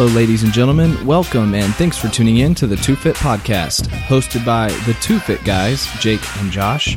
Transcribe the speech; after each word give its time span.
Hello, 0.00 0.14
ladies 0.14 0.44
and 0.44 0.52
gentlemen. 0.54 0.96
Welcome 1.06 1.52
and 1.52 1.74
thanks 1.74 1.98
for 1.98 2.08
tuning 2.08 2.38
in 2.38 2.54
to 2.54 2.66
the 2.66 2.76
Two 2.76 2.96
Fit 2.96 3.16
Podcast, 3.16 3.82
hosted 3.88 4.46
by 4.46 4.68
the 4.86 4.94
Two 5.02 5.18
Fit 5.18 5.44
guys, 5.44 5.86
Jake 6.00 6.22
and 6.38 6.50
Josh. 6.50 6.96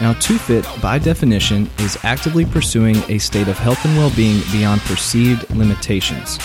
Now, 0.00 0.14
Two 0.14 0.38
Fit, 0.38 0.66
by 0.80 0.98
definition, 0.98 1.68
is 1.80 1.98
actively 2.04 2.46
pursuing 2.46 2.96
a 3.10 3.18
state 3.18 3.48
of 3.48 3.58
health 3.58 3.84
and 3.84 3.94
well 3.98 4.10
being 4.16 4.40
beyond 4.50 4.80
perceived 4.80 5.50
limitations. 5.50 6.42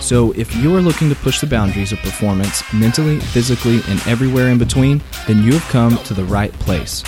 So, 0.00 0.32
if 0.32 0.56
you 0.56 0.74
are 0.76 0.80
looking 0.80 1.10
to 1.10 1.14
push 1.14 1.40
the 1.42 1.46
boundaries 1.46 1.92
of 1.92 1.98
performance 1.98 2.62
mentally, 2.72 3.20
physically, 3.20 3.80
and 3.88 4.00
everywhere 4.06 4.48
in 4.48 4.56
between, 4.56 5.02
then 5.26 5.42
you 5.42 5.52
have 5.52 5.70
come 5.70 5.98
to 6.04 6.14
the 6.14 6.24
right 6.24 6.54
place. 6.54 7.02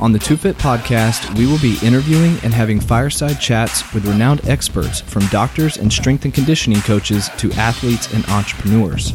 On 0.00 0.12
the 0.12 0.18
Two 0.18 0.36
Fit 0.36 0.56
podcast, 0.58 1.36
we 1.38 1.46
will 1.46 1.60
be 1.60 1.78
interviewing 1.82 2.36
and 2.42 2.52
having 2.52 2.80
fireside 2.80 3.40
chats 3.40 3.92
with 3.94 4.06
renowned 4.06 4.46
experts 4.48 5.00
from 5.00 5.26
doctors 5.26 5.76
and 5.76 5.92
strength 5.92 6.24
and 6.24 6.34
conditioning 6.34 6.80
coaches 6.82 7.30
to 7.38 7.52
athletes 7.52 8.12
and 8.12 8.26
entrepreneurs. 8.28 9.14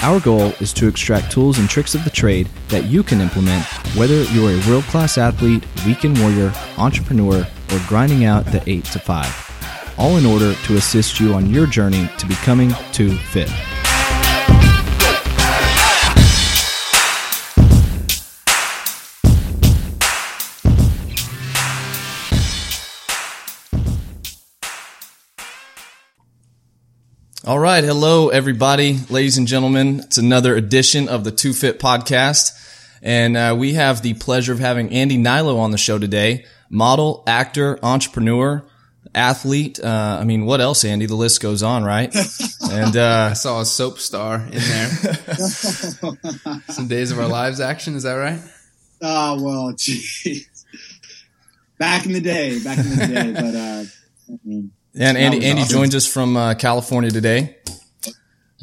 Our 0.00 0.20
goal 0.20 0.52
is 0.60 0.72
to 0.74 0.88
extract 0.88 1.30
tools 1.30 1.58
and 1.58 1.68
tricks 1.68 1.94
of 1.94 2.04
the 2.04 2.10
trade 2.10 2.48
that 2.68 2.84
you 2.84 3.02
can 3.02 3.20
implement 3.20 3.64
whether 3.96 4.22
you're 4.24 4.50
a 4.50 4.68
world 4.68 4.84
class 4.84 5.16
athlete, 5.16 5.64
weekend 5.86 6.18
warrior, 6.18 6.52
entrepreneur, 6.76 7.46
or 7.72 7.80
grinding 7.86 8.24
out 8.24 8.44
the 8.46 8.62
8 8.68 8.84
to 8.86 8.98
5, 8.98 9.94
all 9.98 10.16
in 10.16 10.26
order 10.26 10.54
to 10.54 10.76
assist 10.76 11.20
you 11.20 11.34
on 11.34 11.50
your 11.50 11.66
journey 11.66 12.08
to 12.18 12.26
becoming 12.26 12.72
Two 12.92 13.16
fit. 13.16 13.50
All 27.44 27.58
right. 27.58 27.82
Hello, 27.82 28.28
everybody, 28.28 29.00
ladies 29.10 29.36
and 29.36 29.48
gentlemen. 29.48 29.98
It's 29.98 30.16
another 30.16 30.54
edition 30.54 31.08
of 31.08 31.24
the 31.24 31.32
Two 31.32 31.52
Fit 31.52 31.80
podcast. 31.80 32.52
And 33.02 33.36
uh, 33.36 33.56
we 33.58 33.72
have 33.72 34.00
the 34.00 34.14
pleasure 34.14 34.52
of 34.52 34.60
having 34.60 34.92
Andy 34.92 35.16
Nilo 35.16 35.58
on 35.58 35.72
the 35.72 35.76
show 35.76 35.98
today. 35.98 36.44
Model, 36.70 37.24
actor, 37.26 37.80
entrepreneur, 37.82 38.64
athlete. 39.12 39.80
Uh, 39.82 40.18
I 40.20 40.24
mean, 40.24 40.46
what 40.46 40.60
else, 40.60 40.84
Andy? 40.84 41.06
The 41.06 41.16
list 41.16 41.42
goes 41.42 41.64
on, 41.64 41.82
right? 41.82 42.14
And 42.70 42.96
uh, 42.96 43.30
I 43.30 43.34
saw 43.34 43.60
a 43.60 43.66
soap 43.66 43.98
star 43.98 44.36
in 44.36 44.52
there. 44.52 44.88
Some 46.68 46.86
Days 46.86 47.10
of 47.10 47.18
Our 47.18 47.26
Lives 47.26 47.58
action, 47.60 47.96
is 47.96 48.04
that 48.04 48.14
right? 48.14 48.40
Oh, 49.02 49.42
well, 49.42 49.72
geez. 49.76 50.64
Back 51.76 52.06
in 52.06 52.12
the 52.12 52.20
day, 52.20 52.62
back 52.62 52.78
in 52.78 52.88
the 52.88 52.96
day. 52.96 53.32
But, 53.32 53.54
uh, 53.54 53.84
I 54.32 54.38
mean, 54.44 54.70
and 54.94 55.16
Andy, 55.18 55.38
was 55.38 55.46
Andy 55.46 55.62
awesome. 55.62 55.78
joins 55.78 55.94
us 55.94 56.06
from 56.06 56.36
uh, 56.36 56.54
California 56.54 57.10
today. 57.10 57.56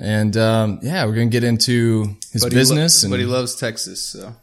And 0.02 0.36
um, 0.38 0.80
yeah, 0.82 1.06
we're 1.06 1.16
going 1.16 1.30
to 1.30 1.32
get 1.32 1.44
into 1.44 2.16
his 2.32 2.44
But 2.44 2.54
business 2.54 3.02
he 3.02 3.08
lo- 3.08 3.08
and 3.08 3.12
but 3.14 3.20
he 3.20 3.26
loves 3.26 3.56
Texas, 3.56 4.02
so 4.02 4.34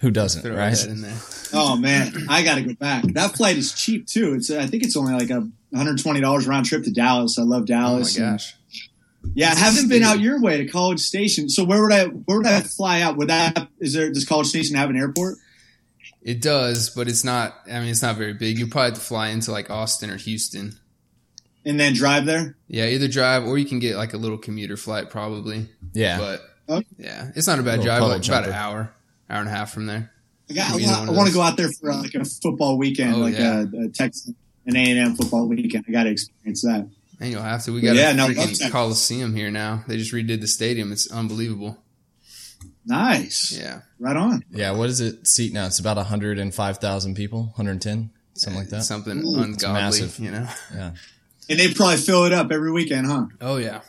who 0.00 0.10
doesn't, 0.12 0.42
throw 0.42 0.54
right? 0.56 0.86
in 0.86 1.00
there. 1.02 1.16
oh 1.52 1.76
man, 1.76 2.12
I 2.28 2.42
got 2.44 2.54
to 2.56 2.62
go 2.62 2.74
back. 2.74 3.02
That 3.14 3.36
flight 3.36 3.56
is 3.56 3.72
cheap 3.72 4.06
too. 4.06 4.34
It's 4.34 4.50
I 4.50 4.66
think 4.66 4.84
it's 4.84 4.96
only 4.96 5.14
like 5.14 5.30
a 5.30 5.48
$120 5.74 6.46
round 6.46 6.66
trip 6.66 6.84
to 6.84 6.92
Dallas. 6.92 7.36
I 7.38 7.42
love 7.42 7.66
Dallas. 7.66 8.16
Oh 8.16 8.20
my 8.20 8.26
Dallas. 8.26 8.52
and- 8.54 8.74
gosh. 8.74 8.88
Yeah, 9.34 9.50
I 9.52 9.54
haven't 9.54 9.88
been 9.88 10.02
out 10.02 10.18
your 10.18 10.40
way 10.40 10.58
to 10.58 10.66
College 10.66 10.98
Station. 10.98 11.48
So 11.48 11.62
where 11.64 11.80
would 11.82 11.92
I 11.92 12.06
where 12.06 12.38
would 12.38 12.46
I 12.46 12.60
fly 12.60 13.02
out? 13.02 13.16
Would 13.16 13.28
that 13.28 13.68
is 13.78 13.92
there 13.94 14.12
does 14.12 14.24
College 14.24 14.48
Station 14.48 14.74
have 14.76 14.90
an 14.90 14.96
airport? 14.96 15.38
It 16.22 16.42
does, 16.42 16.90
but 16.90 17.08
it's 17.08 17.22
not 17.24 17.54
I 17.70 17.78
mean 17.80 17.88
it's 17.88 18.02
not 18.02 18.16
very 18.16 18.32
big. 18.34 18.58
You 18.58 18.66
probably 18.66 18.90
have 18.90 18.98
to 18.98 19.04
fly 19.04 19.28
into 19.28 19.52
like 19.52 19.70
Austin 19.70 20.10
or 20.10 20.16
Houston. 20.16 20.74
And 21.64 21.78
then 21.78 21.92
drive 21.94 22.26
there? 22.26 22.56
Yeah, 22.68 22.86
either 22.86 23.06
drive 23.08 23.44
or 23.46 23.56
you 23.58 23.64
can 23.66 23.78
get 23.78 23.96
like 23.96 24.14
a 24.14 24.16
little 24.16 24.38
commuter 24.38 24.76
flight 24.76 25.10
probably. 25.10 25.68
Yeah. 25.92 26.18
But 26.18 26.40
Okay. 26.68 26.86
yeah, 26.98 27.30
it's 27.36 27.46
not 27.46 27.58
a 27.58 27.62
bad 27.62 27.78
Little 27.80 27.84
drive, 27.84 28.02
like 28.02 28.26
about 28.26 28.46
an 28.46 28.52
hour, 28.52 28.92
hour 29.30 29.40
and 29.40 29.48
a 29.48 29.52
half 29.52 29.72
from 29.72 29.86
there. 29.86 30.10
I, 30.50 30.54
got, 30.54 30.70
I, 30.70 30.74
one 30.74 31.08
I 31.08 31.12
want 31.12 31.28
to 31.28 31.34
go 31.34 31.40
out 31.40 31.56
there 31.56 31.70
for 31.70 31.90
uh, 31.90 32.00
like 32.02 32.14
a 32.14 32.24
football 32.24 32.76
weekend, 32.78 33.14
Oh, 33.14 33.18
like 33.18 33.34
yeah. 33.34 33.64
a, 33.74 33.84
a 33.84 33.88
Texas 33.88 34.32
an 34.66 34.76
A 34.76 34.90
and 34.90 34.98
M 34.98 35.16
football 35.16 35.48
weekend. 35.48 35.84
I 35.88 35.92
got 35.92 36.04
to 36.04 36.10
experience 36.10 36.62
that. 36.62 36.88
And 37.20 37.30
you'll 37.32 37.42
have 37.42 37.62
to. 37.64 37.72
We 37.72 37.80
got 37.80 37.94
Yeah, 37.96 38.10
a 38.10 38.14
no, 38.14 38.26
freaking 38.28 38.36
that's- 38.58 38.70
Coliseum 38.70 39.34
here 39.34 39.50
now. 39.50 39.84
They 39.86 39.96
just 39.96 40.12
redid 40.12 40.40
the 40.40 40.46
stadium. 40.48 40.90
It's 40.92 41.10
unbelievable. 41.10 41.78
Nice, 42.84 43.52
Yeah. 43.56 43.82
right 44.00 44.16
on. 44.16 44.44
Yeah, 44.50 44.72
what 44.72 44.88
is 44.90 45.00
it 45.00 45.26
seat 45.28 45.52
now? 45.52 45.66
It's 45.66 45.78
about 45.78 45.96
105,000 45.96 47.14
people, 47.14 47.52
110, 47.56 48.10
something 48.34 48.60
like 48.60 48.70
that. 48.70 48.82
Something 48.82 49.18
Ooh, 49.24 49.40
ungodly, 49.40 49.72
massive. 50.00 50.18
you 50.18 50.30
know. 50.32 50.48
Yeah. 50.74 50.92
And 51.52 51.60
they 51.60 51.74
probably 51.74 51.98
fill 51.98 52.24
it 52.24 52.32
up 52.32 52.50
every 52.50 52.72
weekend, 52.72 53.06
huh? 53.06 53.26
Oh 53.42 53.58
yeah. 53.58 53.82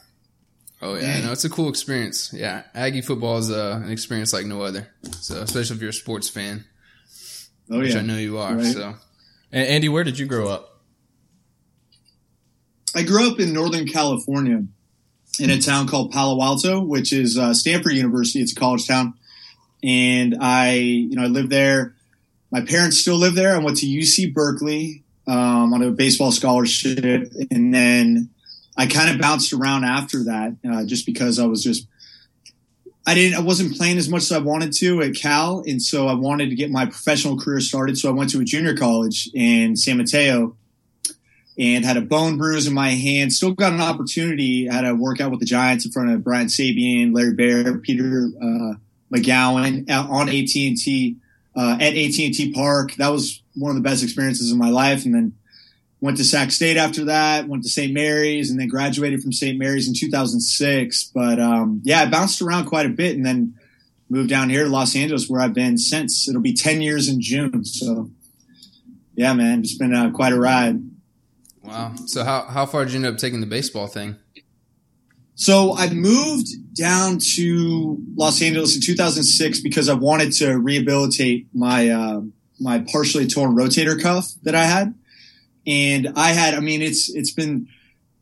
Oh 0.81 0.96
yeah, 0.96 1.01
Dang. 1.13 1.25
no, 1.28 1.31
it's 1.31 1.46
a 1.46 1.50
cool 1.50 1.69
experience. 1.69 2.34
Yeah, 2.34 2.63
Aggie 2.75 3.00
football 3.01 3.38
is 3.38 3.50
uh, 3.50 3.79
an 3.85 3.90
experience 3.90 4.34
like 4.34 4.46
no 4.46 4.63
other. 4.63 4.90
So, 5.22 5.38
especially 5.38 5.78
if 5.78 5.81
you're 5.81 5.91
a 5.91 5.94
sports 5.94 6.28
fan, 6.28 6.66
Oh 7.72 7.79
which 7.79 7.94
yeah. 7.94 8.00
I 8.00 8.01
know 8.01 8.18
you 8.18 8.38
are. 8.38 8.56
Right. 8.56 8.66
So, 8.66 8.96
And 9.53 9.66
Andy, 9.69 9.88
where 9.88 10.03
did 10.03 10.19
you 10.19 10.25
grow 10.25 10.50
up? 10.50 10.81
I 12.94 13.03
grew 13.03 13.31
up 13.31 13.40
in 13.40 13.53
Northern 13.53 13.88
California 13.88 14.66
in 15.40 15.50
a 15.50 15.57
town 15.59 15.88
called 15.88 16.12
Palo 16.12 16.44
Alto, 16.44 16.81
which 16.81 17.13
is 17.13 17.38
uh, 17.38 17.53
Stanford 17.53 17.94
University. 17.94 18.41
It's 18.41 18.51
a 18.51 18.56
college 18.56 18.85
town, 18.85 19.13
and 19.84 20.35
I, 20.41 20.74
you 20.74 21.16
know, 21.16 21.24
I 21.24 21.28
lived 21.28 21.50
there. 21.50 21.95
My 22.51 22.62
parents 22.62 22.97
still 23.00 23.16
live 23.16 23.35
there. 23.35 23.56
I 23.56 23.59
went 23.59 23.78
to 23.78 23.85
UC 23.88 24.34
Berkeley 24.34 25.03
um, 25.28 25.74
on 25.74 25.82
a 25.82 25.92
baseball 25.92 26.32
scholarship, 26.32 27.32
and 27.52 27.74
then 27.74 28.30
I 28.78 28.88
kind 28.88 29.10
of 29.14 29.22
bounced 29.22 29.54
around 29.54 29.84
after 29.84 30.26
that, 30.26 30.56
uh, 30.70 30.86
just 30.86 31.06
because 31.06 31.40
I 31.40 31.46
was 31.46 31.64
just. 31.64 31.88
I 33.06 33.16
didn't. 33.16 33.38
I 33.38 33.42
wasn't 33.42 33.76
playing 33.76 33.98
as 33.98 34.08
much 34.08 34.22
as 34.22 34.32
I 34.32 34.38
wanted 34.38 34.72
to 34.78 35.02
at 35.02 35.14
Cal, 35.16 35.62
and 35.68 35.82
so 35.82 36.08
I 36.08 36.14
wanted 36.14 36.50
to 36.52 36.56
get 36.56 36.72
my 36.72 36.86
professional 36.86 37.38
career 37.38 37.60
started. 37.60 37.98
So 37.98 38.08
I 38.08 38.14
went 38.14 38.30
to 38.30 38.40
a 38.40 38.46
junior 38.46 38.78
college 38.78 39.30
in 39.34 39.76
San 39.76 39.98
Mateo, 39.98 40.56
and 41.58 41.86
had 41.86 41.98
a 41.98 42.02
bone 42.02 42.38
bruise 42.38 42.68
in 42.68 42.74
my 42.74 42.90
hand. 42.90 43.34
Still 43.34 43.52
got 43.52 43.74
an 43.74 43.82
opportunity. 43.82 44.68
Had 44.68 44.86
a 44.86 44.96
workout 44.96 45.32
with 45.32 45.40
the 45.40 45.46
Giants 45.46 45.86
in 45.86 45.92
front 45.92 46.12
of 46.12 46.24
Brian 46.24 46.48
Sabean, 46.48 47.14
Larry 47.14 47.34
Baer, 47.34 47.78
Peter 47.78 48.30
uh, 48.42 48.74
Magowan 49.14 49.90
on 49.90 50.30
AT 50.30 50.56
and 50.56 50.78
T 50.78 51.18
uh, 51.56 51.78
at 51.80 51.94
AT 51.94 52.20
and 52.20 52.34
T 52.34 52.52
Park. 52.54 52.96
That 52.96 53.10
was 53.10 53.43
one 53.56 53.69
of 53.69 53.75
the 53.75 53.88
best 53.88 54.03
experiences 54.03 54.52
of 54.52 54.58
my 54.58 54.69
life. 54.69 55.06
And 55.06 55.14
then 55.14 55.34
went 56.02 56.18
to 56.18 56.24
Sac 56.24 56.52
State 56.52 56.78
after 56.78 57.06
that. 57.06 57.47
Went 57.47 57.64
to 57.64 57.69
St. 57.69 57.94
Mary's, 57.94 58.50
and 58.50 58.59
then 58.59 58.68
graduated 58.68 59.22
from 59.22 59.31
St. 59.31 59.58
Mary's 59.58 59.88
in 59.88 59.94
2006. 59.94 61.12
But 61.14 61.40
um, 61.40 61.81
yeah, 61.84 62.02
I 62.02 62.09
bounced 62.09 62.42
around 62.42 62.66
quite 62.66 62.86
a 62.86 62.90
bit, 62.90 63.16
and 63.16 63.25
then 63.25 63.56
moved 64.09 64.30
down 64.30 64.50
here 64.50 64.66
to 64.66 64.69
Los 64.69 64.96
Angeles, 64.96 65.30
where 65.30 65.42
I've 65.42 65.53
been 65.53 65.78
since. 65.78 66.28
It'll 66.28 66.42
be 66.42 66.53
10 66.53 66.81
years 66.81 67.08
in 67.08 67.22
June. 67.22 67.63
So 67.66 68.12
yeah, 69.16 69.34
man, 69.34 69.59
it's 69.59 69.78
been 69.78 69.94
uh, 69.94 70.12
quite 70.12 70.34
a 70.34 70.40
ride. 70.40 70.81
wow. 71.62 71.94
So, 72.06 72.24
how 72.24 72.44
how 72.44 72.66
far 72.66 72.86
did 72.86 72.94
you 72.94 72.97
end 72.97 73.06
up 73.06 73.18
taking 73.18 73.42
the 73.42 73.47
baseball 73.47 73.88
thing? 73.88 74.18
So 75.36 75.75
I 75.75 75.90
moved 75.90 76.75
down 76.75 77.18
to 77.36 77.97
Los 78.16 78.42
Angeles 78.42 78.75
in 78.75 78.81
2006 78.81 79.62
because 79.62 79.90
I 79.90 79.96
wanted 79.96 80.31
to 80.34 80.58
rehabilitate 80.58 81.47
my 81.53 81.90
uh, 81.90 82.22
my 82.63 82.79
partially 82.91 83.28
torn 83.28 83.56
rotator 83.56 84.01
cuff 84.01 84.34
that 84.44 84.56
I 84.56 84.63
had, 84.66 84.96
and 85.68 86.13
I 86.16 86.29
had. 86.29 86.53
I 86.53 86.59
mean, 86.59 86.81
it's 86.81 87.13
it's 87.13 87.31
been 87.31 87.68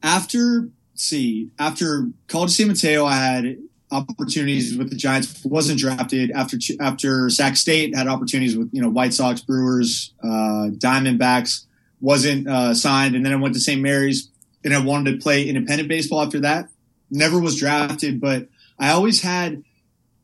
after 0.03 0.69
see 0.95 1.51
after 1.59 2.09
College 2.27 2.51
San 2.51 2.67
Mateo, 2.67 3.05
I 3.05 3.15
had 3.15 3.57
opportunities 3.91 4.77
with 4.77 4.89
the 4.89 4.95
Giants. 4.95 5.45
wasn't 5.45 5.79
drafted 5.79 6.31
after 6.31 6.57
after 6.79 7.29
Sac 7.29 7.55
State 7.55 7.95
had 7.95 8.07
opportunities 8.07 8.57
with 8.57 8.69
you 8.73 8.81
know 8.81 8.89
White 8.89 9.13
Sox, 9.13 9.41
Brewers, 9.41 10.13
uh, 10.23 10.69
Diamondbacks. 10.71 11.65
Wasn't 12.01 12.47
uh, 12.47 12.73
signed, 12.73 13.15
and 13.15 13.23
then 13.23 13.31
I 13.31 13.35
went 13.35 13.53
to 13.53 13.59
St. 13.59 13.79
Mary's, 13.79 14.29
and 14.65 14.73
I 14.73 14.83
wanted 14.83 15.11
to 15.11 15.17
play 15.21 15.47
independent 15.47 15.87
baseball 15.87 16.23
after 16.23 16.39
that 16.39 16.67
never 17.11 17.39
was 17.39 17.59
drafted, 17.59 18.19
but 18.19 18.47
I 18.79 18.91
always 18.91 19.21
had 19.21 19.63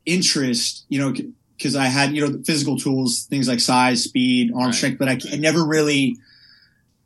interest, 0.06 0.86
you 0.88 1.00
know, 1.00 1.14
because 1.58 1.76
I 1.76 1.86
had, 1.86 2.14
you 2.14 2.22
know, 2.22 2.28
the 2.30 2.44
physical 2.44 2.78
tools, 2.78 3.24
things 3.24 3.48
like 3.48 3.60
size, 3.60 4.04
speed, 4.04 4.52
arm 4.54 4.66
Right. 4.68 4.76
strength, 4.76 5.00
but 5.00 5.10
I, 5.10 5.20
I 5.32 5.38
never 5.38 5.66
really 5.66 6.18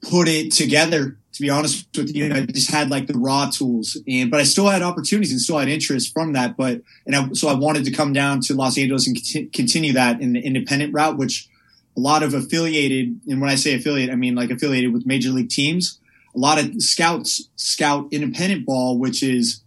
put 0.01 0.27
it 0.27 0.51
together. 0.51 1.17
To 1.33 1.41
be 1.41 1.49
honest 1.49 1.87
with 1.95 2.13
you, 2.13 2.33
I 2.33 2.41
just 2.41 2.69
had 2.69 2.89
like 2.89 3.07
the 3.07 3.13
raw 3.13 3.49
tools, 3.49 3.97
and 4.05 4.29
but 4.29 4.41
I 4.41 4.43
still 4.43 4.67
had 4.67 4.81
opportunities 4.81 5.31
and 5.31 5.39
still 5.39 5.57
had 5.57 5.69
interest 5.69 6.11
from 6.11 6.33
that. 6.33 6.57
But 6.57 6.81
and 7.05 7.15
I, 7.15 7.29
so 7.31 7.47
I 7.47 7.53
wanted 7.53 7.85
to 7.85 7.91
come 7.91 8.11
down 8.11 8.41
to 8.41 8.53
Los 8.53 8.77
Angeles 8.77 9.07
and 9.07 9.15
conti- 9.15 9.45
continue 9.45 9.93
that 9.93 10.19
in 10.19 10.33
the 10.33 10.41
independent 10.41 10.93
route, 10.93 11.17
which 11.17 11.47
a 11.95 12.01
lot 12.01 12.21
of 12.21 12.33
affiliated, 12.33 13.21
and 13.27 13.39
when 13.39 13.49
I 13.49 13.55
say 13.55 13.73
affiliate, 13.75 14.09
I 14.09 14.15
mean 14.15 14.35
like 14.35 14.51
affiliated 14.51 14.91
with 14.91 15.05
major 15.05 15.29
league 15.29 15.49
teams. 15.49 15.99
A 16.35 16.39
lot 16.39 16.59
of 16.61 16.81
scouts 16.81 17.47
scout 17.55 18.09
independent 18.11 18.65
ball, 18.65 18.97
which 18.97 19.23
is 19.23 19.61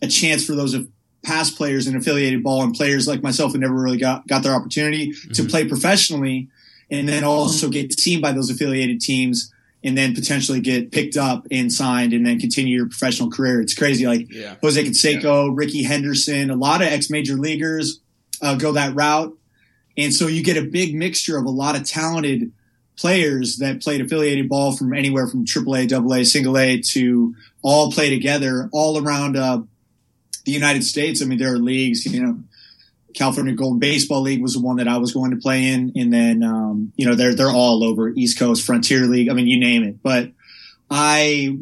a 0.00 0.08
chance 0.08 0.46
for 0.46 0.54
those 0.54 0.72
of 0.72 0.88
past 1.22 1.56
players 1.56 1.86
in 1.86 1.96
affiliated 1.96 2.42
ball 2.42 2.62
and 2.62 2.74
players 2.74 3.06
like 3.06 3.22
myself 3.22 3.52
who 3.52 3.58
never 3.58 3.74
really 3.74 3.98
got, 3.98 4.26
got 4.26 4.42
their 4.42 4.54
opportunity 4.54 5.12
to 5.34 5.42
Mhm. 5.42 5.50
play 5.50 5.64
professionally 5.66 6.48
and 6.90 7.08
then 7.08 7.24
also 7.24 7.68
get 7.68 7.98
seen 7.98 8.20
by 8.20 8.32
those 8.32 8.50
affiliated 8.50 9.00
teams 9.00 9.52
and 9.84 9.96
then 9.96 10.14
potentially 10.14 10.60
get 10.60 10.90
picked 10.92 11.16
up 11.16 11.46
and 11.50 11.72
signed 11.72 12.12
and 12.12 12.26
then 12.26 12.38
continue 12.38 12.76
your 12.76 12.86
professional 12.86 13.30
career. 13.30 13.60
It's 13.60 13.74
crazy. 13.74 14.06
Like 14.06 14.32
yeah. 14.32 14.56
Jose 14.62 14.82
Canseco, 14.82 15.46
yeah. 15.46 15.52
Rickey 15.54 15.82
Henderson, 15.82 16.50
a 16.50 16.56
lot 16.56 16.82
of 16.82 16.88
ex 16.88 17.10
major 17.10 17.34
leaguers 17.36 18.00
uh, 18.42 18.54
go 18.56 18.72
that 18.72 18.94
route. 18.94 19.36
And 19.96 20.14
so 20.14 20.26
you 20.26 20.42
get 20.42 20.56
a 20.56 20.62
big 20.62 20.94
mixture 20.94 21.36
of 21.38 21.44
a 21.44 21.50
lot 21.50 21.76
of 21.76 21.84
talented 21.84 22.52
players 22.96 23.56
that 23.58 23.82
played 23.82 24.00
affiliated 24.00 24.48
ball 24.48 24.72
from 24.76 24.92
anywhere 24.92 25.26
from 25.26 25.44
AAA, 25.46 25.86
AA, 25.92 26.24
single 26.24 26.58
A 26.58 26.78
to 26.92 27.34
all 27.62 27.90
play 27.90 28.10
together 28.10 28.68
all 28.72 28.98
around 29.02 29.36
uh, 29.36 29.62
the 30.44 30.52
United 30.52 30.84
States. 30.84 31.22
I 31.22 31.26
mean, 31.26 31.38
there 31.38 31.52
are 31.52 31.58
leagues, 31.58 32.06
you 32.06 32.22
know, 32.22 32.38
California 33.14 33.54
Golden 33.54 33.78
Baseball 33.78 34.22
League 34.22 34.42
was 34.42 34.54
the 34.54 34.60
one 34.60 34.76
that 34.76 34.88
I 34.88 34.98
was 34.98 35.12
going 35.12 35.30
to 35.30 35.36
play 35.36 35.68
in, 35.68 35.92
and 35.96 36.12
then 36.12 36.42
um, 36.42 36.92
you 36.96 37.06
know 37.06 37.14
they're 37.14 37.34
they're 37.34 37.50
all 37.50 37.84
over 37.84 38.08
East 38.10 38.38
Coast 38.38 38.64
Frontier 38.64 39.06
League. 39.06 39.28
I 39.28 39.34
mean, 39.34 39.46
you 39.46 39.58
name 39.58 39.82
it. 39.82 40.02
But 40.02 40.30
I, 40.90 41.58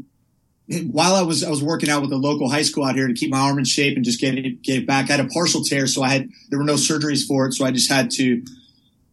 while 0.91 1.15
I 1.15 1.23
was 1.23 1.45
I 1.45 1.51
was 1.51 1.63
working 1.63 1.89
out 1.89 2.03
with 2.03 2.13
a 2.13 2.17
local 2.17 2.51
high 2.51 2.63
school 2.63 2.85
out 2.85 2.95
here 2.95 3.09
to 3.09 3.15
keep 3.15 3.31
my 3.31 3.41
arm 3.41 3.59
in 3.59 3.65
shape 3.65 3.97
and 3.97 4.05
just 4.05 4.21
get 4.21 4.37
it 4.37 4.63
get 4.63 4.79
it 4.79 4.87
back. 4.87 5.09
I 5.09 5.17
had 5.17 5.27
a 5.27 5.29
partial 5.29 5.63
tear, 5.63 5.87
so 5.87 6.03
I 6.03 6.09
had 6.09 6.29
there 6.51 6.59
were 6.59 6.65
no 6.65 6.75
surgeries 6.75 7.27
for 7.27 7.47
it, 7.47 7.55
so 7.55 7.65
I 7.65 7.71
just 7.71 7.91
had 7.91 8.11
to, 8.13 8.43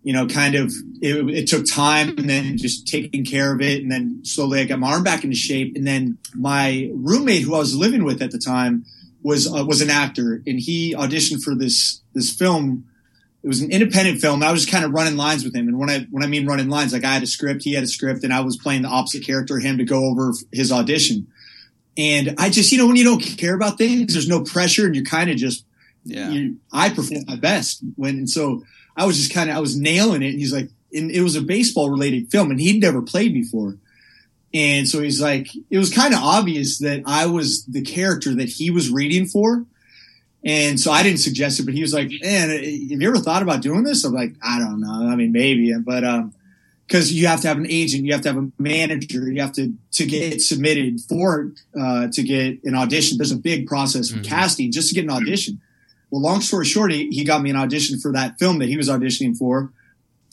you 0.04 0.14
know, 0.14 0.28
kind 0.28 0.56
of 0.56 0.74
it, 1.02 1.30
it 1.30 1.48
took 1.48 1.66
time, 1.66 2.10
and 2.18 2.30
then 2.30 2.58
just 2.58 2.88
taking 2.88 3.26
care 3.26 3.54
of 3.54 3.62
it, 3.62 3.82
and 3.82 3.92
then 3.92 4.26
slowly 4.26 4.60
I 4.60 4.66
got 4.66 4.80
my 4.80 4.92
arm 4.92 5.04
back 5.04 5.24
into 5.24 5.38
shape, 5.38 5.76
and 5.76 5.88
then 5.88 6.18
my 6.34 6.90
roommate 6.94 7.44
who 7.44 7.56
I 7.56 7.60
was 7.60 7.76
living 7.76 8.04
with 8.04 8.22
at 8.22 8.32
the 8.32 8.40
time 8.40 8.86
was 9.26 9.52
uh, 9.52 9.66
was 9.66 9.82
an 9.82 9.90
actor, 9.90 10.44
and 10.46 10.60
he 10.60 10.94
auditioned 10.94 11.42
for 11.42 11.56
this 11.56 12.02
this 12.14 12.30
film. 12.30 12.86
It 13.42 13.48
was 13.48 13.62
an 13.62 13.72
independent 13.72 14.22
film. 14.22 14.42
I 14.42 14.52
was 14.52 14.62
just 14.62 14.72
kind 14.72 14.86
of 14.86 14.92
running 14.92 15.18
lines 15.18 15.44
with 15.44 15.56
him, 15.56 15.68
and 15.68 15.80
when 15.80 15.90
I 15.90 16.06
when 16.12 16.24
I 16.24 16.28
mean 16.28 16.46
running 16.46 16.70
lines, 16.70 16.94
like 16.94 17.04
I 17.04 17.14
had 17.14 17.24
a 17.24 17.28
script, 17.28 17.64
he 17.64 17.74
had 17.74 17.84
a 17.84 17.88
script, 17.88 18.24
and 18.24 18.32
I 18.32 18.42
was 18.42 18.56
playing 18.56 18.84
the 18.84 18.88
opposite 18.88 19.26
character, 19.26 19.58
him 19.58 19.80
to 19.80 19.84
go 19.84 20.06
over 20.06 20.32
his 20.52 20.72
audition. 20.72 21.28
And 21.98 22.36
I 22.38 22.50
just, 22.50 22.72
you 22.72 22.78
know, 22.78 22.88
when 22.88 22.98
you 22.98 23.04
don't 23.04 23.20
care 23.20 23.56
about 23.56 23.78
things, 23.78 24.14
there's 24.14 24.28
no 24.28 24.44
pressure, 24.44 24.86
and 24.86 24.96
you're 24.96 25.06
kind 25.06 25.32
of 25.32 25.38
just, 25.38 25.66
yeah. 26.04 26.50
I 26.72 26.90
perform 26.90 27.24
my 27.26 27.38
best 27.38 27.82
when, 27.96 28.18
and 28.18 28.30
so 28.30 28.64
I 28.96 29.06
was 29.06 29.18
just 29.18 29.34
kind 29.34 29.50
of, 29.50 29.56
I 29.56 29.60
was 29.60 29.78
nailing 29.78 30.22
it. 30.22 30.32
And 30.32 30.40
he's 30.40 30.54
like, 30.54 30.70
and 30.94 31.10
it 31.10 31.22
was 31.22 31.36
a 31.36 31.42
baseball 31.42 31.90
related 31.90 32.30
film, 32.30 32.52
and 32.52 32.60
he'd 32.60 32.82
never 32.82 33.02
played 33.02 33.34
before. 33.34 33.78
And 34.56 34.88
so 34.88 35.02
he's 35.02 35.22
like, 35.22 35.50
it 35.70 35.78
was 35.78 35.94
kind 35.94 36.14
of 36.14 36.22
obvious 36.24 36.78
that 36.78 37.04
I 37.06 37.26
was 37.26 37.66
the 37.66 37.82
character 37.82 38.34
that 38.36 38.48
he 38.48 38.72
was 38.72 38.90
reading 38.90 39.26
for. 39.26 39.66
And 40.46 40.80
so 40.80 40.92
I 40.92 41.04
didn't 41.04 41.20
suggest 41.20 41.60
it, 41.60 41.66
but 41.66 41.74
he 41.74 41.82
was 41.82 41.94
like, 41.94 42.10
man, 42.22 42.50
have 42.50 42.62
you 42.62 43.08
ever 43.10 43.18
thought 43.18 43.42
about 43.42 43.62
doing 43.62 43.84
this? 43.84 44.06
I'm 44.06 44.14
like, 44.14 44.34
I 44.42 44.60
don't 44.60 44.80
know. 44.80 45.10
I 45.10 45.18
mean, 45.18 45.34
maybe, 45.34 45.74
but, 45.78 46.06
um, 46.06 46.34
cause 46.88 47.12
you 47.12 47.28
have 47.28 47.42
to 47.42 47.50
have 47.50 47.58
an 47.58 47.68
agent, 47.68 48.06
you 48.06 48.14
have 48.14 48.22
to 48.22 48.30
have 48.30 48.38
a 48.38 48.50
manager, 48.58 49.30
you 49.30 49.42
have 49.42 49.52
to, 49.54 49.74
to 49.92 50.06
get 50.06 50.42
submitted 50.42 51.02
for, 51.02 51.52
uh, 51.78 52.08
to 52.14 52.24
get 52.24 52.64
an 52.64 52.76
audition. 52.76 53.18
There's 53.18 53.32
a 53.32 53.38
big 53.38 53.68
process 53.68 54.10
for 54.10 54.20
mm-hmm. 54.20 54.30
casting 54.30 54.72
just 54.72 54.88
to 54.88 54.96
get 54.96 55.04
an 55.04 55.12
audition. 55.12 55.60
Well, 56.12 56.22
long 56.22 56.40
story 56.40 56.66
short, 56.66 56.94
he, 56.94 57.10
he 57.10 57.26
got 57.26 57.42
me 57.42 57.50
an 57.50 57.58
audition 57.58 58.00
for 58.00 58.14
that 58.14 58.40
film 58.40 58.60
that 58.60 58.70
he 58.70 58.78
was 58.78 58.88
auditioning 58.88 59.36
for, 59.36 59.74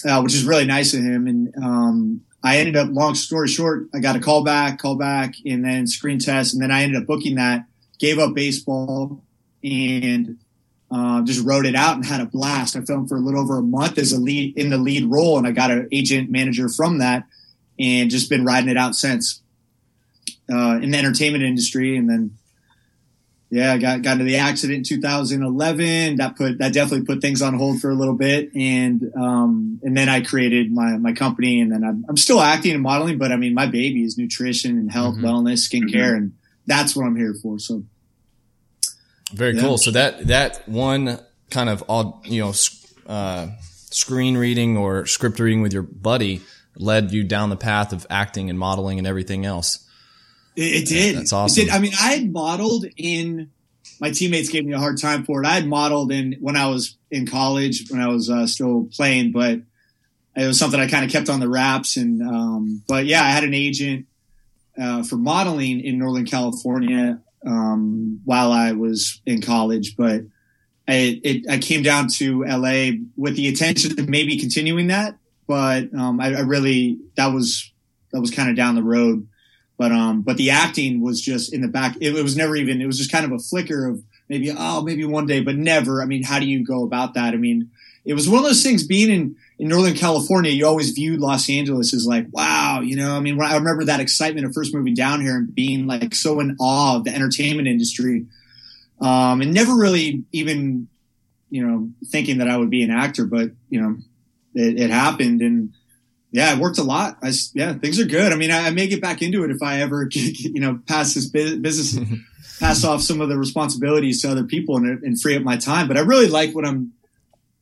uh, 0.06 0.20
which 0.20 0.34
is 0.34 0.44
really 0.44 0.66
nice 0.66 0.94
of 0.94 1.00
him. 1.00 1.26
And, 1.26 1.54
um, 1.56 2.20
I 2.44 2.58
ended 2.58 2.76
up, 2.76 2.88
long 2.90 3.14
story 3.14 3.48
short, 3.48 3.86
I 3.94 4.00
got 4.00 4.16
a 4.16 4.20
call 4.20 4.42
back, 4.42 4.78
call 4.78 4.96
back, 4.96 5.34
and 5.46 5.64
then 5.64 5.86
screen 5.86 6.18
test, 6.18 6.54
and 6.54 6.62
then 6.62 6.70
I 6.70 6.82
ended 6.82 7.00
up 7.00 7.06
booking 7.06 7.36
that. 7.36 7.66
Gave 7.98 8.18
up 8.18 8.34
baseball 8.34 9.22
and 9.62 10.38
uh, 10.90 11.22
just 11.22 11.44
wrote 11.44 11.66
it 11.66 11.76
out 11.76 11.96
and 11.96 12.04
had 12.04 12.20
a 12.20 12.26
blast. 12.26 12.76
I 12.76 12.80
filmed 12.80 13.08
for 13.08 13.16
a 13.16 13.20
little 13.20 13.40
over 13.40 13.58
a 13.58 13.62
month 13.62 13.96
as 13.96 14.12
a 14.12 14.20
lead 14.20 14.58
in 14.58 14.70
the 14.70 14.76
lead 14.76 15.04
role, 15.04 15.38
and 15.38 15.46
I 15.46 15.52
got 15.52 15.70
an 15.70 15.88
agent 15.92 16.30
manager 16.30 16.68
from 16.68 16.98
that, 16.98 17.24
and 17.78 18.10
just 18.10 18.28
been 18.28 18.44
riding 18.44 18.68
it 18.68 18.76
out 18.76 18.96
since 18.96 19.40
uh, 20.52 20.80
in 20.82 20.90
the 20.90 20.98
entertainment 20.98 21.44
industry, 21.44 21.96
and 21.96 22.10
then 22.10 22.36
yeah, 23.52 23.74
I 23.74 23.76
got 23.76 24.00
got 24.00 24.12
into 24.12 24.24
the 24.24 24.38
accident 24.38 24.78
in 24.78 24.84
2011. 24.84 26.16
That 26.16 26.36
put 26.36 26.56
that 26.56 26.72
definitely 26.72 27.04
put 27.04 27.20
things 27.20 27.42
on 27.42 27.52
hold 27.52 27.82
for 27.82 27.90
a 27.90 27.94
little 27.94 28.14
bit, 28.14 28.50
and 28.54 29.12
um, 29.14 29.78
and 29.82 29.94
then 29.94 30.08
I 30.08 30.22
created 30.22 30.72
my 30.72 30.96
my 30.96 31.12
company, 31.12 31.60
and 31.60 31.70
then 31.70 31.84
I'm, 31.84 32.02
I'm 32.08 32.16
still 32.16 32.40
acting 32.40 32.72
and 32.72 32.82
modeling, 32.82 33.18
but 33.18 33.30
I 33.30 33.36
mean 33.36 33.52
my 33.52 33.66
baby 33.66 34.04
is 34.04 34.16
nutrition 34.16 34.78
and 34.78 34.90
health, 34.90 35.16
mm-hmm. 35.16 35.26
wellness, 35.26 35.68
skincare, 35.68 35.92
mm-hmm. 35.92 36.16
and 36.16 36.32
that's 36.66 36.96
what 36.96 37.04
I'm 37.04 37.14
here 37.14 37.34
for. 37.42 37.58
So 37.58 37.84
very 39.34 39.54
yeah. 39.54 39.60
cool. 39.60 39.76
So 39.76 39.90
that 39.90 40.28
that 40.28 40.66
one 40.66 41.18
kind 41.50 41.68
of 41.68 41.82
all 41.88 42.22
you 42.24 42.40
know 42.40 42.54
uh, 43.06 43.48
screen 43.90 44.38
reading 44.38 44.78
or 44.78 45.04
script 45.04 45.38
reading 45.38 45.60
with 45.60 45.74
your 45.74 45.82
buddy 45.82 46.40
led 46.76 47.12
you 47.12 47.22
down 47.22 47.50
the 47.50 47.56
path 47.56 47.92
of 47.92 48.06
acting 48.08 48.48
and 48.48 48.58
modeling 48.58 48.96
and 48.96 49.06
everything 49.06 49.44
else. 49.44 49.86
It, 50.56 50.82
it 50.82 50.88
did. 50.88 51.16
That's 51.16 51.32
awesome. 51.32 51.64
Did. 51.64 51.72
I 51.72 51.78
mean, 51.78 51.92
I 52.00 52.12
had 52.12 52.32
modeled 52.32 52.86
in. 52.96 53.50
My 54.00 54.10
teammates 54.10 54.48
gave 54.48 54.64
me 54.64 54.72
a 54.72 54.78
hard 54.78 55.00
time 55.00 55.24
for 55.24 55.42
it. 55.42 55.46
I 55.46 55.52
had 55.54 55.66
modeled 55.66 56.10
in 56.10 56.36
when 56.40 56.56
I 56.56 56.66
was 56.66 56.96
in 57.10 57.26
college, 57.26 57.88
when 57.90 58.00
I 58.00 58.08
was 58.08 58.28
uh, 58.28 58.46
still 58.46 58.88
playing, 58.92 59.32
but 59.32 59.60
it 60.34 60.46
was 60.46 60.58
something 60.58 60.80
I 60.80 60.88
kind 60.88 61.04
of 61.04 61.10
kept 61.10 61.28
on 61.28 61.40
the 61.40 61.48
wraps. 61.48 61.96
And 61.96 62.22
um, 62.22 62.82
but 62.88 63.06
yeah, 63.06 63.22
I 63.22 63.30
had 63.30 63.44
an 63.44 63.54
agent 63.54 64.06
uh, 64.80 65.02
for 65.02 65.16
modeling 65.16 65.80
in 65.80 65.98
Northern 65.98 66.26
California 66.26 67.20
um, 67.46 68.20
while 68.24 68.52
I 68.52 68.72
was 68.72 69.20
in 69.26 69.40
college, 69.40 69.96
but 69.96 70.22
I, 70.88 71.20
it, 71.22 71.50
I 71.50 71.58
came 71.58 71.82
down 71.82 72.08
to 72.14 72.44
LA 72.44 72.90
with 73.16 73.36
the 73.36 73.48
intention 73.48 73.98
of 73.98 74.08
maybe 74.08 74.38
continuing 74.38 74.88
that, 74.88 75.16
but 75.46 75.92
um, 75.94 76.20
I, 76.20 76.34
I, 76.34 76.40
really 76.40 76.98
that 77.16 77.28
was 77.28 77.72
that 78.12 78.20
was 78.20 78.30
kind 78.30 78.50
of 78.50 78.56
down 78.56 78.74
the 78.74 78.82
road. 78.82 79.26
But 79.82 79.90
um, 79.90 80.22
but 80.22 80.36
the 80.36 80.50
acting 80.50 81.00
was 81.00 81.20
just 81.20 81.52
in 81.52 81.60
the 81.60 81.66
back. 81.66 81.96
It, 82.00 82.14
it, 82.14 82.22
was 82.22 82.36
never 82.36 82.54
even. 82.54 82.80
It 82.80 82.86
was 82.86 82.98
just 82.98 83.10
kind 83.10 83.24
of 83.24 83.32
a 83.32 83.40
flicker 83.40 83.88
of 83.88 84.00
maybe 84.28 84.54
oh 84.56 84.80
maybe 84.80 85.04
one 85.04 85.26
day, 85.26 85.40
but 85.40 85.56
never. 85.56 86.00
I 86.00 86.04
mean, 86.04 86.22
how 86.22 86.38
do 86.38 86.46
you 86.46 86.64
go 86.64 86.84
about 86.84 87.14
that? 87.14 87.34
I 87.34 87.36
mean, 87.36 87.68
it 88.04 88.14
was 88.14 88.28
one 88.28 88.38
of 88.38 88.44
those 88.44 88.62
things. 88.62 88.86
Being 88.86 89.10
in 89.10 89.36
in 89.58 89.66
Northern 89.66 89.94
California, 89.94 90.52
you 90.52 90.68
always 90.68 90.90
viewed 90.90 91.18
Los 91.18 91.50
Angeles 91.50 91.92
as 91.94 92.06
like 92.06 92.26
wow, 92.30 92.80
you 92.80 92.94
know. 92.94 93.16
I 93.16 93.18
mean, 93.18 93.42
I 93.42 93.56
remember 93.56 93.82
that 93.86 93.98
excitement 93.98 94.46
of 94.46 94.54
first 94.54 94.72
moving 94.72 94.94
down 94.94 95.20
here 95.20 95.34
and 95.34 95.52
being 95.52 95.88
like 95.88 96.14
so 96.14 96.38
in 96.38 96.56
awe 96.60 96.98
of 96.98 97.02
the 97.02 97.12
entertainment 97.12 97.66
industry, 97.66 98.26
um, 99.00 99.40
and 99.40 99.52
never 99.52 99.74
really 99.74 100.22
even 100.30 100.86
you 101.50 101.66
know 101.66 101.90
thinking 102.06 102.38
that 102.38 102.46
I 102.46 102.56
would 102.56 102.70
be 102.70 102.84
an 102.84 102.92
actor, 102.92 103.24
but 103.24 103.50
you 103.68 103.80
know, 103.80 103.96
it, 104.54 104.78
it 104.78 104.90
happened 104.90 105.42
and 105.42 105.72
yeah, 106.32 106.54
it 106.54 106.58
worked 106.58 106.78
a 106.78 106.82
lot. 106.82 107.18
I, 107.22 107.30
yeah, 107.52 107.74
things 107.74 108.00
are 108.00 108.06
good. 108.06 108.32
I 108.32 108.36
mean, 108.36 108.50
I, 108.50 108.66
I, 108.66 108.70
may 108.70 108.88
get 108.88 109.02
back 109.02 109.20
into 109.20 109.44
it 109.44 109.50
if 109.50 109.62
I 109.62 109.82
ever, 109.82 110.08
you 110.12 110.60
know, 110.60 110.80
pass 110.88 111.12
this 111.12 111.26
business, 111.26 111.98
pass 112.58 112.84
off 112.84 113.02
some 113.02 113.20
of 113.20 113.28
the 113.28 113.36
responsibilities 113.36 114.22
to 114.22 114.30
other 114.30 114.44
people 114.44 114.76
and, 114.78 115.02
and, 115.02 115.20
free 115.20 115.36
up 115.36 115.42
my 115.42 115.58
time. 115.58 115.88
But 115.88 115.98
I 115.98 116.00
really 116.00 116.28
like 116.28 116.54
what 116.54 116.64
I'm, 116.64 116.94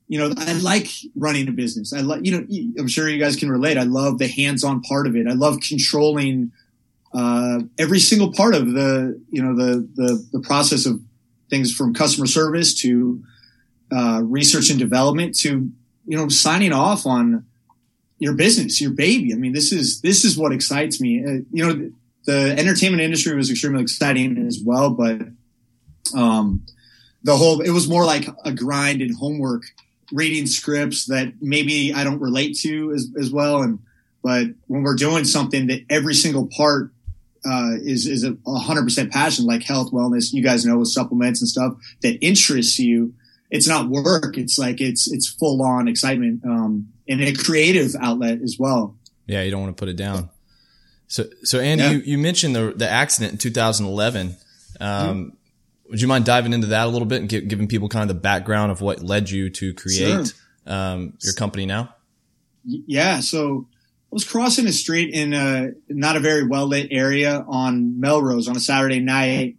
you 0.06 0.20
know, 0.20 0.32
I 0.38 0.52
like 0.54 0.88
running 1.16 1.48
a 1.48 1.52
business. 1.52 1.92
I 1.92 2.00
like, 2.00 2.24
you 2.24 2.32
know, 2.32 2.46
I'm 2.78 2.86
sure 2.86 3.08
you 3.08 3.18
guys 3.18 3.34
can 3.34 3.50
relate. 3.50 3.76
I 3.76 3.82
love 3.82 4.18
the 4.18 4.28
hands-on 4.28 4.82
part 4.82 5.08
of 5.08 5.16
it. 5.16 5.26
I 5.26 5.32
love 5.32 5.58
controlling 5.60 6.52
uh, 7.12 7.60
every 7.76 7.98
single 7.98 8.32
part 8.32 8.54
of 8.54 8.72
the, 8.72 9.20
you 9.30 9.42
know, 9.42 9.56
the 9.56 9.88
the 9.94 10.28
the 10.32 10.40
process 10.40 10.86
of 10.86 11.00
things 11.48 11.74
from 11.74 11.92
customer 11.92 12.26
service 12.26 12.74
to 12.82 13.22
uh, 13.92 14.20
research 14.22 14.70
and 14.70 14.78
development 14.78 15.36
to, 15.40 15.68
you 16.06 16.16
know, 16.16 16.28
signing 16.28 16.72
off 16.72 17.06
on 17.06 17.44
your 18.20 18.34
business, 18.34 18.80
your 18.80 18.92
baby. 18.92 19.32
I 19.32 19.36
mean, 19.36 19.52
this 19.52 19.72
is 19.72 20.00
this 20.02 20.24
is 20.24 20.38
what 20.38 20.52
excites 20.52 21.00
me. 21.00 21.24
Uh, 21.24 21.42
you 21.50 21.66
know, 21.66 21.90
the 22.26 22.54
entertainment 22.56 23.02
industry 23.02 23.34
was 23.34 23.50
extremely 23.50 23.82
exciting 23.82 24.46
as 24.46 24.60
well, 24.64 24.90
but 24.90 25.22
um, 26.14 26.64
the 27.24 27.36
whole 27.36 27.60
it 27.62 27.70
was 27.70 27.88
more 27.88 28.04
like 28.04 28.28
a 28.44 28.52
grind 28.52 29.00
and 29.00 29.16
homework, 29.16 29.62
reading 30.12 30.46
scripts 30.46 31.06
that 31.06 31.32
maybe 31.40 31.92
I 31.94 32.04
don't 32.04 32.20
relate 32.20 32.56
to 32.58 32.92
as, 32.92 33.08
as 33.18 33.32
well. 33.32 33.62
And 33.62 33.80
but 34.22 34.48
when 34.66 34.82
we're 34.82 34.96
doing 34.96 35.24
something 35.24 35.66
that 35.68 35.86
every 35.88 36.14
single 36.14 36.46
part 36.46 36.92
uh, 37.44 37.72
is 37.82 38.06
is 38.06 38.22
a 38.24 38.36
hundred 38.46 38.84
percent 38.84 39.10
passion, 39.10 39.46
like 39.46 39.62
health, 39.62 39.92
wellness, 39.92 40.34
you 40.34 40.42
guys 40.42 40.66
know 40.66 40.76
with 40.76 40.88
supplements 40.88 41.40
and 41.40 41.48
stuff 41.48 41.74
that 42.02 42.22
interests 42.22 42.78
you. 42.78 43.14
It's 43.50 43.68
not 43.68 43.88
work. 43.88 44.38
It's 44.38 44.58
like 44.58 44.80
it's 44.80 45.10
it's 45.10 45.28
full 45.28 45.62
on 45.62 45.88
excitement. 45.88 46.44
Um, 46.44 46.92
and 47.08 47.20
a 47.20 47.32
creative 47.34 47.94
outlet 48.00 48.40
as 48.42 48.56
well. 48.58 48.96
Yeah, 49.26 49.42
you 49.42 49.50
don't 49.50 49.62
want 49.62 49.76
to 49.76 49.80
put 49.80 49.88
it 49.88 49.96
down. 49.96 50.30
So, 51.08 51.24
so 51.42 51.58
Andy, 51.58 51.82
yeah. 51.82 51.90
you, 51.90 51.98
you 51.98 52.18
mentioned 52.18 52.54
the 52.54 52.72
the 52.74 52.88
accident 52.88 53.32
in 53.32 53.38
2011. 53.38 54.36
Um, 54.78 54.86
mm-hmm. 54.88 55.28
Would 55.90 56.00
you 56.00 56.06
mind 56.06 56.24
diving 56.24 56.52
into 56.52 56.68
that 56.68 56.86
a 56.86 56.88
little 56.88 57.06
bit 57.06 57.20
and 57.20 57.28
give, 57.28 57.48
giving 57.48 57.66
people 57.66 57.88
kind 57.88 58.08
of 58.08 58.16
the 58.16 58.20
background 58.20 58.70
of 58.70 58.80
what 58.80 59.02
led 59.02 59.28
you 59.28 59.50
to 59.50 59.74
create 59.74 60.28
sure. 60.28 60.72
um, 60.72 61.14
your 61.20 61.32
company 61.32 61.66
now? 61.66 61.94
Yeah, 62.64 63.20
so 63.20 63.66
I 63.72 64.14
was 64.14 64.24
crossing 64.24 64.68
a 64.68 64.72
street 64.72 65.12
in 65.12 65.32
a 65.32 65.72
not 65.88 66.16
a 66.16 66.20
very 66.20 66.46
well 66.46 66.66
lit 66.66 66.88
area 66.92 67.44
on 67.48 67.98
Melrose 67.98 68.46
on 68.46 68.56
a 68.56 68.60
Saturday 68.60 69.00
night, 69.00 69.56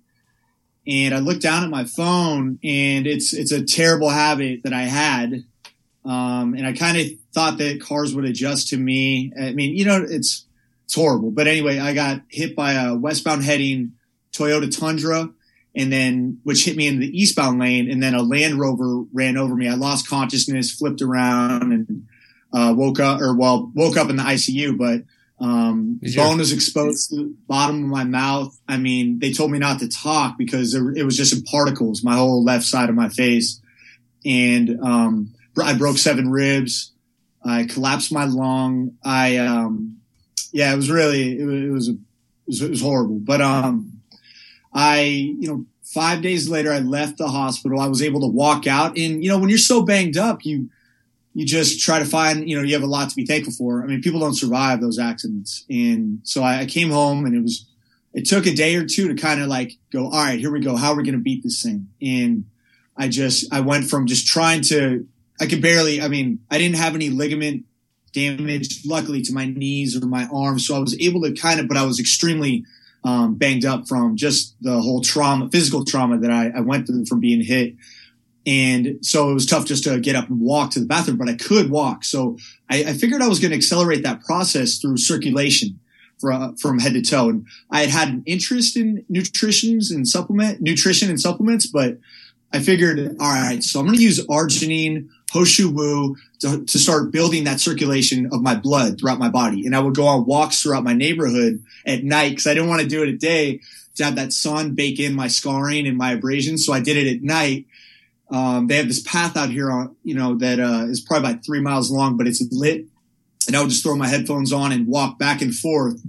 and 0.87 1.13
I 1.13 1.19
looked 1.19 1.41
down 1.41 1.63
at 1.63 1.69
my 1.69 1.85
phone, 1.85 2.59
and 2.63 3.07
it's 3.07 3.33
it's 3.33 3.51
a 3.51 3.63
terrible 3.63 4.09
habit 4.09 4.63
that 4.63 4.73
I 4.73 4.83
had 4.83 5.43
um, 6.03 6.55
and 6.55 6.65
I 6.65 6.73
kind 6.73 6.97
of 6.97 7.07
thought 7.33 7.57
that 7.59 7.81
cars 7.81 8.15
would 8.15 8.25
adjust 8.25 8.69
to 8.69 8.77
me. 8.77 9.31
I 9.39 9.51
mean, 9.51 9.75
you 9.75 9.85
know, 9.85 10.03
it's 10.07 10.45
it's 10.85 10.95
horrible. 10.95 11.31
But 11.31 11.47
anyway, 11.47 11.79
I 11.79 11.93
got 11.93 12.21
hit 12.29 12.55
by 12.55 12.73
a 12.73 12.95
westbound 12.95 13.43
heading 13.43 13.93
Toyota 14.33 14.75
Tundra 14.75 15.29
and 15.75 15.93
then 15.93 16.39
which 16.43 16.65
hit 16.65 16.75
me 16.75 16.87
in 16.87 16.99
the 16.99 17.17
eastbound 17.17 17.59
lane 17.59 17.89
and 17.89 18.01
then 18.01 18.13
a 18.13 18.21
land 18.21 18.59
rover 18.59 19.03
ran 19.13 19.37
over 19.37 19.55
me 19.55 19.69
i 19.69 19.73
lost 19.73 20.05
consciousness 20.05 20.69
flipped 20.69 21.01
around 21.01 21.71
and 21.71 22.07
uh, 22.51 22.73
woke 22.75 22.99
up 22.99 23.21
or 23.21 23.33
well 23.33 23.71
woke 23.73 23.95
up 23.95 24.09
in 24.09 24.17
the 24.17 24.23
icu 24.23 24.77
but 24.77 25.01
um, 25.41 25.99
bone 26.15 26.37
was 26.37 26.51
exposed 26.51 27.09
to 27.09 27.15
the 27.15 27.35
bottom 27.47 27.83
of 27.83 27.89
my 27.89 28.03
mouth. 28.03 28.57
I 28.67 28.77
mean 28.77 29.19
they 29.19 29.33
told 29.33 29.51
me 29.51 29.59
not 29.59 29.79
to 29.79 29.89
talk 29.89 30.37
because 30.37 30.73
it 30.73 31.03
was 31.03 31.17
just 31.17 31.33
in 31.33 31.43
particles 31.43 32.03
my 32.03 32.15
whole 32.15 32.43
left 32.43 32.65
side 32.65 32.89
of 32.89 32.95
my 32.95 33.09
face. 33.09 33.59
And 34.25 34.79
um, 34.81 35.33
i 35.61 35.73
broke 35.73 35.97
seven 35.97 36.29
ribs. 36.29 36.93
I 37.43 37.63
collapsed 37.65 38.11
my 38.11 38.25
lung. 38.25 38.97
I 39.03 39.37
um, 39.37 39.97
yeah 40.53 40.73
it 40.73 40.75
was 40.75 40.91
really 40.91 41.39
it 41.39 41.45
was, 41.45 41.55
it 41.55 41.69
was, 41.69 41.87
it 41.89 41.97
was, 42.47 42.61
it 42.61 42.69
was 42.69 42.81
horrible. 42.81 43.19
But 43.19 43.41
um 43.41 44.01
I, 44.73 45.01
you 45.01 45.47
know, 45.47 45.65
five 45.83 46.21
days 46.21 46.49
later, 46.49 46.71
I 46.71 46.79
left 46.79 47.17
the 47.17 47.27
hospital. 47.27 47.79
I 47.79 47.87
was 47.87 48.01
able 48.01 48.21
to 48.21 48.27
walk 48.27 48.67
out. 48.67 48.97
And, 48.97 49.23
you 49.23 49.29
know, 49.29 49.37
when 49.37 49.49
you're 49.49 49.57
so 49.57 49.83
banged 49.83 50.17
up, 50.17 50.45
you, 50.45 50.69
you 51.33 51.45
just 51.45 51.79
try 51.79 51.99
to 51.99 52.05
find, 52.05 52.49
you 52.49 52.57
know, 52.57 52.63
you 52.63 52.73
have 52.73 52.83
a 52.83 52.87
lot 52.87 53.09
to 53.09 53.15
be 53.15 53.25
thankful 53.25 53.53
for. 53.53 53.83
I 53.83 53.87
mean, 53.87 54.01
people 54.01 54.19
don't 54.19 54.35
survive 54.35 54.81
those 54.81 54.99
accidents. 54.99 55.65
And 55.69 56.19
so 56.23 56.43
I, 56.43 56.61
I 56.61 56.65
came 56.65 56.89
home 56.89 57.25
and 57.25 57.35
it 57.35 57.41
was, 57.41 57.67
it 58.13 58.25
took 58.25 58.45
a 58.45 58.53
day 58.53 58.75
or 58.75 58.85
two 58.85 59.07
to 59.07 59.15
kind 59.15 59.41
of 59.41 59.47
like 59.47 59.73
go, 59.91 60.05
all 60.05 60.11
right, 60.11 60.39
here 60.39 60.51
we 60.51 60.59
go. 60.59 60.75
How 60.75 60.91
are 60.91 60.97
we 60.97 61.03
going 61.03 61.15
to 61.15 61.21
beat 61.23 61.43
this 61.43 61.63
thing? 61.63 61.87
And 62.01 62.45
I 62.97 63.07
just, 63.07 63.51
I 63.53 63.61
went 63.61 63.89
from 63.89 64.07
just 64.07 64.27
trying 64.27 64.61
to, 64.63 65.07
I 65.39 65.45
could 65.45 65.61
barely, 65.61 66.01
I 66.01 66.09
mean, 66.09 66.39
I 66.51 66.57
didn't 66.57 66.75
have 66.75 66.95
any 66.95 67.09
ligament 67.09 67.65
damage, 68.11 68.85
luckily 68.85 69.21
to 69.21 69.33
my 69.33 69.45
knees 69.45 69.95
or 69.95 70.05
my 70.05 70.27
arms. 70.33 70.67
So 70.67 70.75
I 70.75 70.79
was 70.79 70.99
able 70.99 71.21
to 71.21 71.33
kind 71.33 71.61
of, 71.61 71.69
but 71.69 71.77
I 71.77 71.85
was 71.85 71.99
extremely 71.99 72.65
um, 73.05 73.35
banged 73.35 73.65
up 73.65 73.87
from 73.87 74.17
just 74.17 74.55
the 74.61 74.81
whole 74.81 75.01
trauma, 75.01 75.49
physical 75.49 75.85
trauma 75.85 76.17
that 76.19 76.29
I, 76.29 76.49
I 76.49 76.59
went 76.59 76.87
through 76.87 77.05
from 77.05 77.21
being 77.21 77.41
hit. 77.41 77.75
And 78.45 79.05
so 79.05 79.29
it 79.29 79.33
was 79.33 79.45
tough 79.45 79.65
just 79.65 79.83
to 79.83 79.99
get 79.99 80.15
up 80.15 80.29
and 80.29 80.41
walk 80.41 80.71
to 80.71 80.79
the 80.79 80.85
bathroom, 80.85 81.17
but 81.17 81.29
I 81.29 81.35
could 81.35 81.69
walk. 81.69 82.03
So 82.03 82.37
I, 82.69 82.83
I 82.85 82.93
figured 82.93 83.21
I 83.21 83.27
was 83.27 83.39
going 83.39 83.51
to 83.51 83.57
accelerate 83.57 84.03
that 84.03 84.23
process 84.23 84.79
through 84.79 84.97
circulation 84.97 85.79
uh, 86.23 86.51
from 86.59 86.79
head 86.79 86.93
to 86.93 87.01
toe. 87.01 87.29
And 87.29 87.45
I 87.69 87.81
had 87.81 87.89
had 87.89 88.07
an 88.09 88.23
interest 88.25 88.77
in 88.77 89.05
nutritions 89.09 89.91
and 89.91 90.07
supplement, 90.07 90.61
nutrition 90.61 91.09
and 91.09 91.19
supplements, 91.19 91.67
but 91.67 91.97
I 92.53 92.59
figured, 92.59 93.15
all 93.19 93.31
right, 93.31 93.63
so 93.63 93.79
I'm 93.79 93.85
going 93.85 93.97
to 93.97 94.03
use 94.03 94.25
arginine, 94.27 95.09
Ho 95.31 95.45
Shou 95.45 95.69
Wu 95.69 96.17
to, 96.39 96.65
to 96.65 96.79
start 96.79 97.11
building 97.11 97.45
that 97.45 97.61
circulation 97.61 98.29
of 98.33 98.41
my 98.41 98.55
blood 98.55 98.99
throughout 98.99 99.19
my 99.19 99.29
body. 99.29 99.65
And 99.65 99.75
I 99.75 99.79
would 99.79 99.95
go 99.95 100.05
on 100.05 100.25
walks 100.25 100.61
throughout 100.61 100.83
my 100.83 100.93
neighborhood 100.93 101.63
at 101.85 102.03
night 102.03 102.31
because 102.31 102.47
I 102.47 102.53
didn't 102.53 102.69
want 102.69 102.81
to 102.81 102.87
do 102.87 103.03
it 103.03 103.09
at 103.09 103.19
day 103.19 103.61
to 103.95 104.03
have 104.03 104.15
that 104.15 104.33
sun 104.33 104.73
bake 104.73 104.99
in 104.99 105.13
my 105.13 105.27
scarring 105.27 105.87
and 105.87 105.97
my 105.97 106.11
abrasions. 106.11 106.65
So 106.65 106.73
I 106.73 106.81
did 106.81 106.97
it 106.97 107.15
at 107.15 107.21
night. 107.21 107.65
Um, 108.31 108.67
they 108.67 108.77
have 108.77 108.87
this 108.87 109.01
path 109.01 109.35
out 109.35 109.49
here 109.49 109.69
on, 109.69 109.95
you 110.03 110.15
know, 110.15 110.35
that 110.37 110.59
uh, 110.59 110.85
is 110.87 111.01
probably 111.01 111.29
about 111.29 111.45
three 111.45 111.59
miles 111.59 111.91
long, 111.91 112.17
but 112.17 112.27
it's 112.27 112.41
lit. 112.51 112.85
And 113.47 113.55
I 113.55 113.61
would 113.61 113.69
just 113.69 113.83
throw 113.83 113.95
my 113.95 114.07
headphones 114.07 114.53
on 114.53 114.71
and 114.71 114.87
walk 114.87 115.19
back 115.19 115.41
and 115.41 115.53
forth 115.53 116.01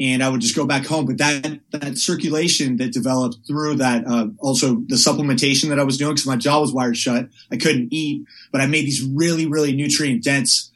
and 0.00 0.22
I 0.24 0.28
would 0.28 0.40
just 0.40 0.56
go 0.56 0.66
back 0.66 0.86
home. 0.86 1.06
But 1.06 1.18
that 1.18 1.60
that 1.70 1.98
circulation 1.98 2.76
that 2.78 2.92
developed 2.92 3.38
through 3.46 3.76
that, 3.76 4.06
uh, 4.06 4.28
also 4.38 4.76
the 4.86 4.96
supplementation 4.96 5.68
that 5.68 5.78
I 5.78 5.84
was 5.84 5.98
doing 5.98 6.12
because 6.12 6.26
my 6.26 6.36
jaw 6.36 6.60
was 6.60 6.72
wired 6.72 6.96
shut, 6.96 7.28
I 7.50 7.56
couldn't 7.56 7.92
eat. 7.92 8.26
But 8.50 8.60
I 8.60 8.66
made 8.66 8.86
these 8.86 9.02
really 9.02 9.46
really 9.46 9.74
nutrient 9.74 10.24
dense 10.24 10.70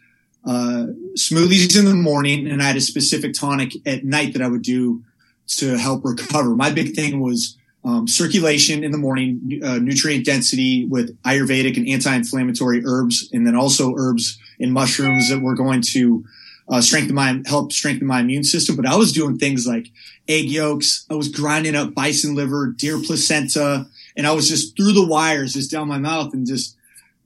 uh, 0.44 0.86
smoothies 1.14 1.78
in 1.78 1.84
the 1.84 1.94
morning, 1.94 2.46
and 2.46 2.62
I 2.62 2.66
had 2.66 2.76
a 2.76 2.80
specific 2.80 3.34
tonic 3.34 3.74
at 3.86 4.04
night 4.04 4.32
that 4.34 4.42
I 4.42 4.48
would 4.48 4.62
do 4.62 5.02
to 5.48 5.76
help 5.76 6.04
recover. 6.04 6.54
My 6.54 6.70
big 6.70 6.94
thing 6.94 7.20
was 7.20 7.56
um, 7.84 8.08
circulation 8.08 8.84
in 8.84 8.90
the 8.90 8.98
morning, 8.98 9.60
uh, 9.64 9.78
nutrient 9.78 10.24
density 10.24 10.84
with 10.84 11.16
Ayurvedic 11.22 11.76
and 11.76 11.88
anti-inflammatory 11.88 12.82
herbs, 12.84 13.28
and 13.32 13.46
then 13.46 13.54
also 13.54 13.94
herbs 13.96 14.38
and 14.60 14.72
mushrooms 14.72 15.30
that 15.30 15.40
were 15.40 15.54
going 15.54 15.80
to 15.80 16.24
uh, 16.68 16.80
strengthen 16.80 17.14
my 17.14 17.40
help 17.46 17.72
strengthen 17.72 18.06
my 18.06 18.20
immune 18.20 18.44
system. 18.44 18.76
But 18.76 18.86
I 18.86 18.96
was 18.96 19.12
doing 19.12 19.38
things 19.38 19.66
like 19.66 19.90
egg 20.26 20.50
yolks. 20.50 21.06
I 21.10 21.14
was 21.14 21.28
grinding 21.28 21.76
up 21.76 21.94
bison 21.94 22.34
liver, 22.34 22.66
deer 22.66 22.98
placenta, 22.98 23.86
and 24.16 24.26
I 24.26 24.32
was 24.32 24.48
just 24.48 24.76
through 24.76 24.92
the 24.92 25.06
wires, 25.06 25.54
just 25.54 25.70
down 25.70 25.88
my 25.88 25.98
mouth, 25.98 26.34
and 26.34 26.46
just 26.46 26.76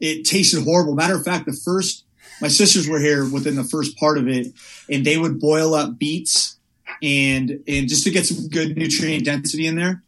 it 0.01 0.25
tasted 0.25 0.65
horrible. 0.65 0.95
Matter 0.95 1.17
of 1.17 1.25
fact, 1.25 1.47
the 1.47 1.53
first 1.53 2.05
my 2.41 2.49
sisters 2.49 2.89
were 2.89 3.01
here 3.01 3.29
within 3.29 3.57
the 3.57 3.65
first 3.65 3.97
part 3.97 4.19
of 4.19 4.29
it, 4.29 4.49
and 4.91 5.05
they 5.05 5.17
would 5.17 5.41
boil 5.41 5.75
up 5.75 5.99
beets 5.99 6.59
and 7.03 7.63
and 7.67 7.89
just 7.89 8.05
to 8.05 8.11
get 8.11 8.27
some 8.27 8.49
good 8.49 8.77
nutrient 8.77 9.25
density 9.25 9.67
in 9.67 9.77
there, 9.77 10.03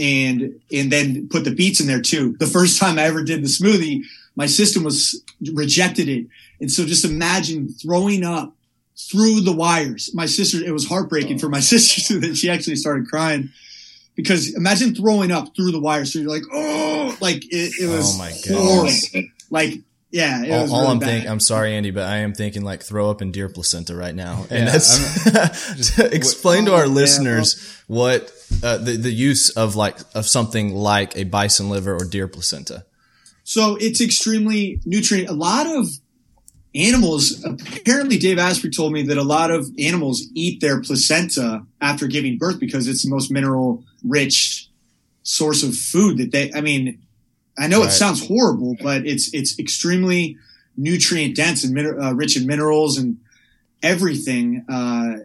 and 0.00 0.58
and 0.72 0.90
then 0.90 1.28
put 1.28 1.44
the 1.44 1.54
beets 1.54 1.80
in 1.80 1.86
there 1.86 2.00
too. 2.00 2.34
The 2.38 2.46
first 2.46 2.80
time 2.80 2.98
I 2.98 3.02
ever 3.02 3.22
did 3.22 3.42
the 3.42 3.48
smoothie, 3.48 4.02
my 4.34 4.46
system 4.46 4.82
was 4.82 5.22
rejected 5.52 6.08
it, 6.08 6.26
and 6.60 6.70
so 6.70 6.86
just 6.86 7.04
imagine 7.04 7.68
throwing 7.68 8.24
up 8.24 8.54
through 8.96 9.42
the 9.42 9.52
wires. 9.52 10.10
My 10.14 10.26
sister, 10.26 10.58
it 10.64 10.72
was 10.72 10.88
heartbreaking 10.88 11.38
for 11.38 11.48
my 11.48 11.60
sister 11.72 12.18
that 12.20 12.36
she 12.36 12.50
actually 12.50 12.76
started 12.76 13.06
crying 13.08 13.50
because 14.16 14.54
imagine 14.54 14.94
throwing 14.94 15.30
up 15.30 15.54
through 15.54 15.72
the 15.72 15.80
wires. 15.80 16.12
So 16.12 16.18
you're 16.18 16.30
like, 16.30 16.42
oh, 16.52 17.16
like 17.20 17.44
it, 17.44 17.72
it 17.80 17.88
was 17.88 18.14
oh 18.14 18.18
my 18.18 18.32
God. 18.48 18.90
Like, 19.50 19.80
yeah. 20.10 20.42
all, 20.50 20.74
all 20.74 20.80
really 20.80 20.92
I'm 20.92 21.00
thinking, 21.00 21.30
I'm 21.30 21.40
sorry, 21.40 21.74
Andy, 21.74 21.90
but 21.90 22.04
I 22.04 22.18
am 22.18 22.34
thinking 22.34 22.62
like 22.62 22.82
throw 22.82 23.10
up 23.10 23.22
in 23.22 23.32
deer 23.32 23.48
placenta 23.48 23.94
right 23.94 24.14
now. 24.14 24.46
And 24.50 24.66
yeah, 24.66 24.72
that's 24.72 25.96
to 25.96 26.04
explain 26.14 26.66
to 26.66 26.74
our 26.74 26.88
listeners 26.88 27.82
well, 27.86 28.08
what 28.08 28.32
uh, 28.62 28.78
the, 28.78 28.96
the 28.96 29.12
use 29.12 29.50
of 29.50 29.76
like, 29.76 29.98
of 30.14 30.26
something 30.26 30.74
like 30.74 31.16
a 31.16 31.24
bison 31.24 31.70
liver 31.70 31.94
or 31.94 32.04
deer 32.04 32.28
placenta. 32.28 32.84
So 33.44 33.76
it's 33.80 34.00
extremely 34.00 34.80
nutrient. 34.84 35.28
A 35.28 35.34
lot 35.34 35.66
of 35.66 35.88
animals 36.74 37.44
apparently 37.44 38.16
dave 38.16 38.38
asprey 38.38 38.70
told 38.70 38.92
me 38.92 39.02
that 39.02 39.18
a 39.18 39.24
lot 39.24 39.50
of 39.50 39.68
animals 39.78 40.22
eat 40.34 40.60
their 40.60 40.80
placenta 40.80 41.66
after 41.80 42.06
giving 42.06 42.38
birth 42.38 42.60
because 42.60 42.86
it's 42.86 43.02
the 43.02 43.10
most 43.10 43.30
mineral 43.30 43.82
rich 44.04 44.68
source 45.22 45.64
of 45.64 45.74
food 45.74 46.18
that 46.18 46.30
they 46.30 46.52
i 46.52 46.60
mean 46.60 47.02
i 47.58 47.66
know 47.66 47.80
right. 47.80 47.88
it 47.88 47.92
sounds 47.92 48.26
horrible 48.26 48.76
but 48.82 49.06
it's 49.06 49.32
it's 49.34 49.58
extremely 49.58 50.36
nutrient 50.76 51.36
dense 51.36 51.64
and 51.64 51.78
uh, 51.78 52.14
rich 52.14 52.36
in 52.36 52.46
minerals 52.46 52.98
and 52.98 53.18
everything 53.82 54.64
uh, 54.68 55.16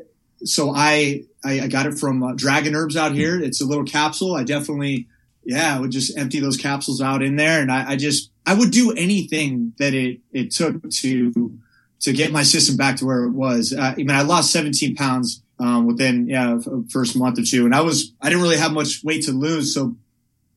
so 0.43 0.71
I, 0.75 1.23
I, 1.43 1.61
I 1.61 1.67
got 1.67 1.85
it 1.85 1.97
from 1.97 2.21
uh, 2.21 2.33
dragon 2.33 2.75
herbs 2.75 2.95
out 2.97 3.13
here 3.13 3.39
it's 3.41 3.61
a 3.61 3.65
little 3.65 3.85
capsule 3.85 4.35
i 4.35 4.43
definitely 4.43 5.07
yeah 5.43 5.75
i 5.75 5.79
would 5.79 5.91
just 5.91 6.17
empty 6.17 6.39
those 6.39 6.57
capsules 6.57 7.01
out 7.01 7.21
in 7.21 7.35
there 7.35 7.61
and 7.61 7.71
i, 7.71 7.91
I 7.91 7.95
just 7.95 8.31
I 8.45 8.53
would 8.53 8.71
do 8.71 8.91
anything 8.91 9.73
that 9.79 9.93
it, 9.93 10.19
it 10.31 10.51
took 10.51 10.89
to 10.89 11.59
to 12.01 12.13
get 12.13 12.31
my 12.31 12.43
system 12.43 12.77
back 12.77 12.97
to 12.97 13.05
where 13.05 13.23
it 13.23 13.31
was. 13.31 13.73
Uh, 13.73 13.81
I 13.81 13.95
mean, 13.95 14.11
I 14.11 14.21
lost 14.21 14.51
17 14.51 14.95
pounds 14.95 15.41
um, 15.59 15.87
within 15.87 16.27
yeah 16.27 16.59
first 16.91 17.15
month 17.15 17.39
or 17.39 17.43
two, 17.43 17.65
and 17.65 17.73
I 17.73 17.81
was 17.81 18.13
I 18.21 18.29
didn't 18.29 18.43
really 18.43 18.57
have 18.57 18.71
much 18.71 19.03
weight 19.03 19.23
to 19.23 19.31
lose, 19.31 19.73
so 19.73 19.95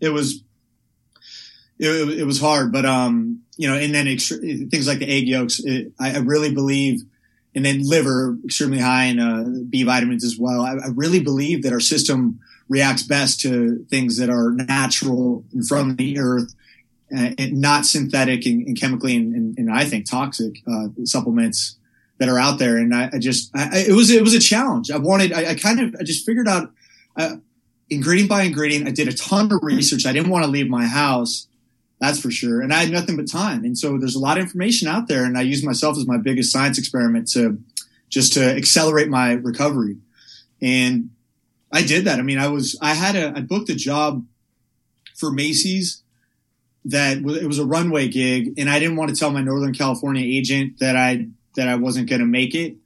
it 0.01 0.11
was 0.11 0.43
it, 1.79 2.21
it 2.21 2.25
was 2.25 2.41
hard. 2.41 2.73
But 2.73 2.85
um, 2.85 3.43
you 3.57 3.69
know, 3.69 3.77
and 3.77 3.95
then 3.95 4.07
things 4.07 4.87
like 4.87 4.99
the 4.99 5.09
egg 5.09 5.29
yolks, 5.29 5.61
it, 5.61 5.93
I, 5.99 6.17
I, 6.17 6.19
really 6.19 6.53
believe, 6.53 7.03
and 7.55 7.65
then 7.65 7.83
liver 7.83 8.37
extremely 8.45 8.79
high 8.79 9.05
in 9.05 9.19
uh, 9.19 9.45
B 9.69 9.83
vitamins 9.83 10.25
as 10.25 10.37
well. 10.39 10.61
I, 10.63 10.73
I 10.73 10.89
really 10.95 11.21
believe 11.21 11.63
that 11.63 11.73
our 11.73 11.81
system 11.81 12.41
reacts 12.69 13.03
best 13.03 13.41
to 13.41 13.85
things 13.91 14.19
that 14.19 14.31
are 14.31 14.51
natural 14.51 15.45
and 15.53 15.67
from 15.67 15.97
the 15.97 16.19
earth 16.19 16.55
uh, 17.17 17.31
and 17.39 17.61
not 17.61 17.87
synthetic 17.87 18.45
and, 18.45 18.67
and 18.67 18.79
chemically 18.79 19.17
and, 19.17 19.35
and, 19.35 19.59
and, 19.59 19.73
I 19.73 19.85
think 19.85 20.09
toxic 20.09 20.63
uh, 20.71 20.89
supplements 21.05 21.77
that 22.19 22.29
are 22.29 22.39
out 22.39 22.59
there. 22.59 22.77
And 22.77 22.95
I, 22.95 23.09
I 23.15 23.19
just, 23.19 23.51
it 23.55 23.95
was 23.95 24.11
it 24.11 24.23
was 24.23 24.35
a 24.35 24.41
challenge. 24.41 24.91
I 24.91 24.99
wanted, 24.99 25.33
I 25.33 25.55
kind 25.55 25.81
of, 25.81 25.97
I 25.99 26.03
just 26.03 26.27
figured 26.27 26.47
out 26.47 26.71
uh, 27.17 27.37
ingredient 27.91 28.29
by 28.29 28.43
ingredient. 28.43 28.87
I 28.87 28.91
did 28.91 29.09
a 29.09 29.13
ton 29.13 29.51
of 29.53 29.61
research. 29.63 30.07
I 30.07 30.13
didn't 30.13 30.31
want 30.31 30.45
to 30.45 30.51
leave 30.51 30.69
my 30.69 30.87
house, 30.87 31.48
that's 32.01 32.21
for 32.21 32.31
sure. 32.31 32.61
And 32.61 32.73
I 32.73 32.85
had 32.85 32.91
nothing 32.91 33.17
but 33.17 33.31
time. 33.31 33.65
And 33.65 33.77
so 33.77 33.99
there's 33.99 34.15
a 34.15 34.21
lot 34.21 34.39
of 34.39 34.45
information 34.45 34.89
out 34.89 35.09
there, 35.09 35.25
and 35.25 35.37
I 35.37 35.43
use 35.43 35.65
myself 35.65 35.97
as 35.97 36.07
my 36.07 36.17
biggest 36.17 36.53
science 36.53 36.79
experiment 36.79 37.29
to 37.33 37.59
just 38.09 38.33
to 38.35 38.45
accelerate 38.45 39.09
my 39.09 39.33
recovery. 39.33 39.99
And 40.63 41.11
I 41.73 41.83
did 41.83 42.05
that. 42.07 42.19
I 42.19 42.23
mean, 42.23 42.39
I 42.39 42.49
was, 42.49 42.79
I 42.81 42.95
had 42.95 43.17
a, 43.17 43.37
I 43.37 43.41
booked 43.41 43.69
a 43.69 43.75
job 43.75 44.25
for 45.17 45.31
Macy's 45.31 46.03
that 46.87 47.19
it 47.19 47.47
was 47.47 47.59
a 47.59 47.67
runway 47.67 48.09
gig 48.09 48.55
and 48.57 48.71
I 48.71 48.79
didn't 48.79 48.97
want 48.97 49.11
to 49.11 49.17
tell 49.17 49.31
my 49.31 49.43
Northern 49.43 49.75
California 49.75 50.25
agent 50.25 50.79
that 50.79 50.97
I, 50.97 51.27
that 51.57 51.69
I 51.69 51.75
wasn't 51.75 52.09
going 52.09 52.21
to 52.21 52.27
make 52.27 52.55
it. 52.55 52.77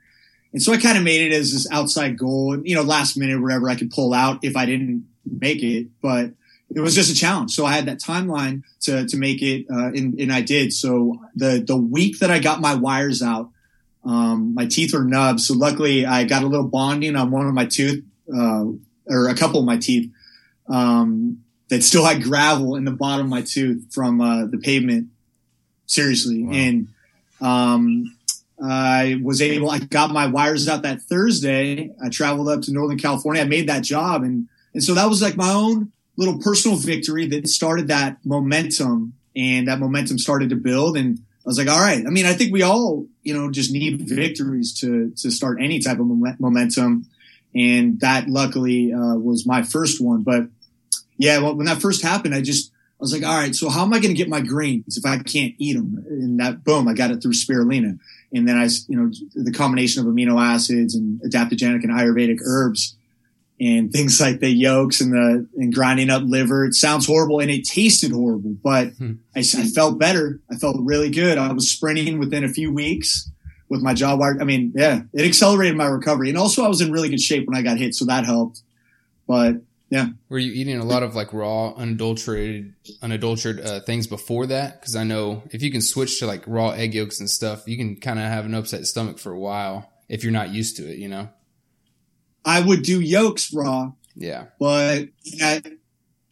And 0.53 0.61
so 0.61 0.73
I 0.73 0.79
kind 0.79 0.99
of 0.99 1.05
made 1.05 1.33
it 1.33 1.35
as 1.35 1.53
this 1.53 1.71
outside 1.71 2.19
goal 2.19 2.55
and, 2.55 2.67
you 2.67 2.75
know, 2.75 2.83
last 2.83 3.17
minute, 3.17 3.41
whatever 3.41 3.71
I 3.71 3.77
could 3.77 3.91
pull 3.91 4.13
out 4.13 4.41
if 4.43 4.57
I 4.57 4.67
didn't 4.67 5.07
make 5.25 5.63
it, 5.63 5.89
but 6.03 6.33
it 6.75 6.81
was 6.81 6.95
just 6.95 7.11
a 7.11 7.15
challenge. 7.15 7.53
So 7.53 7.65
I 7.65 7.73
had 7.73 7.87
that 7.87 8.01
timeline 8.01 8.63
to, 8.83 9.07
to 9.07 9.17
make 9.17 9.43
it, 9.43 9.67
uh, 9.71 9.89
and, 9.89 10.19
and 10.21 10.33
I 10.33 10.41
did. 10.41 10.73
So 10.73 11.21
the, 11.35 11.63
the 11.67 11.77
week 11.77 12.19
that 12.21 12.31
I 12.31 12.39
got 12.39 12.61
my 12.61 12.75
wires 12.75 13.23
out, 13.23 13.51
Um, 14.05 14.55
my 14.55 14.67
teeth 14.67 14.93
were 14.93 15.05
nubbed, 15.05 15.41
so 15.41 15.55
luckily 15.55 16.05
I 16.05 16.25
got 16.25 16.43
a 16.43 16.49
little 16.49 16.67
bonding 16.67 17.15
on 17.15 17.31
one 17.31 17.47
of 17.47 17.55
my 17.55 17.67
tooth, 17.67 18.03
uh, 18.27 18.65
or 19.07 19.29
a 19.29 19.35
couple 19.35 19.61
of 19.61 19.65
my 19.65 19.79
teeth, 19.79 20.11
um, 20.67 21.39
that 21.69 21.85
still 21.85 22.05
had 22.05 22.21
gravel 22.25 22.75
in 22.75 22.85
the 22.85 22.91
bottom 22.91 23.27
of 23.27 23.31
my 23.31 23.43
tooth 23.43 23.87
from 23.95 24.21
uh, 24.21 24.47
the 24.51 24.59
pavement. 24.59 25.07
Seriously, 25.87 26.43
wow. 26.43 26.53
and 26.53 26.89
um, 27.41 28.17
I 28.61 29.21
was 29.23 29.41
able. 29.41 29.71
I 29.71 29.79
got 29.79 30.11
my 30.11 30.27
wires 30.27 30.67
out 30.69 30.83
that 30.83 31.03
Thursday. 31.03 31.95
I 32.03 32.09
traveled 32.09 32.49
up 32.49 32.63
to 32.63 32.73
Northern 32.73 32.99
California. 32.99 33.43
I 33.43 33.47
made 33.47 33.69
that 33.69 33.85
job, 33.85 34.25
and 34.25 34.49
and 34.75 34.83
so 34.83 34.95
that 34.95 35.09
was 35.09 35.23
like 35.23 35.37
my 35.37 35.53
own 35.53 35.93
little 36.17 36.39
personal 36.39 36.77
victory 36.77 37.27
that 37.27 37.49
started 37.49 37.89
that 37.89 38.19
momentum, 38.25 39.15
and 39.35 39.69
that 39.69 39.79
momentum 39.79 40.19
started 40.19 40.51
to 40.51 40.57
build. 40.57 40.97
And 40.97 41.19
I 41.19 41.43
was 41.47 41.59
like, 41.59 41.69
all 41.69 41.81
right. 41.81 42.05
I 42.07 42.11
mean, 42.11 42.27
I 42.27 42.35
think 42.35 42.53
we 42.53 42.63
all, 42.63 43.07
you 43.23 43.35
know, 43.35 43.51
just 43.51 43.73
need 43.73 44.09
victories 44.09 44.73
to 44.81 45.13
to 45.17 45.31
start 45.31 45.59
any 45.61 45.81
type 45.81 45.99
of 45.99 46.07
momentum, 46.07 47.07
and 47.55 48.01
that 48.01 48.29
luckily 48.29 48.93
uh, 48.93 49.17
was 49.17 49.47
my 49.47 49.63
first 49.63 50.01
one. 50.01 50.23
But 50.23 50.49
yeah, 51.17 51.39
well, 51.39 51.55
when 51.55 51.67
that 51.67 51.81
first 51.81 52.03
happened, 52.03 52.35
I 52.35 52.43
just 52.43 52.71
I 52.71 53.03
was 53.03 53.13
like, 53.13 53.25
all 53.25 53.37
right, 53.37 53.55
so 53.55 53.69
how 53.69 53.83
am 53.83 53.93
I 53.93 53.99
going 53.99 54.15
to 54.15 54.19
get 54.19 54.29
my 54.29 54.41
greens 54.41 54.97
if 54.97 55.05
I 55.05 55.19
can't 55.19 55.55
eat 55.59 55.75
them? 55.75 56.05
And 56.09 56.39
that 56.39 56.63
boom, 56.63 56.87
I 56.87 56.95
got 56.95 57.11
it 57.11 57.23
through 57.23 57.33
spirulina, 57.33 57.99
and 58.33 58.49
then 58.49 58.57
I, 58.59 58.69
you 58.87 58.97
know, 58.97 59.11
the 59.35 59.53
combination 59.53 60.07
of 60.07 60.13
amino 60.13 60.41
acids 60.41 60.95
and 60.95 61.21
adaptogenic 61.23 61.83
and 61.83 61.91
Ayurvedic 61.91 62.39
herbs 62.45 62.97
and 63.63 63.93
things 63.93 64.21
like 64.21 64.41
the 64.41 64.51
yolks 64.51 65.01
and 65.01 65.13
the 65.13 65.49
and 65.57 65.73
grinding 65.73 66.11
up 66.11 66.23
liver. 66.25 66.65
It 66.65 66.75
sounds 66.75 67.07
horrible 67.07 67.39
and 67.39 67.51
it 67.51 67.65
tasted 67.65 68.11
horrible, 68.11 68.57
but 68.63 68.89
hmm. 68.95 69.13
I, 69.37 69.41
I, 69.41 69.69
felt 69.69 70.01
better. 70.01 70.41
I 70.51 70.57
felt 70.57 70.77
really 70.81 71.11
good. 71.11 71.39
I 71.39 71.53
was 71.53 71.71
sprinting 71.71 72.19
within 72.19 72.43
a 72.43 72.49
few 72.49 72.73
weeks 72.73 73.31
with 73.69 73.81
my 73.81 73.95
jaw 73.95 74.17
wired. 74.17 74.43
I 74.43 74.45
mean, 74.45 74.73
yeah, 74.75 75.03
it 75.13 75.25
accelerated 75.25 75.77
my 75.77 75.87
recovery, 75.87 76.29
and 76.29 76.37
also 76.37 76.65
I 76.65 76.69
was 76.69 76.81
in 76.81 76.91
really 76.91 77.09
good 77.09 77.21
shape 77.21 77.47
when 77.47 77.57
I 77.57 77.63
got 77.63 77.79
hit, 77.79 77.95
so 77.95 78.05
that 78.07 78.27
helped. 78.27 78.63
But 79.29 79.57
yeah, 79.91 80.09
were 80.29 80.39
you 80.39 80.53
eating 80.53 80.79
a 80.79 80.85
lot 80.85 81.05
of 81.05 81.15
like 81.15 81.33
raw, 81.33 81.73
unadulterated, 81.75 82.75
unadulterated 83.01 83.65
uh, 83.65 83.81
things 83.81 84.09
before 84.09 84.47
that? 84.47 84.81
Because 84.81 84.97
I 84.97 85.05
know 85.05 85.45
if 85.53 85.63
you 85.63 85.71
can 85.71 85.83
switch 85.83 86.19
to 86.19 86.27
like 86.27 86.43
raw 86.49 86.71
egg 86.71 86.95
yolks 86.95 87.21
and 87.21 87.31
stuff, 87.31 87.69
you 87.69 87.77
can 87.77 87.95
kind 87.97 88.19
of 88.19 88.25
have 88.25 88.45
an 88.45 88.55
upset 88.55 88.87
stomach 88.87 89.21
for 89.21 89.31
a 89.31 89.39
while 89.39 89.93
if 90.09 90.25
you're 90.25 90.33
not 90.33 90.51
used 90.51 90.79
to 90.79 90.91
it. 90.91 90.99
You 90.99 91.09
know. 91.09 91.29
I 92.45 92.61
would 92.61 92.83
do 92.83 93.01
yolks 93.01 93.53
raw. 93.53 93.93
Yeah. 94.15 94.47
But 94.59 95.09
I, 95.41 95.63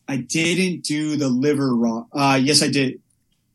I 0.08 0.16
didn't 0.16 0.84
do 0.84 1.16
the 1.16 1.28
liver 1.28 1.74
raw. 1.74 2.06
Uh, 2.12 2.40
yes, 2.42 2.62
I 2.62 2.68
did. 2.68 3.00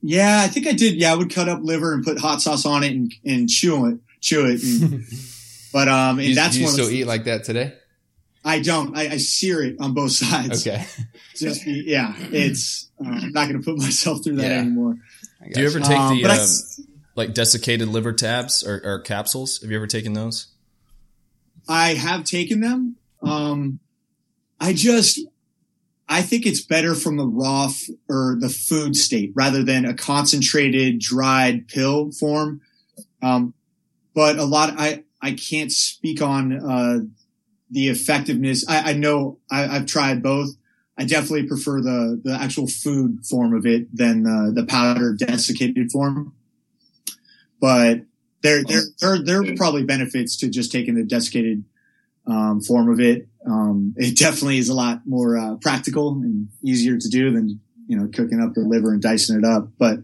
Yeah, 0.02 0.42
I 0.44 0.48
think 0.48 0.68
I 0.68 0.72
did. 0.72 0.96
Yeah, 0.96 1.14
I 1.14 1.16
would 1.16 1.34
cut 1.34 1.50
up 1.50 1.60
liver 1.64 1.94
and 1.94 2.04
put 2.04 2.20
hot 2.20 2.42
sauce 2.42 2.66
on 2.66 2.84
it 2.84 2.92
and, 2.92 3.14
and 3.26 3.50
chew 3.50 3.88
it, 3.88 3.98
chew 4.22 4.46
it. 4.46 4.64
And, 4.64 5.04
but, 5.74 5.88
um, 5.88 6.20
and 6.20 6.28
you, 6.30 6.36
that's 6.36 6.56
do 6.56 6.62
you 6.62 6.68
still 6.68 6.90
eat 6.90 7.06
like 7.06 7.26
that 7.26 7.44
today? 7.44 7.74
I 8.46 8.62
don't. 8.62 8.96
I, 8.96 9.10
I, 9.10 9.18
sear 9.18 9.64
it 9.64 9.78
on 9.80 9.96
both 9.96 10.12
sides. 10.12 10.66
Okay. 10.66 10.86
Just 11.36 11.66
yeah, 11.66 12.14
it's. 12.32 12.92
Uh, 13.04 13.10
I'm 13.10 13.32
not 13.32 13.50
going 13.50 13.60
to 13.60 13.66
put 13.66 13.80
myself 13.80 14.24
through 14.24 14.36
that 14.36 14.52
yeah. 14.52 14.60
anymore. 14.60 14.98
Do 15.52 15.60
you 15.60 15.66
ever 15.66 15.80
take 15.80 15.98
um, 15.98 16.22
the 16.22 16.30
um, 16.30 16.88
like 17.16 17.34
desiccated 17.34 17.88
liver 17.88 18.14
tabs 18.14 18.64
or, 18.64 18.82
or, 18.84 19.00
capsules? 19.00 19.62
Have 19.62 19.72
you 19.72 19.78
ever 19.78 19.88
taken 19.88 20.14
those? 20.14 20.48
I 21.68 21.94
have 21.96 22.24
taken 22.24 22.62
them. 22.62 22.98
Um, 23.22 23.80
I 24.60 24.74
just, 24.74 25.20
I 26.08 26.22
think 26.22 26.46
it's 26.46 26.62
better 26.62 26.96
from 26.96 27.18
the 27.18 27.28
raw 27.28 27.70
or 28.10 28.38
the 28.40 28.50
food 28.50 28.96
state 28.96 29.32
rather 29.36 29.64
than 29.64 29.86
a 29.86 29.94
concentrated 29.94 31.00
dried 31.00 31.68
pill 31.68 32.12
form. 32.12 32.62
Um, 33.22 33.54
but 34.14 34.38
a 34.38 34.46
lot, 34.46 34.76
I, 34.78 35.04
I 35.22 35.32
can't 35.32 35.72
speak 35.72 36.22
on, 36.22 36.54
uh, 36.54 37.00
the 37.70 37.90
effectiveness. 37.90 38.68
I, 38.70 38.92
I 38.92 38.94
know 38.94 39.40
I, 39.52 39.62
have 39.62 39.86
tried 39.86 40.22
both. 40.22 40.50
I 40.98 41.06
definitely 41.06 41.48
prefer 41.48 41.82
the, 41.82 42.22
the 42.24 42.34
actual 42.34 42.68
food 42.68 43.26
form 43.26 43.54
of 43.54 43.66
it 43.66 43.96
than 43.96 44.24
the, 44.24 44.52
the 44.56 44.66
powder 44.66 45.14
desiccated 45.14 45.92
form. 45.92 46.34
But 47.60 48.02
there, 48.46 48.64
there, 48.64 48.82
there, 49.00 49.24
there 49.24 49.42
are 49.42 49.56
probably 49.56 49.84
benefits 49.84 50.38
to 50.38 50.50
just 50.50 50.72
taking 50.72 50.94
the 50.94 51.04
desiccated 51.04 51.64
um, 52.28 52.62
form 52.62 52.90
of 52.90 53.00
it. 53.00 53.28
Um, 53.46 53.96
it 53.98 54.18
definitely 54.18 54.60
is 54.60 54.70
a 54.70 54.74
lot 54.74 55.02
more 55.06 55.38
uh, 55.38 55.56
practical 55.56 56.14
and 56.14 56.50
easier 56.64 56.98
to 56.98 57.10
do 57.10 57.32
than 57.32 57.60
you 57.88 57.98
know 57.98 58.08
cooking 58.14 58.42
up 58.42 58.54
the 58.54 58.62
liver 58.62 58.92
and 58.94 59.02
dicing 59.02 59.38
it 59.38 59.46
up. 59.46 59.70
But 59.78 60.00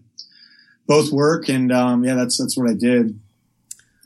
both 0.88 1.12
work, 1.12 1.50
and 1.50 1.72
um, 1.72 2.04
yeah, 2.04 2.16
that's 2.16 2.38
that's 2.38 2.58
what 2.58 2.70
I 2.70 2.74
did. 2.74 3.20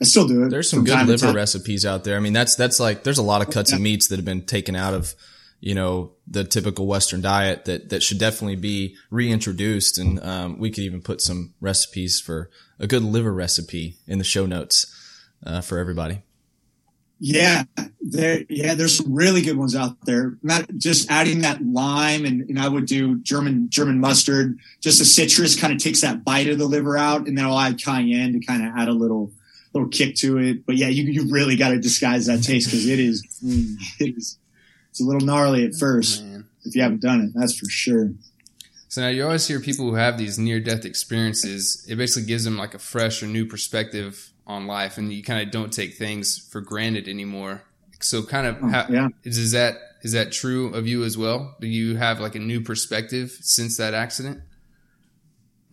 I 0.02 0.04
still 0.04 0.28
do 0.28 0.43
it. 0.43 0.50
There's 0.50 0.69
some 0.69 0.84
good 0.84 1.08
liver 1.08 1.32
recipes 1.32 1.86
out 1.86 2.04
there. 2.04 2.17
I 2.17 2.19
mean, 2.19 2.34
that's 2.34 2.56
that's 2.56 2.80
like 2.80 3.04
there's 3.04 3.17
a 3.17 3.24
lot 3.24 3.41
of 3.41 3.50
cuts 3.50 3.71
yeah. 3.71 3.78
of 3.78 3.82
meats 3.82 4.08
that 4.10 4.17
have 4.17 4.26
been 4.26 4.45
taken 4.45 4.76
out 4.76 4.93
of 4.93 5.15
you 5.62 5.76
know 5.76 6.12
the 6.28 6.43
typical 6.43 6.88
Western 6.88 7.21
diet 7.21 7.65
that 7.65 7.89
that 7.89 8.04
should 8.04 8.19
definitely 8.19 8.58
be 8.58 8.95
reintroduced, 9.10 9.98
and 9.98 10.21
um, 10.21 10.60
we 10.60 10.69
could 10.69 10.84
even 10.84 11.02
put 11.02 11.21
some 11.21 11.54
recipes 11.62 12.19
for 12.19 12.50
a 12.79 12.88
good 12.88 13.03
liver 13.03 13.33
recipe 13.33 13.97
in 14.07 14.17
the 14.17 14.23
show 14.23 14.45
notes 14.45 14.93
uh, 15.45 15.61
for 15.61 15.77
everybody. 15.77 16.21
Yeah, 17.19 17.63
there. 18.01 18.43
Yeah, 18.49 18.73
there's 18.73 18.97
some 18.97 19.13
really 19.13 19.41
good 19.41 19.57
ones 19.57 19.73
out 19.73 19.95
there. 20.05 20.38
Not 20.43 20.65
just 20.77 21.09
adding 21.09 21.41
that 21.41 21.65
lime, 21.65 22.25
and, 22.25 22.41
and 22.49 22.59
I 22.59 22.67
would 22.67 22.85
do 22.88 23.19
German 23.19 23.69
German 23.69 23.99
mustard. 23.99 24.59
Just 24.81 24.99
the 24.99 25.05
citrus 25.05 25.59
kind 25.59 25.71
of 25.71 25.79
takes 25.79 26.01
that 26.01 26.25
bite 26.25 26.47
of 26.47 26.57
the 26.57 26.65
liver 26.65 26.97
out, 26.97 27.27
and 27.27 27.38
then 27.38 27.45
I'll 27.45 27.59
add 27.59 27.81
cayenne 27.81 28.33
to 28.33 28.45
kind 28.45 28.65
of 28.65 28.73
add 28.75 28.89
a 28.89 28.93
little 28.93 29.31
little 29.73 29.88
kick 29.89 30.15
to 30.15 30.38
it. 30.39 30.65
But 30.65 30.75
yeah, 30.75 30.89
you 30.89 31.03
you 31.03 31.31
really 31.31 31.55
got 31.55 31.69
to 31.69 31.79
disguise 31.79 32.25
that 32.25 32.43
taste 32.43 32.67
because 32.67 32.88
it 32.88 32.99
is 32.99 33.23
it 33.99 34.17
is 34.17 34.38
it's 34.89 35.01
a 35.01 35.05
little 35.05 35.25
gnarly 35.25 35.65
at 35.65 35.75
first 35.75 36.21
oh, 36.25 36.43
if 36.65 36.75
you 36.75 36.81
haven't 36.81 37.01
done 37.01 37.21
it. 37.21 37.31
That's 37.33 37.57
for 37.57 37.69
sure. 37.69 38.11
So 38.88 39.02
now 39.02 39.08
you 39.08 39.24
always 39.24 39.48
hear 39.48 39.60
people 39.60 39.89
who 39.89 39.95
have 39.95 40.17
these 40.17 40.38
near 40.38 40.60
death 40.60 40.86
experiences. 40.86 41.86
It 41.89 41.95
basically 41.95 42.28
gives 42.28 42.43
them 42.43 42.58
like 42.58 42.74
a 42.74 42.80
fresh 42.80 43.21
or 43.24 43.28
new 43.28 43.45
perspective 43.45 44.32
on 44.48 44.67
life, 44.67 44.98
and 44.98 45.12
you 45.12 45.24
kind 45.24 45.45
of 45.45 45.52
don't 45.52 45.74
take 45.74 45.95
things 45.95 46.38
for 46.52 46.62
granted 46.62 47.08
anymore. 47.08 47.63
So, 48.00 48.24
kind 48.24 48.45
of, 48.45 48.58
oh, 48.62 48.67
how, 48.67 48.86
yeah. 48.89 49.08
is, 49.24 49.38
is 49.38 49.52
that 49.54 49.78
is 50.04 50.12
that 50.12 50.32
true 50.32 50.71
of 50.74 50.86
you 50.86 51.04
as 51.04 51.17
well? 51.17 51.56
Do 51.60 51.67
you 51.67 51.98
have 51.98 52.19
like 52.19 52.36
a 52.36 52.39
new 52.39 52.62
perspective 52.62 53.32
since 53.41 53.78
that 53.78 53.95
accident? 53.95 54.41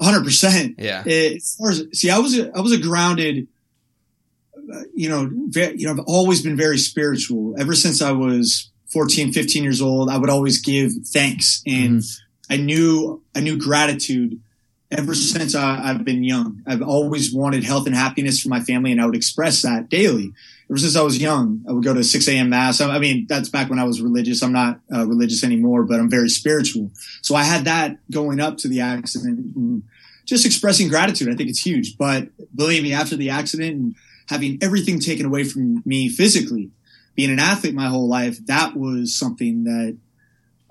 Hundred 0.01 0.25
percent. 0.25 0.77
Yeah. 0.79 1.03
as 1.07 1.55
far 1.59 1.71
as, 1.71 1.85
see, 1.93 2.09
I 2.09 2.19
was 2.19 2.39
a, 2.39 2.51
I 2.57 2.61
was 2.61 2.73
a 2.73 2.79
grounded, 2.79 3.47
uh, 4.57 4.83
you 4.95 5.11
know, 5.11 5.29
very, 5.49 5.77
you 5.77 5.87
know, 5.87 5.93
I've 5.93 6.07
always 6.07 6.41
been 6.41 6.57
very 6.57 6.79
spiritual 6.79 7.55
ever 7.61 7.75
since 7.75 8.01
I 8.01 8.13
was 8.13 8.71
14, 8.93 9.35
15 9.35 9.63
years 9.63 9.83
old. 9.83 10.09
I 10.09 10.17
would 10.17 10.31
always 10.31 10.63
give 10.63 10.93
thanks 11.09 11.63
and 11.67 12.01
mm-hmm. 12.01 12.23
I 12.53 12.59
knew, 12.59 13.23
I 13.35 13.41
knew 13.41 13.57
gratitude 13.57 14.39
ever 14.91 15.15
since 15.15 15.55
I, 15.55 15.77
have 15.87 16.05
been 16.05 16.23
young. 16.23 16.63
I've 16.67 16.83
always 16.83 17.33
wanted 17.33 17.65
health 17.65 17.87
and 17.87 17.97
happiness 17.97 18.43
for 18.43 18.51
my 18.51 18.61
family, 18.61 18.93
and 18.93 19.01
I 19.01 19.07
would 19.07 19.17
express 19.17 19.63
that 19.63 19.89
daily. 19.89 20.35
Ever 20.69 20.79
since 20.79 20.95
I 20.95 21.01
was 21.01 21.17
young, 21.17 21.65
I 21.67 21.73
would 21.73 21.83
go 21.83 21.95
to 21.95 22.05
6 22.05 22.29
a.m. 22.29 22.51
mass. 22.51 22.83
I 22.83 22.99
mean, 22.99 23.25
that's 23.27 23.49
back 23.49 23.71
when 23.71 23.79
I 23.79 23.85
was 23.85 24.03
religious. 24.03 24.43
I'm 24.43 24.53
not 24.53 24.81
uh, 24.95 25.07
religious 25.07 25.43
anymore, 25.43 25.85
but 25.85 25.99
I'm 25.99 26.11
very 26.11 26.29
spiritual. 26.29 26.91
So 27.23 27.35
I 27.35 27.43
had 27.43 27.65
that 27.65 27.97
going 28.11 28.39
up 28.39 28.59
to 28.59 28.69
the 28.69 28.81
accident, 28.81 29.83
just 30.27 30.45
expressing 30.45 30.89
gratitude. 30.89 31.31
I 31.31 31.37
think 31.37 31.49
it's 31.49 31.65
huge. 31.65 31.97
But 31.97 32.29
believe 32.55 32.83
me, 32.83 32.93
after 32.93 33.17
the 33.17 33.31
accident 33.31 33.77
and 33.77 33.95
having 34.29 34.59
everything 34.61 35.01
taken 35.01 35.25
away 35.25 35.45
from 35.45 35.83
me 35.87 36.11
physically, 36.11 36.71
being 37.15 37.31
an 37.31 37.39
athlete 37.39 37.75
my 37.75 37.89
whole 37.89 38.09
life, 38.09 38.45
that 38.45 38.77
was 38.77 39.15
something 39.15 39.65
that 39.65 39.97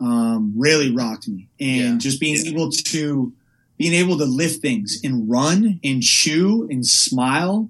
um, 0.02 0.54
really 0.58 0.94
rocked 0.94 1.28
me. 1.28 1.48
And 1.60 1.94
yeah. 1.94 1.98
just 1.98 2.20
being 2.20 2.36
yeah. 2.44 2.52
able 2.52 2.72
to 2.72 3.34
being 3.78 3.94
able 3.94 4.18
to 4.18 4.26
lift 4.26 4.62
things 4.62 5.00
and 5.04 5.30
run 5.30 5.80
and 5.84 6.04
chew 6.04 6.68
and 6.70 6.86
smile, 6.86 7.70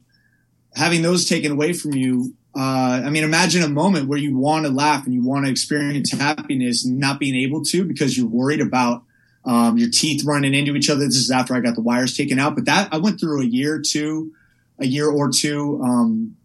having 0.76 1.02
those 1.02 1.28
taken 1.28 1.52
away 1.54 1.72
from 1.74 1.94
you. 1.94 2.34
Uh, 2.54 3.02
I 3.06 3.10
mean, 3.10 3.24
imagine 3.24 3.64
a 3.64 3.70
moment 3.70 4.10
where 4.10 4.18
you 4.18 4.38
want 4.38 4.66
to 4.66 4.72
laugh 4.72 5.06
and 5.06 5.14
you 5.14 5.24
want 5.24 5.46
to 5.46 5.52
experience 5.52 6.12
happiness 6.12 6.86
not 6.86 7.18
being 7.18 7.36
able 7.36 7.64
to 7.66 7.86
because 7.86 8.18
you're 8.18 8.28
worried 8.28 8.60
about 8.60 9.04
um, 9.46 9.78
your 9.78 9.90
teeth 9.90 10.26
running 10.26 10.54
into 10.54 10.76
each 10.76 10.90
other. 10.90 11.06
This 11.06 11.16
is 11.16 11.32
after 11.32 11.56
I 11.56 11.62
got 11.62 11.76
the 11.76 11.82
wires 11.82 12.18
taken 12.18 12.40
out, 12.40 12.56
but 12.56 12.66
that 12.66 12.90
I 12.92 12.98
went 12.98 13.20
through 13.20 13.42
a 13.42 13.46
year 13.46 13.76
or 13.76 13.82
two, 13.82 14.34
a 14.80 14.86
year 14.86 15.10
or 15.10 15.32
two, 15.32 15.82
um, 15.82 16.36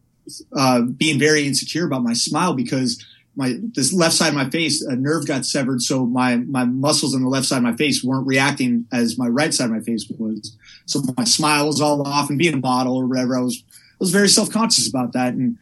uh, 0.57 0.83
being 0.83 1.19
very 1.19 1.45
insecure 1.45 1.87
about 1.87 2.05
my 2.05 2.13
smile 2.13 2.55
because 2.55 3.05
my 3.37 3.59
this 3.75 3.93
left 3.93 4.15
side 4.15 4.29
of 4.29 4.35
my 4.35 4.49
face 4.49 4.83
a 4.83 4.97
nerve 4.97 5.27
got 5.27 5.45
severed 5.45 5.83
so 5.83 6.07
my 6.07 6.37
my 6.37 6.65
muscles 6.65 7.15
on 7.15 7.23
the 7.23 7.29
left 7.29 7.47
side 7.47 7.59
of 7.59 7.63
my 7.63 7.77
face 7.77 8.03
weren't 8.03 8.27
reacting 8.27 8.87
as 8.93 9.19
my 9.19 9.29
right 9.29 9.53
side 9.53 9.67
of 9.67 9.73
my 9.73 9.81
face 9.81 10.11
was. 10.19 10.57
So 10.87 11.03
my 11.17 11.25
smile 11.25 11.67
was 11.67 11.81
all 11.81 12.07
off 12.07 12.31
and 12.31 12.39
being 12.39 12.55
a 12.55 12.59
model 12.59 12.97
or 12.97 13.07
whatever 13.07 13.37
i 13.37 13.41
was 13.41 13.63
I 13.69 13.99
was 14.01 14.11
very 14.11 14.29
self-conscious 14.29 14.89
about 14.89 15.13
that. 15.13 15.35
And 15.35 15.59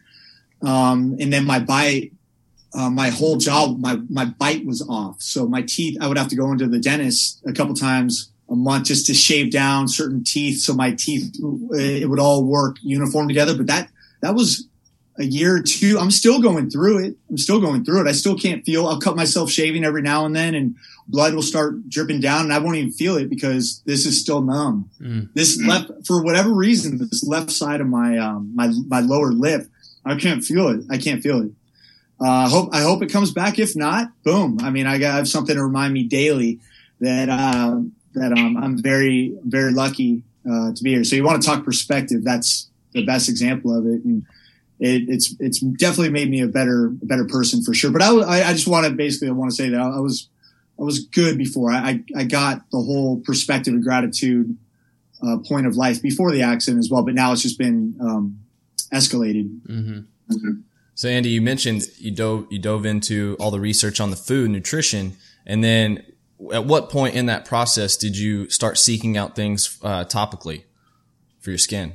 um 0.61 1.17
and 1.19 1.31
then 1.31 1.45
my 1.45 1.59
bite 1.59 2.13
uh, 2.73 2.89
my 2.89 3.09
whole 3.09 3.37
jaw 3.37 3.67
my 3.67 3.99
my 4.09 4.25
bite 4.25 4.65
was 4.65 4.81
off. 4.87 5.21
So 5.21 5.45
my 5.45 5.61
teeth 5.61 5.97
i 6.01 6.07
would 6.07 6.17
have 6.17 6.29
to 6.29 6.35
go 6.35 6.51
into 6.51 6.67
the 6.67 6.79
dentist 6.79 7.41
a 7.45 7.51
couple 7.51 7.75
times 7.75 8.31
a 8.49 8.55
month 8.55 8.85
just 8.85 9.07
to 9.07 9.13
shave 9.13 9.51
down 9.51 9.87
certain 9.87 10.23
teeth 10.23 10.61
so 10.61 10.73
my 10.73 10.91
teeth 10.91 11.35
it 11.71 12.09
would 12.09 12.19
all 12.19 12.45
work 12.45 12.77
uniform 12.81 13.27
together. 13.27 13.55
But 13.57 13.67
that 13.67 13.89
that 14.21 14.33
was 14.33 14.67
a 15.17 15.23
year 15.23 15.55
or 15.55 15.61
two. 15.61 15.97
I'm 15.99 16.11
still 16.11 16.41
going 16.41 16.69
through 16.69 17.05
it. 17.05 17.15
I'm 17.29 17.37
still 17.37 17.61
going 17.61 17.85
through 17.85 18.01
it. 18.01 18.07
I 18.07 18.11
still 18.11 18.37
can't 18.37 18.65
feel. 18.65 18.87
I'll 18.87 18.99
cut 18.99 19.15
myself 19.15 19.49
shaving 19.49 19.85
every 19.85 20.01
now 20.01 20.25
and 20.25 20.35
then, 20.35 20.55
and 20.55 20.75
blood 21.07 21.33
will 21.33 21.41
start 21.41 21.87
dripping 21.89 22.19
down, 22.19 22.45
and 22.45 22.53
I 22.53 22.59
won't 22.59 22.75
even 22.75 22.91
feel 22.91 23.15
it 23.17 23.29
because 23.29 23.81
this 23.85 24.05
is 24.05 24.19
still 24.19 24.41
numb. 24.41 24.89
Mm. 24.99 25.29
This 25.33 25.61
left, 25.61 25.91
for 26.05 26.23
whatever 26.23 26.51
reason, 26.51 26.97
this 26.97 27.23
left 27.23 27.51
side 27.51 27.81
of 27.81 27.87
my 27.87 28.17
um, 28.17 28.51
my 28.53 28.71
my 28.87 28.99
lower 28.99 29.31
lip, 29.31 29.67
I 30.03 30.15
can't 30.15 30.43
feel 30.43 30.67
it. 30.69 30.85
I 30.89 30.97
can't 30.97 31.23
feel 31.23 31.41
it. 31.41 31.51
Uh, 32.19 32.27
I 32.27 32.49
hope 32.49 32.69
I 32.73 32.81
hope 32.81 33.01
it 33.01 33.11
comes 33.11 33.31
back. 33.31 33.59
If 33.59 33.75
not, 33.75 34.11
boom. 34.23 34.59
I 34.61 34.69
mean, 34.69 34.87
I 34.87 34.97
got 34.97 35.13
I 35.13 35.17
have 35.17 35.27
something 35.27 35.55
to 35.55 35.63
remind 35.63 35.93
me 35.93 36.03
daily 36.03 36.59
that 36.99 37.29
uh, 37.29 37.81
that 38.15 38.31
um, 38.31 38.57
I'm 38.57 38.81
very 38.81 39.37
very 39.43 39.71
lucky 39.71 40.23
uh, 40.49 40.73
to 40.73 40.83
be 40.83 40.91
here. 40.91 41.03
So 41.03 41.15
you 41.15 41.23
want 41.23 41.41
to 41.41 41.47
talk 41.47 41.63
perspective? 41.63 42.23
That's 42.23 42.69
the 42.93 43.05
best 43.05 43.29
example 43.29 43.77
of 43.77 43.85
it, 43.85 44.03
and 44.05 44.25
it, 44.79 45.09
it's 45.09 45.35
it's 45.39 45.59
definitely 45.59 46.09
made 46.09 46.29
me 46.29 46.41
a 46.41 46.47
better 46.47 46.87
a 46.87 47.05
better 47.05 47.25
person 47.25 47.63
for 47.63 47.73
sure. 47.73 47.91
But 47.91 48.01
I 48.01 48.49
I 48.49 48.53
just 48.53 48.67
want 48.67 48.85
to 48.85 48.91
basically 48.91 49.29
I 49.29 49.31
want 49.31 49.51
to 49.51 49.55
say 49.55 49.69
that 49.69 49.79
I, 49.79 49.99
was 49.99 50.29
I 50.79 50.83
was 50.83 51.05
good 51.05 51.37
before 51.37 51.71
I 51.71 52.03
I 52.15 52.23
got 52.23 52.69
the 52.71 52.79
whole 52.79 53.19
perspective 53.21 53.73
and 53.73 53.83
gratitude 53.83 54.57
uh, 55.25 55.37
point 55.47 55.65
of 55.65 55.77
life 55.77 56.01
before 56.01 56.31
the 56.31 56.41
accident 56.41 56.79
as 56.79 56.89
well. 56.89 57.03
But 57.03 57.15
now 57.15 57.31
it's 57.31 57.41
just 57.41 57.57
been 57.57 57.95
um, 58.01 58.39
escalated. 58.93 59.61
Mm-hmm. 59.61 59.99
Mm-hmm. 60.33 60.51
So 60.95 61.09
Andy, 61.09 61.29
you 61.29 61.41
mentioned 61.41 61.83
you 61.97 62.11
dove 62.11 62.47
you 62.49 62.59
dove 62.59 62.85
into 62.85 63.37
all 63.39 63.51
the 63.51 63.59
research 63.59 63.99
on 63.99 64.09
the 64.09 64.17
food 64.17 64.49
nutrition, 64.49 65.17
and 65.45 65.63
then 65.63 66.03
at 66.53 66.65
what 66.65 66.89
point 66.89 67.15
in 67.15 67.27
that 67.27 67.45
process 67.45 67.95
did 67.95 68.17
you 68.17 68.49
start 68.49 68.77
seeking 68.77 69.15
out 69.15 69.35
things 69.35 69.79
uh, 69.83 70.03
topically 70.03 70.63
for 71.39 71.51
your 71.51 71.57
skin? 71.57 71.93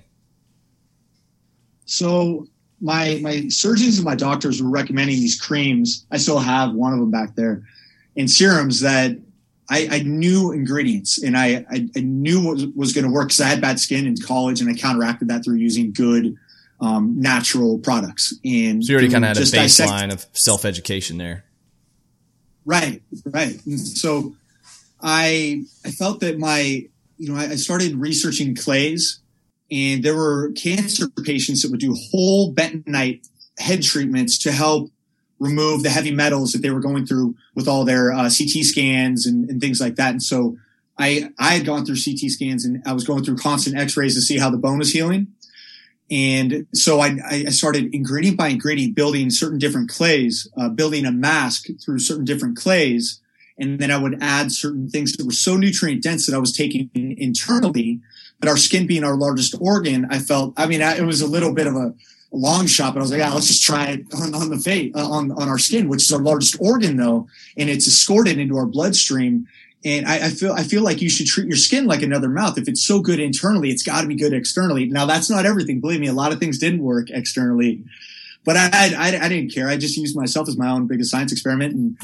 So 1.85 2.47
my 2.81 3.19
my 3.23 3.49
surgeons 3.49 3.99
and 3.99 4.05
my 4.05 4.15
doctors 4.15 4.63
were 4.63 4.71
recommending 4.71 5.17
these 5.17 5.41
creams. 5.41 6.07
I 6.11 6.17
still 6.17 6.39
have 6.39 6.73
one 6.73 6.93
of 6.93 6.99
them 6.99 7.11
back 7.11 7.35
there, 7.35 7.63
and 8.17 8.31
serums 8.31 8.81
that 8.81 9.17
I, 9.69 9.89
I 9.91 9.99
knew 10.01 10.53
ingredients 10.53 11.23
and 11.23 11.37
I 11.37 11.65
I, 11.71 11.89
I 11.97 12.01
knew 12.01 12.45
what 12.45 12.55
was, 12.55 12.67
was 12.75 12.93
going 12.93 13.05
to 13.05 13.11
work 13.11 13.29
because 13.29 13.41
I 13.41 13.49
had 13.49 13.61
bad 13.61 13.79
skin 13.79 14.07
in 14.07 14.17
college 14.17 14.61
and 14.61 14.69
I 14.69 14.75
counteracted 14.75 15.29
that 15.29 15.45
through 15.45 15.57
using 15.57 15.93
good 15.93 16.37
um, 16.81 17.21
natural 17.21 17.79
products. 17.79 18.35
And 18.45 18.85
so 18.85 18.93
you 18.93 18.97
already 18.97 19.13
kind 19.13 19.25
of 19.25 19.29
had 19.29 19.37
a 19.37 19.41
baseline 19.41 20.09
dissect- 20.09 20.13
of 20.13 20.27
self 20.33 20.65
education 20.65 21.19
there. 21.19 21.45
Right, 22.65 23.03
right. 23.25 23.65
And 23.65 23.81
so 23.81 24.35
I 25.01 25.65
I 25.85 25.91
felt 25.91 26.21
that 26.21 26.39
my 26.39 26.87
you 27.19 27.33
know 27.33 27.37
I, 27.37 27.51
I 27.51 27.57
started 27.57 27.95
researching 27.97 28.55
clays, 28.55 29.21
and 29.71 30.03
there 30.03 30.17
were 30.17 30.53
cancer 30.53 31.09
patients 31.25 31.63
that 31.63 31.71
would 31.71 31.81
do 31.81 31.95
whole 32.11 32.55
bentonite 32.55 33.27
head 33.59 33.83
treatments 33.83 34.39
to 34.39 34.53
help 34.53 34.91
remove 35.39 35.83
the 35.83 35.91
heavy 35.91 36.11
metals 36.11 36.53
that 36.53 36.63
they 36.63 36.71
were 36.71 36.81
going 36.81 37.07
through 37.07 37.35
with 37.55 37.67
all 37.67 37.85
their 37.85 38.13
uh, 38.13 38.25
CT 38.25 38.65
scans 38.65 39.27
and, 39.27 39.49
and 39.49 39.61
things 39.61 39.81
like 39.81 39.97
that. 39.97 40.11
And 40.11 40.23
so 40.23 40.57
I 40.99 41.31
I 41.39 41.55
had 41.55 41.67
gone 41.67 41.85
through 41.85 41.97
CT 41.97 42.31
scans 42.31 42.65
and 42.65 42.83
I 42.87 42.93
was 42.93 43.05
going 43.05 43.25
through 43.25 43.39
constant 43.39 43.77
X-rays 43.77 44.15
to 44.15 44.21
see 44.21 44.39
how 44.39 44.51
the 44.51 44.59
bone 44.59 44.79
was 44.79 44.93
healing. 44.93 45.29
And 46.11 46.67
so 46.75 46.99
I, 47.01 47.19
I 47.25 47.45
started 47.47 47.95
ingredient 47.95 48.37
by 48.37 48.49
ingredient 48.49 48.97
building 48.97 49.31
certain 49.31 49.59
different 49.59 49.89
clays, 49.89 50.49
uh, 50.59 50.69
building 50.69 51.07
a 51.07 51.13
mask 51.13 51.67
through 51.81 52.01
certain 52.01 52.25
different 52.25 52.57
clays. 52.57 53.21
And 53.59 53.79
then 53.79 53.93
I 53.93 53.99
would 53.99 54.19
add 54.21 54.51
certain 54.51 54.89
things 54.89 55.13
that 55.13 55.25
were 55.25 55.33
so 55.33 55.57
nutrient 55.57 56.03
dense 56.03 56.27
that 56.27 56.35
I 56.35 56.39
was 56.39 56.53
taking 56.53 56.91
internally. 56.95 58.01
But 58.41 58.49
our 58.49 58.57
skin 58.57 58.87
being 58.87 59.05
our 59.05 59.17
largest 59.17 59.55
organ, 59.61 60.07
I 60.11 60.19
felt, 60.19 60.55
I 60.57 60.67
mean, 60.67 60.81
it 60.81 61.05
was 61.05 61.21
a 61.21 61.27
little 61.27 61.53
bit 61.53 61.67
of 61.67 61.77
a, 61.77 61.95
long 62.33 62.67
shot, 62.67 62.95
but 62.95 63.01
I 63.01 63.03
was 63.03 63.11
like, 63.11 63.19
yeah, 63.19 63.33
let's 63.33 63.49
just 63.49 63.65
try 63.65 63.87
it 63.87 64.07
on, 64.15 64.35
on 64.35 64.51
the 64.51 64.59
face, 64.59 64.93
uh, 64.95 65.09
on, 65.09 65.33
on 65.33 65.49
our 65.49 65.59
skin, 65.59 65.89
which 65.89 66.03
is 66.03 66.13
our 66.13 66.21
largest 66.21 66.57
organ 66.61 66.97
though. 66.97 67.27
And 67.57 67.69
it's 67.69 67.87
escorted 67.87 68.39
into 68.39 68.57
our 68.57 68.67
bloodstream. 68.67 69.47
And 69.85 70.07
I, 70.07 70.27
I, 70.27 70.29
feel 70.29 70.53
I 70.53 70.63
feel 70.63 70.83
like 70.83 71.01
you 71.01 71.09
should 71.09 71.27
treat 71.27 71.49
your 71.49 71.57
skin 71.57 71.87
like 71.87 72.03
another 72.03 72.29
mouth. 72.29 72.59
If 72.59 72.69
it's 72.69 72.87
so 72.87 73.01
good 73.01 73.19
internally, 73.19 73.71
it's 73.71 73.83
got 73.83 74.03
to 74.03 74.07
be 74.07 74.15
good 74.15 74.33
externally. 74.33 74.87
Now 74.87 75.07
that's 75.07 75.31
not 75.31 75.47
everything. 75.47 75.81
Believe 75.81 76.01
me, 76.01 76.07
a 76.07 76.13
lot 76.13 76.33
of 76.33 76.39
things 76.39 76.59
didn't 76.59 76.83
work 76.83 77.11
externally, 77.11 77.83
but 78.45 78.57
I, 78.57 78.69
I, 78.73 79.19
I 79.25 79.29
didn't 79.29 79.53
care. 79.53 79.69
I 79.69 79.77
just 79.77 79.97
used 79.97 80.17
myself 80.17 80.49
as 80.49 80.57
my 80.57 80.71
own 80.71 80.87
biggest 80.87 81.11
science 81.11 81.33
experiment, 81.33 81.75
and 81.75 81.99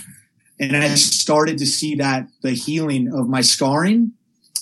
and 0.58 0.74
I 0.74 0.94
started 0.94 1.58
to 1.58 1.66
see 1.66 1.96
that 1.96 2.28
the 2.40 2.52
healing 2.52 3.12
of 3.12 3.28
my 3.28 3.42
scarring 3.42 4.12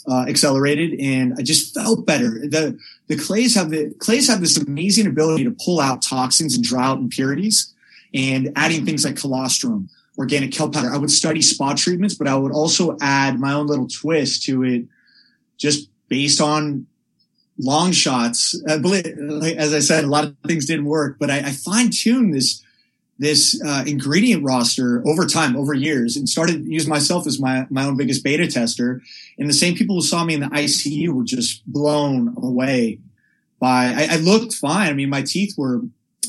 uh, 0.09 0.27
accelerated, 0.29 0.99
and 1.01 1.35
I 1.39 1.43
just 1.43 1.75
felt 1.75 2.07
better. 2.07 2.31
the 2.49 2.79
The 3.09 3.17
clays 3.17 3.55
have 3.55 3.71
the 3.71 3.95
clays 3.99 4.29
have 4.29 4.41
this 4.41 4.57
amazing 4.57 5.07
ability 5.07 5.45
to 5.45 5.57
pull 5.65 5.81
out 5.81 6.03
toxins 6.03 6.55
and 6.55 6.65
draw 6.65 6.83
out 6.83 6.99
impurities, 6.99 7.73
and 8.13 8.53
adding 8.57 8.85
things 8.85 9.05
like 9.05 9.17
colostrum 9.17 9.89
organic 10.17 10.53
kelp 10.53 10.73
powder. 10.73 10.93
I 10.93 10.99
would 10.99 11.11
study 11.11 11.43
spa 11.43 11.75
treatments, 11.75 12.15
but 12.15 12.29
I 12.29 12.35
would 12.37 12.53
also 12.53 12.97
add 13.01 13.41
my 13.41 13.53
own 13.53 13.67
little 13.67 13.89
twist 13.89 14.45
to 14.45 14.63
it 14.63 14.85
just 15.59 15.89
based 16.09 16.41
on 16.41 16.87
long 17.59 17.93
shots. 17.93 18.61
Uh, 18.69 18.79
as 19.57 19.75
I 19.75 19.81
said, 19.81 20.05
a 20.05 20.09
lot 20.09 20.25
of 20.25 20.37
things 20.47 20.67
didn't 20.67 20.87
work, 20.87 21.17
but 21.19 21.31
I, 21.31 21.39
I 21.39 21.51
fine 21.53 21.91
tuned 21.91 22.35
this 22.35 22.64
this 23.19 23.61
uh, 23.65 23.85
ingredient 23.87 24.43
roster 24.43 25.03
over 25.07 25.27
time, 25.27 25.57
over 25.57 25.73
years, 25.73 26.17
and 26.17 26.29
started 26.29 26.65
using 26.65 26.91
myself 26.91 27.27
as 27.27 27.41
my 27.41 27.67
my 27.71 27.85
own 27.85 27.97
biggest 27.97 28.25
beta 28.25 28.47
tester. 28.47 29.03
And 29.39 29.49
the 29.49 29.55
same 29.55 29.75
people 29.75 29.97
who 29.97 30.03
saw 30.03 30.25
me 30.25 30.35
in 30.35 30.41
the 30.41 30.47
ICU 30.47 31.11
were 31.11 31.25
just 31.25 31.65
blown 31.67 32.35
away 32.37 32.99
by. 33.61 33.95
I, 33.97 34.09
I 34.13 34.17
looked 34.17 34.55
fine. 34.55 34.89
I 34.89 34.95
mean, 34.95 35.11
my 35.11 35.23
teeth 35.23 35.55
were 35.57 35.83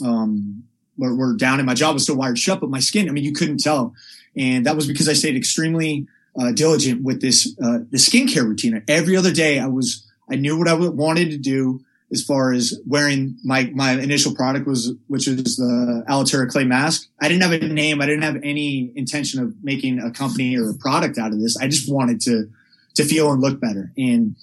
um, 0.03 0.63
were, 0.97 1.15
were 1.15 1.35
down 1.35 1.59
and 1.59 1.65
my 1.65 1.73
jaw 1.73 1.91
was 1.91 2.03
still 2.03 2.15
wired 2.15 2.39
shut, 2.39 2.59
but 2.59 2.69
my 2.69 2.79
skin, 2.79 3.09
I 3.09 3.11
mean, 3.11 3.23
you 3.23 3.33
couldn't 3.33 3.59
tell. 3.59 3.93
And 4.35 4.65
that 4.65 4.75
was 4.75 4.87
because 4.87 5.07
I 5.07 5.13
stayed 5.13 5.35
extremely 5.35 6.07
uh, 6.39 6.51
diligent 6.51 7.03
with 7.03 7.21
this, 7.21 7.55
uh, 7.61 7.79
the 7.89 7.97
skincare 7.97 8.45
routine. 8.45 8.83
Every 8.87 9.15
other 9.15 9.31
day 9.31 9.59
I 9.59 9.67
was, 9.67 10.05
I 10.29 10.35
knew 10.35 10.57
what 10.57 10.67
I 10.67 10.73
wanted 10.73 11.31
to 11.31 11.37
do 11.37 11.84
as 12.11 12.23
far 12.23 12.53
as 12.53 12.79
wearing 12.85 13.37
my, 13.43 13.71
my 13.73 13.93
initial 13.93 14.35
product 14.35 14.67
was, 14.67 14.93
which 15.07 15.27
is 15.27 15.57
the 15.57 16.03
Aliterra 16.07 16.47
clay 16.47 16.63
mask. 16.63 17.07
I 17.19 17.27
didn't 17.27 17.43
have 17.43 17.51
a 17.51 17.67
name. 17.67 18.01
I 18.01 18.05
didn't 18.05 18.23
have 18.23 18.37
any 18.43 18.91
intention 18.95 19.41
of 19.41 19.55
making 19.63 19.99
a 19.99 20.11
company 20.11 20.57
or 20.57 20.69
a 20.69 20.75
product 20.75 21.17
out 21.17 21.31
of 21.31 21.39
this. 21.39 21.57
I 21.57 21.67
just 21.67 21.91
wanted 21.91 22.21
to, 22.21 22.49
to 22.95 23.03
feel 23.03 23.31
and 23.31 23.41
look 23.41 23.59
better. 23.59 23.91
And 23.97 24.35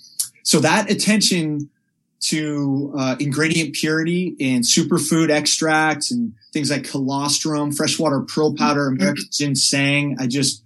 so 0.42 0.59
that 0.61 0.90
attention 0.90 1.70
to 2.22 2.92
uh, 2.96 3.16
ingredient 3.18 3.75
purity 3.75 4.37
and 4.40 4.64
superfood 4.64 5.31
extracts 5.31 6.11
and 6.11 6.35
things 6.53 6.70
like 6.70 6.85
colostrum, 6.85 7.72
freshwater 7.72 8.20
pearl 8.20 8.55
powder, 8.55 8.90
mm-hmm. 8.90 9.01
American 9.01 9.25
ginseng. 9.31 10.16
I 10.20 10.27
just, 10.27 10.62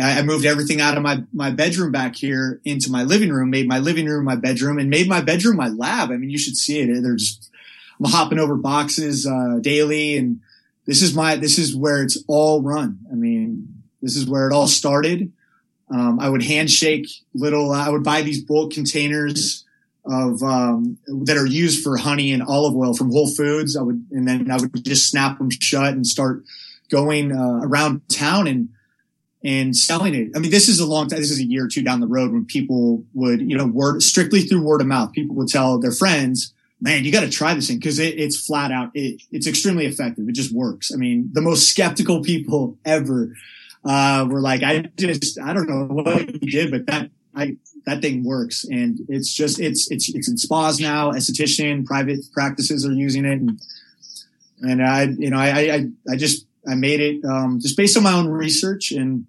I 0.00 0.22
moved 0.22 0.44
everything 0.44 0.80
out 0.80 0.96
of 0.96 1.02
my, 1.02 1.24
my 1.32 1.50
bedroom 1.50 1.90
back 1.90 2.14
here 2.14 2.60
into 2.64 2.90
my 2.90 3.02
living 3.02 3.30
room, 3.30 3.50
made 3.50 3.66
my 3.66 3.80
living 3.80 4.06
room 4.06 4.24
my 4.24 4.36
bedroom 4.36 4.78
and 4.78 4.88
made 4.88 5.08
my 5.08 5.20
bedroom 5.20 5.56
my 5.56 5.68
lab. 5.68 6.10
I 6.10 6.16
mean, 6.16 6.30
you 6.30 6.38
should 6.38 6.56
see 6.56 6.80
it. 6.80 7.02
They're 7.02 7.16
just, 7.16 7.50
I'm 7.98 8.10
hopping 8.10 8.38
over 8.38 8.54
boxes, 8.54 9.26
uh, 9.26 9.58
daily. 9.60 10.16
And 10.16 10.40
this 10.86 11.02
is 11.02 11.14
my, 11.14 11.36
this 11.36 11.58
is 11.58 11.74
where 11.74 12.02
it's 12.02 12.22
all 12.28 12.62
run. 12.62 13.00
I 13.10 13.14
mean, 13.14 13.82
this 14.00 14.14
is 14.14 14.26
where 14.26 14.48
it 14.48 14.52
all 14.54 14.68
started. 14.68 15.32
Um, 15.90 16.20
I 16.20 16.28
would 16.28 16.44
handshake 16.44 17.08
little, 17.34 17.72
I 17.72 17.88
would 17.88 18.04
buy 18.04 18.22
these 18.22 18.44
bulk 18.44 18.72
containers 18.72 19.64
of 20.04 20.42
um, 20.42 20.98
that 21.06 21.36
are 21.36 21.46
used 21.46 21.82
for 21.82 21.96
honey 21.96 22.32
and 22.32 22.42
olive 22.42 22.76
oil 22.76 22.94
from 22.94 23.10
Whole 23.10 23.28
Foods. 23.28 23.76
I 23.76 23.82
would, 23.82 24.06
and 24.10 24.28
then 24.28 24.50
I 24.50 24.56
would 24.56 24.84
just 24.84 25.10
snap 25.10 25.38
them 25.38 25.50
shut 25.50 25.92
and 25.92 26.06
start 26.06 26.44
going 26.90 27.32
uh, 27.32 27.60
around 27.62 28.08
town 28.08 28.46
and 28.46 28.70
and 29.48 29.74
selling 29.74 30.14
it. 30.14 30.28
I 30.36 30.40
mean, 30.40 30.50
this 30.50 30.68
is 30.68 30.78
a 30.78 30.86
long 30.86 31.08
time. 31.08 31.20
This 31.20 31.30
is 31.30 31.40
a 31.40 31.44
year 31.44 31.64
or 31.64 31.68
two 31.68 31.82
down 31.82 32.00
the 32.00 32.06
road 32.06 32.32
when 32.32 32.44
people 32.44 33.02
would, 33.14 33.40
you 33.40 33.56
know, 33.56 33.66
word 33.66 34.02
strictly 34.02 34.42
through 34.42 34.62
word 34.62 34.82
of 34.82 34.86
mouth. 34.86 35.12
People 35.12 35.36
would 35.36 35.48
tell 35.48 35.78
their 35.78 35.90
friends, 35.90 36.52
"Man, 36.82 37.04
you 37.04 37.10
got 37.10 37.22
to 37.22 37.30
try 37.30 37.54
this 37.54 37.68
thing 37.68 37.78
because 37.78 37.98
it, 37.98 38.18
it's 38.18 38.44
flat 38.44 38.70
out. 38.70 38.90
It, 38.92 39.22
it's 39.32 39.46
extremely 39.46 39.86
effective. 39.86 40.28
It 40.28 40.32
just 40.32 40.52
works." 40.52 40.92
I 40.92 40.96
mean, 40.96 41.30
the 41.32 41.40
most 41.40 41.70
skeptical 41.70 42.22
people 42.22 42.76
ever 42.84 43.34
uh, 43.86 44.26
were 44.28 44.42
like, 44.42 44.62
"I 44.62 44.90
just, 44.96 45.40
I 45.40 45.54
don't 45.54 45.68
know 45.68 45.86
what 45.86 46.42
you 46.42 46.50
did, 46.50 46.70
but 46.70 46.86
that 46.86 47.10
I 47.34 47.56
that 47.86 48.02
thing 48.02 48.22
works 48.22 48.64
and 48.64 48.98
it's 49.08 49.32
just 49.32 49.58
it's 49.58 49.90
it's 49.90 50.14
it's 50.14 50.28
in 50.28 50.36
spas 50.36 50.78
now 50.78 51.10
esthetician 51.12 51.86
private 51.86 52.20
practices 52.32 52.84
are 52.84 52.92
using 52.92 53.24
it 53.24 53.40
and 53.40 53.58
and 54.60 54.84
i 54.84 55.04
you 55.04 55.30
know 55.30 55.38
i 55.38 55.48
i 55.48 55.86
i 56.10 56.16
just 56.16 56.46
i 56.68 56.74
made 56.74 57.00
it 57.00 57.24
um, 57.24 57.58
just 57.60 57.78
based 57.78 57.96
on 57.96 58.02
my 58.02 58.12
own 58.12 58.28
research 58.28 58.92
and 58.92 59.26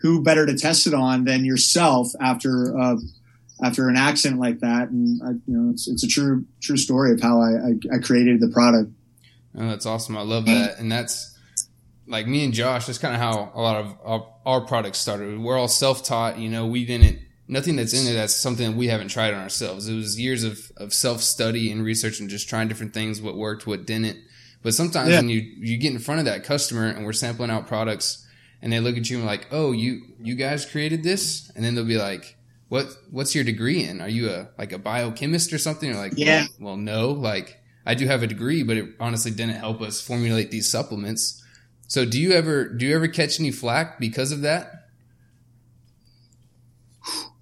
who 0.00 0.22
better 0.22 0.46
to 0.46 0.56
test 0.56 0.86
it 0.86 0.94
on 0.94 1.24
than 1.24 1.44
yourself 1.44 2.08
after 2.20 2.76
uh, 2.78 2.96
after 3.62 3.88
an 3.88 3.96
accident 3.96 4.40
like 4.40 4.60
that 4.60 4.90
and 4.90 5.20
I, 5.22 5.30
you 5.30 5.56
know 5.56 5.70
it's, 5.70 5.88
it's 5.88 6.04
a 6.04 6.08
true 6.08 6.44
true 6.60 6.76
story 6.76 7.12
of 7.12 7.20
how 7.20 7.40
I, 7.40 7.50
I, 7.50 7.96
I 7.96 7.98
created 7.98 8.40
the 8.40 8.48
product 8.48 8.90
oh, 9.56 9.68
that's 9.68 9.86
awesome 9.86 10.16
i 10.16 10.22
love 10.22 10.46
that 10.46 10.78
and 10.78 10.90
that's 10.90 11.38
like 12.06 12.26
me 12.26 12.44
and 12.44 12.52
josh 12.52 12.86
that's 12.86 12.98
kind 12.98 13.14
of 13.14 13.20
how 13.20 13.52
a 13.54 13.60
lot 13.60 13.76
of 13.76 13.96
our, 14.04 14.26
our 14.46 14.60
products 14.62 14.98
started 14.98 15.38
we're 15.38 15.58
all 15.58 15.68
self-taught 15.68 16.38
you 16.38 16.48
know 16.48 16.66
we 16.66 16.84
didn't 16.84 17.18
nothing 17.50 17.74
that's 17.76 17.92
in 17.92 18.04
there 18.04 18.14
that's 18.14 18.34
something 18.34 18.70
that 18.70 18.76
we 18.76 18.86
haven't 18.86 19.08
tried 19.08 19.34
on 19.34 19.42
ourselves. 19.42 19.88
It 19.88 19.94
was 19.94 20.18
years 20.18 20.44
of, 20.44 20.70
of 20.76 20.94
self 20.94 21.20
study 21.20 21.70
and 21.70 21.84
research 21.84 22.20
and 22.20 22.30
just 22.30 22.48
trying 22.48 22.68
different 22.68 22.94
things, 22.94 23.20
what 23.20 23.36
worked, 23.36 23.66
what 23.66 23.86
didn't. 23.86 24.18
But 24.62 24.74
sometimes 24.74 25.10
yeah. 25.10 25.18
when 25.18 25.28
you 25.28 25.40
you 25.40 25.76
get 25.76 25.92
in 25.92 25.98
front 25.98 26.20
of 26.20 26.26
that 26.26 26.44
customer 26.44 26.86
and 26.86 27.04
we're 27.04 27.12
sampling 27.12 27.50
out 27.50 27.66
products 27.66 28.26
and 28.62 28.72
they 28.72 28.80
look 28.80 28.96
at 28.96 29.08
you 29.08 29.18
and 29.18 29.26
like, 29.26 29.48
oh, 29.50 29.72
you 29.72 30.02
you 30.20 30.34
guys 30.34 30.66
created 30.66 31.02
this, 31.02 31.50
and 31.54 31.64
then 31.64 31.74
they'll 31.74 31.84
be 31.84 31.98
like, 31.98 32.36
what 32.68 32.86
what's 33.10 33.34
your 33.34 33.44
degree 33.44 33.84
in? 33.84 34.00
Are 34.00 34.08
you 34.08 34.30
a 34.30 34.48
like 34.58 34.72
a 34.72 34.78
biochemist 34.78 35.52
or 35.52 35.58
something? 35.58 35.90
Or 35.90 35.96
like, 35.96 36.12
yeah, 36.16 36.46
well, 36.58 36.68
well 36.68 36.76
no, 36.76 37.10
like 37.10 37.60
I 37.86 37.94
do 37.94 38.06
have 38.06 38.22
a 38.22 38.26
degree, 38.26 38.62
but 38.62 38.76
it 38.76 38.90
honestly 39.00 39.30
didn't 39.30 39.56
help 39.56 39.80
us 39.80 40.00
formulate 40.00 40.50
these 40.50 40.70
supplements. 40.70 41.42
So 41.88 42.04
do 42.04 42.20
you 42.20 42.32
ever 42.32 42.68
do 42.68 42.86
you 42.86 42.94
ever 42.94 43.08
catch 43.08 43.40
any 43.40 43.50
flack 43.50 43.98
because 43.98 44.32
of 44.32 44.42
that? 44.42 44.72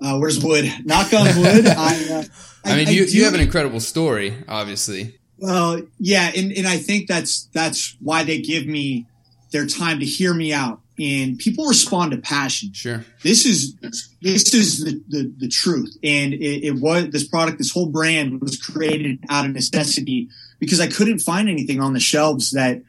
Uh, 0.00 0.16
where's 0.18 0.42
wood? 0.42 0.64
Knock 0.85 1.12
on 1.12 1.26
wood. 1.38 1.66
I, 1.66 2.09
uh, 2.11 2.24
I, 2.64 2.72
I, 2.72 2.76
mean, 2.76 2.88
you, 2.88 3.02
I 3.02 3.07
you 3.07 3.24
have 3.24 3.35
an 3.35 3.40
incredible 3.40 3.81
story, 3.81 4.33
obviously. 4.46 5.18
Well, 5.38 5.83
yeah, 5.98 6.31
and, 6.35 6.52
and 6.52 6.66
I 6.66 6.76
think 6.76 7.09
that's 7.09 7.48
that's 7.52 7.96
why 8.00 8.24
they 8.24 8.40
give 8.40 8.66
me 8.66 9.07
their 9.50 9.66
time 9.66 10.00
to 10.00 10.07
hear 10.07 10.33
me 10.35 10.52
out. 10.52 10.81
And 11.00 11.38
people 11.38 11.66
respond 11.66 12.12
to 12.12 12.18
passion. 12.18 12.72
Sure. 12.72 13.04
This 13.22 13.46
is 13.46 13.76
this 14.20 14.54
is 14.54 14.84
the, 14.84 15.02
the, 15.08 15.32
the 15.38 15.48
truth. 15.48 15.96
And 16.02 16.34
it, 16.34 16.66
it 16.66 16.80
was 16.80 17.11
this 17.11 17.26
product, 17.26 17.58
this 17.58 17.72
whole 17.72 17.88
brand 17.88 18.40
was 18.40 18.61
created 18.61 19.20
out 19.28 19.44
of 19.44 19.52
necessity 19.52 20.28
because 20.58 20.80
I 20.80 20.88
couldn't 20.88 21.20
find 21.20 21.48
anything 21.48 21.80
on 21.80 21.92
the 21.92 22.00
shelves 22.00 22.50
that 22.52 22.82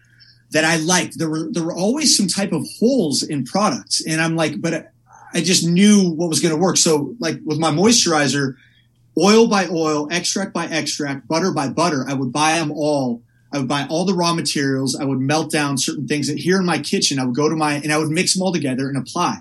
that 0.52 0.66
I 0.66 0.78
liked. 0.78 1.18
There 1.18 1.30
were 1.30 1.50
there 1.52 1.64
were 1.64 1.76
always 1.76 2.18
some 2.18 2.28
type 2.28 2.52
of 2.52 2.66
holes 2.80 3.24
in 3.24 3.46
products, 3.46 4.04
and 4.06 4.20
I'm 4.20 4.36
like, 4.36 4.60
but 4.60 4.92
I 5.34 5.42
just 5.42 5.66
knew 5.66 6.10
what 6.10 6.30
was 6.30 6.40
going 6.40 6.54
to 6.54 6.60
work. 6.60 6.78
So 6.78 7.16
like 7.20 7.40
with 7.46 7.60
my 7.60 7.72
moisturizer, 7.72 8.56
oil 9.18 9.48
by 9.48 9.68
oil, 9.68 10.08
extract 10.12 10.54
by 10.54 10.66
extract, 10.66 11.28
butter 11.28 11.52
by 11.52 11.70
butter, 11.70 12.06
I 12.08 12.14
would 12.14 12.32
buy 12.32 12.54
them 12.54 12.72
all. 12.72 13.22
I 13.52 13.60
would 13.60 13.68
buy 13.68 13.88
all 13.90 14.06
the 14.06 14.14
raw 14.14 14.34
materials. 14.34 14.96
I 14.96 15.06
would 15.06 15.20
melt 15.20 15.52
down 15.52 15.78
certain 15.78 16.08
things 16.08 16.28
that 16.28 16.38
here 16.38 16.60
in 16.60 16.66
my 16.66 16.80
kitchen, 16.80 17.20
I 17.20 17.26
would 17.26 17.36
go 17.36 17.50
to 17.50 17.56
my, 17.56 17.74
and 17.76 17.92
I 17.92 17.98
would 17.98 18.10
mix 18.10 18.34
them 18.34 18.44
all 18.44 18.54
together 18.54 18.88
and 18.88 18.98
apply. 18.98 19.40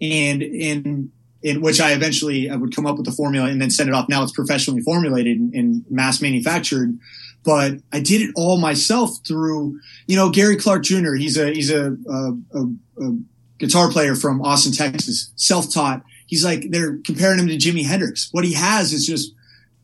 And, 0.00 0.42
in 0.42 1.12
in 1.42 1.62
which 1.62 1.80
I 1.80 1.92
eventually, 1.92 2.50
I 2.50 2.56
would 2.56 2.76
come 2.76 2.86
up 2.86 2.98
with 2.98 3.06
the 3.06 3.12
formula 3.12 3.48
and 3.48 3.62
then 3.62 3.70
send 3.70 3.88
it 3.88 3.94
off. 3.94 4.10
Now 4.10 4.22
it's 4.22 4.30
professionally 4.30 4.82
formulated 4.82 5.38
and, 5.38 5.54
and 5.54 5.84
mass 5.88 6.20
manufactured 6.20 6.98
but 7.44 7.74
I 7.92 8.00
did 8.00 8.22
it 8.22 8.32
all 8.36 8.58
myself 8.58 9.10
through, 9.26 9.80
you 10.06 10.16
know, 10.16 10.30
Gary 10.30 10.56
Clark 10.56 10.84
Jr. 10.84 11.14
He's 11.14 11.38
a, 11.38 11.52
he's 11.52 11.70
a, 11.70 11.96
a, 12.08 12.32
a, 12.54 12.64
a 13.02 13.18
guitar 13.58 13.90
player 13.90 14.14
from 14.14 14.42
Austin, 14.42 14.72
Texas, 14.72 15.32
self-taught. 15.36 16.02
He's 16.26 16.44
like, 16.44 16.70
they're 16.70 16.98
comparing 16.98 17.38
him 17.38 17.48
to 17.48 17.56
Jimi 17.56 17.84
Hendrix. 17.84 18.28
What 18.32 18.44
he 18.44 18.52
has 18.54 18.92
is 18.92 19.06
just 19.06 19.32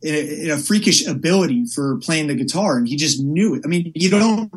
a, 0.03 0.49
a, 0.49 0.57
freakish 0.57 1.05
ability 1.07 1.65
for 1.65 1.97
playing 1.97 2.27
the 2.27 2.35
guitar. 2.35 2.77
And 2.77 2.87
he 2.87 2.95
just 2.95 3.21
knew 3.21 3.55
it. 3.55 3.63
I 3.65 3.67
mean, 3.67 3.91
you 3.95 4.09
don't, 4.09 4.51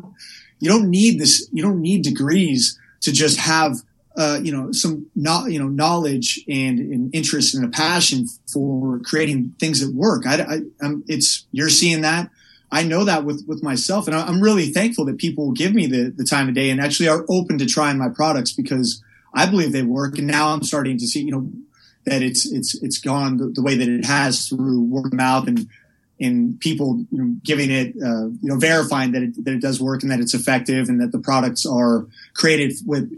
you 0.59 0.69
don't 0.69 0.89
need 0.89 1.19
this, 1.19 1.49
you 1.51 1.63
don't 1.63 1.81
need 1.81 2.03
degrees 2.03 2.79
to 3.01 3.11
just 3.11 3.39
have, 3.39 3.77
uh, 4.15 4.39
you 4.41 4.51
know, 4.51 4.71
some 4.71 5.07
not, 5.15 5.51
you 5.51 5.59
know, 5.59 5.67
knowledge 5.67 6.39
and, 6.47 6.79
and, 6.79 7.15
interest 7.15 7.55
and 7.55 7.65
a 7.65 7.69
passion 7.69 8.27
for 8.51 8.99
creating 8.99 9.55
things 9.59 9.85
that 9.85 9.95
work. 9.95 10.27
I, 10.27 10.41
I, 10.41 10.59
I'm, 10.81 11.03
it's, 11.07 11.45
you're 11.51 11.69
seeing 11.69 12.01
that. 12.01 12.29
I 12.71 12.83
know 12.83 13.03
that 13.03 13.25
with, 13.25 13.45
with 13.47 13.63
myself. 13.63 14.07
And 14.07 14.15
I'm 14.15 14.41
really 14.41 14.67
thankful 14.67 15.05
that 15.05 15.17
people 15.17 15.51
give 15.51 15.73
me 15.73 15.87
the, 15.87 16.09
the 16.09 16.23
time 16.23 16.47
of 16.47 16.53
day 16.53 16.69
and 16.69 16.79
actually 16.79 17.09
are 17.09 17.25
open 17.27 17.57
to 17.57 17.65
trying 17.65 17.97
my 17.97 18.07
products 18.09 18.53
because 18.53 19.03
I 19.33 19.45
believe 19.45 19.71
they 19.73 19.83
work. 19.83 20.17
And 20.17 20.27
now 20.27 20.49
I'm 20.49 20.63
starting 20.63 20.97
to 20.99 21.07
see, 21.07 21.21
you 21.21 21.31
know, 21.31 21.49
that 22.05 22.21
it's, 22.21 22.51
it's, 22.51 22.75
it's 22.81 22.99
gone 22.99 23.37
the, 23.37 23.47
the 23.47 23.61
way 23.61 23.75
that 23.75 23.87
it 23.87 24.05
has 24.05 24.47
through 24.47 24.83
word 24.83 25.07
of 25.07 25.13
mouth 25.13 25.47
and, 25.47 25.67
and 26.19 26.59
people 26.59 27.05
you 27.11 27.17
know, 27.23 27.35
giving 27.43 27.71
it, 27.71 27.95
uh, 27.95 28.27
you 28.27 28.39
know, 28.43 28.57
verifying 28.57 29.11
that 29.11 29.23
it, 29.23 29.43
that 29.43 29.55
it 29.55 29.61
does 29.61 29.81
work 29.81 30.03
and 30.03 30.11
that 30.11 30.19
it's 30.19 30.33
effective 30.33 30.87
and 30.87 31.01
that 31.01 31.11
the 31.11 31.19
products 31.19 31.65
are 31.65 32.05
created 32.33 32.73
with, 32.85 33.11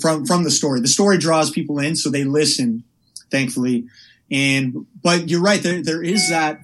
from, 0.00 0.26
from 0.26 0.42
the 0.44 0.50
story. 0.50 0.80
The 0.80 0.88
story 0.88 1.18
draws 1.18 1.50
people 1.50 1.78
in, 1.78 1.94
so 1.94 2.10
they 2.10 2.24
listen, 2.24 2.84
thankfully. 3.30 3.86
And, 4.30 4.86
but 5.02 5.28
you're 5.28 5.42
right. 5.42 5.62
There, 5.62 5.82
there 5.82 6.02
is 6.02 6.28
that, 6.30 6.60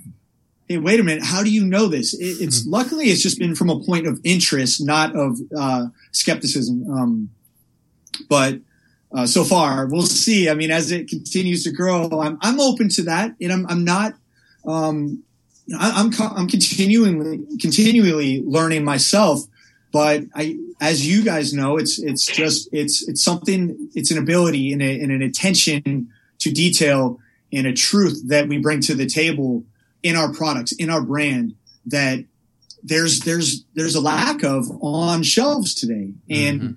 Hey, 0.69 0.77
wait 0.77 1.01
a 1.01 1.03
minute. 1.03 1.25
How 1.25 1.43
do 1.43 1.51
you 1.51 1.65
know 1.65 1.87
this? 1.87 2.13
It, 2.13 2.43
it's 2.43 2.61
mm-hmm. 2.61 2.73
luckily 2.73 3.07
it's 3.07 3.23
just 3.23 3.39
been 3.39 3.55
from 3.55 3.71
a 3.71 3.81
point 3.81 4.07
of 4.07 4.21
interest, 4.23 4.85
not 4.85 5.17
of, 5.17 5.39
uh, 5.57 5.87
skepticism. 6.13 6.91
Um, 6.91 7.31
but, 8.29 8.61
uh, 9.13 9.27
so 9.27 9.45
far. 9.45 9.87
We'll 9.87 10.03
see. 10.03 10.49
I 10.49 10.55
mean, 10.55 10.71
as 10.71 10.91
it 10.91 11.09
continues 11.09 11.65
to 11.65 11.73
grow, 11.73 12.09
I'm, 12.21 12.39
I'm 12.41 12.61
open 12.61 12.89
to 12.91 13.03
that 13.05 13.35
and 13.41 13.53
I'm, 13.53 13.67
I'm 13.67 13.85
not, 13.85 14.15
um, 14.67 15.23
I, 15.79 16.01
am 16.01 16.13
I'm, 16.19 16.37
I'm 16.37 16.49
continually, 16.49 17.47
continually 17.61 18.43
learning 18.43 18.85
myself, 18.85 19.41
but 19.93 20.25
I, 20.35 20.59
as 20.81 21.07
you 21.07 21.23
guys 21.23 21.53
know, 21.53 21.77
it's, 21.77 21.99
it's 21.99 22.27
just, 22.27 22.69
it's, 22.73 23.07
it's 23.09 23.23
something, 23.23 23.91
it's 23.95 24.11
an 24.11 24.19
ability 24.19 24.73
and, 24.73 24.83
a, 24.83 25.01
and 25.01 25.11
an 25.11 25.23
attention 25.23 26.09
to 26.41 26.51
detail 26.51 27.19
and 27.53 27.67
a 27.67 27.73
truth 27.73 28.23
that 28.29 28.49
we 28.49 28.59
bring 28.59 28.81
to 28.83 28.95
the 28.95 29.07
table 29.07 29.65
in 30.03 30.17
our 30.17 30.33
products, 30.33 30.73
in 30.73 30.91
our 30.91 31.01
brand 31.01 31.55
that 31.87 32.25
there's, 32.83 33.21
there's, 33.21 33.65
there's 33.75 33.95
a 33.95 34.01
lack 34.01 34.45
of 34.45 34.67
on 34.83 35.23
shelves 35.23 35.75
today. 35.75 36.13
And, 36.29 36.61
mm-hmm 36.61 36.73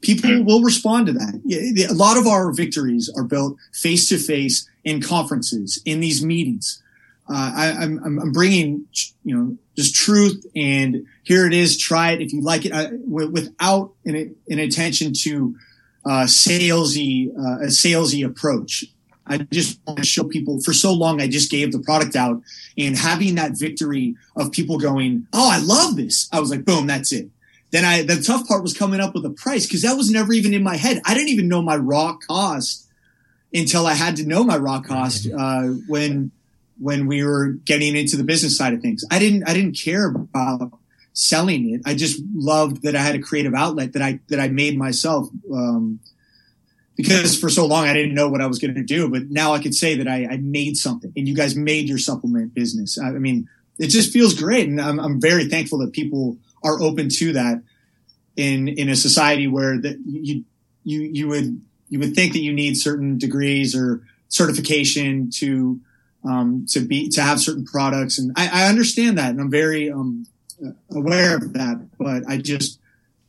people 0.00 0.44
will 0.44 0.62
respond 0.62 1.06
to 1.06 1.12
that. 1.12 1.88
A 1.90 1.94
lot 1.94 2.16
of 2.16 2.26
our 2.26 2.52
victories 2.52 3.12
are 3.16 3.24
built 3.24 3.56
face 3.72 4.08
to 4.08 4.18
face 4.18 4.68
in 4.84 5.00
conferences, 5.00 5.80
in 5.84 6.00
these 6.00 6.24
meetings. 6.24 6.82
Uh, 7.28 7.52
I, 7.54 7.84
am 7.84 8.00
I'm, 8.04 8.18
I'm 8.18 8.32
bringing, 8.32 8.86
you 9.24 9.36
know, 9.36 9.56
just 9.76 9.94
truth 9.94 10.44
and 10.56 11.06
here 11.22 11.46
it 11.46 11.52
is. 11.52 11.78
Try 11.78 12.12
it 12.12 12.20
if 12.20 12.32
you 12.32 12.40
like 12.40 12.66
it 12.66 12.72
I, 12.72 12.90
without 13.06 13.92
an, 14.04 14.34
an 14.48 14.58
attention 14.58 15.12
to 15.22 15.54
uh, 16.04 16.24
salesy, 16.24 17.30
uh, 17.30 17.60
a 17.60 17.66
salesy 17.66 18.26
approach. 18.26 18.84
I 19.26 19.38
just 19.38 19.78
want 19.86 20.00
to 20.00 20.04
show 20.04 20.24
people 20.24 20.60
for 20.60 20.72
so 20.72 20.92
long. 20.92 21.20
I 21.20 21.28
just 21.28 21.52
gave 21.52 21.70
the 21.70 21.78
product 21.78 22.16
out 22.16 22.42
and 22.76 22.98
having 22.98 23.36
that 23.36 23.52
victory 23.56 24.16
of 24.34 24.50
people 24.50 24.78
going, 24.78 25.28
Oh, 25.32 25.48
I 25.52 25.58
love 25.58 25.94
this. 25.94 26.28
I 26.32 26.40
was 26.40 26.50
like, 26.50 26.64
boom, 26.64 26.88
that's 26.88 27.12
it. 27.12 27.28
Then 27.70 27.84
I, 27.84 28.02
the 28.02 28.20
tough 28.20 28.48
part 28.48 28.62
was 28.62 28.76
coming 28.76 29.00
up 29.00 29.14
with 29.14 29.24
a 29.24 29.30
price 29.30 29.66
because 29.66 29.82
that 29.82 29.96
was 29.96 30.10
never 30.10 30.32
even 30.32 30.52
in 30.54 30.62
my 30.62 30.76
head. 30.76 31.00
I 31.04 31.14
didn't 31.14 31.28
even 31.28 31.48
know 31.48 31.62
my 31.62 31.76
raw 31.76 32.16
cost 32.16 32.86
until 33.54 33.86
I 33.86 33.94
had 33.94 34.16
to 34.16 34.26
know 34.26 34.44
my 34.44 34.56
raw 34.56 34.80
cost, 34.80 35.28
uh, 35.36 35.68
when, 35.86 36.30
when 36.78 37.06
we 37.06 37.24
were 37.24 37.48
getting 37.64 37.96
into 37.96 38.16
the 38.16 38.24
business 38.24 38.56
side 38.56 38.74
of 38.74 38.80
things. 38.80 39.04
I 39.10 39.18
didn't, 39.18 39.48
I 39.48 39.54
didn't 39.54 39.78
care 39.78 40.08
about 40.08 40.72
selling 41.12 41.74
it. 41.74 41.82
I 41.84 41.94
just 41.94 42.20
loved 42.34 42.82
that 42.82 42.96
I 42.96 43.02
had 43.02 43.14
a 43.14 43.20
creative 43.20 43.54
outlet 43.54 43.92
that 43.92 44.02
I, 44.02 44.20
that 44.28 44.40
I 44.40 44.48
made 44.48 44.76
myself. 44.76 45.28
Um, 45.52 46.00
because 46.96 47.38
for 47.38 47.48
so 47.48 47.66
long 47.66 47.86
I 47.86 47.94
didn't 47.94 48.14
know 48.14 48.28
what 48.28 48.40
I 48.40 48.46
was 48.46 48.58
going 48.58 48.74
to 48.74 48.82
do, 48.82 49.08
but 49.08 49.30
now 49.30 49.52
I 49.54 49.58
could 49.58 49.74
say 49.74 49.94
that 49.96 50.08
I, 50.08 50.26
I, 50.30 50.36
made 50.36 50.76
something 50.76 51.12
and 51.16 51.26
you 51.26 51.34
guys 51.34 51.56
made 51.56 51.88
your 51.88 51.96
supplement 51.96 52.52
business. 52.52 52.98
I, 52.98 53.08
I 53.08 53.18
mean, 53.18 53.48
it 53.78 53.86
just 53.86 54.12
feels 54.12 54.34
great. 54.34 54.68
And 54.68 54.80
I'm, 54.80 55.00
I'm 55.00 55.20
very 55.20 55.46
thankful 55.46 55.78
that 55.78 55.92
people 55.92 56.36
are 56.62 56.80
open 56.80 57.08
to 57.08 57.32
that 57.32 57.62
in 58.36 58.68
in 58.68 58.88
a 58.88 58.96
society 58.96 59.46
where 59.46 59.78
that 59.78 59.98
you 60.06 60.44
you 60.84 61.00
you 61.02 61.28
would 61.28 61.60
you 61.88 61.98
would 61.98 62.14
think 62.14 62.32
that 62.32 62.40
you 62.40 62.52
need 62.52 62.76
certain 62.76 63.18
degrees 63.18 63.74
or 63.74 64.02
certification 64.28 65.30
to 65.30 65.80
um, 66.24 66.66
to 66.70 66.80
be 66.80 67.08
to 67.10 67.22
have 67.22 67.40
certain 67.40 67.64
products, 67.64 68.18
and 68.18 68.32
I, 68.36 68.64
I 68.64 68.68
understand 68.68 69.18
that, 69.18 69.30
and 69.30 69.40
I'm 69.40 69.50
very 69.50 69.90
um, 69.90 70.26
aware 70.90 71.36
of 71.36 71.52
that. 71.54 71.86
But 71.98 72.24
I 72.28 72.36
just, 72.36 72.78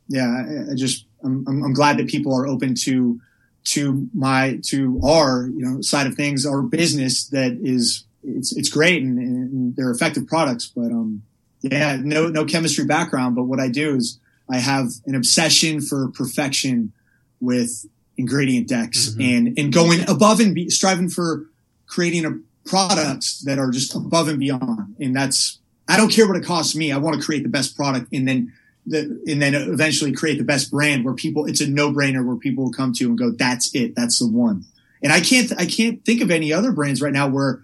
yeah, 0.07 0.27
I, 0.27 0.71
I 0.71 0.75
just 0.75 1.05
I'm, 1.23 1.45
I'm 1.47 1.73
glad 1.73 1.97
that 1.97 2.07
people 2.07 2.35
are 2.35 2.47
open 2.47 2.75
to 2.83 3.19
to 3.63 4.09
my 4.13 4.59
to 4.65 4.99
our 5.03 5.47
you 5.47 5.65
know 5.65 5.81
side 5.81 6.07
of 6.07 6.15
things, 6.15 6.45
our 6.45 6.61
business 6.61 7.27
that 7.29 7.57
is 7.61 8.05
it's 8.23 8.55
it's 8.55 8.69
great 8.69 9.01
and, 9.01 9.17
and 9.17 9.75
they're 9.75 9.91
effective 9.91 10.27
products, 10.27 10.67
but 10.67 10.91
um 10.91 11.23
yeah, 11.61 11.97
no, 12.01 12.27
no 12.27 12.45
chemistry 12.45 12.85
background, 12.85 13.35
but 13.35 13.43
what 13.43 13.59
I 13.59 13.67
do 13.67 13.95
is 13.95 14.19
I 14.49 14.57
have 14.57 14.89
an 15.05 15.15
obsession 15.15 15.81
for 15.81 16.09
perfection 16.09 16.91
with 17.39 17.85
ingredient 18.17 18.67
decks 18.67 19.09
mm-hmm. 19.09 19.21
and, 19.21 19.59
and 19.59 19.73
going 19.73 20.07
above 20.09 20.39
and 20.39 20.53
be, 20.53 20.69
striving 20.69 21.09
for 21.09 21.45
creating 21.87 22.25
a 22.25 22.39
products 22.65 23.41
that 23.41 23.57
are 23.57 23.71
just 23.71 23.95
above 23.95 24.27
and 24.27 24.39
beyond. 24.39 24.95
And 24.99 25.15
that's, 25.15 25.59
I 25.87 25.97
don't 25.97 26.11
care 26.11 26.27
what 26.27 26.37
it 26.37 26.45
costs 26.45 26.75
me. 26.75 26.91
I 26.91 26.97
want 26.97 27.19
to 27.19 27.21
create 27.21 27.43
the 27.43 27.49
best 27.49 27.75
product 27.75 28.07
and 28.13 28.27
then 28.27 28.53
the, 28.85 29.21
and 29.27 29.41
then 29.41 29.53
eventually 29.55 30.11
create 30.11 30.37
the 30.37 30.43
best 30.43 30.71
brand 30.71 31.03
where 31.03 31.13
people, 31.13 31.45
it's 31.45 31.61
a 31.61 31.67
no 31.67 31.91
brainer 31.91 32.25
where 32.25 32.35
people 32.35 32.65
will 32.65 32.71
come 32.71 32.93
to 32.93 33.05
and 33.05 33.17
go, 33.17 33.31
that's 33.31 33.73
it. 33.75 33.95
That's 33.95 34.19
the 34.19 34.27
one. 34.27 34.65
And 35.03 35.11
I 35.11 35.21
can't, 35.21 35.51
I 35.59 35.65
can't 35.65 36.03
think 36.05 36.21
of 36.21 36.29
any 36.29 36.53
other 36.53 36.71
brands 36.71 37.01
right 37.01 37.13
now 37.13 37.27
where, 37.27 37.63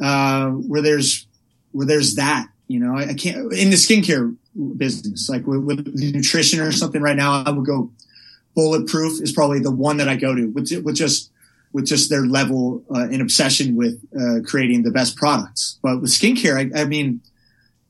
uh, 0.00 0.48
where 0.50 0.80
there's, 0.80 1.26
where 1.72 1.86
there's 1.86 2.14
that 2.14 2.48
you 2.74 2.80
know, 2.80 2.96
I, 2.98 3.10
I 3.10 3.14
can't 3.14 3.52
in 3.52 3.70
the 3.70 3.76
skincare 3.76 4.36
business, 4.76 5.28
like 5.28 5.46
with, 5.46 5.62
with, 5.62 5.94
nutrition 5.94 6.58
or 6.58 6.72
something. 6.72 7.00
Right 7.00 7.14
now, 7.14 7.44
I 7.46 7.50
would 7.50 7.64
go 7.64 7.92
bulletproof 8.56 9.22
is 9.22 9.30
probably 9.30 9.60
the 9.60 9.70
one 9.70 9.98
that 9.98 10.08
I 10.08 10.16
go 10.16 10.34
to 10.34 10.46
with 10.46 10.72
with 10.84 10.96
just 10.96 11.30
with 11.72 11.86
just 11.86 12.10
their 12.10 12.26
level 12.26 12.82
uh, 12.92 13.06
and 13.12 13.22
obsession 13.22 13.76
with 13.76 14.04
uh, 14.12 14.40
creating 14.44 14.82
the 14.82 14.90
best 14.90 15.14
products. 15.14 15.78
But 15.82 16.00
with 16.00 16.10
skincare, 16.10 16.56
I, 16.56 16.82
I 16.82 16.84
mean, 16.84 17.20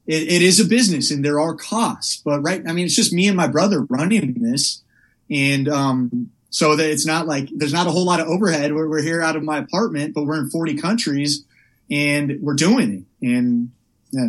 it, 0.07 0.23
it 0.25 0.43
is 0.43 0.61
a 0.61 0.67
business 0.67 1.11
and 1.11 1.25
there 1.25 1.41
are 1.41 1.55
costs. 1.55 2.21
But 2.23 2.41
right, 2.41 2.63
I 2.69 2.75
mean, 2.75 2.85
it's 2.85 2.95
just 2.95 3.13
me 3.13 3.27
and 3.27 3.37
my 3.39 3.47
brother 3.47 3.85
running 3.85 4.35
this, 4.35 4.83
and 5.31 5.67
um, 5.67 6.31
so 6.51 6.77
that 6.77 6.91
it's 6.91 7.07
not 7.07 7.27
like 7.27 7.49
there's 7.55 7.73
not 7.73 7.87
a 7.87 7.91
whole 7.91 8.05
lot 8.05 8.21
of 8.21 8.29
overhead. 8.29 8.75
We're, 8.75 8.87
we're 8.87 9.03
here 9.03 9.23
out 9.23 9.35
of 9.35 9.43
my 9.43 9.57
apartment, 9.57 10.13
but 10.13 10.25
we're 10.25 10.41
in 10.41 10.51
40 10.51 10.77
countries 10.77 11.43
and 11.91 12.39
we're 12.43 12.53
doing 12.53 13.07
it. 13.23 13.27
And 13.27 13.71
yeah. 14.11 14.29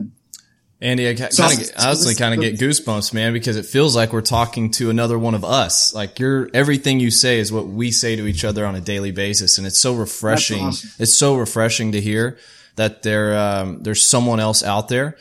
Andy, 0.85 1.09
I, 1.09 1.15
kinda, 1.15 1.33
I 1.39 1.87
honestly 1.87 2.13
kind 2.13 2.35
of 2.35 2.41
get 2.41 2.59
goosebumps, 2.59 3.11
man, 3.11 3.33
because 3.33 3.57
it 3.57 3.65
feels 3.65 3.95
like 3.95 4.13
we're 4.13 4.21
talking 4.21 4.69
to 4.71 4.91
another 4.91 5.17
one 5.17 5.33
of 5.33 5.43
us. 5.43 5.95
Like 5.95 6.19
you're, 6.19 6.47
everything 6.53 6.99
you 6.99 7.09
say 7.09 7.39
is 7.39 7.51
what 7.51 7.65
we 7.65 7.89
say 7.89 8.15
to 8.15 8.27
each 8.27 8.45
other 8.45 8.67
on 8.67 8.75
a 8.75 8.81
daily 8.81 9.09
basis. 9.09 9.57
And 9.57 9.65
it's 9.65 9.81
so 9.81 9.95
refreshing. 9.95 10.61
Awesome. 10.65 10.91
It's 10.99 11.17
so 11.17 11.37
refreshing 11.37 11.93
to 11.93 12.01
hear 12.01 12.37
that 12.75 13.01
there, 13.01 13.35
um, 13.35 13.81
there's 13.81 14.07
someone 14.07 14.39
else 14.39 14.61
out 14.61 14.87
there, 14.87 15.17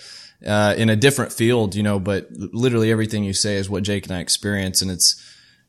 uh, 0.46 0.74
in 0.76 0.90
a 0.90 0.96
different 0.96 1.32
field, 1.32 1.74
you 1.74 1.82
know, 1.82 1.98
but 1.98 2.28
literally 2.30 2.90
everything 2.90 3.24
you 3.24 3.32
say 3.32 3.56
is 3.56 3.70
what 3.70 3.84
Jake 3.84 4.04
and 4.04 4.14
I 4.14 4.20
experience. 4.20 4.82
And 4.82 4.90
it's, 4.90 5.16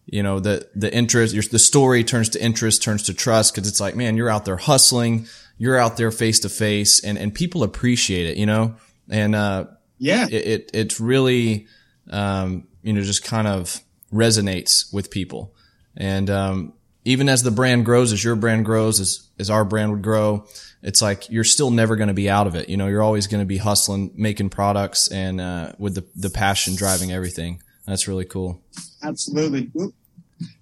you 0.07 0.21
know, 0.21 0.41
the, 0.41 0.67
the 0.75 0.93
interest, 0.93 1.33
your, 1.33 1.43
the 1.43 1.57
story 1.57 2.03
turns 2.03 2.27
to 2.29 2.43
interest, 2.43 2.83
turns 2.83 3.03
to 3.03 3.13
trust. 3.13 3.55
Cause 3.55 3.65
it's 3.65 3.79
like, 3.79 3.95
man, 3.95 4.17
you're 4.17 4.29
out 4.29 4.43
there 4.43 4.57
hustling. 4.57 5.27
You're 5.57 5.79
out 5.79 5.95
there 5.95 6.11
face 6.11 6.41
to 6.41 6.49
face 6.49 7.01
and, 7.01 7.17
and 7.17 7.33
people 7.33 7.63
appreciate 7.63 8.27
it, 8.27 8.35
you 8.35 8.45
know? 8.45 8.75
And, 9.09 9.33
uh, 9.35 9.67
yeah, 9.97 10.27
it, 10.29 10.33
it 10.33 10.71
it's 10.73 10.99
really, 10.99 11.67
um, 12.09 12.67
you 12.83 12.93
know, 12.93 13.01
just 13.01 13.23
kind 13.23 13.47
of 13.47 13.81
resonates 14.13 14.93
with 14.93 15.09
people. 15.09 15.53
And, 15.97 16.29
um, 16.29 16.73
even 17.07 17.29
as 17.29 17.43
the 17.43 17.51
brand 17.51 17.85
grows, 17.85 18.11
as 18.11 18.23
your 18.23 18.35
brand 18.35 18.65
grows, 18.65 18.99
as, 18.99 19.27
as 19.37 19.49
our 19.51 19.63
brand 19.63 19.91
would 19.91 20.01
grow, 20.01 20.47
it's 20.81 21.03
like 21.03 21.29
you're 21.29 21.43
still 21.43 21.69
never 21.69 21.95
going 21.95 22.07
to 22.07 22.15
be 22.15 22.29
out 22.29 22.47
of 22.47 22.55
it. 22.55 22.67
You 22.67 22.77
know, 22.77 22.87
you're 22.87 23.03
always 23.03 23.27
going 23.27 23.41
to 23.41 23.45
be 23.45 23.57
hustling, 23.57 24.11
making 24.15 24.49
products 24.49 25.11
and, 25.11 25.39
uh, 25.39 25.73
with 25.77 25.95
the, 25.95 26.05
the 26.15 26.31
passion 26.31 26.75
driving 26.75 27.11
everything. 27.11 27.61
That's 27.85 28.07
really 28.07 28.25
cool. 28.25 28.59
Absolutely. 29.03 29.71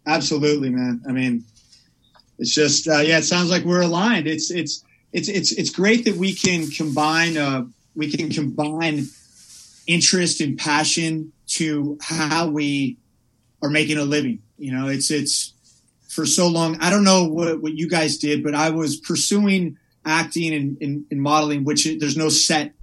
Absolutely, 0.05 0.69
man. 0.69 1.01
I 1.07 1.13
mean, 1.13 1.45
it's 2.37 2.53
just, 2.53 2.89
uh, 2.89 2.99
yeah, 2.99 3.19
it 3.19 3.23
sounds 3.23 3.49
like 3.49 3.63
we're 3.63 3.81
aligned. 3.81 4.27
It's, 4.27 4.51
it's, 4.51 4.83
it's, 5.13 5.29
it's, 5.29 5.53
it's 5.53 5.69
great 5.69 6.03
that 6.05 6.17
we 6.17 6.33
can 6.33 6.69
combine, 6.69 7.37
uh, 7.37 7.65
we 7.95 8.11
can 8.11 8.29
combine 8.29 9.07
interest 9.87 10.41
and 10.41 10.57
passion 10.57 11.31
to 11.47 11.97
how 12.01 12.47
we 12.47 12.97
are 13.61 13.69
making 13.69 13.97
a 13.97 14.03
living. 14.03 14.41
You 14.57 14.71
know, 14.71 14.87
it's 14.87 15.11
it's 15.11 15.53
for 16.07 16.25
so 16.25 16.47
long. 16.47 16.77
I 16.79 16.89
don't 16.89 17.03
know 17.03 17.25
what, 17.25 17.61
what 17.61 17.73
you 17.73 17.89
guys 17.89 18.17
did, 18.17 18.43
but 18.43 18.53
I 18.53 18.69
was 18.69 18.97
pursuing 18.97 19.77
acting 20.05 20.53
and, 20.53 20.77
and, 20.81 21.05
and 21.09 21.21
modeling, 21.21 21.63
which 21.63 21.85
there's 21.99 22.17
no 22.17 22.29
set 22.29 22.73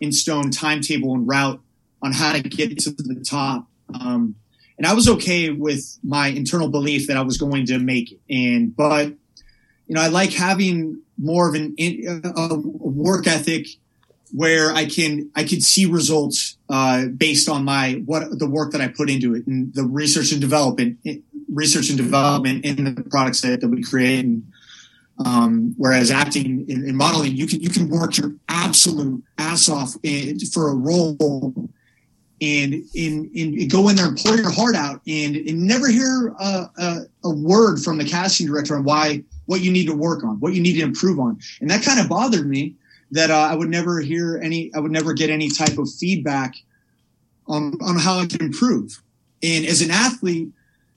in 0.00 0.12
stone 0.12 0.50
timetable 0.50 1.14
and 1.14 1.28
route 1.28 1.60
on 2.02 2.12
how 2.12 2.32
to 2.32 2.42
get 2.42 2.78
to 2.78 2.90
the 2.90 3.22
top. 3.28 3.66
Um, 3.92 4.36
and 4.78 4.86
I 4.86 4.94
was 4.94 5.08
okay 5.08 5.50
with 5.50 5.98
my 6.02 6.28
internal 6.28 6.68
belief 6.68 7.06
that 7.08 7.18
I 7.18 7.20
was 7.20 7.36
going 7.36 7.66
to 7.66 7.78
make 7.78 8.12
it. 8.12 8.20
And 8.30 8.74
but 8.74 9.08
you 9.86 9.94
know, 9.94 10.00
I 10.00 10.08
like 10.08 10.32
having 10.32 11.02
more 11.18 11.48
of 11.48 11.54
an 11.54 11.74
a 11.78 12.56
work 12.56 13.26
ethic 13.26 13.66
where 14.32 14.72
I 14.72 14.86
can 14.86 15.30
I 15.34 15.44
can 15.44 15.60
see 15.60 15.86
results 15.86 16.56
uh, 16.68 17.06
based 17.06 17.48
on 17.48 17.64
my 17.64 18.02
what 18.04 18.38
the 18.38 18.48
work 18.48 18.72
that 18.72 18.80
I 18.80 18.88
put 18.88 19.10
into 19.10 19.34
it 19.34 19.46
and 19.46 19.74
the 19.74 19.84
research 19.84 20.32
and 20.32 20.40
development 20.40 20.98
research 21.52 21.88
and 21.88 21.98
development 21.98 22.64
in 22.64 22.94
the 22.94 23.02
products 23.02 23.40
that, 23.40 23.60
that 23.60 23.68
we 23.68 23.82
create. 23.82 24.24
And, 24.24 24.50
um, 25.24 25.74
whereas 25.76 26.10
acting 26.10 26.64
and, 26.70 26.96
modeling, 26.96 27.36
you 27.36 27.46
can 27.46 27.60
you 27.60 27.68
can 27.68 27.90
work 27.90 28.16
your 28.16 28.34
absolute 28.48 29.22
ass 29.36 29.68
off 29.68 29.94
in, 30.02 30.38
for 30.40 30.68
a 30.68 30.74
role 30.74 31.52
and 32.40 32.74
in, 32.94 33.30
in 33.34 33.68
go 33.68 33.90
in 33.90 33.96
there 33.96 34.06
and 34.06 34.16
pour 34.16 34.34
your 34.34 34.50
heart 34.50 34.74
out 34.74 35.02
and, 35.06 35.36
and 35.36 35.62
never 35.62 35.88
hear 35.88 36.34
a, 36.40 36.70
a, 36.78 37.00
a 37.24 37.30
word 37.30 37.80
from 37.80 37.98
the 37.98 38.04
casting 38.04 38.46
director 38.46 38.74
on 38.74 38.84
why 38.84 39.22
what 39.44 39.60
you 39.60 39.70
need 39.70 39.86
to 39.86 39.94
work 39.94 40.24
on, 40.24 40.40
what 40.40 40.54
you 40.54 40.62
need 40.62 40.78
to 40.78 40.82
improve 40.82 41.20
on, 41.20 41.38
and 41.60 41.68
that 41.68 41.84
kind 41.84 42.00
of 42.00 42.08
bothered 42.08 42.48
me 42.48 42.74
that 43.12 43.30
uh, 43.30 43.48
I 43.50 43.54
would 43.54 43.68
never 43.68 44.00
hear 44.00 44.38
any, 44.42 44.72
I 44.74 44.80
would 44.80 44.92
never 44.92 45.12
get 45.12 45.30
any 45.30 45.48
type 45.50 45.78
of 45.78 45.88
feedback 45.92 46.54
on, 47.46 47.74
on 47.82 47.98
how 47.98 48.18
I 48.18 48.26
can 48.26 48.42
improve. 48.42 49.02
And 49.42 49.66
as 49.66 49.82
an 49.82 49.90
athlete, 49.90 50.50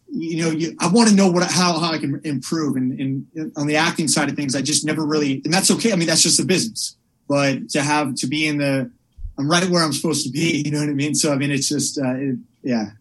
you 0.09 0.43
know, 0.43 0.51
you, 0.51 0.75
I 0.79 0.89
want 0.89 1.09
to 1.09 1.15
know 1.15 1.31
what, 1.31 1.49
how, 1.49 1.79
how 1.79 1.91
I 1.91 1.97
can 1.97 2.21
improve. 2.23 2.75
And, 2.75 2.99
and 2.99 3.51
on 3.55 3.65
the 3.65 3.77
acting 3.77 4.07
side 4.07 4.29
of 4.29 4.35
things, 4.35 4.55
I 4.55 4.61
just 4.61 4.85
never 4.85 5.03
really, 5.03 5.41
and 5.43 5.53
that's 5.53 5.71
okay. 5.71 5.91
I 5.91 5.95
mean, 5.95 6.07
that's 6.07 6.21
just 6.21 6.37
the 6.37 6.45
business, 6.45 6.95
but 7.27 7.69
to 7.69 7.81
have, 7.81 8.15
to 8.15 8.27
be 8.27 8.45
in 8.45 8.59
the, 8.59 8.91
I'm 9.39 9.49
right 9.49 9.67
where 9.67 9.83
I'm 9.83 9.93
supposed 9.93 10.25
to 10.25 10.31
be. 10.31 10.61
You 10.65 10.71
know 10.71 10.79
what 10.79 10.89
I 10.89 10.93
mean? 10.93 11.15
So, 11.15 11.33
I 11.33 11.35
mean, 11.35 11.51
it's 11.51 11.67
just, 11.67 11.99
uh, 11.99 12.13
it, 12.15 12.37
yeah, 12.61 12.91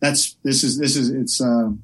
that's, 0.00 0.36
this 0.44 0.62
is, 0.62 0.78
this 0.78 0.94
is, 0.94 1.10
it's, 1.10 1.40
uh, 1.40 1.70
it's 1.70 1.82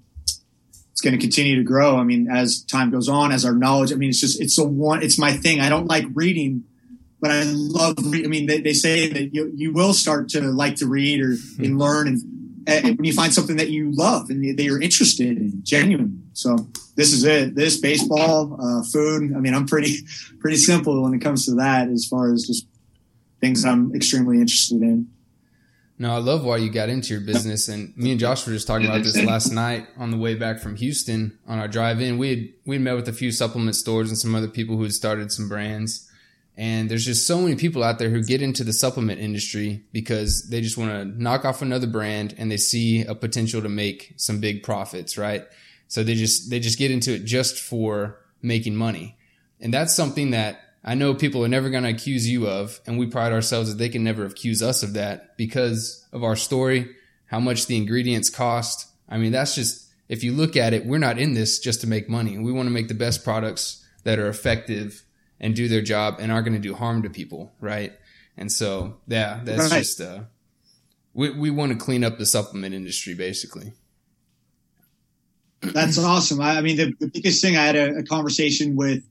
going 1.02 1.12
to 1.12 1.20
continue 1.20 1.56
to 1.56 1.62
grow. 1.62 1.98
I 1.98 2.04
mean, 2.04 2.28
as 2.30 2.62
time 2.62 2.90
goes 2.90 3.08
on, 3.08 3.32
as 3.32 3.44
our 3.44 3.54
knowledge, 3.54 3.92
I 3.92 3.96
mean, 3.96 4.10
it's 4.10 4.20
just, 4.20 4.40
it's 4.40 4.58
a 4.58 4.64
one, 4.64 5.02
it's 5.02 5.18
my 5.18 5.32
thing. 5.32 5.60
I 5.60 5.68
don't 5.68 5.86
like 5.86 6.06
reading, 6.14 6.64
but 7.20 7.30
I 7.30 7.42
love, 7.44 7.96
re- 8.04 8.24
I 8.24 8.28
mean, 8.28 8.46
they, 8.46 8.60
they 8.60 8.72
say 8.72 9.08
that 9.08 9.34
you, 9.34 9.52
you 9.54 9.72
will 9.72 9.92
start 9.92 10.30
to 10.30 10.40
like 10.40 10.76
to 10.76 10.86
read 10.86 11.20
or 11.20 11.34
hmm. 11.34 11.64
and 11.64 11.78
learn 11.78 12.08
and, 12.08 12.20
and 12.66 12.96
when 12.96 13.04
you 13.04 13.12
find 13.12 13.34
something 13.34 13.56
that 13.56 13.70
you 13.70 13.90
love 13.92 14.30
and 14.30 14.56
that 14.56 14.62
you're 14.62 14.80
interested 14.80 15.36
in 15.36 15.64
genuine. 15.64 16.30
So 16.32 16.56
this 16.94 17.12
is 17.12 17.24
it. 17.24 17.54
This 17.54 17.78
baseball, 17.80 18.56
uh, 18.60 18.82
food. 18.84 19.34
I 19.34 19.40
mean, 19.40 19.54
I'm 19.54 19.66
pretty, 19.66 20.06
pretty 20.38 20.56
simple 20.56 21.02
when 21.02 21.12
it 21.14 21.20
comes 21.20 21.46
to 21.46 21.56
that 21.56 21.88
as 21.88 22.06
far 22.06 22.32
as 22.32 22.46
just 22.46 22.66
things 23.40 23.64
I'm 23.64 23.94
extremely 23.94 24.40
interested 24.40 24.80
in. 24.80 25.08
No, 26.02 26.12
I 26.12 26.18
love 26.18 26.44
why 26.44 26.56
you 26.56 26.68
got 26.68 26.88
into 26.88 27.14
your 27.14 27.20
business. 27.20 27.68
And 27.68 27.96
me 27.96 28.10
and 28.10 28.18
Josh 28.18 28.44
were 28.44 28.52
just 28.52 28.66
talking 28.66 28.88
about 28.88 29.04
this 29.04 29.22
last 29.22 29.52
night 29.52 29.86
on 29.96 30.10
the 30.10 30.16
way 30.16 30.34
back 30.34 30.58
from 30.58 30.74
Houston 30.74 31.38
on 31.46 31.60
our 31.60 31.68
drive 31.68 32.00
in. 32.00 32.18
We 32.18 32.28
had, 32.28 32.48
we 32.66 32.78
met 32.78 32.96
with 32.96 33.06
a 33.06 33.12
few 33.12 33.30
supplement 33.30 33.76
stores 33.76 34.08
and 34.08 34.18
some 34.18 34.34
other 34.34 34.48
people 34.48 34.76
who 34.76 34.82
had 34.82 34.94
started 34.94 35.30
some 35.30 35.48
brands. 35.48 36.10
And 36.56 36.90
there's 36.90 37.04
just 37.04 37.24
so 37.24 37.40
many 37.40 37.54
people 37.54 37.84
out 37.84 38.00
there 38.00 38.10
who 38.10 38.20
get 38.24 38.42
into 38.42 38.64
the 38.64 38.72
supplement 38.72 39.20
industry 39.20 39.84
because 39.92 40.48
they 40.50 40.60
just 40.60 40.76
want 40.76 40.90
to 40.90 41.22
knock 41.22 41.44
off 41.44 41.62
another 41.62 41.86
brand 41.86 42.34
and 42.36 42.50
they 42.50 42.56
see 42.56 43.02
a 43.02 43.14
potential 43.14 43.62
to 43.62 43.68
make 43.68 44.14
some 44.16 44.40
big 44.40 44.64
profits, 44.64 45.16
right? 45.16 45.44
So 45.86 46.02
they 46.02 46.16
just, 46.16 46.50
they 46.50 46.58
just 46.58 46.78
get 46.78 46.90
into 46.90 47.14
it 47.14 47.24
just 47.24 47.60
for 47.60 48.18
making 48.42 48.74
money. 48.74 49.16
And 49.60 49.72
that's 49.72 49.94
something 49.94 50.32
that 50.32 50.58
I 50.84 50.94
know 50.94 51.14
people 51.14 51.44
are 51.44 51.48
never 51.48 51.70
going 51.70 51.84
to 51.84 51.90
accuse 51.90 52.28
you 52.28 52.48
of, 52.48 52.80
and 52.86 52.98
we 52.98 53.06
pride 53.06 53.32
ourselves 53.32 53.68
that 53.68 53.78
they 53.78 53.88
can 53.88 54.02
never 54.02 54.24
accuse 54.24 54.62
us 54.62 54.82
of 54.82 54.94
that 54.94 55.36
because 55.36 56.04
of 56.12 56.24
our 56.24 56.34
story, 56.34 56.90
how 57.26 57.38
much 57.38 57.66
the 57.66 57.76
ingredients 57.76 58.30
cost. 58.30 58.88
I 59.08 59.18
mean, 59.18 59.30
that's 59.30 59.54
just, 59.54 59.88
if 60.08 60.24
you 60.24 60.32
look 60.32 60.56
at 60.56 60.72
it, 60.74 60.84
we're 60.84 60.98
not 60.98 61.18
in 61.18 61.34
this 61.34 61.60
just 61.60 61.80
to 61.82 61.86
make 61.86 62.08
money. 62.08 62.36
We 62.36 62.50
want 62.50 62.66
to 62.66 62.72
make 62.72 62.88
the 62.88 62.94
best 62.94 63.22
products 63.22 63.86
that 64.02 64.18
are 64.18 64.28
effective 64.28 65.04
and 65.38 65.54
do 65.54 65.68
their 65.68 65.82
job 65.82 66.16
and 66.18 66.32
aren't 66.32 66.46
going 66.46 66.60
to 66.60 66.68
do 66.68 66.74
harm 66.74 67.02
to 67.02 67.10
people, 67.10 67.52
right? 67.60 67.92
And 68.36 68.50
so, 68.50 68.96
yeah, 69.06 69.40
that's 69.44 69.70
right. 69.70 69.78
just, 69.78 70.00
uh, 70.00 70.20
we, 71.14 71.30
we 71.30 71.50
want 71.50 71.72
to 71.72 71.78
clean 71.78 72.02
up 72.02 72.18
the 72.18 72.26
supplement 72.26 72.74
industry, 72.74 73.14
basically. 73.14 73.72
That's 75.60 75.98
awesome. 75.98 76.40
I, 76.40 76.56
I 76.56 76.60
mean, 76.60 76.76
the, 76.76 76.92
the, 76.98 77.06
biggest 77.06 77.40
thing 77.40 77.56
I 77.56 77.64
had 77.64 77.76
a, 77.76 77.98
a 77.98 78.02
conversation 78.02 78.74
with 78.74 79.04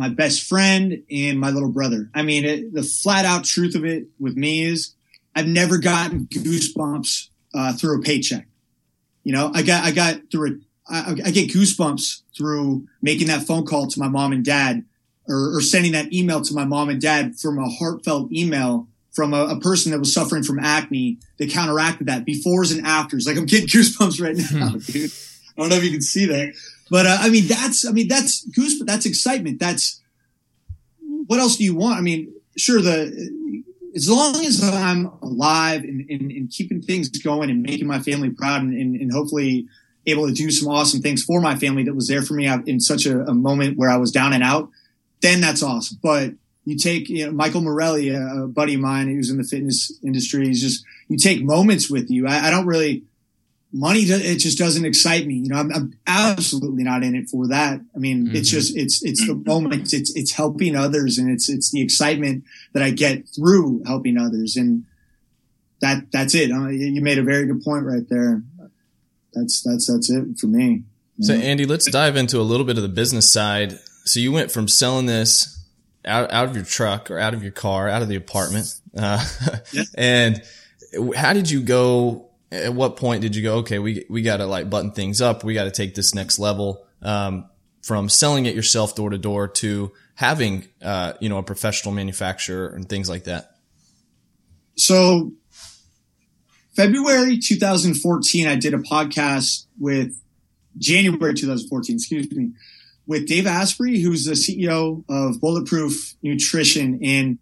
my 0.00 0.08
best 0.08 0.48
friend 0.48 1.02
and 1.10 1.38
my 1.38 1.50
little 1.50 1.68
brother. 1.68 2.08
I 2.14 2.22
mean, 2.22 2.46
it, 2.46 2.72
the 2.72 2.82
flat 2.82 3.26
out 3.26 3.44
truth 3.44 3.74
of 3.74 3.84
it 3.84 4.06
with 4.18 4.34
me 4.34 4.62
is 4.62 4.94
I've 5.36 5.46
never 5.46 5.76
gotten 5.76 6.26
goosebumps 6.26 7.28
uh, 7.54 7.74
through 7.74 7.98
a 7.98 8.02
paycheck. 8.02 8.48
You 9.24 9.34
know, 9.34 9.50
I 9.54 9.60
got 9.60 9.84
I 9.84 9.90
got 9.90 10.22
through 10.32 10.60
a 10.88 10.92
I, 10.92 11.10
I 11.26 11.30
get 11.30 11.50
goosebumps 11.50 12.22
through 12.34 12.88
making 13.02 13.26
that 13.26 13.46
phone 13.46 13.66
call 13.66 13.88
to 13.88 14.00
my 14.00 14.08
mom 14.08 14.32
and 14.32 14.42
dad 14.42 14.86
or, 15.28 15.56
or 15.56 15.60
sending 15.60 15.92
that 15.92 16.12
email 16.14 16.40
to 16.40 16.54
my 16.54 16.64
mom 16.64 16.88
and 16.88 17.00
dad 17.00 17.38
from 17.38 17.58
a 17.58 17.68
heartfelt 17.68 18.32
email 18.32 18.88
from 19.12 19.34
a, 19.34 19.48
a, 19.48 19.60
person 19.60 19.92
that 19.92 19.98
was 19.98 20.14
suffering 20.14 20.42
from 20.42 20.58
acne 20.58 21.18
that 21.38 21.50
counteracted 21.50 22.06
that 22.06 22.24
befores 22.24 22.74
and 22.74 22.86
afters. 22.86 23.26
Like 23.26 23.36
I'm 23.36 23.44
getting 23.44 23.68
goosebumps 23.68 24.20
right 24.22 24.36
now, 24.52 24.70
dude. 24.78 25.10
I 25.58 25.60
don't 25.60 25.68
know 25.68 25.76
if 25.76 25.84
you 25.84 25.90
can 25.90 26.00
see 26.00 26.26
that. 26.26 26.54
But 26.90 27.06
uh, 27.06 27.18
I 27.20 27.30
mean, 27.30 27.46
that's 27.46 27.86
I 27.86 27.92
mean 27.92 28.08
that's 28.08 28.44
goose, 28.46 28.82
that's 28.84 29.06
excitement. 29.06 29.60
That's 29.60 30.00
what 31.26 31.38
else 31.38 31.56
do 31.56 31.64
you 31.64 31.76
want? 31.76 31.98
I 31.98 32.00
mean, 32.00 32.34
sure 32.56 32.82
the 32.82 33.30
as 33.94 34.08
long 34.08 34.44
as 34.44 34.62
I'm 34.62 35.06
alive 35.22 35.82
and, 35.82 36.08
and, 36.10 36.30
and 36.30 36.50
keeping 36.50 36.80
things 36.82 37.08
going 37.08 37.50
and 37.50 37.62
making 37.62 37.86
my 37.86 37.98
family 38.00 38.30
proud 38.30 38.62
and, 38.62 38.72
and, 38.72 38.94
and, 38.94 39.12
hopefully 39.12 39.66
able 40.06 40.28
to 40.28 40.32
do 40.32 40.48
some 40.50 40.68
awesome 40.68 41.00
things 41.00 41.24
for 41.24 41.40
my 41.40 41.56
family 41.56 41.82
that 41.84 41.94
was 41.94 42.06
there 42.06 42.22
for 42.22 42.34
me 42.34 42.46
in 42.66 42.78
such 42.78 43.04
a, 43.04 43.22
a 43.22 43.34
moment 43.34 43.76
where 43.76 43.90
I 43.90 43.96
was 43.96 44.12
down 44.12 44.32
and 44.32 44.44
out, 44.44 44.70
then 45.22 45.40
that's 45.40 45.62
awesome. 45.62 45.98
But 46.00 46.34
you 46.64 46.76
take 46.76 47.08
you 47.08 47.26
know, 47.26 47.32
Michael 47.32 47.62
Morelli, 47.62 48.10
a, 48.10 48.46
buddy 48.46 48.74
of 48.74 48.80
mine 48.80 49.08
who's 49.08 49.30
in 49.30 49.38
the 49.38 49.44
fitness 49.44 49.92
industry. 50.04 50.46
He's 50.46 50.62
just 50.62 50.84
you 51.08 51.16
take 51.16 51.42
moments 51.42 51.90
with 51.90 52.10
you. 52.10 52.26
I, 52.26 52.46
I 52.46 52.50
don't 52.50 52.66
really 52.66 53.04
money, 53.72 54.00
it 54.00 54.38
just 54.38 54.58
doesn't 54.58 54.84
excite 54.84 55.26
me. 55.26 55.34
You 55.34 55.48
know, 55.48 55.56
I'm, 55.56 55.72
I'm 55.72 55.94
absolutely 56.06 56.82
not 56.82 57.02
in 57.02 57.14
it 57.14 57.28
for 57.28 57.48
that. 57.48 57.80
I 57.94 57.98
mean, 57.98 58.26
mm-hmm. 58.26 58.36
it's 58.36 58.50
just, 58.50 58.76
it's, 58.76 59.02
it's 59.04 59.26
the 59.26 59.34
moment, 59.34 59.92
it's, 59.92 60.14
it's 60.16 60.32
helping 60.32 60.76
others 60.76 61.18
and 61.18 61.30
it's, 61.30 61.48
it's 61.48 61.70
the 61.70 61.80
excitement 61.80 62.44
that 62.72 62.82
I 62.82 62.90
get 62.90 63.28
through 63.28 63.82
helping 63.86 64.18
others. 64.18 64.56
And 64.56 64.84
that, 65.80 66.10
that's 66.12 66.34
it. 66.34 66.50
Uh, 66.50 66.68
you 66.68 67.00
made 67.00 67.18
a 67.18 67.22
very 67.22 67.46
good 67.46 67.62
point 67.62 67.84
right 67.84 68.08
there. 68.08 68.42
That's, 69.32 69.62
that's, 69.62 69.86
that's 69.86 70.10
it 70.10 70.38
for 70.38 70.48
me. 70.48 70.84
So 71.20 71.34
Andy, 71.34 71.66
let's 71.66 71.90
dive 71.90 72.16
into 72.16 72.40
a 72.40 72.42
little 72.42 72.64
bit 72.64 72.78
of 72.78 72.82
the 72.82 72.88
business 72.88 73.30
side. 73.30 73.78
So 74.04 74.20
you 74.20 74.32
went 74.32 74.50
from 74.50 74.68
selling 74.68 75.04
this 75.04 75.62
out, 76.04 76.32
out 76.32 76.48
of 76.48 76.56
your 76.56 76.64
truck 76.64 77.10
or 77.10 77.18
out 77.18 77.34
of 77.34 77.42
your 77.42 77.52
car, 77.52 77.88
out 77.88 78.00
of 78.00 78.08
the 78.08 78.16
apartment. 78.16 78.74
Uh, 78.96 79.24
yeah. 79.70 79.82
and 79.94 80.42
how 81.14 81.34
did 81.34 81.50
you 81.50 81.60
go 81.60 82.29
at 82.52 82.74
what 82.74 82.96
point 82.96 83.22
did 83.22 83.36
you 83.36 83.42
go, 83.42 83.56
okay, 83.58 83.78
we, 83.78 84.04
we 84.08 84.22
got 84.22 84.38
to 84.38 84.46
like 84.46 84.68
button 84.68 84.92
things 84.92 85.20
up. 85.20 85.44
We 85.44 85.54
got 85.54 85.64
to 85.64 85.70
take 85.70 85.94
this 85.94 86.14
next 86.14 86.38
level, 86.38 86.86
um, 87.02 87.48
from 87.82 88.08
selling 88.08 88.46
it 88.46 88.54
yourself 88.54 88.94
door 88.94 89.10
to 89.10 89.18
door 89.18 89.48
to 89.48 89.92
having, 90.14 90.68
uh, 90.82 91.14
you 91.20 91.28
know, 91.28 91.38
a 91.38 91.42
professional 91.42 91.94
manufacturer 91.94 92.68
and 92.68 92.88
things 92.88 93.08
like 93.08 93.24
that? 93.24 93.56
So 94.76 95.32
February 96.76 97.38
2014, 97.38 98.46
I 98.46 98.56
did 98.56 98.74
a 98.74 98.78
podcast 98.78 99.66
with 99.78 100.20
January 100.78 101.34
2014, 101.34 101.96
excuse 101.96 102.30
me, 102.32 102.52
with 103.06 103.26
Dave 103.26 103.46
Asprey, 103.46 104.00
who's 104.00 104.24
the 104.24 104.32
CEO 104.32 105.04
of 105.08 105.40
Bulletproof 105.40 106.14
Nutrition. 106.22 107.00
And 107.02 107.38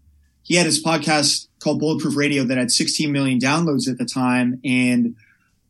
he 0.49 0.57
had 0.57 0.67
his 0.67 0.83
podcast 0.83 1.47
called 1.61 1.79
Bulletproof 1.79 2.17
Radio 2.17 2.43
that 2.45 2.57
had 2.57 2.71
16 2.71 3.13
million 3.13 3.39
downloads 3.39 3.89
at 3.89 3.99
the 3.99 4.07
time. 4.07 4.61
And 4.65 5.15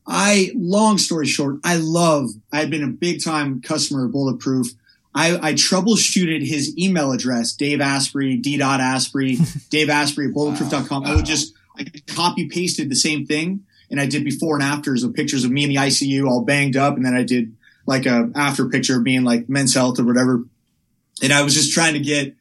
I, 0.06 0.52
long 0.54 0.98
story 0.98 1.26
short, 1.26 1.56
I 1.64 1.76
love, 1.76 2.30
I 2.52 2.60
had 2.60 2.70
been 2.70 2.84
a 2.84 2.88
big 2.88 3.22
time 3.22 3.60
customer 3.60 4.06
of 4.06 4.12
Bulletproof. 4.12 4.68
I, 5.14 5.36
I 5.48 5.52
troubleshooted 5.54 6.46
his 6.46 6.78
email 6.78 7.10
address, 7.10 7.52
Dave 7.54 7.80
Asprey, 7.80 8.36
D. 8.36 8.62
Asprey, 8.62 9.38
Dave 9.70 9.90
Asprey 9.90 10.28
at 10.28 10.34
bulletproof.com. 10.34 11.02
Wow. 11.02 11.10
I 11.10 11.16
would 11.16 11.26
just, 11.26 11.54
I 11.76 11.84
copy 12.06 12.48
pasted 12.48 12.88
the 12.88 12.96
same 12.96 13.26
thing. 13.26 13.64
And 13.90 14.00
I 14.00 14.06
did 14.06 14.22
before 14.22 14.54
and 14.54 14.62
afters 14.62 15.02
of 15.02 15.14
pictures 15.14 15.44
of 15.44 15.50
me 15.50 15.64
in 15.64 15.70
the 15.70 15.76
ICU 15.76 16.28
all 16.28 16.44
banged 16.44 16.76
up. 16.76 16.94
And 16.96 17.04
then 17.04 17.16
I 17.16 17.24
did 17.24 17.56
like 17.84 18.06
a 18.06 18.30
after 18.36 18.68
picture 18.68 18.98
of 18.98 19.04
being 19.04 19.24
like 19.24 19.48
men's 19.48 19.74
health 19.74 19.98
or 19.98 20.04
whatever. 20.04 20.44
And 21.20 21.32
I 21.32 21.42
was 21.42 21.54
just 21.54 21.72
trying 21.72 21.94
to 21.94 22.00
get 22.00 22.36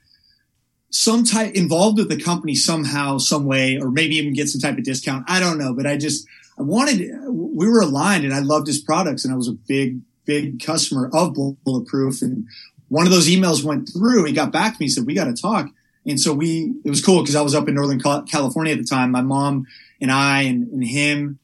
some 0.90 1.24
type 1.24 1.54
involved 1.54 1.98
with 1.98 2.10
the 2.10 2.22
company 2.22 2.56
somehow, 2.56 3.18
some 3.18 3.46
way, 3.46 3.78
or 3.80 3.92
maybe 3.92 4.16
even 4.16 4.34
get 4.34 4.48
some 4.48 4.62
type 4.62 4.78
of 4.78 4.84
discount. 4.84 5.26
I 5.28 5.40
don't 5.40 5.58
know, 5.58 5.74
but 5.74 5.86
I 5.86 5.98
just, 5.98 6.26
I 6.58 6.62
wanted, 6.62 7.12
we 7.28 7.68
were 7.68 7.82
aligned 7.82 8.24
and 8.24 8.34
I 8.34 8.40
loved 8.40 8.68
his 8.68 8.80
products 8.80 9.26
and 9.26 9.34
I 9.34 9.38
was 9.38 9.48
a 9.48 9.54
big, 9.54 10.00
big 10.26 10.64
customer 10.64 11.10
of 11.14 11.36
Bulletproof. 11.64 12.22
And 12.22 12.48
one 12.88 13.06
of 13.06 13.12
those 13.12 13.28
emails 13.28 13.64
went 13.64 13.90
through. 13.92 14.26
He 14.26 14.34
got 14.34 14.52
back 14.52 14.78
to 14.78 14.82
me, 14.82 14.88
said, 14.88 15.06
we 15.06 15.14
got 15.14 15.26
to 15.26 15.34
talk. 15.34 15.68
And 16.06 16.20
so 16.20 16.34
we, 16.34 16.74
it 16.86 16.90
was 16.90 17.04
cool 17.04 17.22
because 17.22 17.36
I 17.36 17.42
was 17.42 17.54
up 17.54 17.68
in 17.68 17.76
Northern 17.76 18.00
California 18.00 18.72
at 18.72 18.80
the 18.80 18.86
time. 18.86 19.12
My 19.12 19.22
mom 19.22 19.68
and 20.00 20.10
I 20.10 20.44
and, 20.44 20.72
and 20.72 20.84
him 20.84 21.40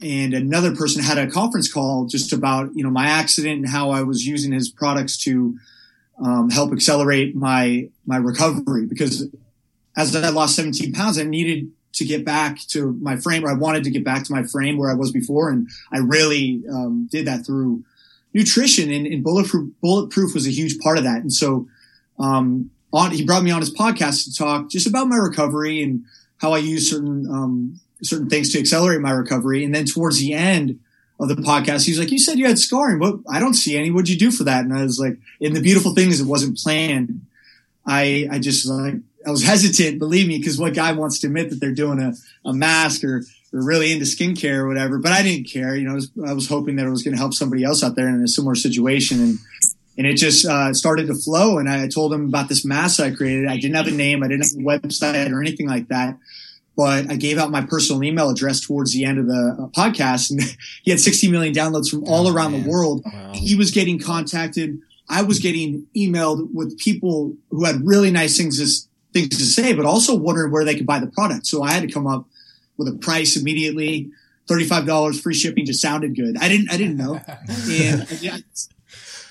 and 0.00 0.32
another 0.32 0.74
person 0.74 1.02
had 1.02 1.18
a 1.18 1.30
conference 1.30 1.70
call 1.70 2.06
just 2.06 2.32
about, 2.32 2.70
you 2.74 2.82
know, 2.82 2.90
my 2.90 3.06
accident 3.06 3.58
and 3.58 3.68
how 3.68 3.90
I 3.90 4.02
was 4.02 4.26
using 4.26 4.52
his 4.52 4.70
products 4.70 5.18
to, 5.24 5.58
um, 6.22 6.50
help 6.50 6.72
accelerate 6.72 7.36
my 7.36 7.88
my 8.06 8.16
recovery 8.16 8.86
because 8.86 9.28
as 9.96 10.14
I 10.14 10.28
lost 10.28 10.54
17 10.54 10.92
pounds, 10.92 11.18
I 11.18 11.24
needed 11.24 11.70
to 11.94 12.04
get 12.04 12.24
back 12.24 12.60
to 12.68 12.92
my 13.00 13.16
frame, 13.16 13.44
or 13.44 13.50
I 13.50 13.54
wanted 13.54 13.84
to 13.84 13.90
get 13.90 14.04
back 14.04 14.24
to 14.24 14.32
my 14.32 14.44
frame 14.44 14.78
where 14.78 14.90
I 14.90 14.94
was 14.94 15.10
before, 15.10 15.50
and 15.50 15.68
I 15.92 15.98
really 15.98 16.62
um, 16.70 17.08
did 17.10 17.26
that 17.26 17.44
through 17.44 17.82
nutrition. 18.32 18.92
And, 18.92 19.06
and, 19.06 19.24
bulletproof 19.24 19.70
bulletproof 19.80 20.34
was 20.34 20.46
a 20.46 20.50
huge 20.50 20.78
part 20.78 20.98
of 20.98 21.04
that. 21.04 21.22
And 21.22 21.32
so, 21.32 21.66
um, 22.18 22.70
on 22.92 23.10
he 23.10 23.24
brought 23.24 23.42
me 23.42 23.50
on 23.50 23.60
his 23.60 23.74
podcast 23.74 24.24
to 24.24 24.34
talk 24.34 24.70
just 24.70 24.86
about 24.86 25.08
my 25.08 25.16
recovery 25.16 25.82
and 25.82 26.04
how 26.38 26.52
I 26.52 26.58
use 26.58 26.90
certain 26.90 27.26
um, 27.28 27.80
certain 28.02 28.30
things 28.30 28.52
to 28.52 28.60
accelerate 28.60 29.00
my 29.00 29.10
recovery. 29.10 29.64
And 29.64 29.74
then 29.74 29.84
towards 29.84 30.20
the 30.20 30.34
end 30.34 30.78
of 31.20 31.28
the 31.28 31.34
podcast, 31.34 31.84
he 31.84 31.92
was 31.92 31.98
like, 31.98 32.10
"You 32.10 32.18
said 32.18 32.38
you 32.38 32.46
had 32.46 32.58
scarring. 32.58 32.98
What? 32.98 33.20
I 33.28 33.40
don't 33.40 33.54
see 33.54 33.76
any. 33.76 33.90
What'd 33.90 34.08
you 34.08 34.18
do 34.18 34.30
for 34.30 34.44
that?" 34.44 34.64
And 34.64 34.72
I 34.72 34.82
was 34.82 34.98
like, 34.98 35.18
"And 35.40 35.54
the 35.54 35.60
beautiful 35.60 35.94
thing 35.94 36.10
is, 36.10 36.20
it 36.20 36.26
wasn't 36.26 36.58
planned. 36.58 37.22
I 37.86 38.28
I 38.30 38.38
just 38.38 38.66
like 38.66 38.96
I 39.26 39.30
was 39.30 39.42
hesitant, 39.42 39.98
believe 39.98 40.28
me, 40.28 40.38
because 40.38 40.58
what 40.58 40.74
guy 40.74 40.92
wants 40.92 41.20
to 41.20 41.26
admit 41.26 41.50
that 41.50 41.60
they're 41.60 41.72
doing 41.72 42.00
a, 42.00 42.14
a 42.48 42.52
mask 42.52 43.02
or 43.04 43.24
or 43.52 43.64
really 43.64 43.92
into 43.92 44.04
skincare 44.04 44.58
or 44.58 44.68
whatever? 44.68 44.98
But 44.98 45.12
I 45.12 45.22
didn't 45.22 45.48
care. 45.48 45.74
You 45.74 45.86
know, 45.86 45.92
I 45.92 45.94
was, 45.94 46.10
I 46.28 46.32
was 46.34 46.48
hoping 46.48 46.76
that 46.76 46.86
it 46.86 46.90
was 46.90 47.02
going 47.02 47.14
to 47.14 47.20
help 47.20 47.34
somebody 47.34 47.64
else 47.64 47.82
out 47.82 47.96
there 47.96 48.08
in 48.08 48.22
a 48.22 48.28
similar 48.28 48.54
situation, 48.54 49.20
and 49.20 49.38
and 49.96 50.06
it 50.06 50.14
just 50.14 50.46
uh, 50.46 50.72
started 50.72 51.08
to 51.08 51.14
flow. 51.14 51.58
And 51.58 51.68
I 51.68 51.88
told 51.88 52.12
him 52.12 52.26
about 52.26 52.48
this 52.48 52.64
mask 52.64 53.00
I 53.00 53.10
created. 53.10 53.48
I 53.48 53.56
didn't 53.56 53.76
have 53.76 53.88
a 53.88 53.90
name. 53.90 54.22
I 54.22 54.28
didn't 54.28 54.44
have 54.44 54.52
a 54.52 54.78
website 54.78 55.32
or 55.32 55.40
anything 55.40 55.66
like 55.66 55.88
that 55.88 56.16
but 56.78 57.10
I 57.10 57.16
gave 57.16 57.38
out 57.38 57.50
my 57.50 57.62
personal 57.62 58.04
email 58.04 58.30
address 58.30 58.60
towards 58.60 58.92
the 58.92 59.04
end 59.04 59.18
of 59.18 59.26
the 59.26 59.56
uh, 59.58 59.66
podcast 59.76 60.30
and 60.30 60.40
he 60.84 60.92
had 60.92 61.00
60 61.00 61.28
million 61.28 61.52
downloads 61.52 61.90
from 61.90 62.04
all 62.04 62.28
oh, 62.28 62.32
around 62.32 62.52
man. 62.52 62.62
the 62.62 62.70
world. 62.70 63.02
Wow. 63.04 63.32
He 63.34 63.56
was 63.56 63.72
getting 63.72 63.98
contacted. 63.98 64.78
I 65.08 65.22
was 65.22 65.40
getting 65.40 65.88
emailed 65.96 66.54
with 66.54 66.78
people 66.78 67.34
who 67.50 67.64
had 67.64 67.84
really 67.84 68.12
nice 68.12 68.36
things 68.36 68.58
to, 68.58 68.88
things 69.12 69.36
to 69.36 69.44
say, 69.44 69.72
but 69.72 69.86
also 69.86 70.14
wondering 70.14 70.52
where 70.52 70.64
they 70.64 70.76
could 70.76 70.86
buy 70.86 71.00
the 71.00 71.08
product. 71.08 71.48
So 71.48 71.64
I 71.64 71.72
had 71.72 71.82
to 71.82 71.92
come 71.92 72.06
up 72.06 72.26
with 72.76 72.86
a 72.86 72.92
price 72.92 73.36
immediately. 73.36 74.12
$35 74.48 75.20
free 75.20 75.34
shipping 75.34 75.66
just 75.66 75.82
sounded 75.82 76.14
good. 76.14 76.36
I 76.40 76.48
didn't, 76.48 76.70
I 76.70 76.76
didn't 76.76 76.96
know. 76.96 77.20
and, 77.68 78.06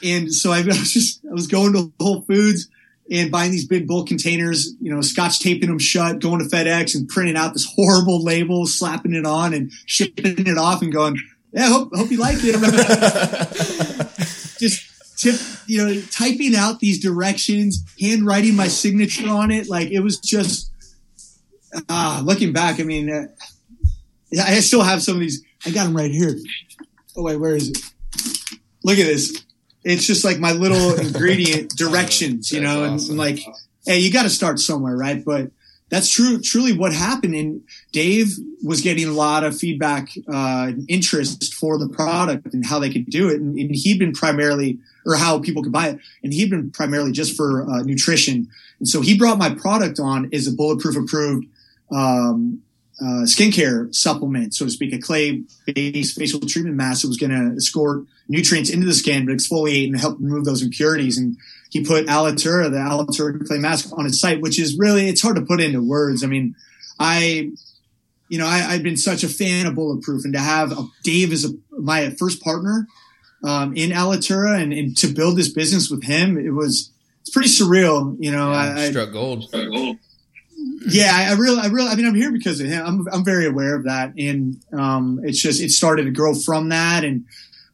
and 0.03 0.33
so 0.33 0.51
I 0.51 0.63
was 0.63 0.91
just, 0.91 1.25
I 1.25 1.31
was 1.31 1.47
going 1.47 1.71
to 1.71 1.93
Whole 1.97 2.23
Foods 2.23 2.67
and 3.10 3.32
buying 3.32 3.51
these 3.51 3.66
big 3.66 3.88
bulk 3.88 4.08
containers, 4.08 4.74
you 4.82 4.93
know, 4.93 5.01
scotch 5.01 5.39
taping 5.39 5.70
them 5.70 5.80
shut, 5.80 6.20
going 6.20 6.39
to 6.39 6.55
FedEx 6.55 6.95
and 6.95 7.08
printing 7.08 7.38
out 7.38 7.53
this 7.53 7.68
horrible 7.76 8.24
label, 8.24 8.66
slapping 8.66 9.14
it 9.14 9.26
on 9.26 9.53
and 9.53 9.72
shipping 9.86 10.45
it 10.45 10.58
off 10.58 10.82
and 10.82 10.91
going, 10.91 11.18
yeah, 11.53 11.70
hope, 11.70 11.95
hope 11.95 12.12
you 12.12 12.18
like 12.18 12.38
it. 12.39 12.55
Just 14.60 15.18
tip, 15.18 15.36
you 15.66 15.84
know, 15.84 16.01
typing 16.12 16.55
out 16.55 16.80
these 16.80 17.01
directions, 17.01 17.84
handwriting 17.99 18.55
my 18.55 18.68
signature 18.68 19.30
on 19.30 19.51
it. 19.51 19.70
Like 19.70 19.89
it 19.89 19.99
was 19.99 20.20
just, 20.20 20.72
ah, 21.89 22.22
looking 22.24 22.53
back, 22.53 22.80
I 22.80 22.84
mean, 22.84 23.12
uh, 23.12 23.28
I 24.41 24.60
still 24.60 24.84
have 24.84 25.01
some 25.01 25.16
of 25.16 25.22
these. 25.22 25.43
I 25.66 25.72
got 25.72 25.86
them 25.86 25.95
right 25.95 26.12
here. 26.12 26.36
Oh 27.16 27.24
wait, 27.24 27.38
where 27.38 27.55
is 27.55 27.70
it? 27.70 27.78
Look 28.84 28.99
at 28.99 29.05
this 29.05 29.43
it's 29.84 30.05
just 30.05 30.23
like 30.23 30.39
my 30.39 30.51
little 30.51 30.95
ingredient 30.99 31.71
directions, 31.75 32.51
you 32.51 32.61
know, 32.61 32.84
and, 32.84 32.95
awesome. 32.95 33.11
and 33.11 33.19
like, 33.19 33.39
hey, 33.86 33.99
you 33.99 34.11
got 34.11 34.23
to 34.23 34.30
start 34.30 34.59
somewhere, 34.59 34.95
right? 34.95 35.23
But 35.23 35.51
that's 35.89 36.11
true, 36.11 36.41
truly 36.41 36.78
what 36.78 36.93
happened. 36.93 37.34
And 37.34 37.61
Dave 37.91 38.34
was 38.63 38.82
getting 38.82 39.07
a 39.07 39.13
lot 39.13 39.43
of 39.43 39.57
feedback, 39.57 40.09
uh, 40.32 40.71
interest 40.89 41.53
for 41.53 41.78
the 41.78 41.88
product 41.88 42.53
and 42.53 42.65
how 42.65 42.80
they 42.80 42.89
could 42.89 43.05
do 43.05 43.30
it. 43.30 43.39
And, 43.39 43.57
and, 43.57 43.73
he'd 43.73 43.99
been 43.99 44.11
primarily, 44.11 44.80
or 45.05 45.15
how 45.15 45.39
people 45.39 45.63
could 45.63 45.71
buy 45.71 45.89
it. 45.89 45.99
And 46.23 46.34
he'd 46.34 46.49
been 46.49 46.71
primarily 46.71 47.13
just 47.13 47.38
for 47.38 47.69
uh, 47.69 47.84
nutrition. 47.84 48.49
And 48.80 48.88
so 48.88 49.01
he 49.01 49.17
brought 49.17 49.38
my 49.38 49.49
product 49.49 49.99
on 49.99 50.30
as 50.34 50.47
a 50.47 50.51
bulletproof 50.51 50.97
approved, 50.97 51.47
um, 51.91 52.61
uh, 52.99 53.25
skincare 53.25 53.93
supplement, 53.93 54.55
so 54.55 54.65
to 54.65 54.71
speak, 54.71 54.93
a 54.93 54.97
clay 54.97 55.43
based 55.65 56.17
facial 56.17 56.39
treatment 56.39 56.75
mask 56.75 57.03
that 57.03 57.07
was 57.07 57.17
going 57.17 57.31
to 57.31 57.55
escort 57.55 58.05
nutrients 58.27 58.69
into 58.69 58.87
the 58.87 58.93
skin, 58.93 59.25
but 59.25 59.35
exfoliate 59.35 59.87
and 59.87 59.99
help 59.99 60.17
remove 60.19 60.45
those 60.45 60.63
impurities. 60.63 61.17
And 61.17 61.37
he 61.69 61.83
put 61.83 62.07
Alitura, 62.07 62.71
the 62.71 62.77
Alitura 62.77 63.45
clay 63.45 63.59
mask 63.59 63.89
on 63.95 64.05
his 64.05 64.19
site, 64.19 64.41
which 64.41 64.59
is 64.59 64.77
really, 64.77 65.09
it's 65.09 65.21
hard 65.21 65.35
to 65.35 65.43
put 65.43 65.61
into 65.61 65.81
words. 65.81 66.23
I 66.23 66.27
mean, 66.27 66.55
I, 66.99 67.51
you 68.29 68.39
know, 68.39 68.47
I, 68.47 68.57
have 68.59 68.83
been 68.83 68.97
such 68.97 69.23
a 69.23 69.29
fan 69.29 69.67
of 69.67 69.75
Bulletproof 69.75 70.25
and 70.25 70.33
to 70.33 70.39
have 70.39 70.71
a, 70.71 70.87
Dave 71.03 71.31
as 71.31 71.45
a, 71.45 71.49
my 71.79 72.09
first 72.11 72.41
partner, 72.41 72.87
um, 73.43 73.75
in 73.77 73.91
Alitura 73.91 74.59
and, 74.59 74.73
and, 74.73 74.97
to 74.97 75.07
build 75.07 75.37
this 75.37 75.49
business 75.49 75.91
with 75.91 76.03
him, 76.03 76.39
it 76.39 76.49
was, 76.49 76.91
it's 77.21 77.29
pretty 77.29 77.49
surreal. 77.49 78.17
You 78.19 78.31
know, 78.31 78.51
yeah, 78.51 78.75
I, 78.75 78.89
struck 78.89 79.11
gold. 79.11 79.43
Struck 79.43 79.69
gold 79.71 79.97
yeah, 80.88 81.29
I 81.29 81.33
really, 81.33 81.59
I 81.59 81.67
really, 81.67 81.89
I 81.89 81.95
mean, 81.95 82.07
I'm 82.07 82.15
here 82.15 82.31
because 82.31 82.59
of 82.59 82.67
him. 82.67 82.85
I'm, 82.85 83.07
I'm 83.11 83.25
very 83.25 83.45
aware 83.45 83.75
of 83.75 83.83
that. 83.85 84.13
And, 84.17 84.61
um, 84.73 85.19
it's 85.23 85.41
just, 85.41 85.61
it 85.61 85.71
started 85.71 86.05
to 86.05 86.11
grow 86.11 86.33
from 86.33 86.69
that. 86.69 87.03
And 87.03 87.25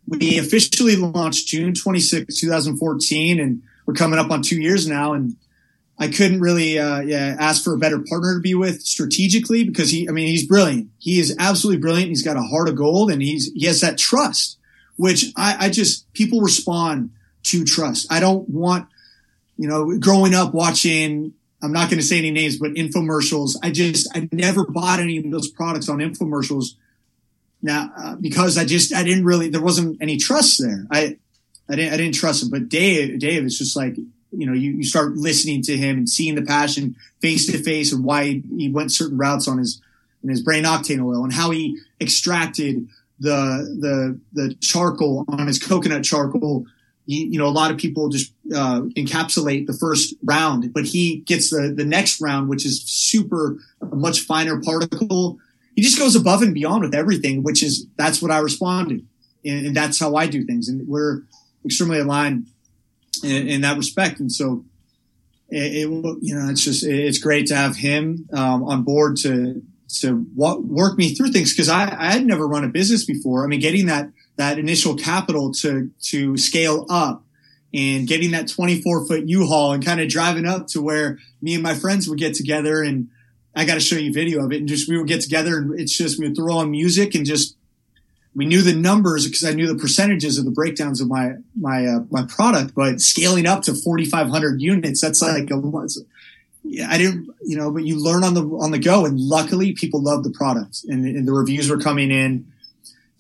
we 0.08 0.40
officially 0.40 0.96
launched 0.96 1.48
June 1.48 1.74
26, 1.74 2.40
2014. 2.40 3.40
And 3.40 3.64
we're 3.86 3.94
coming 3.94 4.20
up 4.20 4.32
on 4.32 4.42
two 4.42 4.60
years 4.60 4.88
now. 4.88 5.14
And 5.14 5.36
I 6.00 6.08
couldn't 6.08 6.42
really, 6.42 6.80
uh, 6.80 7.02
yeah, 7.02 7.36
ask 7.40 7.64
for 7.64 7.74
a 7.74 7.78
better 7.78 8.00
partner 8.00 8.36
to 8.36 8.42
be 8.42 8.56
with 8.56 8.82
strategically 8.82 9.64
because 9.64 9.92
he, 9.92 10.10
I 10.10 10.12
mean, 10.12 10.28
he's 10.28 10.48
brilliant. 10.48 10.90
He 10.98 11.20
is 11.20 11.36
absolutely 11.40 11.82
brilliant. 11.82 12.10
He's 12.10 12.24
got 12.24 12.38
a 12.38 12.42
heart 12.42 12.68
of 12.68 12.76
gold 12.76 13.12
and 13.12 13.22
he's, 13.22 13.52
he 13.54 13.68
has 13.68 13.82
that 13.82 13.98
trust, 13.98 14.58
which 14.98 15.26
I, 15.36 15.68
I 15.68 15.70
just, 15.70 16.12
people 16.14 16.42
respond 16.42 17.12
to 17.44 17.64
trust. 17.64 18.12
I 18.12 18.20
don't 18.20 18.50
want, 18.50 18.88
you 19.58 19.68
know, 19.68 19.98
growing 20.00 20.34
up 20.34 20.54
watching, 20.54 21.34
I'm 21.64 21.72
not 21.72 21.90
going 21.90 22.00
to 22.00 22.06
say 22.06 22.18
any 22.18 22.32
names, 22.32 22.60
but 22.60 22.72
infomercials. 22.74 23.56
I 23.64 23.72
just, 23.72 24.08
I 24.16 24.28
never 24.32 24.66
bought 24.66 25.00
any 25.00 25.18
of 25.18 25.32
those 25.32 25.50
products 25.50 25.90
on 25.90 26.00
infomercials 26.00 26.76
now 27.64 27.90
uh, 27.98 28.16
because 28.16 28.58
I 28.58 28.66
just 28.66 28.94
I 28.94 29.04
didn't 29.04 29.24
really 29.24 29.50
there 29.50 29.62
wasn't 29.62 29.98
any 30.02 30.18
trust 30.18 30.62
there. 30.62 30.86
I 30.92 31.18
I 31.70 31.76
didn't 31.76 31.94
I 31.94 31.98
didn't 31.98 32.16
trust 32.16 32.44
him. 32.44 32.50
But 32.50 32.70
Dave 32.70 33.18
Dave 33.20 33.44
is 33.46 33.58
just 33.58 33.76
like 33.76 33.96
you 33.98 34.46
know 34.46 34.54
you, 34.54 34.72
you 34.72 34.84
start 34.84 35.14
listening 35.14 35.64
to 35.64 35.78
him 35.78 35.98
and 35.98 36.10
seeing 36.10 36.36
the 36.36 36.44
passion 36.44 36.96
face 37.22 37.48
to 37.48 37.58
face 37.58 37.94
and 37.94 38.04
why 38.04 38.26
he, 38.26 38.44
he 38.58 38.70
went 38.70 38.92
certain 38.92 39.18
routes 39.18 39.48
on 39.48 39.58
his 39.58 39.82
in 40.22 40.30
his 40.30 40.42
brain 40.42 40.66
octane 40.66 41.04
oil 41.04 41.24
and 41.24 41.34
how 41.34 41.50
he 41.52 41.80
extracted 42.02 42.88
the 43.20 43.78
the 43.80 44.20
the 44.34 44.56
charcoal 44.56 45.26
on 45.30 45.48
his 45.48 45.58
coconut 45.58 46.04
charcoal. 46.04 46.66
You, 47.06 47.26
you 47.28 47.38
know, 47.40 47.48
a 47.48 47.50
lot 47.50 47.72
of 47.72 47.78
people 47.78 48.10
just 48.10 48.33
uh, 48.54 48.82
encapsulate 48.98 49.68
the 49.68 49.74
first 49.74 50.16
round, 50.24 50.74
but 50.74 50.86
he 50.86 51.18
gets 51.20 51.50
the 51.50 51.74
the 51.76 51.86
next 51.86 52.20
round, 52.20 52.50
which 52.50 52.66
is 52.66 52.82
super 52.84 53.58
a 53.82 53.96
much 53.96 54.22
finer 54.22 54.60
particle. 54.62 55.40
He 55.76 55.82
just 55.82 55.98
goes 55.98 56.16
above 56.16 56.42
and 56.42 56.54
beyond 56.54 56.84
with 56.84 56.94
everything, 56.94 57.44
which 57.44 57.64
is 57.64 57.88
that's 57.98 58.22
what 58.22 58.32
I 58.32 58.40
responded, 58.40 59.06
and, 59.46 59.68
and 59.68 59.76
that's 59.76 60.00
how 60.00 60.16
I 60.16 60.28
do 60.28 60.44
things, 60.44 60.68
and 60.68 60.88
we're 60.88 61.22
extremely 61.64 62.00
aligned 62.00 62.48
in, 63.24 63.48
in 63.48 63.62
that 63.62 63.78
respect. 63.78 64.20
And 64.20 64.32
so, 64.32 64.66
it, 65.50 65.86
it, 65.86 66.18
you 66.22 66.36
know, 66.36 66.50
it's 66.50 66.64
just 66.64 66.84
it's 66.84 67.20
great 67.20 67.48
to 67.48 67.56
have 67.56 67.78
him 67.78 68.28
um, 68.34 68.64
on 68.64 68.84
board 68.84 69.18
to 69.18 69.62
to 70.00 70.26
work 70.36 70.98
me 70.98 71.14
through 71.14 71.32
things 71.32 71.54
because 71.54 71.70
I, 71.70 71.84
I 71.84 72.12
had 72.12 72.26
never 72.26 72.48
run 72.48 72.64
a 72.64 72.70
business 72.70 73.06
before. 73.06 73.44
I 73.44 73.48
mean, 73.48 73.60
getting 73.60 73.86
that 73.86 74.10
that 74.36 74.60
initial 74.60 74.96
capital 74.96 75.54
to 75.54 75.92
to 76.04 76.36
scale 76.38 76.86
up 76.90 77.23
and 77.74 78.08
getting 78.08 78.32
that 78.32 78.48
24 78.48 79.08
foot 79.08 79.28
U-Haul 79.28 79.74
and 79.74 79.84
kind 79.84 80.00
of 80.00 80.08
driving 80.08 80.46
up 80.46 80.68
to 80.68 80.82
where 80.82 81.20
me 81.42 81.54
and 81.56 81.64
my 81.64 81.74
friends 81.74 82.08
would 82.08 82.20
get 82.20 82.36
together 82.36 82.84
and 82.84 83.10
I 83.56 83.66
got 83.66 83.76
to 83.76 83.80
show 83.80 83.96
you 83.96 84.14
video 84.14 84.46
of 84.46 84.52
it 84.52 84.58
and 84.58 84.68
just 84.68 84.90
we 84.90 84.98
would 84.98 85.08
get 85.08 85.22
together 85.22 85.58
and 85.58 85.80
it's 85.80 85.96
just 85.96 86.20
we 86.20 86.28
would 86.28 86.36
throw 86.36 86.58
on 86.58 86.72
music 86.72 87.16
and 87.16 87.26
just 87.26 87.56
we 88.36 88.46
knew 88.46 88.62
the 88.62 88.74
numbers 88.74 89.26
because 89.26 89.44
I 89.44 89.54
knew 89.54 89.68
the 89.68 89.80
percentages 89.80 90.38
of 90.38 90.46
the 90.46 90.52
breakdowns 90.52 91.02
of 91.02 91.08
my 91.08 91.34
my 91.56 91.86
uh, 91.86 92.00
my 92.10 92.24
product, 92.24 92.74
but 92.74 93.00
scaling 93.00 93.46
up 93.46 93.62
to 93.64 93.74
4,500 93.74 94.62
units, 94.62 95.02
that's 95.02 95.22
like 95.22 95.52
I 96.88 96.98
didn't, 96.98 97.30
you 97.42 97.58
know, 97.58 97.72
but 97.72 97.84
you 97.84 98.02
learn 98.02 98.24
on 98.24 98.34
the 98.34 98.44
on 98.44 98.72
the 98.72 98.80
go, 98.80 99.06
and 99.06 99.20
luckily 99.20 99.74
people 99.74 100.02
love 100.02 100.24
the 100.24 100.32
product, 100.32 100.84
and, 100.88 101.06
and 101.06 101.28
the 101.28 101.34
reviews 101.34 101.70
were 101.70 101.78
coming 101.78 102.10
in, 102.10 102.52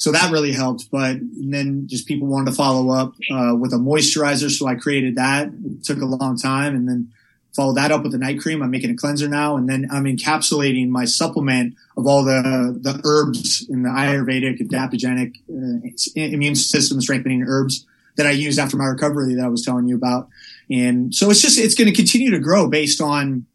so 0.03 0.11
that 0.11 0.33
really 0.33 0.51
helped. 0.51 0.91
But 0.91 1.15
then 1.21 1.87
just 1.87 2.09
people 2.09 2.27
wanted 2.27 2.51
to 2.51 2.57
follow 2.57 2.93
up 2.93 3.13
uh, 3.31 3.55
with 3.55 3.71
a 3.71 3.77
moisturizer, 3.77 4.51
so 4.51 4.67
I 4.67 4.75
created 4.75 5.15
that. 5.15 5.47
It 5.47 5.85
took 5.85 6.01
a 6.01 6.05
long 6.05 6.37
time, 6.37 6.75
and 6.75 6.89
then 6.89 7.13
followed 7.55 7.77
that 7.77 7.89
up 7.89 8.03
with 8.03 8.13
a 8.13 8.17
night 8.17 8.41
cream. 8.41 8.61
I'm 8.61 8.69
making 8.69 8.89
a 8.89 8.97
cleanser 8.97 9.29
now, 9.29 9.55
and 9.55 9.69
then 9.69 9.87
I'm 9.89 10.03
encapsulating 10.03 10.89
my 10.89 11.05
supplement 11.05 11.75
of 11.95 12.05
all 12.05 12.25
the 12.25 12.77
the 12.81 12.99
herbs 13.05 13.65
in 13.69 13.83
the 13.83 13.89
Ayurvedic, 13.89 14.59
adaptogenic, 14.59 15.37
uh, 15.49 16.19
immune 16.19 16.55
system 16.55 16.99
strengthening 16.99 17.45
herbs 17.47 17.85
that 18.17 18.27
I 18.27 18.31
used 18.31 18.59
after 18.59 18.75
my 18.75 18.87
recovery 18.87 19.35
that 19.35 19.45
I 19.45 19.47
was 19.47 19.63
telling 19.63 19.87
you 19.87 19.95
about. 19.95 20.27
And 20.69 21.15
so 21.15 21.29
it's 21.31 21.41
just, 21.41 21.57
it's 21.57 21.75
going 21.75 21.89
to 21.89 21.95
continue 21.95 22.29
to 22.31 22.39
grow 22.39 22.67
based 22.67 22.99
on 23.01 23.45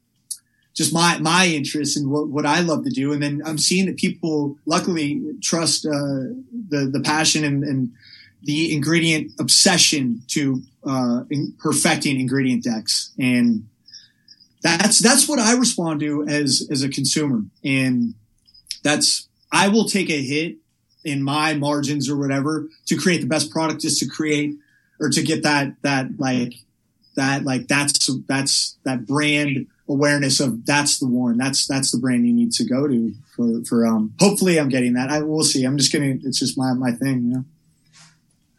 just 0.78 0.94
my, 0.94 1.18
my 1.18 1.44
interest 1.44 1.96
and 1.96 2.08
what, 2.08 2.28
what 2.28 2.46
I 2.46 2.60
love 2.60 2.84
to 2.84 2.90
do. 2.90 3.12
And 3.12 3.20
then 3.20 3.42
I'm 3.44 3.58
seeing 3.58 3.86
that 3.86 3.96
people 3.96 4.56
luckily 4.64 5.20
trust, 5.42 5.84
uh, 5.84 5.90
the, 6.68 6.88
the 6.92 7.00
passion 7.04 7.42
and, 7.42 7.64
and 7.64 7.92
the 8.44 8.72
ingredient 8.72 9.32
obsession 9.40 10.22
to, 10.28 10.62
uh, 10.86 11.24
in 11.30 11.52
perfecting 11.58 12.20
ingredient 12.20 12.62
decks. 12.62 13.12
And 13.18 13.68
that's, 14.62 15.00
that's 15.00 15.28
what 15.28 15.40
I 15.40 15.54
respond 15.54 15.98
to 16.00 16.22
as, 16.28 16.68
as 16.70 16.84
a 16.84 16.88
consumer. 16.88 17.42
And 17.64 18.14
that's, 18.84 19.26
I 19.50 19.66
will 19.66 19.88
take 19.88 20.10
a 20.10 20.22
hit 20.22 20.58
in 21.04 21.24
my 21.24 21.54
margins 21.54 22.08
or 22.08 22.16
whatever 22.16 22.68
to 22.86 22.96
create 22.96 23.20
the 23.20 23.26
best 23.26 23.50
product 23.50 23.80
just 23.80 23.98
to 23.98 24.06
create 24.06 24.54
or 25.00 25.08
to 25.08 25.22
get 25.22 25.42
that 25.42 25.74
that 25.82 26.18
like 26.18 26.54
that 27.14 27.44
like 27.44 27.66
that's 27.68 28.10
that's 28.28 28.76
that 28.84 29.06
brand 29.06 29.66
awareness 29.88 30.40
of 30.40 30.66
that's 30.66 30.98
the 30.98 31.06
one 31.06 31.38
that's 31.38 31.66
that's 31.66 31.90
the 31.90 31.98
brand 31.98 32.26
you 32.26 32.32
need 32.32 32.52
to 32.52 32.64
go 32.64 32.86
to 32.86 33.14
for 33.34 33.64
for 33.64 33.86
um 33.86 34.12
hopefully 34.18 34.58
I'm 34.58 34.68
getting 34.68 34.94
that. 34.94 35.10
I 35.10 35.22
will 35.22 35.42
see. 35.42 35.64
I'm 35.64 35.78
just 35.78 35.92
gonna 35.92 36.16
it's 36.22 36.38
just 36.38 36.58
my 36.58 36.72
my 36.74 36.92
thing 36.92 37.22
you 37.22 37.34
know? 37.34 37.44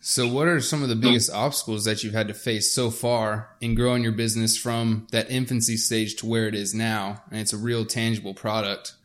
So 0.01 0.27
what 0.27 0.47
are 0.47 0.59
some 0.59 0.81
of 0.81 0.89
the 0.89 0.95
biggest 0.95 1.31
obstacles 1.31 1.83
that 1.83 2.03
you've 2.03 2.13
had 2.13 2.29
to 2.29 2.33
face 2.33 2.73
so 2.73 2.89
far 2.89 3.49
in 3.61 3.75
growing 3.75 4.01
your 4.01 4.13
business 4.13 4.57
from 4.57 5.05
that 5.11 5.29
infancy 5.29 5.77
stage 5.77 6.15
to 6.15 6.25
where 6.25 6.47
it 6.47 6.55
is 6.55 6.73
now? 6.73 7.21
And 7.29 7.39
it's 7.39 7.53
a 7.53 7.57
real 7.57 7.85
tangible 7.85 8.33
product. 8.33 8.95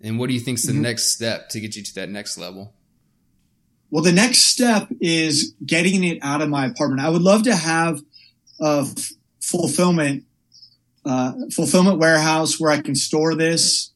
And 0.00 0.18
what 0.18 0.28
do 0.28 0.34
you 0.34 0.40
think 0.40 0.58
is 0.58 0.64
the 0.64 0.72
mm-hmm. 0.72 0.82
next 0.82 1.12
step 1.12 1.50
to 1.50 1.60
get 1.60 1.76
you 1.76 1.84
to 1.84 1.94
that 1.96 2.08
next 2.08 2.38
level? 2.38 2.72
Well, 3.90 4.02
the 4.02 4.12
next 4.12 4.38
step 4.38 4.88
is 5.00 5.54
getting 5.64 6.02
it 6.02 6.18
out 6.22 6.42
of 6.42 6.48
my 6.48 6.66
apartment. 6.66 7.02
I 7.02 7.10
would 7.10 7.22
love 7.22 7.44
to 7.44 7.54
have 7.54 8.00
a 8.60 8.84
f- 8.84 9.12
fulfillment 9.40 10.24
uh, 11.08 11.32
fulfillment 11.54 11.98
warehouse 11.98 12.60
where 12.60 12.70
I 12.70 12.80
can 12.80 12.94
store 12.94 13.34
this. 13.34 13.92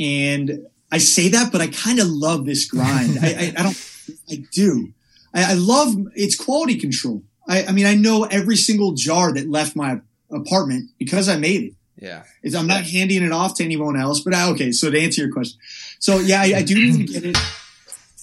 And 0.00 0.66
I 0.90 0.98
say 0.98 1.28
that, 1.28 1.52
but 1.52 1.60
I 1.60 1.66
kind 1.68 1.98
of 1.98 2.08
love 2.08 2.46
this 2.46 2.66
grind. 2.66 3.18
I, 3.20 3.26
I, 3.26 3.54
I, 3.58 3.62
don't. 3.62 3.90
I 4.30 4.44
do. 4.52 4.92
I, 5.34 5.52
I, 5.52 5.54
love 5.54 5.94
it's 6.14 6.36
quality 6.36 6.78
control. 6.78 7.22
I, 7.48 7.64
I 7.64 7.72
mean, 7.72 7.86
I 7.86 7.94
know 7.94 8.24
every 8.24 8.56
single 8.56 8.92
jar 8.92 9.32
that 9.34 9.48
left 9.48 9.76
my 9.76 10.00
apartment 10.32 10.90
because 10.98 11.28
I 11.28 11.36
made 11.36 11.62
it. 11.62 11.72
Yeah. 12.00 12.22
It's, 12.42 12.54
I'm 12.54 12.68
not 12.68 12.84
handing 12.84 13.22
it 13.24 13.32
off 13.32 13.54
to 13.56 13.64
anyone 13.64 13.98
else, 13.98 14.20
but 14.20 14.34
I, 14.34 14.48
okay. 14.50 14.72
So 14.72 14.90
to 14.90 14.98
answer 14.98 15.22
your 15.22 15.32
question. 15.32 15.58
So 15.98 16.18
yeah, 16.18 16.40
I, 16.40 16.58
I 16.58 16.62
do 16.62 16.74
need 16.74 17.08
to 17.08 17.12
get 17.12 17.24
it 17.24 17.36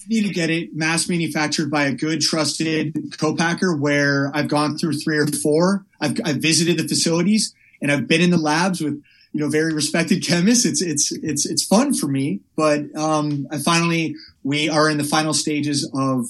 need 0.08 0.28
to 0.28 0.34
get 0.34 0.52
it 0.52 0.70
mass 0.76 1.10
manufactured 1.10 1.72
by 1.72 1.86
a 1.86 1.92
good, 1.92 2.22
trusted 2.22 2.96
co-packer 3.18 3.76
where 3.76 4.32
I've 4.36 4.48
gone 4.48 4.78
through 4.78 4.94
three 5.00 5.18
or 5.18 5.26
four. 5.26 5.84
I've, 6.00 6.20
I've 6.24 6.38
visited 6.38 6.78
the 6.78 6.88
facilities 6.88 7.56
and 7.86 7.92
I've 7.92 8.08
been 8.08 8.22
in 8.22 8.32
the 8.32 8.42
labs 8.42 8.82
with, 8.82 8.98
you 9.32 9.40
know, 9.40 9.48
very 9.48 9.74
respected 9.76 10.26
chemists. 10.26 10.66
It's, 10.66 10.82
it's, 10.82 11.12
it's, 11.12 11.46
it's 11.46 11.64
fun 11.64 11.94
for 11.94 12.08
me, 12.08 12.40
but, 12.56 12.82
um, 12.96 13.46
I 13.52 13.60
finally, 13.60 14.16
we 14.44 14.70
are 14.70 14.90
in 14.90 14.98
the 14.98 15.04
final 15.04 15.36
stages 15.36 15.88
of, 15.94 16.26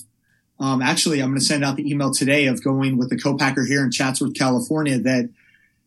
um, 0.60 0.82
actually, 0.82 1.22
I'm 1.22 1.30
going 1.30 1.39
to 1.39 1.45
send 1.45 1.64
out 1.64 1.78
the 1.78 1.89
email 1.89 2.12
today 2.12 2.47
of 2.47 2.62
going 2.62 2.97
with 2.97 3.10
the 3.10 3.18
co-packer 3.18 3.66
here 3.66 3.86
in 3.86 3.91
Chatsworth, 3.91 4.34
California 4.34 4.99
that 4.99 5.30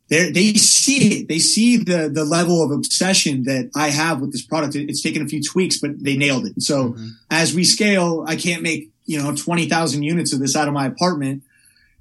they 0.09 0.31
they 0.31 0.55
see 0.55 1.21
it. 1.21 1.29
They 1.29 1.39
see 1.39 1.77
the 1.77 2.09
the 2.09 2.25
level 2.25 2.63
of 2.63 2.71
obsession 2.71 3.45
that 3.45 3.71
I 3.77 3.91
have 3.91 4.21
with 4.21 4.33
this 4.33 4.43
product. 4.43 4.75
It's 4.75 5.03
taken 5.03 5.23
a 5.23 5.27
few 5.27 5.43
tweaks, 5.43 5.79
but 5.79 6.03
they 6.03 6.17
nailed 6.17 6.47
it. 6.47 6.63
So 6.63 6.91
mm-hmm. 6.91 7.09
as 7.31 7.55
we 7.55 7.65
scale, 7.65 8.25
I 8.27 8.37
can't 8.37 8.63
make 8.63 8.91
you 9.05 9.23
know 9.23 9.35
twenty 9.35 9.69
thousand 9.69 10.03
units 10.03 10.33
of 10.33 10.41
this 10.41 10.57
out 10.57 10.69
of 10.69 10.75
my 10.75 10.87
apartment. 10.87 11.43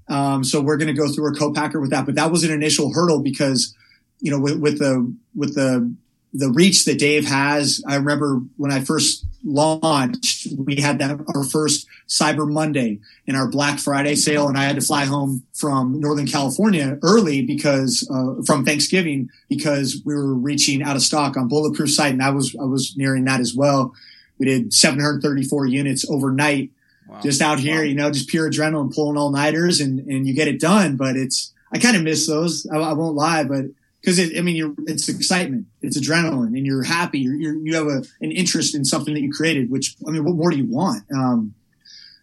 Um, 0.10 0.44
so 0.44 0.62
we're 0.62 0.78
going 0.78 0.94
to 0.94 1.00
go 1.00 1.12
through 1.12 1.34
a 1.34 1.38
co-packer 1.38 1.80
with 1.80 1.92
that. 1.92 2.06
But 2.06 2.16
that 2.16 2.32
was 2.32 2.44
an 2.44 2.52
initial 2.52 2.94
hurdle 2.94 3.22
because 3.22 3.76
you 4.20 4.32
know 4.32 4.40
with, 4.40 4.60
with 4.60 4.80
the 4.80 5.14
with 5.36 5.56
the 5.56 5.94
the 6.34 6.50
reach 6.50 6.86
that 6.86 7.00
Dave 7.00 7.26
has. 7.26 7.84
I 7.88 7.96
remember 7.96 8.42
when 8.58 8.72
I 8.72 8.82
first 8.82 9.26
launched, 9.44 10.48
we 10.58 10.76
had 10.76 11.00
that 11.00 11.20
our 11.36 11.44
first 11.44 11.88
Cyber 12.08 12.50
Monday 12.50 13.00
in 13.26 13.36
our 13.36 13.48
Black 13.48 13.80
Friday 13.80 14.16
sale, 14.16 14.48
and 14.48 14.58
I 14.58 14.64
had 14.64 14.76
to 14.76 14.86
fly 14.86 15.06
home 15.06 15.44
from 15.54 16.00
Northern 16.00 16.28
California 16.28 16.98
early 17.02 17.42
because 17.42 18.08
uh, 18.14 18.42
from 18.46 18.66
Thanksgiving 18.66 19.30
because 19.50 20.02
we 20.06 20.16
were 20.16 20.34
reaching 20.34 20.84
out 20.84 20.96
of 20.96 21.02
stock 21.02 21.38
on 21.38 21.48
Bulletproof 21.48 21.92
site, 21.92 22.14
and 22.14 22.24
I 22.24 22.30
was 22.30 22.56
I 22.60 22.66
was 22.66 22.96
nearing 22.98 23.26
that 23.26 23.40
as 23.40 23.56
well. 23.56 23.94
We 24.38 24.46
did 24.46 24.74
734 24.74 25.66
units 25.66 26.08
overnight, 26.10 26.72
wow. 27.08 27.20
just 27.22 27.42
out 27.42 27.60
here, 27.60 27.78
wow. 27.78 27.84
you 27.84 27.96
know, 27.96 28.12
just 28.12 28.30
pure 28.30 28.50
adrenaline, 28.50 28.94
pulling 28.94 29.18
all 29.18 29.32
nighters, 29.32 29.80
and 29.80 30.00
and 30.00 30.28
you 30.28 30.34
get 30.34 30.48
it 30.48 30.60
done. 30.60 30.98
But 30.98 31.16
it's 31.16 31.54
I 31.72 31.80
kind 31.80 31.96
of 31.96 32.04
miss 32.04 32.28
those. 32.28 32.68
I, 32.72 32.78
I 32.78 32.94
won't 32.94 33.16
lie, 33.16 33.44
but 33.44 33.66
because 34.02 34.20
it, 34.20 34.38
I 34.38 34.42
mean, 34.42 34.56
you're, 34.56 34.74
it's 34.86 35.10
excitement, 35.10 35.66
it's 35.82 36.00
adrenaline, 36.00 36.56
and 36.56 36.66
you're 36.66 36.84
happy. 36.84 37.20
You're, 37.20 37.36
you're, 37.36 37.56
you 37.56 37.76
have 37.76 37.88
a, 37.88 38.04
an 38.22 38.32
interest 38.32 38.76
in 38.76 38.86
something 38.86 39.14
that 39.14 39.22
you 39.22 39.32
created. 39.32 39.70
Which 39.70 39.96
I 40.08 40.12
mean, 40.12 40.24
what 40.24 40.36
more 40.36 40.52
do 40.52 40.58
you 40.58 40.66
want? 40.66 41.04
Um, 41.14 41.54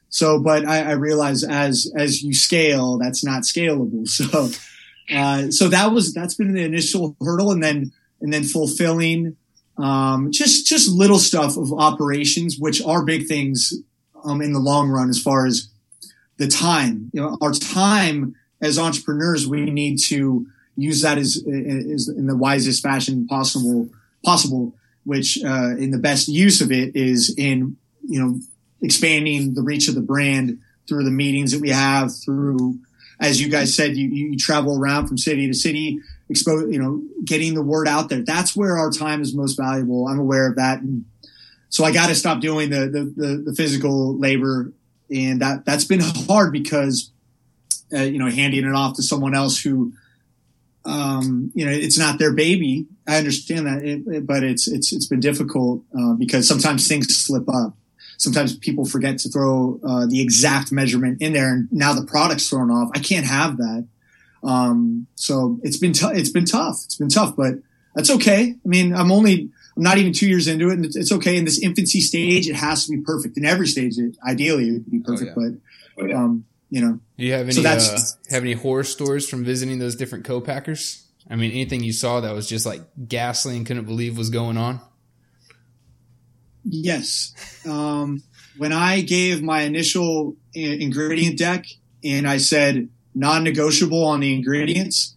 so, 0.08 0.38
but 0.38 0.64
I, 0.64 0.90
I 0.90 0.92
realize 0.92 1.44
as 1.44 1.92
as 1.96 2.22
you 2.22 2.34
scale, 2.34 2.98
that's 2.98 3.24
not 3.24 3.42
scalable. 3.42 4.08
So, 4.08 5.14
uh, 5.14 5.50
so 5.50 5.68
that 5.68 5.92
was 5.92 6.14
that's 6.14 6.34
been 6.34 6.54
the 6.54 6.62
initial 6.62 7.16
hurdle, 7.20 7.50
and 7.50 7.62
then 7.62 7.92
and 8.22 8.32
then 8.32 8.44
fulfilling 8.44 9.36
um, 9.76 10.30
just 10.30 10.66
just 10.66 10.90
little 10.90 11.18
stuff 11.18 11.56
of 11.56 11.72
operations, 11.72 12.56
which 12.58 12.82
are 12.82 13.04
big 13.04 13.26
things 13.26 13.74
um, 14.24 14.40
in 14.40 14.52
the 14.52 14.60
long 14.60 14.88
run 14.88 15.08
as 15.08 15.20
far 15.20 15.46
as 15.46 15.68
the 16.36 16.48
time. 16.48 17.10
You 17.12 17.20
know, 17.20 17.38
our 17.40 17.52
time 17.52 18.34
as 18.60 18.78
entrepreneurs, 18.78 19.46
we 19.46 19.70
need 19.70 19.98
to 20.08 20.46
use 20.76 21.02
that 21.02 21.18
as, 21.18 21.36
as 21.36 22.08
in 22.08 22.26
the 22.26 22.36
wisest 22.36 22.82
fashion 22.82 23.26
possible, 23.26 23.88
possible, 24.24 24.74
which, 25.04 25.38
uh, 25.44 25.76
in 25.76 25.90
the 25.90 25.98
best 25.98 26.28
use 26.28 26.60
of 26.60 26.72
it 26.72 26.96
is 26.96 27.34
in, 27.36 27.76
you 28.06 28.20
know, 28.20 28.40
expanding 28.82 29.54
the 29.54 29.62
reach 29.62 29.88
of 29.88 29.94
the 29.94 30.00
brand 30.00 30.58
through 30.88 31.04
the 31.04 31.10
meetings 31.10 31.52
that 31.52 31.60
we 31.60 31.70
have 31.70 32.14
through, 32.14 32.78
as 33.20 33.40
you 33.40 33.48
guys 33.48 33.74
said, 33.74 33.96
you, 33.96 34.08
you 34.08 34.36
travel 34.36 34.78
around 34.78 35.06
from 35.06 35.16
city 35.16 35.46
to 35.46 35.54
city, 35.54 36.00
expose, 36.28 36.70
you 36.72 36.80
know, 36.80 37.02
getting 37.24 37.54
the 37.54 37.62
word 37.62 37.86
out 37.86 38.08
there. 38.08 38.22
That's 38.22 38.56
where 38.56 38.76
our 38.76 38.90
time 38.90 39.22
is 39.22 39.34
most 39.34 39.56
valuable. 39.56 40.08
I'm 40.08 40.18
aware 40.18 40.48
of 40.48 40.56
that. 40.56 40.80
And 40.80 41.04
so 41.74 41.82
I 41.82 41.90
got 41.90 42.06
to 42.06 42.14
stop 42.14 42.40
doing 42.40 42.70
the, 42.70 42.86
the, 42.86 43.12
the 43.16 43.42
the 43.46 43.54
physical 43.56 44.16
labor, 44.16 44.72
and 45.12 45.42
that 45.42 45.64
that's 45.64 45.84
been 45.84 45.98
hard 45.98 46.52
because 46.52 47.10
uh, 47.92 48.02
you 48.02 48.20
know 48.20 48.30
handing 48.30 48.64
it 48.64 48.72
off 48.72 48.94
to 48.94 49.02
someone 49.02 49.34
else 49.34 49.60
who 49.60 49.92
um, 50.84 51.50
you 51.52 51.66
know, 51.66 51.72
it's 51.72 51.98
not 51.98 52.20
their 52.20 52.32
baby. 52.32 52.86
I 53.08 53.16
understand 53.16 53.66
that, 53.66 53.82
it, 53.82 54.02
it, 54.06 54.24
but 54.24 54.44
it's 54.44 54.68
it's 54.68 54.92
it's 54.92 55.06
been 55.06 55.18
difficult 55.18 55.82
uh, 55.98 56.12
because 56.12 56.46
sometimes 56.46 56.86
things 56.86 57.08
slip 57.12 57.48
up. 57.48 57.74
Sometimes 58.18 58.56
people 58.56 58.84
forget 58.84 59.18
to 59.18 59.28
throw 59.28 59.80
uh, 59.84 60.06
the 60.06 60.22
exact 60.22 60.70
measurement 60.70 61.20
in 61.20 61.32
there, 61.32 61.52
and 61.52 61.72
now 61.72 61.92
the 61.92 62.06
product's 62.06 62.48
thrown 62.48 62.70
off. 62.70 62.88
I 62.94 63.00
can't 63.00 63.26
have 63.26 63.56
that. 63.56 63.88
Um, 64.44 65.08
so 65.16 65.58
it's 65.64 65.78
been 65.78 65.92
t- 65.92 66.06
it's 66.06 66.30
been 66.30 66.44
tough. 66.44 66.82
It's 66.84 66.94
been 66.94 67.08
tough, 67.08 67.34
but 67.34 67.54
that's 67.96 68.10
okay. 68.10 68.54
I 68.64 68.68
mean, 68.68 68.94
I'm 68.94 69.10
only 69.10 69.50
I'm 69.76 69.82
not 69.82 69.98
even 69.98 70.12
two 70.12 70.28
years 70.28 70.46
into 70.46 70.68
it, 70.68 70.74
and 70.74 70.84
it's, 70.84 70.96
it's 70.96 71.12
okay. 71.12 71.36
In 71.36 71.44
this 71.44 71.60
infancy 71.60 72.00
stage, 72.00 72.48
it 72.48 72.54
has 72.54 72.86
to 72.86 72.92
be 72.92 73.02
perfect. 73.02 73.36
In 73.36 73.44
every 73.44 73.66
stage, 73.66 73.98
it, 73.98 74.16
ideally, 74.26 74.68
it 74.68 74.72
would 74.72 74.90
be 74.90 75.00
perfect, 75.00 75.32
oh, 75.36 75.40
yeah. 75.40 75.48
but. 75.50 75.60
Oh, 75.96 76.06
yeah. 76.06 76.16
um, 76.16 76.44
you 76.70 76.80
know. 76.80 76.98
Do 77.16 77.24
you 77.24 77.32
have 77.32 77.42
any 77.42 77.52
so 77.52 77.62
uh, 77.62 77.98
have 78.30 78.42
any 78.42 78.54
horror 78.54 78.82
stories 78.82 79.28
from 79.28 79.44
visiting 79.44 79.78
those 79.78 79.94
different 79.94 80.24
co-packers? 80.24 81.06
I 81.30 81.36
mean, 81.36 81.52
anything 81.52 81.84
you 81.84 81.92
saw 81.92 82.20
that 82.20 82.34
was 82.34 82.48
just 82.48 82.66
like 82.66 82.82
ghastly 83.08 83.56
and 83.56 83.64
couldn't 83.64 83.84
believe 83.84 84.18
was 84.18 84.28
going 84.28 84.56
on? 84.56 84.80
Yes. 86.64 87.32
Um, 87.64 88.22
when 88.58 88.72
I 88.72 89.02
gave 89.02 89.40
my 89.40 89.60
initial 89.62 90.36
ingredient 90.52 91.38
deck 91.38 91.66
and 92.02 92.26
I 92.28 92.38
said 92.38 92.88
non-negotiable 93.14 94.04
on 94.04 94.20
the 94.20 94.34
ingredients, 94.34 95.14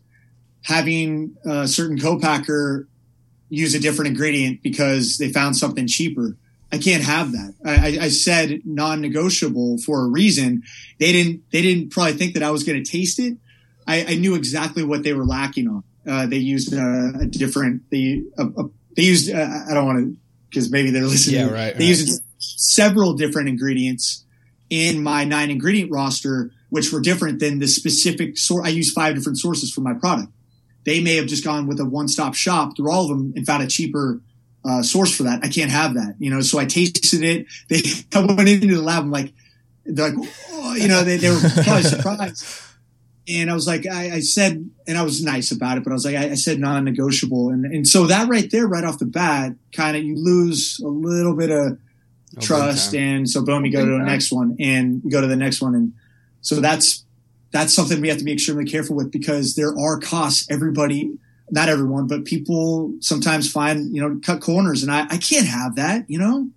having 0.61 1.35
a 1.43 1.67
certain 1.67 1.99
co-packer 1.99 2.87
use 3.49 3.73
a 3.73 3.79
different 3.79 4.09
ingredient 4.09 4.61
because 4.61 5.17
they 5.17 5.31
found 5.31 5.55
something 5.55 5.87
cheaper 5.87 6.35
I 6.71 6.77
can't 6.77 7.03
have 7.03 7.31
that. 7.31 7.53
I, 7.65 7.97
I 8.05 8.09
said 8.09 8.61
non-negotiable 8.65 9.79
for 9.79 10.03
a 10.03 10.07
reason. 10.07 10.63
They 10.99 11.11
didn't. 11.13 11.49
They 11.51 11.61
didn't 11.61 11.91
probably 11.91 12.13
think 12.13 12.33
that 12.33 12.43
I 12.43 12.51
was 12.51 12.63
going 12.63 12.83
to 12.83 12.89
taste 12.89 13.19
it. 13.19 13.37
I, 13.87 14.03
I, 14.03 14.15
knew 14.15 14.35
exactly 14.35 14.83
what 14.83 15.03
they 15.03 15.13
were 15.13 15.25
lacking 15.25 15.69
on. 15.69 15.83
Uh, 16.05 16.25
they 16.25 16.37
used 16.37 16.73
a, 16.73 17.13
a 17.21 17.25
different. 17.25 17.89
They 17.89 18.23
a, 18.37 18.47
a, 18.47 18.69
they 18.97 19.03
used. 19.03 19.33
Uh, 19.33 19.47
I 19.69 19.73
don't 19.73 19.85
want 19.85 19.99
to 19.99 20.17
because 20.49 20.69
maybe 20.69 20.91
they're 20.91 21.03
listening. 21.03 21.47
Yeah, 21.47 21.53
right. 21.53 21.73
They 21.77 21.85
right. 21.85 21.99
used 21.99 22.21
several 22.39 23.13
different 23.13 23.47
ingredients 23.47 24.25
in 24.69 25.01
my 25.01 25.23
nine 25.23 25.49
ingredient 25.49 25.89
roster, 25.89 26.51
which 26.69 26.91
were 26.91 26.99
different 26.99 27.39
than 27.39 27.59
the 27.59 27.67
specific 27.67 28.37
source. 28.37 28.67
I 28.67 28.69
used 28.69 28.93
five 28.93 29.15
different 29.15 29.39
sources 29.39 29.71
for 29.71 29.79
my 29.81 29.93
product. 29.93 30.33
They 30.87 31.01
may 31.01 31.17
have 31.17 31.25
just 31.25 31.43
gone 31.43 31.67
with 31.67 31.81
a 31.81 31.85
one 31.85 32.07
stop 32.07 32.33
shop 32.33 32.77
through 32.77 32.89
all 32.89 33.03
of 33.03 33.09
them 33.09 33.33
and 33.35 33.45
found 33.45 33.61
a 33.61 33.67
cheaper 33.67 34.21
uh, 34.63 34.81
source 34.81 35.13
for 35.13 35.23
that. 35.23 35.43
I 35.43 35.49
can't 35.49 35.69
have 35.69 35.95
that, 35.95 36.15
you 36.17 36.29
know. 36.29 36.39
So 36.39 36.59
I 36.59 36.65
tasted 36.65 37.23
it. 37.23 37.45
They 37.67 37.81
I 38.15 38.21
went 38.21 38.47
into 38.47 38.73
the 38.73 38.81
lab. 38.81 39.03
I'm 39.03 39.11
like, 39.11 39.33
they're 39.85 40.11
like, 40.11 40.29
oh, 40.49 40.75
you 40.75 40.87
know, 40.87 41.03
they, 41.03 41.17
they 41.17 41.29
were 41.29 41.41
probably 41.61 41.83
surprised. 41.95 42.45
And 43.27 43.51
I 43.51 43.53
was 43.53 43.67
like, 43.67 43.85
I, 43.85 44.13
I, 44.13 44.19
said, 44.21 44.69
and 44.87 44.97
I 44.97 45.01
was 45.01 45.21
nice 45.21 45.51
about 45.51 45.77
it, 45.77 45.83
but 45.83 45.89
I 45.89 45.93
was 45.93 46.05
like, 46.05 46.15
I, 46.15 46.29
I 46.29 46.35
said 46.35 46.57
non-negotiable, 46.57 47.49
and 47.49 47.65
and 47.65 47.85
so 47.85 48.07
that 48.07 48.29
right 48.29 48.49
there, 48.49 48.65
right 48.65 48.85
off 48.85 48.97
the 48.97 49.05
bat, 49.05 49.55
kind 49.73 49.97
of 49.97 50.03
you 50.03 50.15
lose 50.15 50.79
a 50.79 50.87
little 50.87 51.35
bit 51.35 51.51
of 51.51 51.79
trust, 52.39 52.95
and 52.95 53.29
so 53.29 53.43
boom, 53.43 53.65
you 53.65 53.73
go 53.73 53.85
to 53.85 53.91
the 53.91 53.97
next 53.97 54.31
one, 54.31 54.55
and 54.57 55.01
you 55.03 55.11
go 55.11 55.19
to 55.19 55.27
the 55.27 55.35
next 55.35 55.61
one, 55.61 55.75
and 55.75 55.93
so 56.39 56.61
that's 56.61 57.03
that's 57.51 57.73
something 57.73 58.01
we 58.01 58.09
have 58.09 58.17
to 58.17 58.23
be 58.23 58.33
extremely 58.33 58.65
careful 58.65 58.95
with 58.95 59.11
because 59.11 59.55
there 59.55 59.77
are 59.77 59.99
costs. 59.99 60.49
Everybody 60.49 61.17
not 61.49 61.69
everyone, 61.69 62.07
but 62.07 62.25
people 62.25 62.93
sometimes 62.99 63.51
find, 63.51 63.95
you 63.95 64.01
know, 64.01 64.19
cut 64.21 64.41
corners 64.41 64.83
and 64.83 64.91
I, 64.91 65.05
I 65.09 65.17
can't 65.17 65.47
have 65.47 65.75
that, 65.75 66.09
you 66.09 66.19
know? 66.19 66.49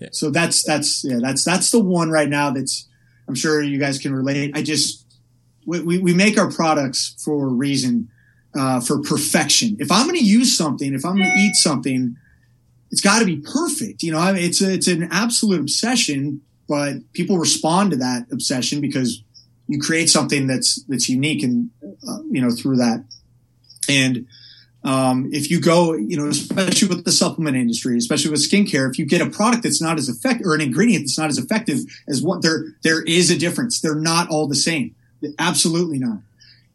Yeah. 0.00 0.08
So 0.12 0.30
that's, 0.30 0.64
that's, 0.64 1.04
yeah, 1.04 1.18
that's, 1.20 1.44
that's 1.44 1.70
the 1.70 1.78
one 1.78 2.10
right 2.10 2.28
now 2.28 2.50
that's, 2.50 2.88
I'm 3.28 3.34
sure 3.34 3.62
you 3.62 3.78
guys 3.78 3.98
can 3.98 4.14
relate. 4.14 4.56
I 4.56 4.62
just, 4.62 5.06
we, 5.66 5.98
we 5.98 6.14
make 6.14 6.38
our 6.38 6.50
products 6.50 7.14
for 7.22 7.46
a 7.46 7.52
reason, 7.52 8.08
uh, 8.54 8.80
for 8.80 9.00
perfection. 9.00 9.76
If 9.78 9.92
I'm 9.92 10.06
going 10.06 10.18
to 10.18 10.24
use 10.24 10.56
something, 10.56 10.94
if 10.94 11.04
I'm 11.04 11.16
going 11.16 11.30
to 11.30 11.38
eat 11.38 11.54
something, 11.54 12.16
it's 12.90 13.00
got 13.00 13.20
to 13.20 13.24
be 13.26 13.36
perfect. 13.36 14.02
You 14.02 14.12
know, 14.12 14.34
it's 14.34 14.60
a, 14.62 14.72
it's 14.72 14.88
an 14.88 15.08
absolute 15.10 15.60
obsession, 15.60 16.40
but 16.72 16.94
people 17.12 17.36
respond 17.36 17.90
to 17.90 17.98
that 17.98 18.24
obsession 18.32 18.80
because 18.80 19.22
you 19.68 19.78
create 19.78 20.08
something 20.08 20.46
that's 20.46 20.82
that's 20.84 21.06
unique 21.06 21.42
and 21.42 21.68
uh, 21.84 22.22
you 22.30 22.40
know 22.40 22.50
through 22.50 22.76
that. 22.76 23.04
And 23.90 24.26
um, 24.82 25.28
if 25.34 25.50
you 25.50 25.60
go 25.60 25.92
you 25.92 26.16
know 26.16 26.28
especially 26.28 26.88
with 26.88 27.04
the 27.04 27.12
supplement 27.12 27.58
industry 27.58 27.98
especially 27.98 28.30
with 28.30 28.40
skincare 28.40 28.90
if 28.90 28.98
you 28.98 29.04
get 29.04 29.20
a 29.20 29.28
product 29.28 29.64
that's 29.64 29.82
not 29.82 29.98
as 29.98 30.08
effective 30.08 30.46
or 30.46 30.54
an 30.54 30.62
ingredient 30.62 31.02
that's 31.02 31.18
not 31.18 31.28
as 31.28 31.36
effective 31.36 31.80
as 32.08 32.22
what 32.22 32.40
there 32.40 32.64
there 32.82 33.02
is 33.02 33.30
a 33.30 33.36
difference. 33.36 33.78
They're 33.78 33.94
not 33.94 34.30
all 34.30 34.48
the 34.48 34.54
same. 34.54 34.94
Absolutely 35.38 35.98
not. 35.98 36.20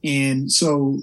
And 0.04 0.52
so 0.52 1.00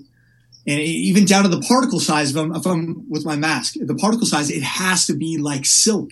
and 0.68 0.78
even 0.80 1.24
down 1.24 1.42
to 1.42 1.48
the 1.48 1.62
particle 1.62 1.98
size 1.98 2.30
if 2.30 2.36
I'm, 2.36 2.54
if 2.54 2.64
I'm 2.64 3.10
with 3.10 3.26
my 3.26 3.34
mask 3.34 3.74
the 3.74 3.96
particle 3.96 4.28
size 4.28 4.52
it 4.52 4.62
has 4.62 5.06
to 5.06 5.16
be 5.16 5.36
like 5.36 5.66
silk 5.66 6.10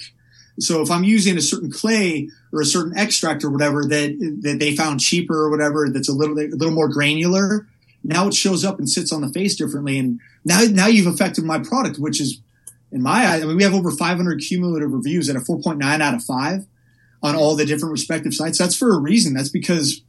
so 0.58 0.82
if 0.82 0.90
I'm 0.90 1.04
using 1.04 1.36
a 1.36 1.40
certain 1.40 1.70
clay 1.70 2.28
or 2.52 2.60
a 2.60 2.66
certain 2.66 2.96
extract 2.96 3.44
or 3.44 3.50
whatever 3.50 3.84
that 3.84 4.38
that 4.42 4.58
they 4.58 4.76
found 4.76 5.00
cheaper 5.00 5.34
or 5.34 5.50
whatever 5.50 5.88
that's 5.88 6.08
a 6.08 6.12
little 6.12 6.38
a 6.38 6.48
little 6.48 6.74
more 6.74 6.88
granular, 6.88 7.66
now 8.04 8.28
it 8.28 8.34
shows 8.34 8.64
up 8.64 8.78
and 8.78 8.88
sits 8.88 9.12
on 9.12 9.22
the 9.22 9.28
face 9.30 9.56
differently. 9.56 9.98
And 9.98 10.20
now 10.44 10.62
now 10.70 10.86
you've 10.86 11.12
affected 11.12 11.44
my 11.44 11.58
product, 11.58 11.98
which 11.98 12.20
is 12.20 12.40
in 12.90 13.02
my 13.02 13.26
eyes. 13.26 13.42
I 13.42 13.46
mean, 13.46 13.56
we 13.56 13.62
have 13.62 13.74
over 13.74 13.90
500 13.90 14.40
cumulative 14.40 14.92
reviews 14.92 15.30
at 15.30 15.36
a 15.36 15.40
4.9 15.40 16.00
out 16.00 16.14
of 16.14 16.22
five 16.22 16.66
on 17.22 17.34
all 17.34 17.56
the 17.56 17.64
different 17.64 17.92
respective 17.92 18.34
sites. 18.34 18.58
That's 18.58 18.76
for 18.76 18.94
a 18.94 18.98
reason. 18.98 19.32
That's 19.32 19.48
because 19.48 20.02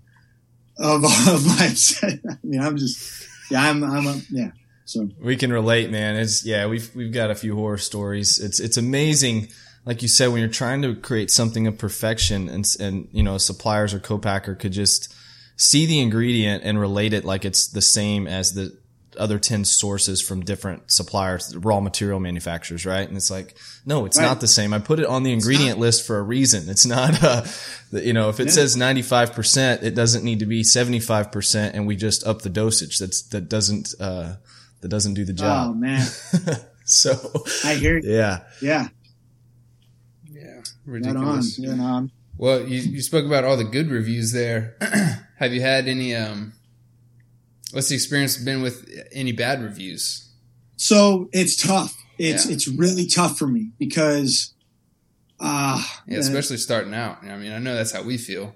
of, 0.78 1.04
of 1.28 1.46
my. 1.46 1.74
I 2.04 2.38
mean, 2.44 2.60
I'm 2.60 2.78
just 2.78 3.28
yeah, 3.50 3.70
I'm 3.70 3.84
I'm 3.84 4.08
a, 4.08 4.20
yeah. 4.30 4.52
So 4.86 5.08
we 5.22 5.38
can 5.38 5.54
relate, 5.54 5.90
man. 5.90 6.18
It's 6.18 6.46
yeah, 6.46 6.68
we've 6.68 6.94
we've 6.96 7.14
got 7.14 7.32
a 7.32 7.36
few 7.36 7.56
horror 7.56 7.78
stories. 7.78 8.40
It's 8.40 8.60
it's 8.60 8.78
amazing 8.78 9.50
like 9.86 10.02
you 10.02 10.08
said, 10.08 10.28
when 10.28 10.40
you're 10.40 10.50
trying 10.50 10.82
to 10.84 10.96
create 10.96 11.30
something 11.30 11.68
of 11.68 11.78
perfection 11.78 12.50
and, 12.50 12.66
and, 12.80 13.08
you 13.12 13.24
know, 13.24 13.38
suppliers 13.38 13.94
or 13.94 14.00
co-packer 14.00 14.56
could 14.56 14.72
just 14.72 15.14
see 15.58 15.86
the 15.86 16.00
ingredient 16.00 16.64
and 16.64 16.80
relate 16.80 17.14
it 17.14 17.26
like 17.26 17.46
it's 17.46 17.68
the 17.68 17.82
same 17.82 18.28
as 18.28 18.54
the 18.54 18.78
other 19.20 19.38
10 19.38 19.66
sources 19.66 20.22
from 20.22 20.44
different 20.44 20.90
suppliers, 20.90 21.56
raw 21.56 21.80
material 21.80 22.20
manufacturers, 22.20 22.86
right? 22.86 23.08
And 23.08 23.16
it's 23.16 23.30
like, 23.30 23.56
no, 23.86 24.06
it's 24.06 24.18
right. 24.18 24.26
not 24.26 24.42
the 24.42 24.48
same. 24.48 24.74
I 24.74 24.80
put 24.80 25.00
it 25.00 25.06
on 25.06 25.22
the 25.22 25.34
ingredient 25.34 25.78
list 25.78 26.08
for 26.08 26.18
a 26.18 26.24
reason. 26.24 26.68
It's 26.70 26.86
not, 26.86 27.22
uh, 27.22 27.44
you 27.92 28.14
know, 28.14 28.30
if 28.30 28.40
it 28.40 28.48
yeah. 28.48 28.54
says 28.54 28.76
95%, 28.76 29.84
it 29.84 29.94
doesn't 29.94 30.24
need 30.24 30.40
to 30.40 30.46
be 30.46 30.64
75% 30.64 31.72
and 31.74 31.86
we 31.86 31.96
just 31.96 32.26
up 32.26 32.42
the 32.42 32.50
dosage. 32.50 32.98
That's, 33.00 33.22
that 33.24 33.50
doesn't, 33.50 33.94
uh, 34.00 34.38
that 34.82 34.88
doesn't 34.88 35.14
do 35.14 35.26
the 35.26 35.34
job. 35.34 35.72
Oh 35.72 35.74
man. 35.74 36.06
so 36.86 37.14
I 37.64 37.76
hear 37.76 38.00
you. 38.00 38.12
Yeah. 38.12 38.40
Yeah 38.62 38.88
ridiculous. 40.86 41.60
Right 41.60 41.70
on. 41.70 41.78
Yeah, 41.78 41.84
no, 41.84 42.10
well, 42.38 42.68
you, 42.68 42.80
you 42.80 43.02
spoke 43.02 43.26
about 43.26 43.44
all 43.44 43.58
the 43.58 43.64
good 43.64 43.90
reviews 43.90 44.32
there. 44.32 44.76
Have 45.38 45.54
you 45.54 45.62
had 45.62 45.88
any? 45.88 46.16
Um, 46.16 46.54
what's 47.72 47.90
the 47.90 47.96
experience 47.96 48.38
been 48.38 48.62
with 48.62 48.90
any 49.12 49.32
bad 49.32 49.62
reviews? 49.62 50.32
So 50.78 51.30
it's 51.32 51.56
tough. 51.56 51.96
It's 52.18 52.48
yeah. 52.48 52.54
it's 52.54 52.68
really 52.68 53.08
tough 53.08 53.38
for 53.38 53.48
me 53.48 53.72
because, 53.78 54.54
uh, 55.40 55.84
yeah, 56.08 56.20
especially 56.20 56.56
uh, 56.56 56.60
starting 56.60 56.94
out. 56.94 57.24
I 57.24 57.38
mean, 57.38 57.52
I 57.52 57.60
know 57.60 57.76
that's 57.76 57.92
how 57.92 58.04
we 58.04 58.18
feel. 58.18 58.56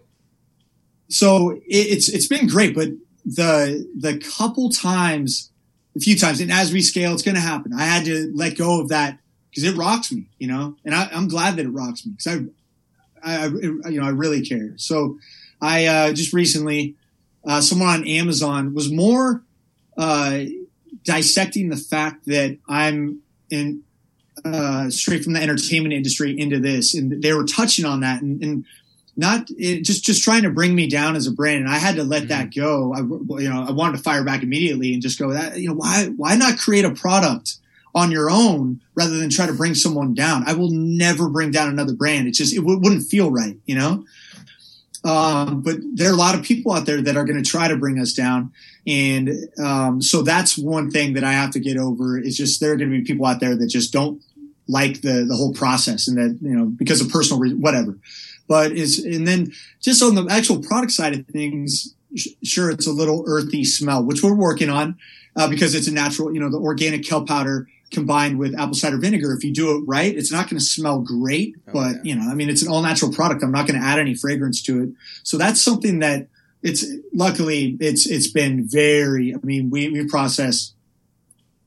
So 1.09 1.51
it, 1.51 1.63
it's 1.67 2.09
it's 2.09 2.27
been 2.27 2.47
great, 2.47 2.75
but 2.75 2.89
the 3.25 3.87
the 3.95 4.17
couple 4.17 4.69
times, 4.69 5.51
a 5.95 5.99
few 5.99 6.17
times, 6.17 6.39
and 6.39 6.51
as 6.51 6.73
we 6.73 6.81
scale, 6.81 7.13
it's 7.13 7.23
going 7.23 7.35
to 7.35 7.41
happen. 7.41 7.73
I 7.73 7.83
had 7.83 8.05
to 8.05 8.31
let 8.35 8.57
go 8.57 8.81
of 8.81 8.89
that 8.89 9.19
because 9.49 9.63
it 9.63 9.75
rocks 9.75 10.11
me, 10.11 10.27
you 10.39 10.47
know, 10.47 10.75
and 10.85 10.93
I, 10.93 11.09
am 11.11 11.27
glad 11.27 11.55
that 11.55 11.65
it 11.65 11.69
rocks 11.69 12.05
me 12.05 12.13
because 12.17 12.45
I, 13.23 13.43
I, 13.43 13.45
you 13.47 13.99
know, 13.99 14.05
I 14.05 14.09
really 14.09 14.41
care. 14.41 14.73
So 14.77 15.17
I 15.61 15.85
uh, 15.85 16.13
just 16.13 16.33
recently, 16.33 16.95
uh, 17.45 17.61
someone 17.61 17.89
on 17.89 18.07
Amazon 18.07 18.73
was 18.73 18.91
more 18.91 19.43
uh, 19.97 20.41
dissecting 21.03 21.69
the 21.69 21.77
fact 21.77 22.25
that 22.25 22.57
I'm 22.67 23.21
in 23.49 23.83
uh, 24.45 24.89
straight 24.89 25.23
from 25.23 25.33
the 25.33 25.41
entertainment 25.41 25.93
industry 25.93 26.39
into 26.39 26.59
this, 26.59 26.93
and 26.93 27.21
they 27.21 27.33
were 27.33 27.45
touching 27.45 27.85
on 27.85 28.01
that 28.01 28.21
and. 28.21 28.43
and 28.43 28.65
not 29.19 29.49
it, 29.57 29.81
just 29.81 30.03
just 30.03 30.23
trying 30.23 30.43
to 30.43 30.51
bring 30.51 30.75
me 30.75 30.87
down 30.87 31.15
as 31.15 31.25
a 31.25 31.31
brand, 31.31 31.63
and 31.63 31.69
I 31.69 31.79
had 31.79 31.95
to 31.95 32.03
let 32.03 32.25
mm-hmm. 32.25 32.29
that 32.29 32.55
go. 32.55 32.93
I, 32.93 32.99
you 33.41 33.49
know, 33.49 33.65
I 33.67 33.71
wanted 33.71 33.97
to 33.97 34.03
fire 34.03 34.23
back 34.23 34.43
immediately 34.43 34.93
and 34.93 35.01
just 35.01 35.17
go 35.17 35.31
that 35.31 35.57
you 35.57 35.67
know 35.67 35.73
why 35.73 36.05
why 36.15 36.35
not 36.35 36.59
create 36.59 36.85
a 36.85 36.91
product 36.91 37.57
on 37.97 38.11
your 38.11 38.29
own 38.29 38.79
rather 38.93 39.17
than 39.17 39.29
try 39.29 39.47
to 39.47 39.53
bring 39.53 39.75
someone 39.75 40.13
down. 40.13 40.43
I 40.47 40.53
will 40.53 40.71
never 40.71 41.27
bring 41.29 41.51
down 41.51 41.67
another 41.69 41.93
brand. 41.93 42.27
It's 42.27 42.37
just, 42.37 42.53
it 42.53 42.59
w- 42.59 42.79
wouldn't 42.79 43.03
feel 43.03 43.31
right, 43.31 43.57
you 43.65 43.75
know? 43.75 44.05
Um, 45.03 45.61
but 45.61 45.77
there 45.95 46.09
are 46.09 46.13
a 46.13 46.23
lot 46.25 46.35
of 46.35 46.43
people 46.43 46.73
out 46.73 46.85
there 46.85 47.01
that 47.01 47.17
are 47.17 47.25
going 47.25 47.41
to 47.41 47.49
try 47.49 47.67
to 47.67 47.77
bring 47.77 47.99
us 47.99 48.13
down. 48.13 48.51
And, 48.85 49.29
um, 49.57 50.01
so 50.01 50.21
that's 50.21 50.57
one 50.57 50.91
thing 50.91 51.13
that 51.13 51.23
I 51.23 51.33
have 51.33 51.51
to 51.51 51.59
get 51.59 51.77
over 51.77 52.19
is 52.19 52.37
just 52.37 52.59
there 52.59 52.73
are 52.73 52.77
going 52.77 52.91
to 52.91 52.97
be 52.97 53.03
people 53.03 53.25
out 53.25 53.39
there 53.39 53.55
that 53.55 53.67
just 53.67 53.91
don't, 53.91 54.21
like 54.67 55.01
the 55.01 55.25
the 55.27 55.35
whole 55.35 55.53
process 55.53 56.07
and 56.07 56.17
that 56.17 56.37
you 56.41 56.55
know 56.55 56.65
because 56.65 57.01
of 57.01 57.09
personal 57.09 57.39
re- 57.39 57.53
whatever. 57.53 57.97
But 58.47 58.71
is 58.71 59.03
and 59.03 59.27
then 59.27 59.53
just 59.81 60.03
on 60.03 60.15
the 60.15 60.27
actual 60.29 60.59
product 60.59 60.91
side 60.91 61.13
of 61.17 61.25
things, 61.27 61.93
sh- 62.15 62.27
sure 62.43 62.69
it's 62.69 62.87
a 62.87 62.91
little 62.91 63.23
earthy 63.27 63.63
smell, 63.63 64.03
which 64.03 64.23
we're 64.23 64.35
working 64.35 64.69
on 64.69 64.97
uh, 65.35 65.47
because 65.47 65.75
it's 65.75 65.87
a 65.87 65.93
natural, 65.93 66.33
you 66.33 66.39
know, 66.39 66.49
the 66.49 66.57
organic 66.57 67.05
kelp 67.05 67.27
powder 67.27 67.67
combined 67.91 68.37
with 68.37 68.57
apple 68.57 68.73
cider 68.73 68.97
vinegar. 68.97 69.33
If 69.33 69.43
you 69.43 69.53
do 69.53 69.77
it 69.77 69.83
right, 69.87 70.15
it's 70.15 70.31
not 70.31 70.49
going 70.49 70.59
to 70.59 70.65
smell 70.65 70.99
great, 70.99 71.55
oh, 71.67 71.71
but 71.73 71.95
yeah. 71.95 72.01
you 72.03 72.15
know, 72.15 72.29
I 72.29 72.33
mean, 72.33 72.49
it's 72.49 72.61
an 72.61 72.69
all 72.69 72.81
natural 72.81 73.11
product. 73.11 73.43
I'm 73.43 73.51
not 73.51 73.67
going 73.67 73.79
to 73.79 73.85
add 73.85 73.99
any 73.99 74.13
fragrance 74.13 74.61
to 74.63 74.83
it. 74.83 74.89
So 75.23 75.37
that's 75.37 75.61
something 75.61 75.99
that 75.99 76.27
it's 76.63 76.85
luckily 77.13 77.77
it's 77.79 78.05
it's 78.05 78.27
been 78.27 78.67
very. 78.67 79.33
I 79.33 79.37
mean, 79.43 79.69
we 79.69 79.89
we 79.89 80.07
process. 80.07 80.73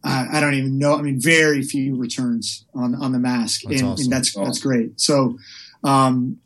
Uh, 0.03 0.27
I 0.33 0.41
don't 0.41 0.55
even 0.55 0.79
know. 0.79 0.97
I 0.97 1.03
mean, 1.03 1.21
very 1.21 1.63
few 1.63 1.97
returns 1.97 2.65
on 2.75 2.95
on 2.95 3.13
the 3.13 3.19
mask, 3.19 3.63
that's 3.63 3.81
and, 3.81 3.91
awesome. 3.91 4.05
and 4.05 4.13
that's 4.13 4.35
that's 4.35 4.61
great. 4.61 5.01
So, 5.01 5.39
um, 5.85 6.39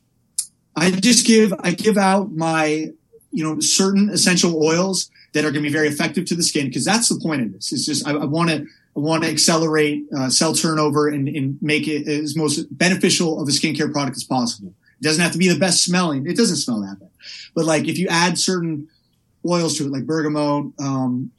I 0.77 0.91
just 0.91 1.27
give 1.27 1.55
I 1.61 1.73
give 1.73 1.97
out 1.97 2.33
my 2.33 2.91
you 3.31 3.45
know 3.45 3.61
certain 3.61 4.11
essential 4.11 4.63
oils 4.63 5.11
that 5.33 5.45
are 5.45 5.51
going 5.51 5.63
to 5.65 5.69
be 5.69 5.73
very 5.73 5.89
effective 5.89 6.25
to 6.27 6.35
the 6.35 6.43
skin 6.43 6.67
because 6.67 6.85
that's 6.85 7.09
the 7.09 7.19
point 7.21 7.43
of 7.43 7.53
this. 7.53 7.73
It's 7.73 7.87
just 7.87 8.07
I 8.07 8.13
want 8.25 8.51
to 8.51 8.57
I 8.57 8.67
want 8.95 9.25
to 9.25 9.31
accelerate 9.31 10.05
uh, 10.17 10.31
cell 10.31 10.55
turnover 10.55 11.09
and, 11.09 11.29
and, 11.29 11.59
make 11.61 11.89
it 11.89 12.07
as 12.07 12.37
most 12.37 12.67
beneficial 12.71 13.41
of 13.41 13.49
a 13.49 13.51
skincare 13.51 13.93
product 13.93 14.17
as 14.17 14.25
possible. 14.25 14.73
It 15.01 15.05
doesn't 15.05 15.23
have 15.23 15.33
to 15.33 15.39
be 15.39 15.49
the 15.49 15.59
best 15.59 15.83
smelling. 15.83 16.27
It 16.27 16.37
doesn't 16.37 16.57
smell 16.57 16.81
that 16.83 17.01
bad, 17.01 17.11
but 17.55 17.65
like 17.65 17.89
if 17.89 17.99
you 17.99 18.07
add 18.09 18.39
certain 18.39 18.89
oils 19.49 19.79
to 19.79 19.87
it, 19.87 19.91
like 19.91 20.07
bergamot, 20.07 20.73
um, 20.79 21.33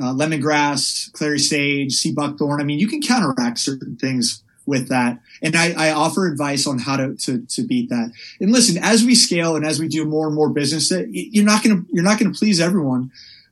uh, 0.00 0.12
lemongrass, 0.14 1.12
clary 1.12 1.38
sage, 1.38 1.94
sea 1.94 2.12
buckthorn, 2.12 2.60
I 2.60 2.64
mean, 2.64 2.78
you 2.78 2.88
can 2.88 3.02
counteract 3.02 3.58
certain 3.58 3.96
things 3.96 4.42
with 4.66 4.88
that. 4.88 5.18
And 5.42 5.56
I, 5.56 5.72
I, 5.76 5.90
offer 5.90 6.26
advice 6.26 6.66
on 6.66 6.78
how 6.78 6.96
to, 6.96 7.16
to, 7.16 7.44
to 7.44 7.62
beat 7.62 7.88
that. 7.88 8.12
And 8.40 8.52
listen, 8.52 8.78
as 8.82 9.04
we 9.04 9.14
scale 9.14 9.56
and 9.56 9.66
as 9.66 9.80
we 9.80 9.88
do 9.88 10.04
more 10.04 10.26
and 10.26 10.34
more 10.34 10.48
business, 10.48 10.92
you're 11.10 11.44
not 11.44 11.64
going 11.64 11.76
to, 11.76 11.86
you're 11.92 12.04
not 12.04 12.18
going 12.20 12.32
to 12.32 12.38
please 12.38 12.60
everyone. 12.60 13.10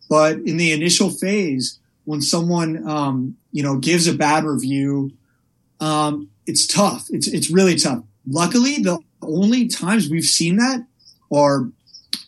But 0.08 0.36
in 0.36 0.58
the 0.58 0.72
initial 0.72 1.10
phase, 1.10 1.78
when 2.04 2.22
someone, 2.22 2.88
um, 2.88 3.36
you 3.58 3.64
know, 3.64 3.76
gives 3.76 4.06
a 4.06 4.14
bad 4.14 4.44
review, 4.44 5.10
um, 5.80 6.30
it's 6.46 6.64
tough. 6.64 7.08
It's, 7.10 7.26
it's 7.26 7.50
really 7.50 7.74
tough. 7.74 8.04
Luckily, 8.24 8.76
the 8.78 9.00
only 9.20 9.66
times 9.66 10.08
we've 10.08 10.22
seen 10.22 10.58
that 10.58 10.86
are 11.32 11.68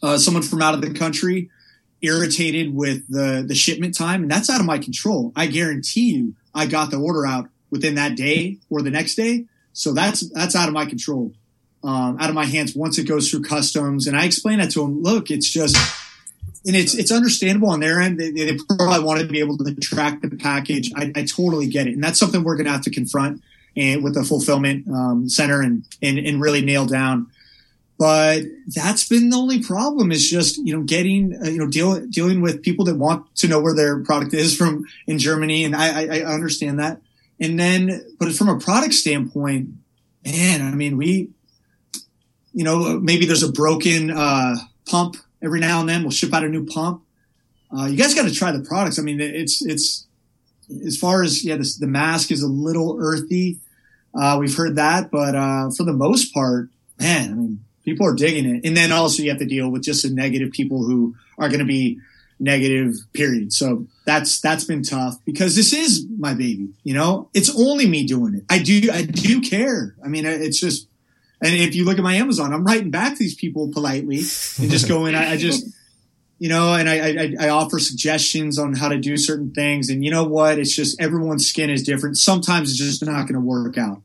uh, 0.03 0.19
someone 0.19 0.43
from 0.43 0.61
out 0.61 0.75
of 0.75 0.81
the 0.81 0.93
country 0.93 1.49
irritated 2.03 2.75
with 2.75 3.07
the, 3.09 3.45
the 3.47 3.55
shipment 3.55 3.97
time. 3.97 4.23
And 4.23 4.31
that's 4.31 4.51
out 4.51 4.59
of 4.59 4.67
my 4.67 4.79
control. 4.79 5.33
I 5.37 5.47
guarantee 5.47 6.11
you 6.11 6.35
I 6.53 6.67
got 6.67 6.91
the 6.91 6.97
order 6.97 7.25
out 7.25 7.49
within 7.71 7.95
that 7.95 8.17
day 8.17 8.59
or 8.69 8.83
the 8.83 8.91
next 8.91 9.15
day. 9.15 9.45
So 9.73 9.93
that's, 9.93 10.29
that's 10.33 10.57
out 10.57 10.67
of 10.67 10.75
my 10.75 10.85
control, 10.85 11.33
um, 11.85 12.17
out 12.19 12.29
of 12.29 12.35
my 12.35 12.45
hands 12.45 12.75
once 12.75 12.99
it 12.99 13.05
goes 13.05 13.31
through 13.31 13.43
customs. 13.43 14.09
And 14.09 14.17
I 14.17 14.25
explain 14.25 14.59
that 14.59 14.73
to 14.73 14.81
them. 14.81 15.01
Look, 15.01 15.31
it's 15.31 15.49
just, 15.49 15.77
and 16.67 16.77
it's 16.77 16.95
it's 16.95 17.11
understandable 17.11 17.71
on 17.71 17.81
their 17.81 18.01
end. 18.01 18.19
They, 18.19 18.31
they 18.31 18.57
probably 18.69 19.05
wanted 19.05 19.27
to 19.27 19.33
be 19.33 19.41
able 19.41 19.57
to 19.59 19.75
track 19.77 20.21
the 20.21 20.31
package. 20.31 20.91
I, 20.95 21.13
I 21.15 21.25
totally 21.25 21.67
get 21.67 21.87
it, 21.87 21.95
and 21.95 22.05
that's 22.05 22.19
something 22.19 22.43
we're 22.43 22.57
going 22.57 22.67
to 22.67 22.73
have 22.73 22.83
to 22.83 22.91
confront 22.91 23.43
and 23.77 24.03
with 24.03 24.15
the 24.15 24.25
fulfillment 24.25 24.89
um, 24.89 25.29
center 25.29 25.63
and, 25.63 25.85
and 26.03 26.19
and 26.19 26.41
really 26.41 26.63
nail 26.63 26.87
down. 26.87 27.29
But 27.99 28.45
that's 28.67 29.07
been 29.07 29.29
the 29.29 29.37
only 29.37 29.63
problem 29.63 30.11
is 30.11 30.29
just 30.29 30.59
you 30.59 30.77
know 30.77 30.83
getting 30.83 31.37
uh, 31.43 31.49
you 31.49 31.59
know 31.59 31.67
deal, 31.67 32.01
dealing 32.07 32.41
with 32.41 32.63
people 32.63 32.85
that 32.87 32.97
want 32.97 33.35
to 33.37 33.49
know 33.49 33.61
where 33.61 33.75
their 33.75 34.03
product 34.03 34.35
is 34.35 34.57
from 34.57 34.87
in 35.07 35.19
Germany, 35.19 35.65
and 35.65 35.75
I, 35.75 36.03
I, 36.03 36.19
I 36.21 36.23
understand 36.25 36.79
that. 36.79 37.01
And 37.39 37.59
then, 37.59 38.05
but 38.19 38.33
from 38.35 38.51
a 38.51 38.59
product 38.59 38.93
standpoint, 38.93 39.71
man, 40.27 40.61
I 40.61 40.75
mean, 40.75 40.99
we, 40.99 41.31
you 42.53 42.65
know, 42.65 43.01
maybe 43.01 43.25
there's 43.25 43.43
a 43.43 43.53
broken 43.53 44.11
uh, 44.11 44.57
pump 44.87 45.17
every 45.43 45.61
now 45.61 45.81
and 45.81 45.89
then 45.89 46.03
we'll 46.03 46.11
ship 46.11 46.33
out 46.35 46.45
a 46.45 46.49
new 46.49 46.67
pump. 46.67 47.03
Uh, 47.77 47.87
you 47.87 47.97
guys 47.97 48.15
got 48.15 48.29
to 48.29 48.35
try 48.35 48.53
the 48.53 48.61
products. 48.61 48.99
I 48.99 49.03
mean, 49.03 49.21
it's, 49.21 49.65
it's, 49.65 50.07
as 50.85 50.97
far 50.97 51.23
as, 51.23 51.45
yeah, 51.45 51.57
the 51.57 51.87
mask 51.87 52.31
is 52.31 52.43
a 52.43 52.49
little 52.49 52.99
earthy. 53.01 53.59
Uh, 54.15 54.37
we've 54.41 54.57
heard 54.57 54.77
that, 54.77 55.11
but, 55.11 55.35
uh, 55.35 55.71
for 55.71 55.85
the 55.85 55.93
most 55.93 56.35
part, 56.35 56.69
man, 56.99 57.31
I 57.31 57.35
mean, 57.35 57.65
people 57.85 58.07
are 58.07 58.15
digging 58.15 58.45
it. 58.45 58.67
And 58.67 58.77
then 58.77 58.93
also 58.93 59.23
you 59.23 59.31
have 59.31 59.39
to 59.39 59.47
deal 59.47 59.71
with 59.71 59.83
just 59.83 60.03
the 60.03 60.11
negative 60.11 60.53
people 60.53 60.85
who 60.85 61.15
are 61.39 61.49
going 61.49 61.61
to 61.61 61.65
be 61.65 62.01
negative 62.39 62.97
period. 63.13 63.53
So 63.53 63.87
that's, 64.05 64.41
that's 64.41 64.65
been 64.65 64.83
tough 64.83 65.17
because 65.25 65.55
this 65.55 65.73
is 65.73 66.07
my 66.19 66.35
baby, 66.35 66.71
you 66.83 66.95
know, 66.95 67.29
it's 67.35 67.55
only 67.57 67.87
me 67.87 68.07
doing 68.07 68.35
it. 68.35 68.45
I 68.51 68.59
do, 68.59 68.91
I 68.93 69.03
do 69.03 69.41
care. 69.41 69.95
I 70.05 70.09
mean, 70.09 70.27
it's 70.27 70.59
just, 70.59 70.89
and 71.43 71.55
if 71.55 71.75
you 71.75 71.85
look 71.85 71.99
at 71.99 72.05
my 72.05 72.15
Amazon, 72.15 72.53
I'm 72.53 72.65
writing 72.65 72.91
back 72.91 73.13
to 73.15 73.19
these 73.19 73.35
people 73.35 73.73
politely 73.73 74.19
and 74.19 74.71
just 74.71 74.89
going, 74.89 75.15
I, 75.15 75.33
I 75.33 75.37
just, 75.37 75.67
you 76.39 76.49
know, 76.49 76.75
and 76.75 76.89
I, 76.89 76.97
I, 76.97 77.47
I, 77.47 77.49
offer 77.49 77.79
suggestions 77.79 78.59
on 78.59 78.75
how 78.75 78.89
to 78.89 78.99
do 78.99 79.17
certain 79.17 79.53
things. 79.53 79.89
And 79.89 80.05
you 80.05 80.11
know 80.11 80.25
what? 80.25 80.59
It's 80.59 80.75
just 80.75 81.01
everyone's 81.01 81.49
skin 81.49 81.71
is 81.71 81.83
different. 81.83 82.19
Sometimes 82.19 82.71
it's 82.71 82.79
just 82.79 83.05
not 83.05 83.23
going 83.23 83.35
to 83.35 83.41
work 83.41 83.79
out. 83.79 84.03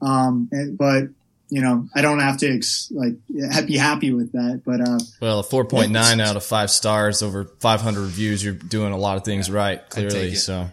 Um, 0.00 0.50
but 0.72 1.08
you 1.48 1.60
know, 1.60 1.86
I 1.94 2.00
don't 2.00 2.20
have 2.20 2.38
to 2.38 2.54
ex- 2.54 2.90
like 2.90 3.14
be 3.28 3.76
happy 3.76 4.12
with 4.12 4.32
that. 4.32 4.62
But 4.64 4.80
uh, 4.80 4.98
well, 5.20 5.40
a 5.40 5.42
four 5.42 5.66
point 5.66 5.92
nine 5.92 6.18
out 6.18 6.36
of 6.36 6.42
five 6.42 6.70
stars 6.70 7.22
over 7.22 7.44
five 7.60 7.82
hundred 7.82 8.00
reviews. 8.02 8.42
You're 8.42 8.54
doing 8.54 8.94
a 8.94 8.96
lot 8.96 9.18
of 9.18 9.24
things 9.24 9.48
yeah, 9.50 9.54
right, 9.54 9.90
clearly. 9.90 10.34
So. 10.34 10.70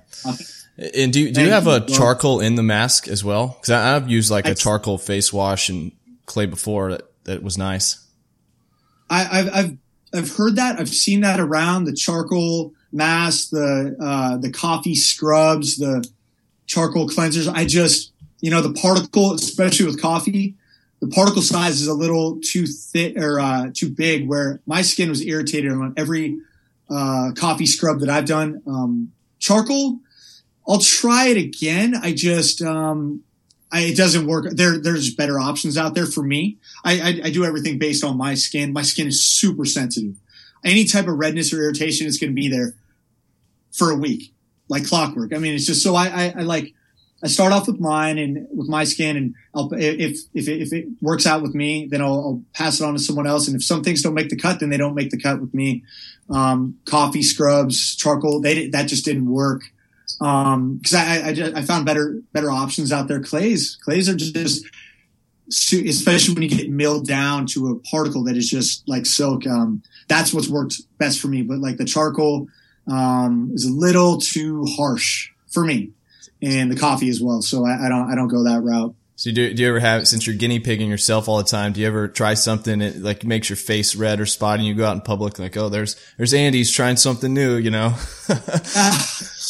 And 0.80 1.12
do 1.12 1.20
you, 1.20 1.32
do 1.32 1.42
you 1.42 1.50
have 1.50 1.68
a 1.68 1.82
charcoal 1.82 2.40
in 2.40 2.56
the 2.56 2.64
mask 2.64 3.10
as 3.10 3.24
well? 3.24 3.58
Because 3.60 3.72
I've 3.72 4.10
used 4.10 4.32
like 4.32 4.48
a 4.48 4.56
charcoal 4.56 4.98
face 4.98 5.34
wash 5.34 5.68
and 5.68 5.92
clay 6.26 6.46
before 6.46 6.92
that, 6.92 7.02
that 7.26 7.44
was 7.44 7.58
nice. 7.58 8.06
I, 9.10 9.24
have 9.24 9.50
I've 9.54 9.78
I've 10.14 10.36
heard 10.36 10.56
that. 10.56 10.80
I've 10.80 10.90
seen 10.90 11.22
that 11.22 11.40
around 11.40 11.84
the 11.84 11.94
charcoal 11.94 12.74
mask, 12.92 13.50
the 13.50 13.96
uh, 14.00 14.38
the 14.38 14.52
coffee 14.52 14.96
scrubs, 14.96 15.78
the 15.78 16.08
charcoal 16.66 17.10
cleansers. 17.10 17.52
I 17.52 17.66
just 17.66 18.14
you 18.40 18.50
know 18.50 18.62
the 18.62 18.74
particle, 18.74 19.34
especially 19.34 19.86
with 19.86 20.02
coffee, 20.02 20.56
the 21.02 21.08
particle 21.08 21.42
size 21.42 21.82
is 21.82 21.88
a 21.88 21.94
little 21.94 22.40
too 22.42 22.66
thick 22.66 23.18
or 23.18 23.40
uh, 23.40 23.72
too 23.74 23.90
big. 23.90 24.28
Where 24.28 24.62
my 24.66 24.82
skin 24.82 25.10
was 25.10 25.26
irritated 25.26 25.72
on 25.72 25.94
every 25.98 26.40
uh, 26.90 27.32
coffee 27.36 27.66
scrub 27.66 28.00
that 28.00 28.10
I've 28.10 28.26
done. 28.26 28.62
Um, 28.66 29.12
charcoal 29.40 30.00
I'll 30.70 30.80
try 30.80 31.30
it 31.30 31.38
again. 31.38 31.96
I 31.96 32.14
just, 32.14 32.62
um, 32.62 33.24
I, 33.72 33.82
it 33.82 33.98
doesn't 33.98 34.28
work. 34.28 34.46
There, 34.52 34.78
there's 34.78 35.14
better 35.16 35.40
options 35.40 35.78
out 35.78 35.96
there 35.96 36.06
for 36.06 36.22
me. 36.22 36.58
I, 36.86 37.00
I, 37.00 37.22
I, 37.26 37.30
do 37.32 37.44
everything 37.44 37.80
based 37.80 38.04
on 38.04 38.18
my 38.18 38.36
skin. 38.36 38.72
My 38.72 38.84
skin 38.84 39.08
is 39.08 39.24
super 39.24 39.66
sensitive. 39.66 40.16
Any 40.64 40.86
type 40.86 41.08
of 41.08 41.18
redness 41.18 41.52
or 41.52 41.64
irritation 41.64 42.06
is 42.06 42.20
going 42.20 42.32
to 42.32 42.36
be 42.36 42.50
there 42.50 42.76
for 43.72 43.90
a 43.90 43.96
week, 43.96 44.32
like 44.68 44.86
clockwork. 44.86 45.34
I 45.34 45.40
mean, 45.40 45.56
it's 45.56 45.66
just 45.66 45.84
so 45.84 45.96
I, 45.96 46.34
I, 46.36 46.42
like. 46.42 46.74
I 47.22 47.28
start 47.28 47.52
off 47.52 47.68
with 47.68 47.82
mine 47.82 48.18
and 48.18 48.48
with 48.50 48.70
my 48.70 48.86
skin, 48.86 49.18
and 49.18 49.36
I'll, 49.54 49.70
if 49.74 50.20
if 50.34 50.48
it, 50.48 50.62
if 50.62 50.72
it 50.72 50.86
works 51.02 51.28
out 51.28 51.42
with 51.42 51.54
me, 51.54 51.86
then 51.86 52.02
I'll, 52.02 52.14
I'll, 52.14 52.44
pass 52.54 52.80
it 52.80 52.86
on 52.86 52.94
to 52.94 53.00
someone 53.00 53.28
else. 53.28 53.46
And 53.46 53.58
if 53.58 53.64
some 53.66 53.84
things 53.84 54.02
don't 54.02 54.14
make 54.14 54.30
the 54.30 54.38
cut, 54.38 54.62
then 54.62 54.70
they 54.70 54.78
don't 54.78 54.96
make 54.96 55.10
the 55.10 55.20
cut 55.20 55.42
with 55.42 55.54
me. 55.54 55.84
Um, 56.30 56.80
coffee 56.86 57.22
scrubs, 57.22 57.94
charcoal, 57.98 58.40
they 58.40 58.70
that 58.70 58.88
just 58.88 59.04
didn't 59.04 59.30
work. 59.30 59.64
Um, 60.22 60.78
because 60.78 60.96
I, 60.96 61.30
I, 61.30 61.60
I 61.60 61.62
found 61.62 61.86
better 61.86 62.22
better 62.34 62.52
options 62.52 62.92
out 62.92 63.08
there. 63.08 63.22
Clays 63.22 63.78
clays 63.82 64.10
are 64.10 64.16
just 64.16 64.66
especially 65.50 66.34
when 66.36 66.44
you 66.44 66.50
get 66.50 66.70
milled 66.70 67.08
down 67.08 67.46
to 67.48 67.70
a 67.70 67.76
particle 67.80 68.24
that 68.26 68.38
is 68.38 68.50
just 68.50 68.88
like 68.88 69.06
silk. 69.06 69.48
Um, 69.48 69.82
that's 70.08 70.34
what's 70.34 70.48
worked 70.48 70.82
best 70.98 71.20
for 71.20 71.28
me. 71.28 71.42
But 71.42 71.60
like 71.60 71.78
the 71.78 71.86
charcoal 71.86 72.48
um, 72.88 73.52
is 73.54 73.66
a 73.66 73.72
little 73.72 74.20
too 74.20 74.66
harsh 74.66 75.30
for 75.48 75.64
me, 75.64 75.92
and 76.42 76.72
the 76.72 76.76
coffee 76.76 77.10
as 77.10 77.22
well. 77.22 77.42
So 77.42 77.66
I, 77.66 77.86
I 77.86 77.90
don't 77.90 78.12
I 78.12 78.16
don't 78.16 78.28
go 78.28 78.44
that 78.44 78.62
route. 78.62 78.96
So 79.20 79.32
do, 79.34 79.54
do 79.54 79.62
you 79.62 79.68
ever 79.68 79.82
have, 79.82 80.08
since 80.08 80.26
you're 80.26 80.36
guinea 80.38 80.62
pigging 80.62 80.90
yourself 80.90 81.28
all 81.28 81.40
the 81.40 81.44
time, 81.44 81.74
do 81.74 81.82
you 81.82 81.88
ever 81.88 82.08
try 82.08 82.36
something 82.36 82.80
that 82.80 83.02
like 83.02 83.26
makes 83.26 83.50
your 83.50 83.58
face 83.58 83.94
red 83.94 84.22
or 84.22 84.26
spotty 84.26 84.62
and 84.62 84.68
you 84.70 84.76
go 84.76 84.86
out 84.86 84.96
in 84.96 85.02
public 85.02 85.38
like, 85.38 85.58
oh, 85.58 85.68
there's, 85.68 85.98
there's 86.16 86.34
Andy's 86.34 86.72
trying 86.72 86.96
something 86.96 87.34
new, 87.34 87.58
you 87.58 87.70
know? 87.70 87.96
uh, 88.30 88.98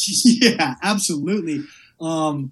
yeah, 0.26 0.76
absolutely. 0.82 1.64
Um, 2.00 2.52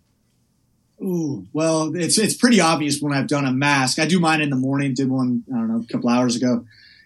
ooh, 1.02 1.48
well, 1.54 1.96
it's, 1.96 2.18
it's 2.18 2.36
pretty 2.36 2.60
obvious 2.60 3.02
when 3.02 3.14
I've 3.14 3.28
done 3.28 3.46
a 3.46 3.52
mask. 3.52 4.00
I 4.00 4.06
do 4.06 4.20
mine 4.20 4.42
in 4.42 4.50
the 4.50 4.56
morning, 4.56 4.94
did 4.94 5.10
one, 5.10 5.44
I 5.54 5.58
don't 5.58 5.68
know, 5.68 5.84
a 5.88 5.92
couple 5.92 6.10
hours 6.10 6.36
ago. 6.36 6.66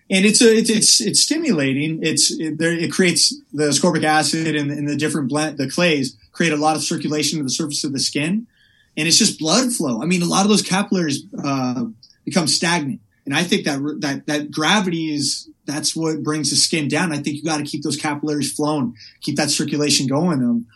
And 0.10 0.26
it's 0.26 0.42
a, 0.42 0.54
it's, 0.54 0.70
it's, 0.70 1.02
it's 1.02 1.22
stimulating. 1.22 2.04
It's, 2.04 2.32
it, 2.32 2.58
there, 2.58 2.74
it 2.74 2.92
creates 2.92 3.34
the 3.54 3.64
ascorbic 3.64 4.04
acid 4.04 4.56
and, 4.56 4.70
and 4.70 4.88
the 4.88 4.98
different 4.98 5.30
blend, 5.30 5.58
the 5.58 5.70
clays 5.70 6.18
create 6.32 6.54
a 6.54 6.58
lot 6.58 6.76
of 6.76 6.84
circulation 6.84 7.38
to 7.40 7.44
the 7.44 7.50
surface 7.50 7.84
of 7.84 7.94
the 7.94 8.00
skin 8.00 8.48
and 8.98 9.08
it's 9.08 9.18
just 9.18 9.40
blood 9.40 9.72
flow. 9.72 10.02
I 10.02 10.06
mean, 10.06 10.22
a 10.22 10.26
lot 10.26 10.44
of 10.44 10.50
those 10.50 10.62
capillaries 10.62 11.24
uh, 11.44 11.86
become 12.26 12.48
stagnant, 12.48 13.02
and 13.26 13.36
I 13.36 13.44
think 13.44 13.66
that 13.66 13.80
that 14.00 14.26
that 14.28 14.52
gravity 14.52 15.14
is 15.14 15.50
that's 15.66 15.96
what 15.96 16.24
brings 16.24 16.50
the 16.50 16.56
skin 16.56 16.88
down. 16.88 17.12
I 17.12 17.18
think 17.18 17.38
you 17.38 17.44
got 17.44 17.58
to 17.58 17.64
keep 17.64 17.84
those 17.84 17.98
capillaries 17.98 18.52
flowing, 18.52 18.96
keep 19.22 19.36
that 19.38 19.50
circulation 19.50 20.08
going. 20.08 20.42
Um, 20.42 20.68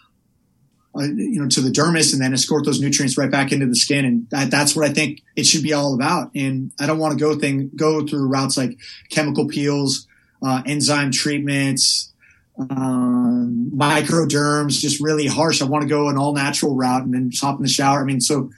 uh, 0.97 1.03
you 1.03 1.41
know, 1.41 1.49
to 1.49 1.59
the 1.59 1.69
dermis 1.69 2.13
and 2.13 2.21
then 2.21 2.33
escort 2.33 2.63
those 2.63 2.79
nutrients 2.79 3.17
right 3.17 3.29
back 3.29 3.51
into 3.51 3.65
the 3.65 3.75
skin. 3.75 4.05
And 4.05 4.29
that, 4.29 4.49
that's 4.49 4.77
what 4.77 4.89
I 4.89 4.93
think 4.93 5.23
it 5.35 5.45
should 5.45 5.61
be 5.61 5.73
all 5.73 5.93
about. 5.93 6.31
And 6.35 6.71
I 6.79 6.87
don't 6.87 6.99
want 6.99 7.11
to 7.11 7.19
go 7.19 7.37
thing, 7.37 7.69
go 7.75 8.07
through 8.07 8.29
routes 8.29 8.55
like 8.55 8.77
chemical 9.09 9.45
peels, 9.45 10.07
uh, 10.41 10.61
enzyme 10.65 11.11
treatments, 11.11 12.13
um, 12.57 13.71
microderms, 13.75 14.79
just 14.79 15.01
really 15.01 15.27
harsh. 15.27 15.61
I 15.61 15.65
want 15.65 15.81
to 15.81 15.89
go 15.89 16.07
an 16.07 16.17
all 16.17 16.33
natural 16.33 16.77
route 16.77 17.03
and 17.03 17.13
then 17.13 17.29
just 17.29 17.43
hop 17.43 17.57
in 17.57 17.63
the 17.63 17.67
shower. 17.67 17.99
I 17.99 18.05
mean, 18.05 18.21
so 18.21 18.51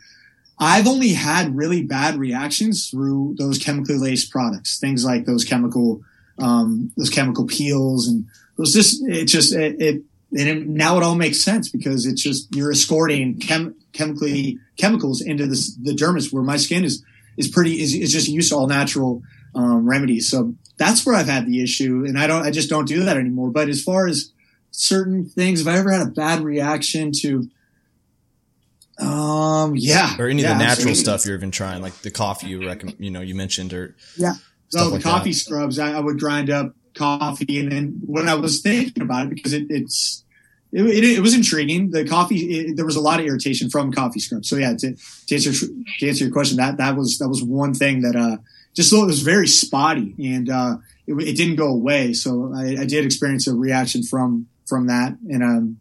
I've 0.60 0.88
only 0.88 1.10
had 1.10 1.56
really 1.56 1.84
bad 1.84 2.18
reactions 2.18 2.90
through 2.90 3.36
those 3.38 3.60
chemically 3.60 3.98
laced 3.98 4.32
products, 4.32 4.80
things 4.80 5.06
like 5.06 5.26
those 5.26 5.46
chemical, 5.46 6.02
um, 6.40 6.92
those 6.98 7.12
chemical 7.12 7.46
peels 7.46 8.08
and 8.08 8.26
those 8.58 8.74
just, 8.74 9.08
it 9.08 9.26
just, 9.26 9.54
it, 9.54 9.80
it 9.80 10.02
and 10.32 10.50
it, 10.50 10.68
now 10.68 10.98
it 10.98 11.04
all 11.04 11.16
makes 11.16 11.42
sense 11.42 11.70
because 11.70 12.06
it's 12.06 12.22
just, 12.22 12.54
you're 12.56 12.72
escorting 12.72 13.40
chem, 13.40 13.76
chemically 13.94 14.60
chemicals 14.78 15.22
into 15.22 15.46
the, 15.46 15.76
the 15.84 15.96
dermis 15.96 16.34
where 16.34 16.44
my 16.44 16.58
skin 16.58 16.84
is, 16.84 17.04
is 17.38 17.48
pretty, 17.48 17.80
is, 17.82 17.94
is 17.94 18.12
just 18.12 18.28
used 18.28 18.50
to 18.50 18.56
all 18.56 18.68
natural, 18.68 19.22
um, 19.54 19.88
remedies. 19.88 20.30
So 20.30 20.56
that's 20.78 21.06
where 21.06 21.16
I've 21.16 21.28
had 21.28 21.46
the 21.46 21.62
issue 21.62 22.04
and 22.06 22.18
I 22.18 22.26
don't, 22.26 22.44
I 22.44 22.52
just 22.52 22.70
don't 22.70 22.88
do 22.88 23.04
that 23.04 23.18
anymore. 23.18 23.52
But 23.52 23.70
as 23.70 23.84
far 23.84 24.08
as 24.08 24.32
certain 24.72 25.26
things, 25.26 25.60
have 25.60 25.68
I 25.68 25.78
ever 25.78 25.92
had 25.92 26.08
a 26.08 26.12
bad 26.12 26.42
reaction 26.42 27.12
to, 27.22 27.48
um, 29.00 29.76
yeah. 29.76 30.16
Or 30.20 30.28
any 30.28 30.42
yeah, 30.42 30.52
of 30.52 30.58
the 30.58 30.64
natural 30.64 30.90
absolutely. 30.90 30.96
stuff 30.96 31.26
you're 31.26 31.36
even 31.36 31.52
trying, 31.52 31.82
like 31.82 31.94
the 32.02 32.12
coffee 32.12 32.48
you 32.48 32.66
recommend, 32.66 32.98
you 33.00 33.12
know, 33.12 33.22
you 33.22 33.36
mentioned 33.36 33.74
or 33.74 33.96
Yeah. 34.16 34.34
So 34.70 34.86
the 34.86 34.96
like 34.96 35.04
coffee 35.04 35.32
that. 35.32 35.36
scrubs, 35.36 35.80
I, 35.80 35.94
I 35.94 36.00
would 36.00 36.20
grind 36.20 36.50
up 36.50 36.74
coffee, 36.94 37.60
and 37.60 37.72
then 37.72 38.02
when 38.06 38.28
I 38.28 38.36
was 38.36 38.62
thinking 38.62 39.04
about 39.04 39.28
it, 39.28 39.36
because 39.36 39.54
it, 39.54 39.68
it's 39.70 40.24
it, 40.74 40.86
it, 40.86 41.04
it 41.04 41.20
was 41.22 41.34
intriguing. 41.34 41.92
The 41.92 42.06
coffee, 42.06 42.38
it, 42.38 42.76
there 42.76 42.86
was 42.86 42.96
a 42.96 43.02
lot 43.02 43.20
of 43.20 43.26
irritation 43.26 43.70
from 43.70 43.94
coffee 43.94 44.20
scrubs. 44.20 44.50
So 44.50 44.58
yeah, 44.58 44.74
to, 44.76 44.96
to 45.28 45.36
answer 45.36 45.52
to 46.00 46.08
answer 46.08 46.26
your 46.26 46.34
question, 46.34 46.58
that 46.58 46.78
that 46.78 46.98
was 46.98 47.18
that 47.20 47.30
was 47.30 47.44
one 47.44 47.74
thing 47.74 48.02
that 48.02 48.16
uh 48.16 48.38
just 48.74 48.92
it 48.92 49.06
was 49.06 49.22
very 49.22 49.48
spotty, 49.48 50.16
and 50.20 50.50
uh 50.50 50.78
it, 51.06 51.14
it 51.14 51.38
didn't 51.38 51.56
go 51.56 51.68
away. 51.68 52.14
So 52.14 52.52
I, 52.54 52.82
I 52.82 52.86
did 52.86 53.06
experience 53.06 53.48
a 53.48 53.54
reaction 53.54 54.04
from 54.04 54.48
from 54.66 54.88
that, 54.88 55.18
and 55.30 55.44
um 55.44 55.80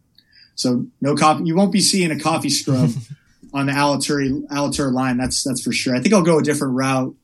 so 0.56 0.86
no 1.00 1.14
coffee. 1.14 1.44
You 1.44 1.54
won't 1.54 1.70
be 1.72 1.80
seeing 1.80 2.10
a 2.10 2.18
coffee 2.18 2.50
scrub 2.50 2.90
on 3.54 3.66
the 3.66 3.72
Alitura 3.72 4.44
Alitura 4.48 4.92
line. 4.92 5.16
That's 5.16 5.44
that's 5.44 5.62
for 5.62 5.72
sure. 5.72 5.94
I 5.94 6.00
think 6.00 6.12
I'll 6.14 6.22
go 6.24 6.38
a 6.40 6.42
different 6.42 6.74
route. 6.74 7.14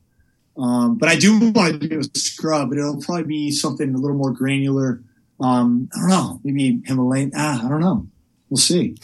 Um, 0.57 0.99
but 0.99 1.09
I 1.09 1.17
do 1.17 1.51
want 1.51 1.81
to 1.81 1.89
do 1.89 2.01
a 2.01 2.05
scrub, 2.19 2.69
but 2.69 2.79
it'll 2.79 3.01
probably 3.01 3.25
be 3.25 3.51
something 3.51 3.95
a 3.95 3.99
little 3.99 4.17
more 4.17 4.31
granular. 4.33 5.03
Um, 5.41 5.89
I 5.97 6.01
don't 6.01 6.09
know, 6.11 6.41
maybe 6.45 6.83
Himalayan. 6.87 7.33
Ah, 7.35 7.65
I 7.67 7.69
don't 7.69 7.81
know. 7.81 8.07
We'll 8.51 8.59
see. 8.59 8.97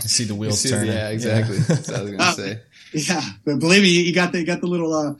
see 0.00 0.24
the 0.24 0.34
wheels 0.40 0.60
see- 0.60 0.70
turning. 0.70 0.92
yeah, 0.92 1.08
exactly. 1.10 1.58
That's 1.58 1.88
what 1.88 1.96
I 1.98 2.02
was 2.02 2.10
gonna 2.10 2.22
Uh, 2.24 2.32
say. 2.32 2.60
Yeah, 2.92 3.22
but 3.44 3.58
believe 3.60 3.82
me, 3.82 3.88
you 3.88 4.12
got 4.14 4.32
the 4.32 4.40
you 4.40 4.46
got 4.46 4.60
the 4.60 4.66
little 4.66 4.92
uh, 4.92 5.14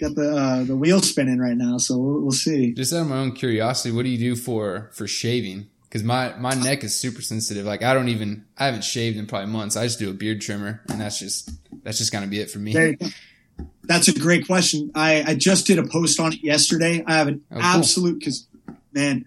got 0.00 0.14
the 0.14 0.36
uh, 0.36 0.64
the 0.64 0.76
wheel 0.76 1.00
spinning 1.02 1.38
right 1.38 1.56
now. 1.56 1.78
So 1.78 1.96
we'll, 1.98 2.20
we'll 2.22 2.30
see. 2.32 2.72
Just 2.72 2.92
out 2.92 3.02
of 3.02 3.08
my 3.08 3.18
own 3.18 3.32
curiosity, 3.32 3.94
what 3.94 4.04
do 4.04 4.08
you 4.08 4.18
do 4.18 4.36
for 4.36 4.90
for 4.92 5.06
shaving? 5.08 5.66
Because 5.90 6.04
my 6.04 6.36
my 6.38 6.54
neck 6.54 6.84
is 6.84 6.94
super 6.94 7.20
sensitive. 7.20 7.66
Like 7.66 7.82
I 7.82 7.92
don't 7.94 8.08
even 8.08 8.44
I 8.56 8.66
haven't 8.66 8.84
shaved 8.84 9.16
in 9.18 9.26
probably 9.26 9.50
months. 9.50 9.76
I 9.76 9.84
just 9.84 9.98
do 9.98 10.08
a 10.08 10.14
beard 10.14 10.40
trimmer, 10.40 10.80
and 10.88 11.00
that's 11.00 11.18
just 11.18 11.50
that's 11.82 11.98
just 11.98 12.12
gonna 12.12 12.28
be 12.28 12.38
it 12.40 12.48
for 12.48 12.60
me. 12.60 12.72
There 12.72 12.90
you 12.90 12.96
go. 12.96 13.08
That's 13.82 14.06
a 14.06 14.12
great 14.16 14.46
question. 14.46 14.92
I, 14.94 15.24
I 15.26 15.34
just 15.34 15.66
did 15.66 15.78
a 15.80 15.82
post 15.82 16.20
on 16.20 16.32
it 16.32 16.44
yesterday. 16.44 17.02
I 17.06 17.14
have 17.16 17.26
an 17.26 17.42
Oh, 17.50 17.54
cool. 17.56 17.62
absolute 17.64 18.18
because 18.20 18.46
man, 18.92 19.24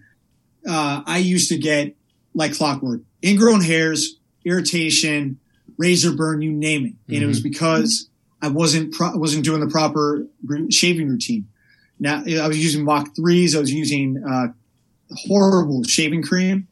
uh, 0.66 1.02
I 1.04 1.18
used 1.18 1.50
to 1.50 1.58
get 1.58 1.94
like 2.34 2.54
clockwork, 2.54 3.02
ingrown 3.22 3.60
hairs, 3.60 4.16
irritation, 4.44 5.38
razor 5.76 6.12
burn, 6.12 6.40
you 6.40 6.50
name 6.50 6.86
it, 6.86 7.14
and 7.14 7.22
it 7.22 7.26
was 7.26 7.40
because 7.40 8.08
I 8.40 8.48
wasn't 8.48 8.94
pro- 8.94 9.16
wasn't 9.18 9.44
doing 9.44 9.60
the 9.60 9.68
proper 9.68 10.26
shaving 10.70 11.08
routine. 11.10 11.46
Now 12.00 12.22
I 12.26 12.48
was 12.48 12.58
using 12.58 12.84
Mach 12.84 13.14
threes. 13.14 13.54
I 13.54 13.60
was 13.60 13.70
using 13.72 14.24
uh, 14.26 14.48
horrible 15.14 15.84
shaving 15.84 16.22
cream. 16.22 16.68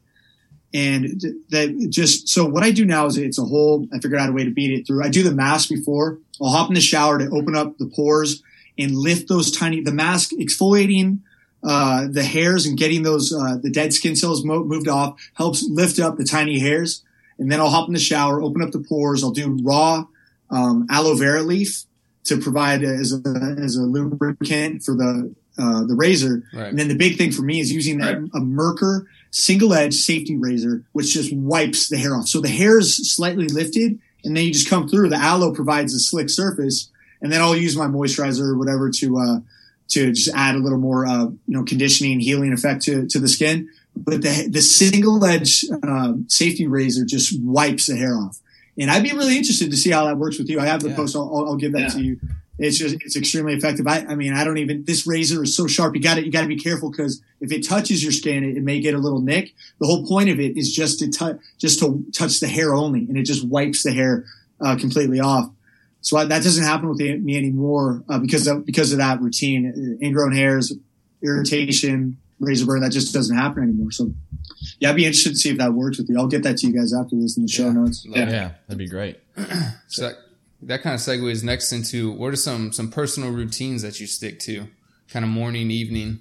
And 0.73 1.21
that 1.49 1.87
just 1.89 2.29
so 2.29 2.45
what 2.45 2.63
I 2.63 2.71
do 2.71 2.85
now 2.85 3.05
is 3.05 3.17
it's 3.17 3.37
a 3.37 3.43
whole. 3.43 3.87
I 3.93 3.99
figured 3.99 4.19
out 4.19 4.29
a 4.29 4.33
way 4.33 4.43
to 4.43 4.49
beat 4.49 4.71
it 4.71 4.87
through. 4.87 5.03
I 5.03 5.09
do 5.09 5.21
the 5.21 5.31
mask 5.31 5.69
before. 5.69 6.17
I'll 6.41 6.49
hop 6.49 6.69
in 6.69 6.73
the 6.73 6.81
shower 6.81 7.19
to 7.19 7.29
open 7.29 7.55
up 7.55 7.77
the 7.77 7.85
pores 7.85 8.41
and 8.77 8.95
lift 8.95 9.27
those 9.27 9.51
tiny. 9.51 9.81
The 9.81 9.91
mask 9.91 10.31
exfoliating 10.31 11.19
uh, 11.63 12.07
the 12.09 12.23
hairs 12.23 12.65
and 12.65 12.77
getting 12.77 13.03
those 13.03 13.31
uh, 13.31 13.57
the 13.61 13.69
dead 13.69 13.93
skin 13.93 14.15
cells 14.15 14.43
mo- 14.43 14.63
moved 14.63 14.87
off 14.87 15.21
helps 15.35 15.63
lift 15.63 15.99
up 15.99 16.17
the 16.17 16.25
tiny 16.25 16.59
hairs. 16.59 17.03
And 17.37 17.51
then 17.51 17.59
I'll 17.59 17.69
hop 17.69 17.87
in 17.87 17.93
the 17.93 17.99
shower, 17.99 18.41
open 18.41 18.61
up 18.61 18.71
the 18.71 18.79
pores. 18.79 19.23
I'll 19.23 19.31
do 19.31 19.59
raw 19.61 20.05
um, 20.49 20.87
aloe 20.89 21.15
vera 21.15 21.41
leaf 21.41 21.83
to 22.25 22.39
provide 22.39 22.83
as 22.83 23.13
a, 23.13 23.55
as 23.59 23.75
a 23.75 23.81
lubricant 23.81 24.83
for 24.83 24.95
the 24.95 25.33
uh, 25.57 25.83
the 25.85 25.95
razor. 25.95 26.43
Right. 26.53 26.67
And 26.67 26.79
then 26.79 26.87
the 26.87 26.95
big 26.95 27.17
thing 27.17 27.31
for 27.31 27.41
me 27.43 27.59
is 27.59 27.71
using 27.71 27.99
that, 27.99 28.15
a 28.15 28.39
Merkur 28.39 29.05
single 29.31 29.73
edge 29.73 29.93
safety 29.95 30.35
razor, 30.37 30.83
which 30.93 31.13
just 31.13 31.33
wipes 31.33 31.89
the 31.89 31.97
hair 31.97 32.15
off. 32.15 32.27
So 32.27 32.39
the 32.41 32.49
hair 32.49 32.79
is 32.79 33.13
slightly 33.13 33.47
lifted 33.47 33.99
and 34.23 34.35
then 34.37 34.45
you 34.45 34.53
just 34.53 34.69
come 34.69 34.87
through. 34.87 35.09
The 35.09 35.15
aloe 35.17 35.53
provides 35.53 35.93
a 35.93 35.99
slick 35.99 36.29
surface 36.29 36.89
and 37.21 37.31
then 37.31 37.41
I'll 37.41 37.55
use 37.55 37.75
my 37.75 37.85
moisturizer 37.87 38.41
or 38.41 38.57
whatever 38.57 38.89
to, 38.91 39.17
uh, 39.17 39.39
to 39.89 40.11
just 40.11 40.29
add 40.35 40.55
a 40.55 40.59
little 40.59 40.77
more, 40.79 41.05
uh, 41.05 41.25
you 41.25 41.39
know, 41.47 41.63
conditioning, 41.63 42.19
healing 42.19 42.51
effect 42.53 42.83
to, 42.83 43.07
to 43.07 43.19
the 43.19 43.27
skin. 43.27 43.69
But 43.95 44.21
the, 44.23 44.47
the 44.49 44.61
single 44.61 45.23
edge, 45.23 45.65
um, 45.83 46.25
safety 46.27 46.65
razor 46.67 47.05
just 47.05 47.39
wipes 47.41 47.85
the 47.87 47.95
hair 47.95 48.15
off. 48.15 48.39
And 48.77 48.89
I'd 48.89 49.03
be 49.03 49.11
really 49.11 49.37
interested 49.37 49.69
to 49.69 49.77
see 49.77 49.91
how 49.91 50.05
that 50.05 50.17
works 50.17 50.39
with 50.39 50.49
you. 50.49 50.59
I 50.59 50.65
have 50.65 50.81
the 50.81 50.89
Yeah. 50.89 50.95
post. 50.95 51.15
I'll, 51.15 51.29
I'll- 51.35 51.45
I'll 51.49 51.55
give 51.57 51.73
that 51.73 51.81
Yeah. 51.81 51.89
to 51.89 52.01
you. 52.01 52.19
It's 52.59 52.77
just, 52.77 52.95
it's 53.03 53.15
extremely 53.15 53.53
effective. 53.55 53.87
I, 53.87 54.05
I 54.07 54.15
mean, 54.15 54.33
I 54.33 54.43
don't 54.43 54.57
even, 54.59 54.83
this 54.85 55.07
razor 55.07 55.43
is 55.43 55.55
so 55.57 55.65
sharp. 55.65 55.95
You 55.95 56.01
got 56.01 56.15
to, 56.15 56.23
you 56.25 56.31
got 56.31 56.41
to 56.41 56.47
be 56.47 56.55
careful 56.57 56.91
because 56.91 57.21
if 57.41 57.51
it 57.51 57.67
touches 57.67 58.03
your 58.03 58.11
skin, 58.11 58.43
it, 58.43 58.57
it 58.57 58.63
may 58.63 58.79
get 58.79 58.93
a 58.93 58.99
little 58.99 59.21
nick. 59.21 59.53
The 59.79 59.87
whole 59.87 60.05
point 60.05 60.29
of 60.29 60.39
it 60.39 60.55
is 60.55 60.71
just 60.71 60.99
to 60.99 61.09
touch, 61.09 61.37
just 61.57 61.79
to 61.79 62.05
touch 62.13 62.39
the 62.39 62.47
hair 62.47 62.75
only 62.75 62.99
and 63.09 63.17
it 63.17 63.23
just 63.23 63.47
wipes 63.47 63.81
the 63.83 63.91
hair, 63.91 64.25
uh, 64.61 64.75
completely 64.75 65.19
off. 65.19 65.49
So 66.01 66.17
I, 66.17 66.25
that 66.25 66.43
doesn't 66.43 66.63
happen 66.63 66.89
with 66.89 66.99
me 66.99 67.37
anymore, 67.37 68.03
uh, 68.07 68.19
because 68.19 68.45
of, 68.45 68.65
because 68.67 68.91
of 68.91 68.99
that 68.99 69.19
routine, 69.19 69.97
ingrown 70.01 70.33
hairs, 70.35 70.71
irritation, 71.23 72.17
razor 72.39 72.65
burn. 72.65 72.81
That 72.81 72.91
just 72.91 73.13
doesn't 73.13 73.35
happen 73.35 73.63
anymore. 73.63 73.91
So 73.91 74.13
yeah, 74.79 74.89
I'd 74.91 74.95
be 74.95 75.05
interested 75.05 75.29
to 75.31 75.35
see 75.37 75.49
if 75.49 75.57
that 75.57 75.73
works 75.73 75.97
with 75.97 76.09
you. 76.09 76.17
I'll 76.17 76.27
get 76.27 76.43
that 76.43 76.57
to 76.57 76.67
you 76.67 76.73
guys 76.73 76.93
after 76.93 77.15
this 77.15 77.37
in 77.37 77.43
the 77.43 77.49
show 77.49 77.67
Yeah. 77.67 77.71
notes. 77.73 78.05
Love 78.07 78.27
it. 78.27 78.31
Yeah, 78.31 78.51
that'd 78.67 78.77
be 78.77 78.87
great. 78.87 79.17
So 79.87 80.07
that, 80.07 80.15
that 80.67 80.81
kind 80.81 80.93
of 80.93 80.99
segues 80.99 81.43
next 81.43 81.71
into 81.71 82.11
what 82.11 82.33
are 82.33 82.37
some 82.37 82.71
some 82.71 82.89
personal 82.89 83.31
routines 83.31 83.81
that 83.81 83.99
you 83.99 84.07
stick 84.07 84.39
to, 84.41 84.67
kind 85.09 85.25
of 85.25 85.31
morning, 85.31 85.71
evening. 85.71 86.19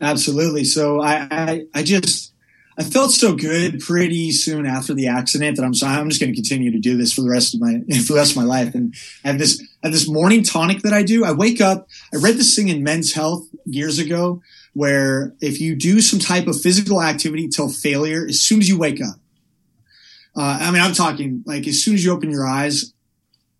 Absolutely. 0.00 0.64
So 0.64 1.00
I, 1.00 1.28
I, 1.30 1.66
I 1.74 1.82
just, 1.82 2.32
I 2.78 2.82
felt 2.82 3.10
so 3.10 3.34
good 3.34 3.80
pretty 3.80 4.30
soon 4.30 4.64
after 4.64 4.94
the 4.94 5.08
accident 5.08 5.56
that 5.56 5.64
I'm 5.64 5.74
so 5.74 5.86
I'm 5.86 6.08
just 6.08 6.20
going 6.20 6.32
to 6.32 6.36
continue 6.36 6.70
to 6.70 6.78
do 6.78 6.96
this 6.96 7.12
for 7.12 7.20
the 7.20 7.28
rest 7.28 7.54
of 7.54 7.60
my 7.60 7.80
for 8.06 8.14
the 8.14 8.18
rest 8.18 8.32
of 8.32 8.36
my 8.38 8.44
life. 8.44 8.74
And 8.74 8.94
I 9.24 9.28
have 9.28 9.38
this 9.38 9.60
I 9.82 9.88
have 9.88 9.92
this 9.92 10.08
morning 10.08 10.42
tonic 10.42 10.80
that 10.82 10.94
I 10.94 11.02
do. 11.02 11.24
I 11.24 11.32
wake 11.32 11.60
up. 11.60 11.88
I 12.14 12.16
read 12.16 12.36
this 12.36 12.56
thing 12.56 12.68
in 12.68 12.82
Men's 12.82 13.12
Health 13.12 13.46
years 13.66 13.98
ago 13.98 14.40
where 14.72 15.34
if 15.40 15.60
you 15.60 15.74
do 15.74 16.00
some 16.00 16.20
type 16.20 16.46
of 16.46 16.60
physical 16.60 17.02
activity 17.02 17.48
till 17.48 17.68
failure, 17.68 18.24
as 18.26 18.40
soon 18.40 18.60
as 18.60 18.68
you 18.68 18.78
wake 18.78 19.02
up, 19.02 19.19
uh, 20.40 20.56
I 20.58 20.70
mean, 20.70 20.80
I'm 20.80 20.94
talking 20.94 21.42
like 21.44 21.66
as 21.66 21.84
soon 21.84 21.92
as 21.92 22.02
you 22.02 22.12
open 22.12 22.30
your 22.30 22.46
eyes, 22.46 22.94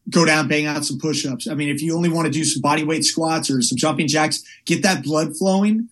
go 0.08 0.24
down, 0.24 0.48
bang 0.48 0.64
out 0.64 0.82
some 0.82 0.98
push-ups. 0.98 1.46
I 1.46 1.52
mean, 1.52 1.68
if 1.68 1.82
you 1.82 1.94
only 1.94 2.08
want 2.08 2.24
to 2.24 2.32
do 2.32 2.42
some 2.42 2.62
body 2.62 2.84
weight 2.84 3.04
squats 3.04 3.50
or 3.50 3.60
some 3.60 3.76
jumping 3.76 4.08
jacks, 4.08 4.42
get 4.64 4.82
that 4.82 5.04
blood 5.04 5.36
flowing. 5.36 5.90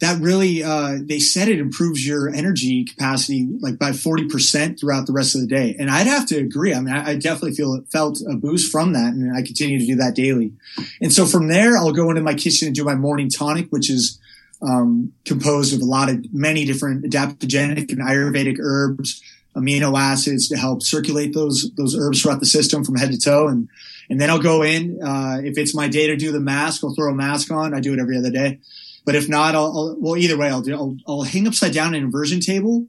That 0.00 0.22
really 0.22 0.62
uh, 0.62 0.96
they 1.02 1.18
said 1.18 1.48
it 1.48 1.58
improves 1.58 2.06
your 2.06 2.30
energy 2.30 2.84
capacity 2.84 3.46
like 3.60 3.78
by 3.78 3.90
40% 3.90 4.80
throughout 4.80 5.06
the 5.06 5.12
rest 5.12 5.34
of 5.34 5.42
the 5.42 5.46
day. 5.46 5.76
And 5.78 5.90
i'd 5.90 6.06
have 6.06 6.26
to 6.26 6.36
agree. 6.36 6.74
I 6.74 6.80
mean 6.80 6.94
i, 6.94 7.10
I 7.10 7.14
definitely 7.16 7.52
feel 7.52 7.80
felt 7.92 8.20
a 8.28 8.34
boost 8.34 8.72
from 8.72 8.92
that 8.94 9.14
and 9.14 9.34
i 9.34 9.40
continue 9.40 9.78
to 9.78 9.86
do 9.86 9.94
that 9.96 10.14
daily. 10.14 10.52
And 11.00 11.12
so 11.12 11.26
from 11.26 11.46
there 11.46 11.78
i'll 11.78 11.92
go 11.92 12.10
into 12.10 12.22
my 12.22 12.34
kitchen 12.34 12.66
and 12.66 12.74
do 12.74 12.84
my 12.84 12.96
morning 12.96 13.30
tonic 13.30 13.68
which 13.70 13.88
is 13.88 14.18
um, 14.60 15.12
composed 15.24 15.74
of 15.74 15.80
a 15.80 15.84
lot 15.84 16.10
of 16.10 16.32
many 16.34 16.64
different 16.64 17.04
adaptogenic 17.04 17.90
and 17.90 18.00
ayurvedic 18.00 18.56
herbs 18.58 19.22
amino 19.56 19.98
acids 19.98 20.48
to 20.48 20.56
help 20.56 20.82
circulate 20.82 21.34
those 21.34 21.70
those 21.76 21.96
herbs 21.96 22.22
throughout 22.22 22.40
the 22.40 22.46
system 22.46 22.84
from 22.84 22.96
head 22.96 23.12
to 23.12 23.18
toe. 23.18 23.48
And 23.48 23.68
and 24.10 24.20
then 24.20 24.28
i'll 24.28 24.42
go 24.42 24.62
in 24.62 25.02
uh, 25.02 25.40
if 25.42 25.56
it's 25.56 25.74
my 25.74 25.88
day 25.88 26.08
to 26.08 26.16
do 26.16 26.30
the 26.30 26.40
mask 26.40 26.84
i'll 26.84 26.94
throw 26.94 27.10
a 27.10 27.14
mask 27.14 27.50
on. 27.50 27.74
I 27.74 27.80
do 27.80 27.94
it 27.94 28.00
every 28.00 28.18
other 28.18 28.30
day. 28.30 28.60
But 29.04 29.14
if 29.14 29.28
not, 29.28 29.54
I'll, 29.54 29.66
I'll 29.66 29.96
well, 29.98 30.16
either 30.16 30.36
way, 30.36 30.48
I'll 30.48 30.62
do, 30.62 30.74
I'll, 30.74 30.96
I'll 31.06 31.22
hang 31.22 31.46
upside 31.46 31.72
down 31.72 31.94
an 31.94 32.02
inversion 32.02 32.40
table, 32.40 32.86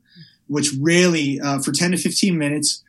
which 0.47 0.71
really, 0.79 1.39
uh, 1.41 1.59
for 1.59 1.71
10 1.71 1.91
to 1.91 1.97
15 1.97 2.37
minutes, 2.37 2.83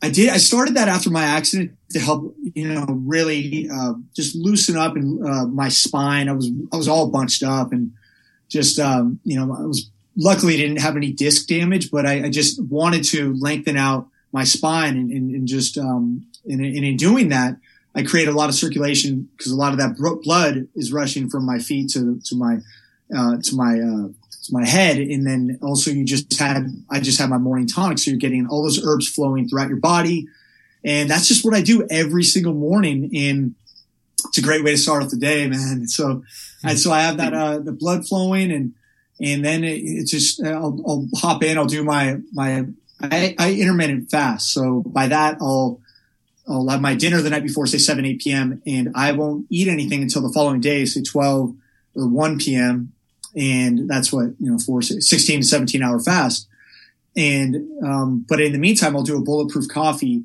I 0.00 0.10
did, 0.10 0.30
I 0.30 0.38
started 0.38 0.76
that 0.76 0.88
after 0.88 1.10
my 1.10 1.22
accident 1.22 1.76
to 1.90 2.00
help, 2.00 2.34
you 2.54 2.68
know, 2.68 2.86
really, 2.88 3.68
uh, 3.72 3.94
just 4.14 4.34
loosen 4.34 4.76
up 4.76 4.96
and, 4.96 5.24
uh, 5.26 5.46
my 5.46 5.68
spine. 5.68 6.28
I 6.28 6.32
was, 6.32 6.50
I 6.72 6.76
was 6.76 6.88
all 6.88 7.08
bunched 7.08 7.42
up 7.42 7.72
and 7.72 7.92
just, 8.48 8.78
um, 8.78 9.20
you 9.24 9.36
know, 9.36 9.54
I 9.54 9.62
was 9.62 9.90
luckily 10.16 10.56
didn't 10.56 10.80
have 10.80 10.96
any 10.96 11.12
disc 11.12 11.46
damage, 11.46 11.90
but 11.90 12.06
I, 12.06 12.26
I 12.26 12.30
just 12.30 12.62
wanted 12.64 13.04
to 13.04 13.34
lengthen 13.34 13.76
out 13.76 14.08
my 14.32 14.44
spine 14.44 14.96
and, 14.96 15.10
and, 15.10 15.30
and 15.34 15.46
just, 15.46 15.78
um, 15.78 16.26
and, 16.44 16.60
and, 16.60 16.84
in 16.84 16.96
doing 16.96 17.28
that, 17.28 17.56
I 17.94 18.02
create 18.02 18.28
a 18.28 18.32
lot 18.32 18.48
of 18.48 18.54
circulation 18.54 19.28
because 19.36 19.52
a 19.52 19.56
lot 19.56 19.72
of 19.72 19.78
that 19.78 19.96
blood 20.22 20.68
is 20.74 20.92
rushing 20.92 21.28
from 21.28 21.44
my 21.44 21.58
feet 21.58 21.90
to, 21.90 22.18
to 22.24 22.36
my, 22.36 22.58
uh, 23.14 23.36
to 23.42 23.54
my, 23.54 23.74
uh, 23.74 24.08
to 24.44 24.52
my 24.52 24.66
head. 24.66 24.96
And 24.98 25.26
then 25.26 25.58
also 25.62 25.90
you 25.90 26.04
just 26.04 26.38
had, 26.38 26.66
I 26.90 27.00
just 27.00 27.20
had 27.20 27.28
my 27.28 27.38
morning 27.38 27.66
tonic. 27.66 27.98
So 27.98 28.10
you're 28.10 28.18
getting 28.18 28.46
all 28.46 28.62
those 28.62 28.84
herbs 28.84 29.08
flowing 29.08 29.48
throughout 29.48 29.68
your 29.68 29.78
body. 29.78 30.26
And 30.84 31.10
that's 31.10 31.28
just 31.28 31.44
what 31.44 31.54
I 31.54 31.60
do 31.60 31.86
every 31.90 32.24
single 32.24 32.54
morning. 32.54 33.10
And 33.14 33.54
it's 34.26 34.38
a 34.38 34.42
great 34.42 34.64
way 34.64 34.72
to 34.72 34.78
start 34.78 35.02
off 35.02 35.10
the 35.10 35.16
day, 35.16 35.46
man. 35.46 35.86
So, 35.86 36.24
and 36.64 36.78
so 36.78 36.90
I 36.90 37.02
have 37.02 37.18
that, 37.18 37.34
uh, 37.34 37.58
the 37.58 37.72
blood 37.72 38.06
flowing 38.06 38.50
and, 38.50 38.72
and 39.22 39.44
then 39.44 39.62
it, 39.62 39.80
it's 39.82 40.10
just, 40.10 40.44
I'll, 40.44 40.82
I'll 40.86 41.06
hop 41.14 41.44
in, 41.44 41.56
I'll 41.56 41.66
do 41.66 41.84
my, 41.84 42.18
my, 42.32 42.66
I, 43.00 43.36
I 43.38 43.52
intermittent 43.54 44.10
fast. 44.10 44.52
So 44.52 44.82
by 44.84 45.06
that, 45.08 45.38
I'll, 45.40 45.80
I'll 46.48 46.68
have 46.68 46.80
my 46.80 46.96
dinner 46.96 47.22
the 47.22 47.30
night 47.30 47.44
before, 47.44 47.66
say 47.66 47.78
7, 47.78 48.04
8 48.04 48.20
p.m. 48.20 48.62
and 48.66 48.90
I 48.96 49.12
won't 49.12 49.46
eat 49.48 49.68
anything 49.68 50.02
until 50.02 50.22
the 50.22 50.32
following 50.32 50.60
day, 50.60 50.84
say 50.84 51.02
12 51.02 51.54
or 51.94 52.08
1 52.08 52.38
p.m. 52.38 52.92
And 53.36 53.88
that's 53.88 54.12
what, 54.12 54.34
you 54.40 54.50
know, 54.50 54.58
for 54.58 54.82
16 54.82 55.40
to 55.40 55.46
17 55.46 55.82
hour 55.82 56.00
fast. 56.00 56.48
And, 57.16 57.56
um, 57.84 58.26
but 58.28 58.40
in 58.40 58.52
the 58.52 58.58
meantime, 58.58 58.96
I'll 58.96 59.02
do 59.02 59.16
a 59.16 59.22
bulletproof 59.22 59.68
coffee 59.68 60.24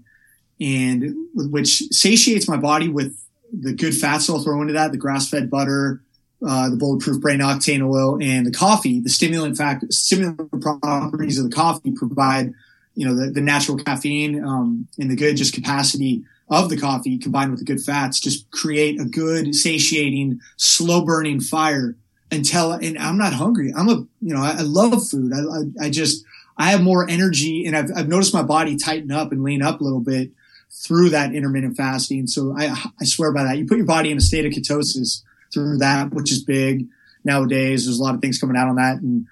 and 0.60 1.14
which 1.36 1.84
satiates 1.92 2.48
my 2.48 2.58
body 2.58 2.90
with 2.90 3.16
the 3.54 3.74
good 3.74 3.96
fats 3.96 4.28
I'll 4.28 4.44
throw 4.44 4.62
into 4.62 4.74
that, 4.74 4.92
the 4.92 4.98
grass 4.98 5.30
fed 5.30 5.52
butter, 5.52 6.02
uh, 6.46 6.70
the 6.70 6.78
bulletproof 6.78 7.20
brain 7.20 7.40
octane 7.40 7.82
oil 7.82 8.22
and 8.22 8.46
the 8.46 8.52
coffee, 8.52 9.00
the 9.00 9.10
stimulant 9.10 9.58
factor, 9.58 9.88
stimulant 9.90 10.62
properties 10.62 11.40
of 11.40 11.50
the 11.50 11.56
coffee 11.56 11.92
provide, 11.92 12.54
you 12.96 13.08
know, 13.08 13.16
the, 13.16 13.32
the 13.32 13.42
natural 13.42 13.78
caffeine, 13.78 14.44
um, 14.44 14.88
and 15.00 15.10
the 15.10 15.16
good 15.16 15.36
just 15.38 15.54
capacity 15.54 16.24
of 16.50 16.70
the 16.70 16.78
coffee 16.78 17.18
combined 17.18 17.52
with 17.52 17.60
the 17.60 17.66
good 17.66 17.82
fats 17.82 18.20
just 18.20 18.50
create 18.52 19.02
a 19.02 19.06
good 19.06 19.54
satiating, 19.54 20.40
slow 20.56 21.04
burning 21.04 21.40
fire 21.40 21.96
until, 22.32 22.72
and 22.72 22.98
I'm 22.98 23.18
not 23.18 23.34
hungry. 23.34 23.74
I'm 23.76 23.90
a, 23.90 24.06
you 24.22 24.34
know, 24.34 24.42
I, 24.42 24.58
I 24.60 24.62
love 24.62 25.08
food. 25.10 25.34
I, 25.34 25.40
I, 25.40 25.88
I, 25.88 25.90
just, 25.90 26.24
I 26.58 26.72
have 26.72 26.82
more 26.82 27.10
energy 27.10 27.66
and 27.66 27.76
I've, 27.76 27.90
I've 27.96 28.08
noticed 28.08 28.34
my 28.34 28.44
body 28.44 28.78
tighten 28.78 29.12
up 29.12 29.32
and 29.32 29.44
lean 29.44 29.62
up 29.62 29.82
a 29.82 29.84
little 29.84 30.00
bit 30.00 30.32
through 30.70 31.10
that 31.10 31.34
intermittent 31.34 31.76
fasting. 31.76 32.28
So 32.28 32.56
I, 32.58 32.76
I 33.00 33.06
swear 33.06 33.34
by 33.34 33.44
that. 33.44 33.58
You 33.58 33.66
put 33.66 33.78
your 33.78 33.86
body 33.86 34.12
in 34.12 34.18
a 34.18 34.22
state 34.22 34.46
of 34.46 34.52
ketosis 34.52 35.24
through 35.54 35.78
that, 35.78 36.14
which 36.14 36.32
is 36.32 36.44
big 36.44 36.88
nowadays. 37.24 37.86
There's 37.86 38.00
a 38.00 38.04
lot 38.04 38.16
of 38.16 38.22
things 38.22 38.40
coming 38.40 38.58
out 38.58 38.68
on 38.68 38.76
that. 38.76 39.02
And 39.02 39.28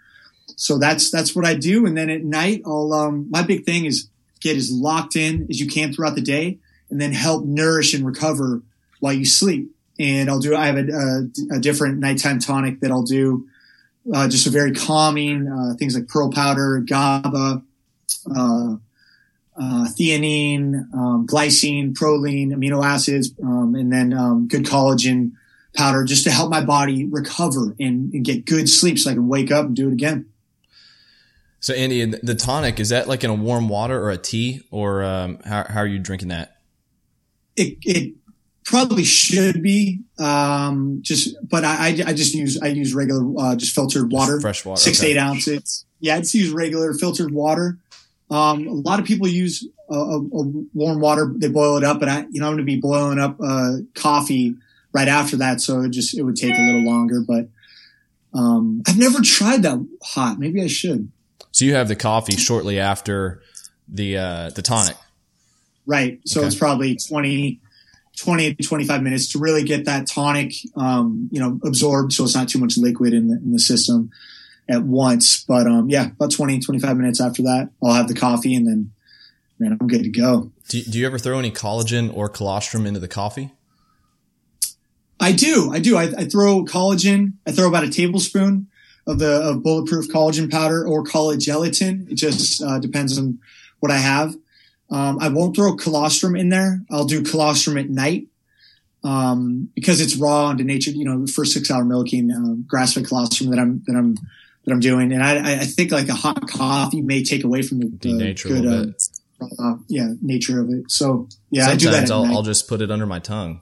so 0.56 0.78
that's, 0.78 1.12
that's 1.12 1.36
what 1.36 1.46
I 1.46 1.56
do. 1.56 1.86
And 1.86 1.98
then 1.98 2.10
at 2.10 2.24
night, 2.24 2.62
I'll, 2.66 2.94
um, 2.94 3.28
my 3.30 3.42
big 3.42 3.66
thing 3.66 3.86
is 3.86 4.10
get 4.40 4.58
as 4.58 4.72
locked 4.72 5.16
in 5.16 5.48
as 5.50 5.60
you 5.60 5.68
can 5.68 5.94
throughout 5.94 6.16
the 6.16 6.22
day 6.22 6.60
and 6.90 7.02
then 7.02 7.12
help 7.12 7.46
nourish 7.46 7.94
and 7.94 8.06
recover 8.06 8.62
while 9.00 9.14
you 9.14 9.26
sleep. 9.26 9.72
And 9.98 10.30
I'll 10.30 10.40
do, 10.40 10.56
I 10.56 10.68
have 10.68 10.78
a, 10.78 10.92
a, 10.92 11.56
a 11.56 11.60
different 11.60 12.00
nighttime 12.00 12.40
tonic 12.40 12.82
that 12.82 12.92
I'll 12.92 13.04
do, 13.04 13.48
uh, 14.14 14.28
just 14.28 14.46
a 14.46 14.50
very 14.50 14.74
calming, 14.74 15.48
uh, 15.48 15.76
things 15.78 15.96
like 15.96 16.08
pearl 16.08 16.32
powder, 16.32 16.80
GABA, 16.80 17.64
uh, 18.36 18.76
uh, 19.58 19.88
theanine, 19.98 20.94
um, 20.94 21.26
glycine, 21.26 21.94
proline, 21.94 22.50
amino 22.50 22.84
acids, 22.84 23.32
um, 23.42 23.74
and 23.76 23.92
then 23.92 24.14
um, 24.14 24.48
good 24.48 24.64
collagen 24.64 25.32
powder 25.76 26.04
just 26.04 26.24
to 26.24 26.32
help 26.32 26.50
my 26.50 26.62
body 26.62 27.06
recover 27.06 27.76
and, 27.80 28.14
and, 28.14 28.26
get 28.26 28.46
good 28.46 28.70
sleep 28.70 28.98
so 28.98 29.12
I 29.12 29.14
can 29.14 29.28
wake 29.28 29.52
up 29.52 29.66
and 29.66 29.76
do 29.76 29.88
it 29.88 29.94
again. 29.94 30.28
So 31.60 31.74
Andy, 31.74 32.06
the 32.06 32.36
tonic, 32.36 32.80
is 32.80 32.90
that 32.90 33.08
like 33.08 33.24
in 33.24 33.30
a 33.30 33.36
warm 33.36 33.70
water 33.70 34.00
or 34.02 34.12
a 34.12 34.18
tea 34.18 34.62
or 34.72 35.04
um, 35.04 35.40
how, 35.46 35.66
how, 35.68 35.80
are 35.80 35.88
you 35.88 36.00
drinking 36.00 36.28
that? 36.30 36.58
It, 37.56 37.78
it 37.82 38.14
probably 38.64 39.04
should 39.04 39.62
be 39.64 40.02
um, 40.20 41.00
just, 41.02 41.36
but 41.48 41.64
I, 41.66 41.88
I, 42.06 42.14
just 42.14 42.34
use, 42.34 42.62
I 42.62 42.68
use 42.68 42.94
regular, 42.94 43.26
uh, 43.38 43.56
just 43.56 43.74
filtered 43.74 44.12
water, 44.12 44.34
just 44.34 44.42
fresh 44.42 44.66
water, 44.66 44.80
six 44.80 45.00
okay. 45.00 45.14
to 45.14 45.20
eight 45.20 45.20
ounces. 45.20 45.86
Yeah, 46.00 46.16
I 46.16 46.20
just 46.20 46.34
use 46.34 46.52
regular 46.52 46.94
filtered 46.94 47.32
water. 47.32 47.80
Um, 48.30 48.68
a 48.68 48.74
lot 48.74 49.00
of 49.00 49.06
people 49.06 49.28
use 49.28 49.68
a, 49.90 49.96
a, 49.96 50.20
a 50.20 50.44
warm 50.74 51.00
water. 51.00 51.32
They 51.36 51.48
boil 51.48 51.78
it 51.78 51.84
up, 51.84 52.00
but 52.00 52.10
I, 52.10 52.26
you 52.32 52.42
know, 52.42 52.48
I'm 52.48 52.54
going 52.54 52.58
to 52.58 52.64
be 52.64 52.80
blowing 52.80 53.20
up, 53.20 53.38
uh, 53.44 53.78
coffee 53.94 54.56
right 54.96 55.10
after 55.10 55.36
that. 55.36 55.60
So 55.60 55.82
it 55.82 55.90
just, 55.90 56.18
it 56.18 56.24
would 56.24 56.38
take 56.38 56.58
a 56.58 56.62
little 56.62 56.86
longer, 56.86 57.22
but, 57.28 57.50
um, 58.34 58.82
I've 58.88 58.98
never 58.98 59.22
tried 59.22 59.64
that 59.64 59.86
hot. 60.02 60.40
Maybe 60.40 60.64
I 60.64 60.68
should. 60.68 61.12
So 61.52 61.66
you 61.66 61.76
have 61.76 61.90
the 61.90 61.98
coffee 61.98 62.38
shortly 62.38 62.80
after 62.80 63.42
the, 63.90 64.18
uh, 64.18 64.50
the 64.52 64.62
tonic. 64.62 64.96
Right. 65.86 66.22
So 66.26 66.40
okay. 66.40 66.48
it's 66.48 66.56
probably 66.56 66.96
20, 66.96 67.60
20 68.18 68.56
to 68.56 68.64
25 68.64 69.04
minutes 69.04 69.34
to 69.34 69.40
really 69.40 69.64
get 69.64 69.84
that 69.84 70.08
tonic, 70.08 70.54
um, 70.78 71.28
you 71.30 71.42
know, 71.42 71.60
absorbed. 71.66 72.14
So 72.14 72.24
it's 72.24 72.34
not 72.34 72.48
too 72.48 72.60
much 72.60 72.78
liquid 72.78 73.14
in 73.14 73.28
the, 73.28 73.36
in 73.36 73.52
the 73.52 73.60
system 73.60 74.12
at 74.70 74.84
once. 74.84 75.44
But, 75.44 75.68
um, 75.68 75.90
yeah, 75.90 76.08
about 76.08 76.32
20, 76.32 76.62
25 76.62 76.96
minutes 76.96 77.20
after 77.20 77.44
that, 77.44 77.70
I'll 77.84 77.94
have 77.94 78.08
the 78.08 78.16
coffee 78.16 78.56
and 78.56 78.66
then, 78.66 78.94
man, 79.60 79.78
I'm 79.80 79.88
good 79.88 80.04
to 80.04 80.10
go. 80.10 80.52
Do, 80.70 80.82
do 80.82 80.98
you 80.98 81.06
ever 81.06 81.20
throw 81.20 81.38
any 81.38 81.52
collagen 81.52 82.16
or 82.16 82.30
colostrum 82.30 82.86
into 82.86 83.02
the 83.02 83.10
coffee? 83.10 83.52
I 85.26 85.32
do. 85.32 85.72
I 85.74 85.80
do. 85.80 85.98
I, 85.98 86.04
I, 86.04 86.26
throw 86.26 86.64
collagen. 86.66 87.34
I 87.48 87.52
throw 87.52 87.68
about 87.68 87.84
a 87.84 87.90
tablespoon 87.90 88.68
of 89.08 89.18
the 89.18 89.42
of 89.42 89.64
bulletproof 89.64 90.08
collagen 90.08 90.52
powder 90.52 90.88
or 90.88 91.04
call 91.04 91.32
it 91.32 91.40
gelatin. 91.40 92.08
It 92.12 92.16
just 92.16 92.62
uh, 92.62 92.78
depends 92.78 93.18
on 93.18 93.40
what 93.80 93.92
I 93.92 93.98
have. 93.98 94.36
Um, 94.92 95.18
I 95.20 95.30
won't 95.30 95.56
throw 95.56 95.76
colostrum 95.76 96.36
in 96.36 96.50
there. 96.50 96.82
I'll 96.92 97.06
do 97.06 97.24
colostrum 97.24 97.76
at 97.80 97.90
night 97.90 98.28
um, 99.04 99.72
because 99.74 100.00
it's 100.00 100.16
raw 100.16 100.50
and 100.50 100.60
denatured. 100.60 100.94
You 100.94 101.06
know, 101.06 101.26
the 101.26 101.32
first 101.32 101.54
six 101.54 101.72
hour 101.72 101.84
milking 101.84 102.32
uh, 102.32 102.62
grass 102.68 102.94
fed 102.94 103.08
colostrum 103.08 103.50
that 103.50 103.58
I'm 103.58 103.82
that 103.88 103.96
I'm 103.96 104.14
that 104.66 104.74
I'm 104.74 104.80
doing, 104.80 105.12
and 105.12 105.24
I, 105.24 105.54
I 105.54 105.66
think 105.66 105.92
like 105.92 106.08
a 106.10 106.14
hot 106.14 106.48
coffee 106.48 107.02
may 107.02 107.24
take 107.24 107.44
away 107.44 107.64
from 107.64 107.80
the, 107.80 107.88
the 108.00 108.34
good, 108.44 108.96
uh, 109.42 109.46
uh, 109.60 109.78
yeah 109.88 110.10
nature 110.22 110.62
of 110.62 110.70
it. 110.70 110.92
So 110.92 111.30
yeah, 111.50 111.64
Sometimes 111.64 111.88
I 111.88 111.90
do 111.90 112.08
that. 112.08 112.12
I'll, 112.12 112.26
I'll 112.26 112.44
just 112.44 112.68
put 112.68 112.84
it 112.84 112.92
under 112.92 113.08
my 113.08 113.18
tongue 113.18 113.62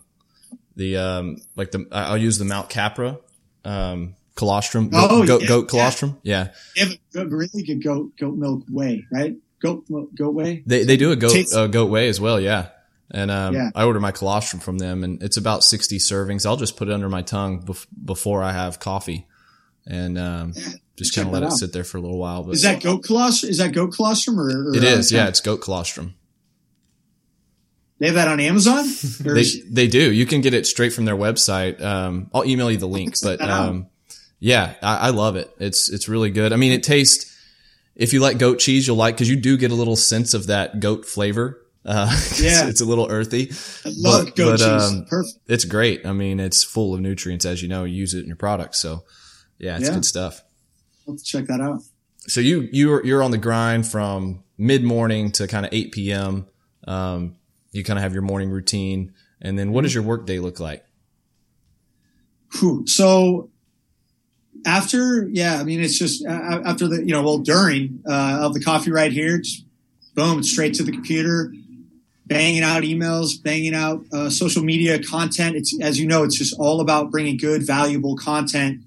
the 0.75 0.97
um 0.97 1.37
like 1.55 1.71
the 1.71 1.87
I'll 1.91 2.17
use 2.17 2.37
the 2.37 2.45
Mount 2.45 2.69
Capra 2.69 3.19
um 3.65 4.15
colostrum 4.35 4.89
goat, 4.89 5.07
oh, 5.11 5.25
goat, 5.25 5.41
yeah, 5.41 5.47
goat 5.47 5.69
colostrum 5.69 6.17
yeah 6.23 6.49
yeah 6.75 6.87
really 7.13 7.61
good 7.63 7.83
goat 7.83 8.11
goat 8.19 8.35
milk 8.35 8.63
whey 8.69 9.05
right 9.11 9.35
goat 9.61 9.85
goat 10.15 10.33
whey 10.33 10.63
they 10.65 10.83
they 10.83 10.97
do 10.97 11.11
a 11.11 11.15
goat 11.15 11.53
uh, 11.53 11.67
goat 11.67 11.85
whey 11.91 12.09
as 12.09 12.19
well 12.19 12.39
yeah 12.39 12.69
and 13.13 13.29
um, 13.29 13.53
yeah. 13.53 13.69
I 13.75 13.83
order 13.83 13.99
my 13.99 14.11
colostrum 14.11 14.59
from 14.59 14.79
them, 14.79 15.03
and 15.03 15.21
it's 15.21 15.37
about 15.37 15.63
sixty 15.63 15.99
servings. 15.99 16.45
I'll 16.45 16.57
just 16.57 16.75
put 16.77 16.87
it 16.87 16.93
under 16.93 17.09
my 17.09 17.21
tongue 17.21 17.63
bef- 17.63 17.85
before 18.03 18.41
I 18.41 18.51
have 18.51 18.79
coffee, 18.79 19.27
and 19.85 20.17
um, 20.17 20.53
yeah, 20.55 20.69
just 20.95 21.15
kind 21.15 21.27
of 21.27 21.33
let 21.33 21.43
it 21.43 21.51
sit 21.51 21.73
there 21.73 21.83
for 21.83 21.97
a 21.97 22.01
little 22.01 22.17
while. 22.17 22.43
But 22.43 22.55
is 22.55 22.63
that 22.63 22.81
goat 22.81 23.03
colostrum? 23.03 23.51
Is 23.51 23.59
that 23.59 23.71
goat 23.71 23.93
colostrum 23.93 24.39
or, 24.39 24.69
or 24.69 24.75
it 24.75 24.83
is? 24.83 25.13
Uh, 25.13 25.17
yeah, 25.17 25.27
it's 25.27 25.41
goat 25.41 25.61
colostrum. 25.61 26.15
They 27.99 28.07
have 28.07 28.15
that 28.15 28.27
on 28.27 28.39
Amazon. 28.39 28.85
they 29.19 29.43
they 29.69 29.87
do. 29.87 30.11
You 30.11 30.25
can 30.25 30.41
get 30.41 30.53
it 30.53 30.67
straight 30.67 30.93
from 30.93 31.05
their 31.05 31.15
website. 31.15 31.81
Um, 31.81 32.29
I'll 32.33 32.45
email 32.45 32.69
you 32.69 32.77
the 32.77 32.87
link, 32.87 33.15
but 33.21 33.41
um, 33.41 33.87
yeah, 34.39 34.73
I, 34.81 35.07
I, 35.07 35.09
love 35.11 35.35
it. 35.35 35.55
It's 35.59 35.89
it's 35.89 36.09
really 36.09 36.29
good. 36.29 36.51
I 36.51 36.57
mean, 36.57 36.73
it 36.73 36.83
tastes. 36.83 37.31
If 37.95 38.11
you 38.11 38.19
like 38.19 38.39
goat 38.39 38.59
cheese, 38.59 38.87
you'll 38.87 38.97
like 38.97 39.15
because 39.15 39.29
you 39.29 39.35
do 39.35 39.55
get 39.55 39.71
a 39.71 39.75
little 39.75 39.95
sense 39.95 40.33
of 40.33 40.47
that 40.47 40.79
goat 40.79 41.05
flavor. 41.05 41.61
Uh, 41.85 42.07
yeah, 42.39 42.67
it's 42.67 42.81
a 42.81 42.85
little 42.85 43.07
earthy. 43.09 43.51
I 43.85 43.91
love 43.95 44.25
but, 44.25 44.35
goat 44.35 44.51
but, 44.51 44.57
cheese. 44.57 44.91
Um, 44.91 45.05
Perfect. 45.05 45.37
It's 45.47 45.65
great. 45.65 46.05
I 46.05 46.11
mean, 46.11 46.39
it's 46.39 46.63
full 46.63 46.95
of 46.95 47.01
nutrients, 47.01 47.45
as 47.45 47.61
you 47.61 47.69
know. 47.69 47.83
You 47.83 47.95
use 47.95 48.13
it 48.13 48.21
in 48.21 48.27
your 48.27 48.35
products, 48.35 48.81
so 48.81 49.03
yeah, 49.59 49.77
it's 49.77 49.87
yeah. 49.87 49.93
good 49.93 50.05
stuff. 50.05 50.41
Let's 51.05 51.23
check 51.23 51.45
that 51.45 51.61
out. 51.61 51.81
So 52.27 52.41
you 52.41 52.67
you're 52.71 53.05
you're 53.05 53.23
on 53.23 53.31
the 53.31 53.37
grind 53.37 53.87
from 53.87 54.43
mid 54.57 54.83
morning 54.83 55.31
to 55.33 55.47
kind 55.47 55.65
of 55.65 55.73
eight 55.73 55.91
p.m. 55.91 56.47
Um, 56.87 57.35
you 57.73 57.83
kind 57.83 57.99
of 57.99 58.03
have 58.03 58.13
your 58.13 58.21
morning 58.21 58.49
routine. 58.49 59.13
And 59.41 59.59
then 59.59 59.73
what 59.73 59.81
does 59.81 59.93
your 59.93 60.03
work 60.03 60.25
day 60.25 60.39
look 60.39 60.61
like? 60.61 60.85
So 62.85 63.49
after, 64.65 65.27
yeah, 65.27 65.59
I 65.59 65.63
mean, 65.63 65.81
it's 65.81 65.99
just 65.99 66.23
after 66.25 66.87
the, 66.87 67.03
you 67.05 67.11
know, 67.11 67.23
well, 67.23 67.39
during, 67.39 68.01
uh, 68.07 68.37
of 68.41 68.53
the 68.53 68.61
coffee 68.61 68.91
right 68.91 69.11
here, 69.11 69.39
just 69.39 69.65
boom, 70.15 70.43
straight 70.43 70.75
to 70.75 70.83
the 70.83 70.91
computer, 70.91 71.51
banging 72.27 72.61
out 72.61 72.83
emails, 72.83 73.41
banging 73.41 73.73
out, 73.73 74.05
uh, 74.13 74.29
social 74.29 74.63
media 74.63 75.03
content. 75.03 75.55
It's, 75.55 75.77
as 75.81 75.99
you 75.99 76.07
know, 76.07 76.23
it's 76.23 76.37
just 76.37 76.57
all 76.59 76.79
about 76.79 77.11
bringing 77.11 77.37
good, 77.37 77.65
valuable 77.65 78.15
content 78.15 78.81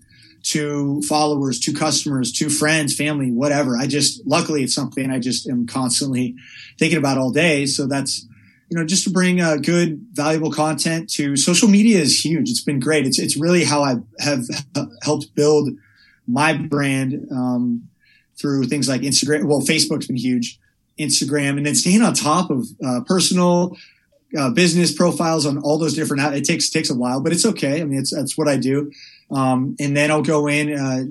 to 0.44 1.02
followers, 1.02 1.58
to 1.58 1.72
customers, 1.72 2.30
to 2.32 2.48
friends, 2.48 2.94
family, 2.94 3.32
whatever. 3.32 3.76
I 3.76 3.88
just, 3.88 4.24
luckily 4.26 4.62
it's 4.62 4.74
something 4.74 5.10
I 5.10 5.18
just 5.18 5.48
am 5.48 5.66
constantly 5.66 6.36
thinking 6.78 6.98
about 6.98 7.18
all 7.18 7.32
day. 7.32 7.66
So 7.66 7.88
that's, 7.88 8.26
you 8.68 8.76
know, 8.76 8.84
just 8.84 9.04
to 9.04 9.10
bring 9.10 9.40
uh, 9.40 9.56
good, 9.56 10.00
valuable 10.12 10.50
content 10.50 11.08
to 11.10 11.36
social 11.36 11.68
media 11.68 12.00
is 12.00 12.24
huge. 12.24 12.50
It's 12.50 12.62
been 12.64 12.80
great. 12.80 13.06
It's 13.06 13.18
it's 13.18 13.36
really 13.36 13.64
how 13.64 13.82
I 13.82 13.96
have 14.18 14.44
helped 15.02 15.34
build 15.34 15.70
my 16.26 16.52
brand. 16.52 17.28
Um, 17.30 17.88
through 18.38 18.64
things 18.64 18.88
like 18.88 19.02
Instagram. 19.02 19.44
Well, 19.44 19.60
Facebook's 19.60 20.06
been 20.06 20.16
huge, 20.16 20.58
Instagram, 20.98 21.56
and 21.56 21.66
then 21.66 21.74
staying 21.74 22.02
on 22.02 22.14
top 22.14 22.50
of 22.50 22.66
uh, 22.84 23.00
personal 23.06 23.76
uh, 24.36 24.50
business 24.50 24.92
profiles 24.92 25.46
on 25.46 25.58
all 25.58 25.78
those 25.78 25.94
different. 25.94 26.22
It 26.34 26.44
takes 26.44 26.70
takes 26.70 26.90
a 26.90 26.94
while, 26.94 27.20
but 27.20 27.32
it's 27.32 27.46
okay. 27.46 27.80
I 27.80 27.84
mean, 27.84 27.98
it's 27.98 28.14
that's 28.14 28.36
what 28.36 28.48
I 28.48 28.56
do. 28.56 28.92
Um, 29.30 29.74
and 29.80 29.96
then 29.96 30.10
I'll 30.10 30.22
go 30.22 30.46
in. 30.46 30.72
Uh, 30.72 31.04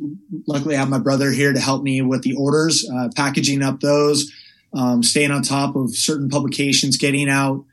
luckily, 0.48 0.76
I 0.76 0.80
have 0.80 0.90
my 0.90 1.00
brother 1.00 1.32
here 1.32 1.52
to 1.52 1.60
help 1.60 1.84
me 1.84 2.02
with 2.02 2.22
the 2.22 2.36
orders, 2.36 2.90
uh, 2.90 3.10
packaging 3.16 3.62
up 3.62 3.82
those, 3.82 4.32
um, 4.76 5.02
staying 5.02 5.32
on 5.32 5.42
top 5.42 5.76
of 5.76 5.96
certain 5.96 6.30
publications, 6.30 6.98
getting 6.98 7.30
out. 7.30 7.64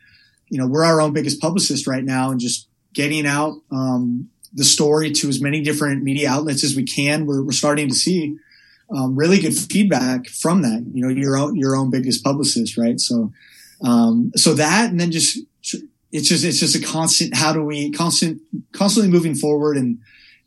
You 0.49 0.59
know, 0.59 0.67
we're 0.67 0.85
our 0.85 1.01
own 1.01 1.13
biggest 1.13 1.41
publicist 1.41 1.87
right 1.87 2.05
now, 2.05 2.31
and 2.31 2.41
just 2.41 2.69
getting 2.95 3.27
out 3.27 3.61
um, 3.71 4.31
the 4.53 4.65
story 4.65 5.11
to 5.11 5.29
as 5.29 5.41
many 5.41 5.63
different 5.63 6.03
media 6.03 6.31
outlets 6.31 6.63
as 6.63 6.77
we 6.77 6.85
can. 6.85 7.27
We're, 7.27 7.43
we're 7.43 7.53
starting 7.53 7.89
to 7.89 7.95
see 7.95 8.37
um, 8.95 9.17
really 9.17 9.41
good 9.41 9.57
feedback 9.57 10.29
from 10.29 10.63
that. 10.63 10.85
You 10.93 11.03
know, 11.03 11.09
your 11.09 11.37
own 11.37 11.57
your 11.57 11.75
own 11.75 11.91
biggest 11.91 12.23
publicist, 12.23 12.77
right? 12.77 13.01
So, 13.01 13.33
um, 13.83 14.33
so 14.37 14.55
that, 14.55 14.91
and 14.91 15.01
then 15.01 15.11
just 15.11 15.39
it's 16.13 16.29
just 16.29 16.45
it's 16.45 16.61
just 16.61 16.77
a 16.77 16.81
constant. 16.81 17.35
How 17.35 17.53
do 17.53 17.65
we 17.65 17.91
constant 17.91 18.41
constantly 18.73 19.11
moving 19.11 19.35
forward 19.35 19.77
and 19.77 19.99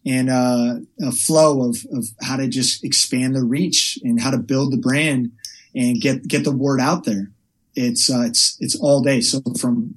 and 0.05 0.29
uh, 0.29 0.75
a 1.01 1.11
flow 1.11 1.67
of 1.67 1.85
of 1.91 2.05
how 2.21 2.37
to 2.37 2.47
just 2.47 2.83
expand 2.83 3.35
the 3.35 3.43
reach 3.43 3.99
and 4.03 4.21
how 4.21 4.29
to 4.29 4.37
build 4.37 4.71
the 4.71 4.77
brand 4.77 5.31
and 5.75 5.99
get 6.01 6.27
get 6.27 6.43
the 6.43 6.55
word 6.55 6.79
out 6.79 7.03
there. 7.03 7.31
It's 7.75 8.09
uh, 8.09 8.21
it's 8.21 8.57
it's 8.59 8.79
all 8.79 9.01
day. 9.01 9.21
So 9.21 9.41
from 9.59 9.95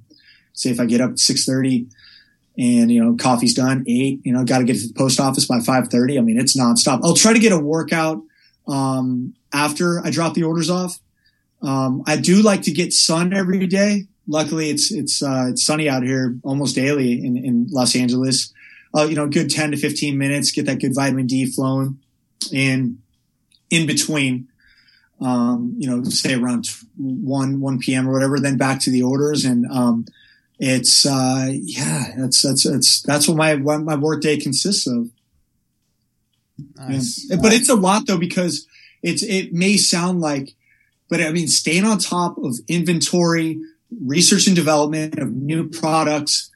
say 0.53 0.70
if 0.70 0.81
I 0.81 0.87
get 0.87 1.01
up 1.01 1.12
at 1.12 1.18
six 1.18 1.45
thirty 1.45 1.89
and 2.59 2.91
you 2.91 3.03
know 3.03 3.14
coffee's 3.14 3.55
done 3.55 3.85
eight 3.87 4.20
you 4.24 4.33
know 4.33 4.45
got 4.45 4.59
to 4.59 4.64
get 4.64 4.76
to 4.76 4.89
the 4.89 4.95
post 4.95 5.20
office 5.20 5.47
by 5.47 5.59
5.30 5.59 6.18
i 6.18 6.20
mean 6.20 6.39
it's 6.39 6.59
nonstop. 6.59 7.01
I'll 7.05 7.14
try 7.14 7.33
to 7.33 7.39
get 7.39 7.53
a 7.53 7.59
workout 7.59 8.22
um, 8.66 9.35
after 9.55 10.05
i 10.05 10.11
drop 10.11 10.35
the 10.35 10.43
orders 10.43 10.68
off. 10.68 10.99
Um, 11.62 12.03
i 12.07 12.16
do 12.16 12.43
like 12.43 12.62
to 12.62 12.72
get 12.72 12.93
sun 12.93 13.33
every 13.33 13.66
day. 13.66 14.07
Luckily 14.26 14.70
it's 14.70 14.91
it's 14.91 15.22
uh, 15.22 15.47
it's 15.51 15.64
sunny 15.64 15.89
out 15.89 16.03
here 16.03 16.37
almost 16.43 16.74
daily 16.74 17.24
in, 17.24 17.37
in 17.37 17.66
los 17.70 17.95
angeles. 17.95 18.53
Uh, 18.97 19.05
you 19.05 19.14
know 19.14 19.29
good 19.29 19.51
10 19.51 19.70
to 19.70 19.76
15 19.76 20.18
minutes 20.18 20.51
get 20.51 20.66
that 20.66 20.81
good 20.81 20.95
vitamin 20.95 21.26
d 21.26 21.47
flowing. 21.47 21.99
And 22.53 22.99
in 23.70 23.87
between 23.87 24.47
um, 25.21 25.75
you 25.79 25.89
know 25.89 26.03
say 26.05 26.35
around 26.35 26.66
1 26.97 27.61
1 27.61 27.79
p.m 27.79 28.09
or 28.09 28.12
whatever 28.12 28.39
then 28.39 28.57
back 28.57 28.81
to 28.81 28.91
the 28.91 29.03
orders 29.03 29.45
and 29.45 29.66
um, 29.71 30.05
it's 30.59 31.07
uh, 31.07 31.51
yeah, 31.53 32.14
that's 32.16 32.43
that's 32.43 32.64
that's 32.64 33.03
that's 33.03 33.29
what 33.29 33.37
my 33.37 33.55
what 33.55 33.83
my 33.83 33.95
work 33.95 34.21
day 34.21 34.37
consists 34.37 34.87
of. 34.87 35.09
Nice. 36.77 37.27
Yeah. 37.29 37.37
But 37.41 37.53
it's 37.53 37.69
a 37.69 37.77
lot 37.77 38.07
though 38.07 38.19
because 38.19 38.66
it's 39.03 39.23
it 39.23 39.53
may 39.53 39.77
sound 39.77 40.21
like, 40.21 40.57
but 41.09 41.21
I 41.21 41.31
mean, 41.31 41.47
staying 41.47 41.85
on 41.85 41.99
top 41.99 42.39
of 42.39 42.59
inventory, 42.66 43.61
research 44.05 44.49
and 44.49 44.57
development 44.57 45.19
of 45.19 45.33
new 45.33 45.69
products. 45.69 46.51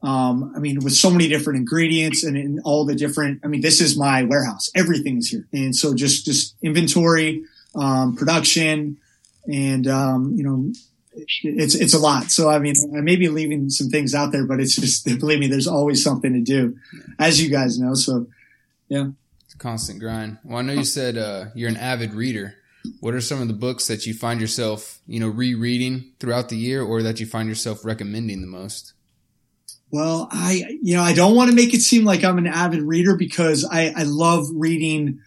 Um, 0.00 0.52
I 0.54 0.60
mean, 0.60 0.78
with 0.84 0.92
so 0.92 1.10
many 1.10 1.26
different 1.26 1.58
ingredients 1.58 2.22
and 2.22 2.36
in 2.36 2.60
all 2.64 2.84
the 2.84 2.94
different. 2.94 3.40
I 3.42 3.48
mean, 3.48 3.62
this 3.62 3.80
is 3.80 3.98
my 3.98 4.22
warehouse. 4.22 4.70
Everything 4.76 5.18
is 5.18 5.30
here, 5.30 5.48
and 5.52 5.74
so 5.74 5.94
just 5.94 6.24
just 6.24 6.54
inventory, 6.62 7.42
um, 7.78 8.16
production, 8.16 8.98
and 9.46 9.86
um, 9.86 10.32
you 10.34 10.42
know 10.42 10.72
it's 11.42 11.74
it's 11.74 11.94
a 11.94 11.98
lot. 11.98 12.30
So 12.30 12.48
I 12.48 12.58
mean, 12.58 12.74
I 12.96 13.00
may 13.00 13.16
be 13.16 13.28
leaving 13.28 13.70
some 13.70 13.88
things 13.88 14.14
out 14.14 14.32
there, 14.32 14.44
but 14.44 14.60
it's 14.60 14.76
just 14.76 15.04
believe 15.18 15.38
me, 15.38 15.46
there's 15.46 15.66
always 15.66 16.02
something 16.02 16.32
to 16.32 16.40
do, 16.40 16.76
as 17.18 17.42
you 17.42 17.50
guys 17.50 17.78
know. 17.78 17.94
So 17.94 18.26
yeah, 18.88 19.08
it's 19.44 19.54
a 19.54 19.58
constant 19.58 20.00
grind. 20.00 20.38
Well, 20.44 20.58
I 20.58 20.62
know 20.62 20.72
you 20.72 20.84
said 20.84 21.16
uh, 21.16 21.46
you're 21.54 21.70
an 21.70 21.76
avid 21.76 22.14
reader. 22.14 22.54
What 23.00 23.14
are 23.14 23.20
some 23.20 23.42
of 23.42 23.48
the 23.48 23.54
books 23.54 23.86
that 23.88 24.06
you 24.06 24.14
find 24.14 24.40
yourself, 24.40 25.00
you 25.06 25.20
know, 25.20 25.28
rereading 25.28 26.12
throughout 26.20 26.48
the 26.48 26.56
year, 26.56 26.82
or 26.82 27.02
that 27.02 27.20
you 27.20 27.26
find 27.26 27.48
yourself 27.48 27.84
recommending 27.84 28.40
the 28.40 28.46
most? 28.46 28.94
Well, 29.90 30.28
I 30.30 30.78
you 30.82 30.94
know 30.94 31.02
I 31.02 31.14
don't 31.14 31.34
want 31.34 31.50
to 31.50 31.56
make 31.56 31.74
it 31.74 31.80
seem 31.80 32.04
like 32.04 32.24
I'm 32.24 32.38
an 32.38 32.46
avid 32.46 32.82
reader 32.82 33.16
because 33.16 33.64
I 33.64 33.92
I 33.96 34.02
love 34.04 34.46
reading 34.52 35.20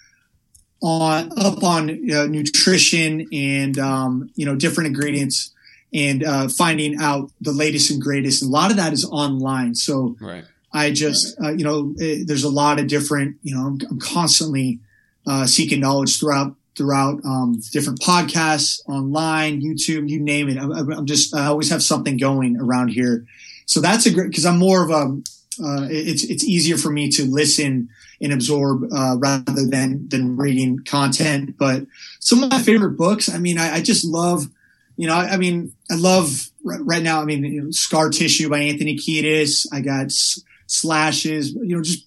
on 0.81 1.31
up 1.37 1.63
on 1.63 1.89
uh, 2.11 2.25
nutrition 2.25 3.27
and 3.31 3.77
um, 3.77 4.29
you 4.35 4.45
know 4.45 4.55
different 4.55 4.87
ingredients 4.87 5.51
and 5.93 6.23
uh, 6.23 6.47
finding 6.47 6.97
out 7.01 7.31
the 7.41 7.51
latest 7.51 7.91
and 7.91 8.01
greatest. 8.01 8.41
And 8.41 8.49
a 8.49 8.53
lot 8.53 8.71
of 8.71 8.77
that 8.77 8.93
is 8.93 9.05
online. 9.05 9.75
So 9.75 10.15
right. 10.21 10.45
I 10.73 10.91
just, 10.91 11.37
right. 11.39 11.49
uh, 11.49 11.51
you 11.53 11.63
know, 11.63 11.93
it, 11.97 12.21
eh, 12.21 12.23
there's 12.25 12.43
a 12.43 12.49
lot 12.49 12.79
of 12.79 12.87
different, 12.87 13.37
you 13.43 13.55
know, 13.55 13.61
I'm, 13.61 13.79
I'm 13.89 13.99
constantly 13.99 14.79
uh, 15.27 15.45
seeking 15.45 15.81
knowledge 15.81 16.19
throughout 16.19 16.55
throughout 16.77 17.19
um, 17.25 17.61
different 17.73 17.99
podcasts, 17.99 18.79
online, 18.87 19.61
YouTube, 19.61 20.07
you 20.07 20.21
name 20.21 20.47
it. 20.47 20.57
I'm, 20.57 20.71
I'm, 20.71 21.05
just, 21.05 21.35
I 21.35 21.47
always 21.47 21.69
have 21.69 21.83
something 21.83 22.15
going 22.15 22.57
around 22.57 22.87
here. 22.87 23.25
So 23.65 23.81
that's 23.81 24.05
a 24.05 24.11
great, 24.11 24.29
because 24.29 24.45
I'm 24.45 24.57
more 24.57 24.81
of 24.81 24.89
a, 24.89 25.21
uh, 25.61 25.87
it's 25.91 26.23
it's 26.23 26.45
easier 26.45 26.77
for 26.77 26.89
me 26.89 27.09
to 27.11 27.25
listen 27.25 27.89
and 28.21 28.31
absorb 28.31 28.83
uh, 28.93 29.17
rather 29.17 29.65
than 29.65 30.07
than 30.09 30.37
reading 30.37 30.79
content. 30.85 31.57
But 31.57 31.85
some 32.19 32.43
of 32.43 32.51
my 32.51 32.61
favorite 32.61 32.97
books, 32.97 33.29
I 33.29 33.37
mean, 33.37 33.57
I, 33.57 33.75
I 33.75 33.81
just 33.81 34.05
love 34.05 34.47
you 34.97 35.07
know, 35.07 35.15
I, 35.15 35.29
I 35.29 35.37
mean, 35.37 35.73
I 35.89 35.95
love 35.95 36.49
right 36.63 37.01
now. 37.01 37.21
I 37.21 37.25
mean, 37.25 37.43
you 37.43 37.63
know, 37.63 37.71
Scar 37.71 38.09
Tissue 38.09 38.49
by 38.49 38.59
Anthony 38.59 38.97
Kiedis. 38.97 39.65
I 39.73 39.81
got 39.81 40.05
S- 40.05 40.41
Slashes, 40.67 41.53
you 41.53 41.75
know, 41.75 41.81
just 41.81 42.05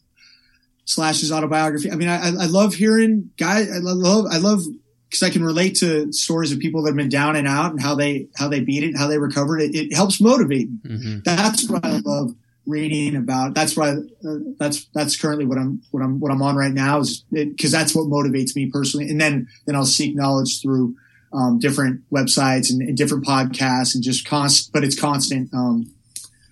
Slashes 0.84 1.32
autobiography. 1.32 1.90
I 1.90 1.96
mean, 1.96 2.08
I, 2.08 2.28
I 2.28 2.46
love 2.46 2.74
hearing 2.74 3.30
guys. 3.36 3.68
I 3.68 3.78
love, 3.78 4.26
I 4.30 4.38
love 4.38 4.62
because 5.08 5.22
I 5.22 5.30
can 5.30 5.44
relate 5.44 5.76
to 5.76 6.12
stories 6.12 6.52
of 6.52 6.58
people 6.58 6.82
that 6.82 6.90
have 6.90 6.96
been 6.96 7.08
down 7.08 7.36
and 7.36 7.48
out 7.48 7.72
and 7.72 7.80
how 7.80 7.94
they 7.94 8.28
how 8.36 8.48
they 8.48 8.60
beat 8.60 8.84
it, 8.84 8.96
how 8.96 9.06
they 9.06 9.18
recovered 9.18 9.60
it. 9.60 9.74
It 9.74 9.94
helps 9.94 10.20
motivate. 10.20 10.68
Mm-hmm. 10.82 11.20
That's 11.24 11.68
what 11.68 11.84
I 11.84 11.98
love 11.98 12.34
reading 12.66 13.16
about. 13.16 13.54
That's 13.54 13.76
why 13.76 13.90
uh, 13.90 14.38
that's 14.58 14.86
that's 14.94 15.16
currently 15.16 15.44
what 15.44 15.58
I'm 15.58 15.82
what 15.90 16.02
I'm 16.02 16.20
what 16.20 16.32
I'm 16.32 16.42
on 16.42 16.56
right 16.56 16.72
now 16.72 17.00
is 17.00 17.24
because 17.30 17.70
that's 17.70 17.94
what 17.94 18.06
motivates 18.06 18.56
me 18.56 18.70
personally. 18.70 19.08
And 19.10 19.20
then 19.20 19.48
then 19.66 19.76
I'll 19.76 19.86
seek 19.86 20.14
knowledge 20.14 20.62
through 20.62 20.96
um, 21.32 21.58
different 21.58 22.02
websites 22.10 22.70
and, 22.70 22.80
and, 22.80 22.96
different 22.96 23.24
podcasts 23.24 23.96
and 23.96 24.04
just 24.04 24.24
const, 24.24 24.72
but 24.72 24.84
it's 24.84 24.98
constant 24.98 25.52
um, 25.52 25.92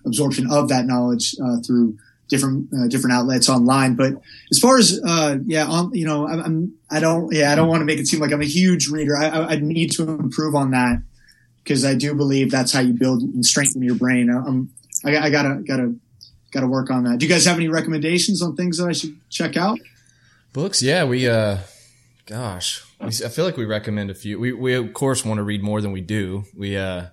absorption 0.05 0.51
of 0.51 0.67
that 0.67 0.85
knowledge 0.85 1.33
uh, 1.41 1.61
through 1.65 1.97
different 2.29 2.67
uh, 2.73 2.87
different 2.87 3.15
outlets 3.15 3.49
online. 3.49 3.95
But 3.95 4.13
as 4.51 4.59
far 4.59 4.77
as 4.77 4.99
uh, 5.05 5.37
yeah, 5.45 5.67
um, 5.69 5.91
you 5.93 6.05
know, 6.05 6.27
I'm, 6.27 6.39
I'm 6.39 6.73
I 6.91 6.99
don't 6.99 7.33
yeah 7.33 7.51
I 7.51 7.55
don't 7.55 7.67
want 7.67 7.81
to 7.81 7.85
make 7.85 7.99
it 7.99 8.07
seem 8.07 8.19
like 8.19 8.31
I'm 8.31 8.41
a 8.41 8.45
huge 8.45 8.87
reader. 8.87 9.15
I, 9.15 9.27
I, 9.27 9.47
I 9.51 9.55
need 9.55 9.91
to 9.93 10.03
improve 10.03 10.55
on 10.55 10.71
that 10.71 11.01
because 11.63 11.85
I 11.85 11.95
do 11.95 12.13
believe 12.13 12.51
that's 12.51 12.73
how 12.73 12.81
you 12.81 12.93
build 12.93 13.21
and 13.21 13.45
strengthen 13.45 13.81
your 13.81 13.95
brain. 13.95 14.29
I'm 14.29 14.69
I, 15.05 15.17
I 15.17 15.29
gotta 15.29 15.61
gotta 15.65 15.95
gotta 16.53 16.67
work 16.67 16.89
on 16.89 17.03
that. 17.03 17.17
Do 17.17 17.25
you 17.25 17.31
guys 17.31 17.45
have 17.45 17.57
any 17.57 17.67
recommendations 17.67 18.41
on 18.41 18.55
things 18.55 18.77
that 18.77 18.87
I 18.87 18.93
should 18.93 19.17
check 19.29 19.57
out? 19.57 19.79
Books, 20.53 20.81
yeah, 20.81 21.03
we 21.03 21.27
uh, 21.27 21.57
gosh, 22.25 22.83
I 23.01 23.09
feel 23.09 23.43
like 23.43 23.57
we 23.57 23.65
recommend 23.65 24.09
a 24.11 24.15
few. 24.15 24.39
We, 24.39 24.53
we 24.53 24.75
of 24.75 24.93
course 24.93 25.25
want 25.25 25.39
to 25.39 25.43
read 25.43 25.63
more 25.63 25.81
than 25.81 25.91
we 25.91 26.01
do. 26.01 26.45
We, 26.55 26.77
uh, 26.77 27.07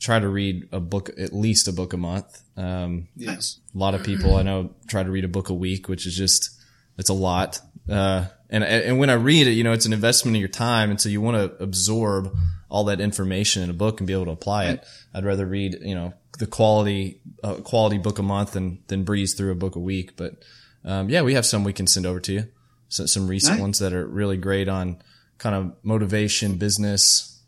try 0.00 0.18
to 0.18 0.28
read 0.28 0.68
a 0.72 0.80
book, 0.80 1.10
at 1.18 1.32
least 1.32 1.68
a 1.68 1.72
book 1.72 1.92
a 1.92 1.96
month. 1.96 2.42
Um, 2.56 3.08
yes. 3.16 3.58
A 3.74 3.78
lot 3.78 3.94
of 3.94 4.02
people 4.02 4.36
I 4.36 4.42
know 4.42 4.74
try 4.88 5.02
to 5.02 5.10
read 5.10 5.24
a 5.24 5.28
book 5.28 5.50
a 5.50 5.54
week, 5.54 5.88
which 5.88 6.06
is 6.06 6.16
just, 6.16 6.50
it's 6.96 7.10
a 7.10 7.14
lot. 7.14 7.60
Uh, 7.88 8.26
and, 8.48 8.64
and 8.64 8.98
when 8.98 9.10
I 9.10 9.14
read 9.14 9.46
it, 9.46 9.52
you 9.52 9.62
know, 9.62 9.72
it's 9.72 9.86
an 9.86 9.92
investment 9.92 10.36
in 10.36 10.40
your 10.40 10.48
time. 10.48 10.90
And 10.90 11.00
so 11.00 11.08
you 11.08 11.20
want 11.20 11.36
to 11.36 11.62
absorb 11.62 12.34
all 12.70 12.84
that 12.84 13.00
information 13.00 13.62
in 13.62 13.70
a 13.70 13.74
book 13.74 14.00
and 14.00 14.06
be 14.06 14.12
able 14.12 14.26
to 14.26 14.30
apply 14.30 14.66
it. 14.66 14.86
I'd 15.12 15.24
rather 15.24 15.44
read, 15.44 15.78
you 15.82 15.94
know, 15.94 16.14
the 16.38 16.46
quality, 16.46 17.20
uh, 17.42 17.54
quality 17.56 17.98
book 17.98 18.18
a 18.18 18.22
month 18.22 18.52
than, 18.52 18.82
than 18.86 19.04
breeze 19.04 19.34
through 19.34 19.52
a 19.52 19.56
book 19.56 19.76
a 19.76 19.80
week. 19.80 20.16
But, 20.16 20.42
um, 20.84 21.10
yeah, 21.10 21.22
we 21.22 21.34
have 21.34 21.44
some 21.44 21.64
we 21.64 21.72
can 21.72 21.86
send 21.86 22.06
over 22.06 22.20
to 22.20 22.32
you. 22.32 22.44
So, 22.88 23.06
some 23.06 23.28
recent 23.28 23.60
ones 23.60 23.78
that 23.80 23.92
are 23.92 24.06
really 24.06 24.36
great 24.36 24.68
on 24.68 25.02
kind 25.38 25.54
of 25.54 25.74
motivation, 25.82 26.56
business, 26.56 27.42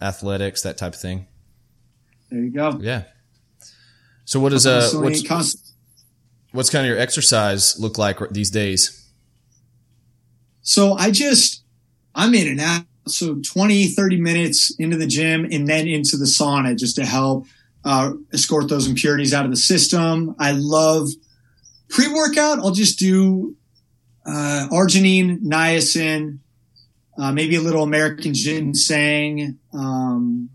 athletics, 0.00 0.62
that 0.62 0.78
type 0.78 0.94
of 0.94 1.00
thing. 1.00 1.26
There 2.30 2.40
you 2.40 2.50
go. 2.50 2.78
Yeah. 2.80 3.04
So 4.24 4.40
what 4.40 4.52
is 4.52 4.66
uh 4.66 4.90
what's, 4.94 5.22
what's 6.52 6.70
kind 6.70 6.84
of 6.86 6.90
your 6.90 6.98
exercise 6.98 7.78
look 7.78 7.98
like 7.98 8.18
these 8.30 8.50
days? 8.50 9.08
So 10.62 10.94
I 10.94 11.10
just 11.10 11.62
I'm 12.14 12.34
in 12.34 12.48
and 12.48 12.60
out. 12.60 12.84
So 13.06 13.36
20, 13.36 13.88
30 13.88 14.20
minutes 14.20 14.74
into 14.78 14.96
the 14.96 15.06
gym 15.06 15.46
and 15.50 15.68
then 15.68 15.86
into 15.86 16.16
the 16.16 16.24
sauna 16.24 16.76
just 16.76 16.96
to 16.96 17.04
help 17.04 17.46
uh, 17.84 18.12
escort 18.32 18.68
those 18.68 18.86
impurities 18.88 19.34
out 19.34 19.44
of 19.44 19.50
the 19.50 19.56
system. 19.56 20.34
I 20.38 20.52
love 20.52 21.08
pre 21.88 22.08
workout. 22.08 22.58
I'll 22.58 22.70
just 22.70 22.98
do 22.98 23.56
uh, 24.26 24.68
arginine, 24.70 25.42
niacin, 25.42 26.38
uh, 27.18 27.32
maybe 27.32 27.56
a 27.56 27.60
little 27.60 27.82
American 27.82 28.34
ginseng, 28.34 29.58
um, 29.72 30.50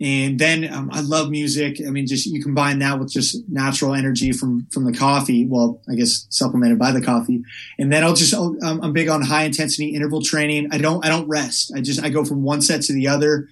And 0.00 0.40
then 0.40 0.70
um, 0.72 0.90
I 0.92 1.00
love 1.00 1.30
music. 1.30 1.80
I 1.86 1.90
mean, 1.90 2.06
just 2.06 2.26
you 2.26 2.42
combine 2.42 2.80
that 2.80 2.98
with 2.98 3.12
just 3.12 3.48
natural 3.48 3.94
energy 3.94 4.32
from 4.32 4.66
from 4.72 4.84
the 4.84 4.92
coffee. 4.92 5.46
Well, 5.46 5.80
I 5.88 5.94
guess 5.94 6.26
supplemented 6.30 6.78
by 6.80 6.90
the 6.90 7.00
coffee. 7.00 7.44
And 7.78 7.92
then 7.92 8.02
I'll 8.02 8.14
just 8.14 8.34
I'll, 8.34 8.56
I'm 8.62 8.92
big 8.92 9.08
on 9.08 9.22
high 9.22 9.44
intensity 9.44 9.94
interval 9.94 10.20
training. 10.20 10.68
I 10.72 10.78
don't 10.78 11.04
I 11.04 11.08
don't 11.08 11.28
rest. 11.28 11.72
I 11.76 11.80
just 11.80 12.02
I 12.02 12.08
go 12.08 12.24
from 12.24 12.42
one 12.42 12.60
set 12.60 12.82
to 12.82 12.92
the 12.92 13.06
other. 13.06 13.48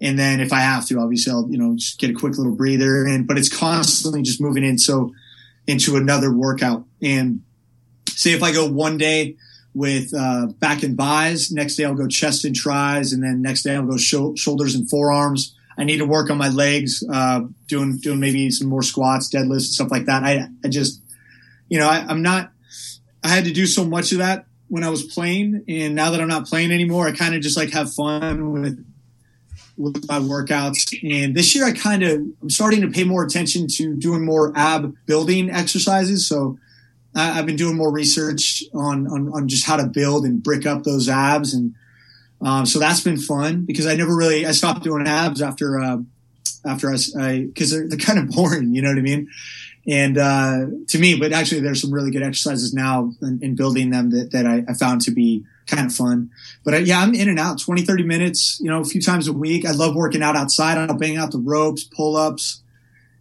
And 0.00 0.18
then 0.18 0.40
if 0.40 0.52
I 0.52 0.60
have 0.60 0.84
to, 0.88 0.98
obviously 0.98 1.32
I'll 1.32 1.48
you 1.48 1.58
know 1.58 1.76
just 1.76 2.00
get 2.00 2.10
a 2.10 2.14
quick 2.14 2.38
little 2.38 2.56
breather. 2.56 3.04
And 3.04 3.24
but 3.26 3.38
it's 3.38 3.54
constantly 3.54 4.22
just 4.22 4.40
moving 4.40 4.64
in 4.64 4.78
so 4.78 5.12
into 5.68 5.96
another 5.96 6.32
workout. 6.32 6.84
And 7.02 7.42
say 8.10 8.32
if 8.32 8.42
I 8.42 8.52
go 8.52 8.68
one 8.68 8.98
day 8.98 9.36
with 9.74 10.12
uh, 10.12 10.46
back 10.58 10.82
and 10.82 10.96
buys, 10.96 11.52
next 11.52 11.76
day 11.76 11.84
I'll 11.84 11.94
go 11.94 12.08
chest 12.08 12.44
and 12.44 12.54
tries, 12.54 13.12
and 13.12 13.22
then 13.22 13.42
next 13.42 13.62
day 13.62 13.76
I'll 13.76 13.86
go 13.86 13.96
sh- 13.96 14.36
shoulders 14.36 14.74
and 14.74 14.90
forearms 14.90 15.54
I 15.76 15.84
need 15.84 15.98
to 15.98 16.06
work 16.06 16.30
on 16.30 16.38
my 16.38 16.48
legs, 16.48 17.02
uh, 17.12 17.42
doing 17.66 17.98
doing 17.98 18.20
maybe 18.20 18.50
some 18.50 18.68
more 18.68 18.82
squats, 18.82 19.32
deadlifts, 19.32 19.72
stuff 19.72 19.90
like 19.90 20.06
that. 20.06 20.22
I 20.22 20.48
I 20.64 20.68
just, 20.68 21.02
you 21.68 21.78
know, 21.78 21.88
I, 21.88 22.04
I'm 22.06 22.22
not. 22.22 22.52
I 23.22 23.28
had 23.28 23.44
to 23.44 23.52
do 23.52 23.66
so 23.66 23.84
much 23.84 24.12
of 24.12 24.18
that 24.18 24.46
when 24.68 24.84
I 24.84 24.90
was 24.90 25.02
playing, 25.02 25.64
and 25.68 25.94
now 25.94 26.10
that 26.10 26.20
I'm 26.20 26.28
not 26.28 26.46
playing 26.46 26.72
anymore, 26.72 27.06
I 27.08 27.12
kind 27.12 27.34
of 27.34 27.40
just 27.40 27.56
like 27.56 27.70
have 27.70 27.92
fun 27.92 28.52
with 28.52 28.84
with 29.76 30.06
my 30.08 30.18
workouts. 30.18 30.96
And 31.02 31.34
this 31.34 31.54
year, 31.54 31.64
I 31.64 31.72
kind 31.72 32.02
of 32.02 32.20
I'm 32.42 32.50
starting 32.50 32.82
to 32.82 32.90
pay 32.90 33.04
more 33.04 33.24
attention 33.24 33.66
to 33.76 33.96
doing 33.96 34.24
more 34.24 34.52
ab 34.56 34.94
building 35.06 35.50
exercises. 35.50 36.28
So 36.28 36.58
I, 37.14 37.26
have 37.32 37.46
been 37.46 37.56
doing 37.56 37.76
more 37.76 37.92
research 37.92 38.62
on, 38.72 39.06
on 39.06 39.32
on 39.32 39.48
just 39.48 39.66
how 39.66 39.76
to 39.76 39.86
build 39.86 40.24
and 40.24 40.42
brick 40.42 40.66
up 40.66 40.84
those 40.84 41.08
abs 41.08 41.54
and 41.54 41.74
um, 42.44 42.66
so 42.66 42.78
that's 42.78 43.00
been 43.00 43.16
fun 43.16 43.64
because 43.64 43.86
I 43.86 43.94
never 43.94 44.14
really 44.14 44.46
I 44.46 44.52
stopped 44.52 44.84
doing 44.84 45.06
abs 45.08 45.40
after 45.40 45.80
uh, 45.80 45.98
after 46.64 46.90
I 46.90 47.46
because 47.46 47.70
they're, 47.70 47.88
they're 47.88 47.98
kind 47.98 48.18
of 48.18 48.28
boring, 48.34 48.74
you 48.74 48.82
know 48.82 48.90
what 48.90 48.98
I 48.98 49.02
mean? 49.02 49.28
And 49.86 50.16
uh, 50.16 50.66
to 50.88 50.98
me, 50.98 51.18
but 51.18 51.32
actually, 51.32 51.60
there's 51.60 51.82
some 51.82 51.92
really 51.92 52.10
good 52.10 52.22
exercises 52.22 52.72
now 52.72 53.12
in, 53.20 53.40
in 53.42 53.54
building 53.54 53.90
them 53.90 54.10
that, 54.10 54.30
that 54.32 54.46
I, 54.46 54.64
I, 54.66 54.72
found 54.72 55.02
to 55.02 55.10
be 55.10 55.44
kind 55.66 55.86
of 55.86 55.92
fun. 55.92 56.30
But 56.64 56.72
uh, 56.72 56.76
yeah, 56.78 57.00
I'm 57.00 57.14
in 57.14 57.28
and 57.28 57.38
out 57.38 57.60
20, 57.60 57.82
30 57.82 58.02
minutes, 58.02 58.58
you 58.62 58.70
know, 58.70 58.80
a 58.80 58.84
few 58.84 59.02
times 59.02 59.28
a 59.28 59.32
week. 59.32 59.66
I 59.66 59.72
love 59.72 59.94
working 59.94 60.22
out 60.22 60.36
outside. 60.36 60.78
I'll 60.78 60.96
bang 60.96 61.18
out 61.18 61.32
the 61.32 61.38
ropes, 61.38 61.84
pull 61.84 62.16
ups. 62.16 62.62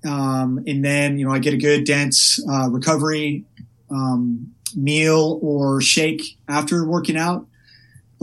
Um, 0.05 0.63
and 0.65 0.83
then, 0.85 1.17
you 1.17 1.27
know, 1.27 1.33
I 1.33 1.39
get 1.39 1.53
a 1.53 1.57
good 1.57 1.83
dense 1.83 2.39
uh, 2.49 2.69
recovery 2.69 3.43
um, 3.91 4.53
meal 4.73 5.39
or 5.41 5.81
shake 5.81 6.37
after 6.47 6.85
working 6.85 7.17
out 7.17 7.45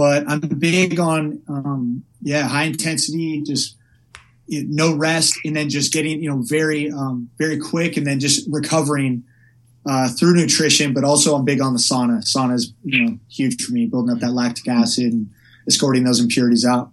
but 0.01 0.27
I'm 0.27 0.41
big 0.41 0.99
on, 0.99 1.43
um, 1.47 2.05
yeah, 2.23 2.49
high 2.49 2.63
intensity, 2.63 3.43
just 3.43 3.77
you 4.47 4.65
know, 4.65 4.93
no 4.93 4.97
rest, 4.97 5.39
and 5.45 5.55
then 5.55 5.69
just 5.69 5.93
getting, 5.93 6.23
you 6.23 6.31
know, 6.31 6.41
very, 6.41 6.91
um, 6.91 7.29
very 7.37 7.59
quick, 7.59 7.99
and 7.99 8.07
then 8.07 8.19
just 8.19 8.49
recovering 8.51 9.25
uh, 9.85 10.09
through 10.09 10.37
nutrition. 10.37 10.95
But 10.95 11.05
also, 11.05 11.37
I'm 11.37 11.45
big 11.45 11.61
on 11.61 11.75
the 11.75 11.79
sauna. 11.79 12.25
Sauna 12.25 12.55
is, 12.55 12.73
you 12.83 13.05
know, 13.05 13.19
huge 13.29 13.63
for 13.63 13.75
me, 13.75 13.85
building 13.85 14.11
up 14.11 14.21
that 14.21 14.33
lactic 14.33 14.69
acid 14.69 15.13
and 15.13 15.29
escorting 15.69 16.05
those 16.05 16.19
impurities 16.19 16.65
out. 16.65 16.93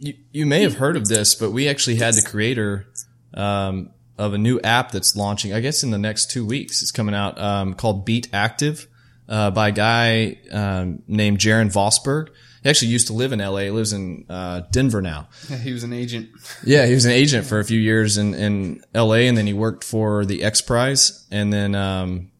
You, 0.00 0.14
you 0.32 0.44
may 0.44 0.62
have 0.62 0.78
heard 0.78 0.96
of 0.96 1.06
this, 1.06 1.36
but 1.36 1.52
we 1.52 1.68
actually 1.68 1.98
had 1.98 2.14
the 2.14 2.22
creator 2.22 2.84
um, 3.32 3.90
of 4.18 4.34
a 4.34 4.38
new 4.38 4.58
app 4.64 4.90
that's 4.90 5.14
launching. 5.14 5.52
I 5.52 5.60
guess 5.60 5.84
in 5.84 5.92
the 5.92 5.98
next 5.98 6.32
two 6.32 6.44
weeks, 6.44 6.82
it's 6.82 6.90
coming 6.90 7.14
out 7.14 7.40
um, 7.40 7.74
called 7.74 8.04
Beat 8.04 8.28
Active 8.32 8.88
uh, 9.30 9.50
by 9.52 9.68
a 9.68 9.72
guy 9.72 10.38
um, 10.50 11.02
named 11.06 11.38
Jaron 11.38 11.72
Vosberg. 11.72 12.28
He 12.62 12.68
actually 12.68 12.88
used 12.88 13.06
to 13.06 13.14
live 13.14 13.32
in 13.32 13.38
LA. 13.38 13.58
He 13.60 13.70
lives 13.70 13.94
in 13.94 14.26
uh, 14.28 14.62
Denver 14.70 15.00
now. 15.00 15.28
Yeah, 15.48 15.56
he 15.56 15.72
was 15.72 15.82
an 15.82 15.94
agent. 15.94 16.28
Yeah, 16.64 16.84
he 16.84 16.92
was 16.92 17.06
an 17.06 17.12
agent 17.12 17.46
for 17.46 17.58
a 17.58 17.64
few 17.64 17.80
years 17.80 18.18
in, 18.18 18.34
in 18.34 18.82
LA, 18.94 19.24
and 19.28 19.38
then 19.38 19.46
he 19.46 19.54
worked 19.54 19.82
for 19.82 20.26
the 20.26 20.42
X 20.42 20.60
Prize, 20.60 21.26
and 21.30 21.50
then 21.50 21.74
um, 21.74 22.30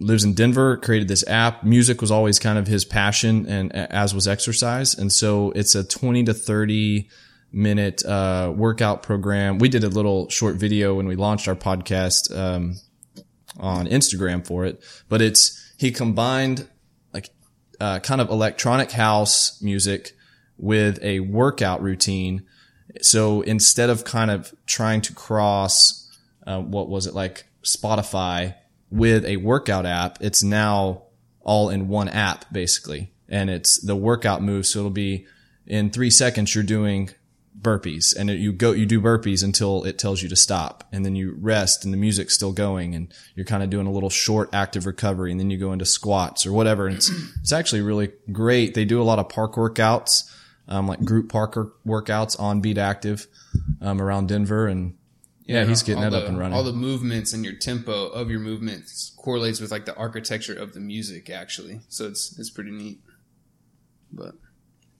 lives 0.00 0.24
in 0.24 0.34
Denver. 0.34 0.78
Created 0.78 1.06
this 1.06 1.26
app. 1.28 1.62
Music 1.62 2.00
was 2.00 2.10
always 2.10 2.40
kind 2.40 2.58
of 2.58 2.66
his 2.66 2.84
passion, 2.84 3.46
and 3.46 3.72
as 3.72 4.12
was 4.12 4.26
exercise. 4.26 4.98
And 4.98 5.12
so 5.12 5.52
it's 5.52 5.76
a 5.76 5.84
twenty 5.84 6.24
to 6.24 6.34
thirty 6.34 7.08
minute 7.52 8.04
uh, 8.04 8.52
workout 8.56 9.04
program. 9.04 9.58
We 9.58 9.68
did 9.68 9.84
a 9.84 9.88
little 9.88 10.28
short 10.30 10.56
video 10.56 10.94
when 10.96 11.06
we 11.06 11.14
launched 11.14 11.46
our 11.46 11.54
podcast 11.54 12.36
um, 12.36 12.76
on 13.60 13.86
Instagram 13.86 14.44
for 14.44 14.64
it, 14.64 14.82
but 15.08 15.22
it's 15.22 15.57
he 15.78 15.92
combined 15.92 16.68
like 17.14 17.30
uh, 17.80 18.00
kind 18.00 18.20
of 18.20 18.28
electronic 18.28 18.90
house 18.90 19.62
music 19.62 20.12
with 20.58 20.98
a 21.02 21.20
workout 21.20 21.80
routine. 21.80 22.44
So 23.00 23.42
instead 23.42 23.88
of 23.88 24.04
kind 24.04 24.30
of 24.30 24.52
trying 24.66 25.02
to 25.02 25.14
cross, 25.14 26.10
uh, 26.46 26.60
what 26.60 26.88
was 26.88 27.06
it 27.06 27.14
like 27.14 27.46
Spotify 27.62 28.56
with 28.90 29.24
a 29.24 29.36
workout 29.36 29.86
app, 29.86 30.18
it's 30.20 30.42
now 30.42 31.04
all 31.42 31.70
in 31.70 31.88
one 31.88 32.08
app 32.08 32.52
basically. 32.52 33.12
And 33.28 33.48
it's 33.48 33.80
the 33.80 33.94
workout 33.94 34.42
move. 34.42 34.66
So 34.66 34.80
it'll 34.80 34.90
be 34.90 35.26
in 35.64 35.90
three 35.90 36.10
seconds, 36.10 36.54
you're 36.54 36.64
doing 36.64 37.10
burpees 37.60 38.14
and 38.16 38.30
you 38.30 38.52
go, 38.52 38.72
you 38.72 38.86
do 38.86 39.00
burpees 39.00 39.42
until 39.42 39.84
it 39.84 39.98
tells 39.98 40.22
you 40.22 40.28
to 40.28 40.36
stop 40.36 40.84
and 40.92 41.04
then 41.04 41.16
you 41.16 41.36
rest 41.40 41.84
and 41.84 41.92
the 41.92 41.98
music's 41.98 42.34
still 42.34 42.52
going 42.52 42.94
and 42.94 43.12
you're 43.34 43.46
kind 43.46 43.62
of 43.62 43.70
doing 43.70 43.86
a 43.86 43.90
little 43.90 44.10
short 44.10 44.48
active 44.52 44.86
recovery 44.86 45.30
and 45.30 45.40
then 45.40 45.50
you 45.50 45.58
go 45.58 45.72
into 45.72 45.84
squats 45.84 46.46
or 46.46 46.52
whatever. 46.52 46.86
And 46.86 46.96
it's, 46.96 47.10
it's 47.40 47.52
actually 47.52 47.80
really 47.80 48.12
great. 48.30 48.74
They 48.74 48.84
do 48.84 49.00
a 49.00 49.04
lot 49.04 49.18
of 49.18 49.28
park 49.28 49.54
workouts, 49.54 50.30
um, 50.68 50.86
like 50.86 51.04
group 51.04 51.30
parkour 51.30 51.72
workouts 51.86 52.38
on 52.38 52.60
Beat 52.60 52.78
Active, 52.78 53.26
um, 53.80 54.00
around 54.00 54.28
Denver 54.28 54.66
and 54.66 54.94
yeah, 55.46 55.64
he's 55.64 55.82
getting 55.82 56.02
that 56.02 56.10
the, 56.10 56.18
up 56.18 56.28
and 56.28 56.38
running. 56.38 56.54
All 56.56 56.62
the 56.62 56.74
movements 56.74 57.32
and 57.32 57.42
your 57.42 57.54
tempo 57.54 58.08
of 58.08 58.30
your 58.30 58.40
movements 58.40 59.14
correlates 59.16 59.60
with 59.60 59.70
like 59.70 59.86
the 59.86 59.96
architecture 59.96 60.54
of 60.54 60.74
the 60.74 60.80
music 60.80 61.30
actually. 61.30 61.80
So 61.88 62.06
it's, 62.06 62.38
it's 62.38 62.50
pretty 62.50 62.70
neat. 62.70 63.00
But 64.12 64.34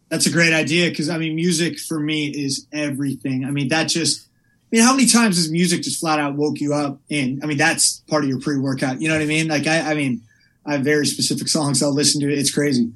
that's 0.09 0.27
a 0.27 0.31
great 0.31 0.53
idea 0.53 0.89
because 0.91 1.09
I 1.09 1.19
mean, 1.19 1.35
music 1.35 1.79
for 1.79 1.99
me 1.99 2.29
is 2.29 2.67
everything. 2.73 3.45
I 3.45 3.51
mean, 3.51 3.69
that 3.69 3.89
just. 3.89 4.27
I 4.71 4.77
mean, 4.77 4.85
how 4.85 4.95
many 4.95 5.09
times 5.09 5.37
has 5.37 5.51
music 5.51 5.81
just 5.81 5.99
flat 5.99 6.19
out 6.19 6.35
woke 6.35 6.61
you 6.61 6.75
up? 6.75 6.99
And 7.11 7.43
I 7.43 7.47
mean, 7.47 7.57
that's 7.57 8.01
part 8.01 8.23
of 8.23 8.29
your 8.29 8.39
pre-workout. 8.39 9.01
You 9.01 9.09
know 9.09 9.15
what 9.15 9.23
I 9.23 9.27
mean? 9.27 9.49
Like, 9.49 9.67
I, 9.67 9.93
I 9.93 9.95
mean, 9.95 10.21
I 10.67 10.73
have 10.73 10.83
very 10.83 11.07
specific 11.07 11.49
songs 11.49 11.83
I'll 11.83 11.95
listen 11.95 12.21
to. 12.21 12.31
It's 12.31 12.53
crazy. 12.53 12.93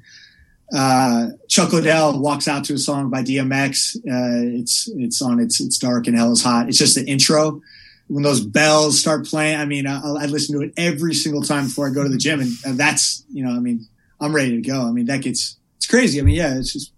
Uh, 0.71 1.29
Chuck 1.47 1.73
Liddell 1.73 2.19
walks 2.19 2.47
out 2.47 2.65
to 2.65 2.75
a 2.75 2.77
song 2.77 3.09
by 3.09 3.23
DMX. 3.23 3.97
Uh, 3.97 4.59
it's 4.59 4.87
it's 4.95 5.21
on. 5.21 5.39
It's 5.39 5.59
it's 5.59 5.77
dark 5.77 6.07
and 6.07 6.15
hell 6.15 6.31
is 6.31 6.43
hot. 6.43 6.69
It's 6.69 6.77
just 6.77 6.95
the 6.95 7.05
intro. 7.05 7.61
When 8.07 8.21
those 8.21 8.41
bells 8.41 8.99
start 8.99 9.25
playing, 9.25 9.59
I 9.59 9.65
mean, 9.65 9.87
I, 9.87 9.99
I 9.99 10.25
listen 10.25 10.59
to 10.59 10.65
it 10.65 10.73
every 10.77 11.13
single 11.13 11.41
time 11.41 11.65
before 11.65 11.87
I 11.87 11.91
go 11.91 12.03
to 12.03 12.09
the 12.09 12.17
gym, 12.17 12.41
and 12.41 12.77
that's 12.77 13.23
you 13.31 13.43
know, 13.43 13.51
I 13.51 13.59
mean, 13.59 13.87
I'm 14.19 14.33
ready 14.35 14.61
to 14.61 14.61
go. 14.61 14.87
I 14.87 14.91
mean, 14.91 15.05
that 15.05 15.21
gets 15.21 15.57
it's 15.77 15.87
crazy. 15.87 16.19
I 16.19 16.23
mean, 16.23 16.35
yeah, 16.35 16.55
it's 16.57 16.73
just 16.73 16.91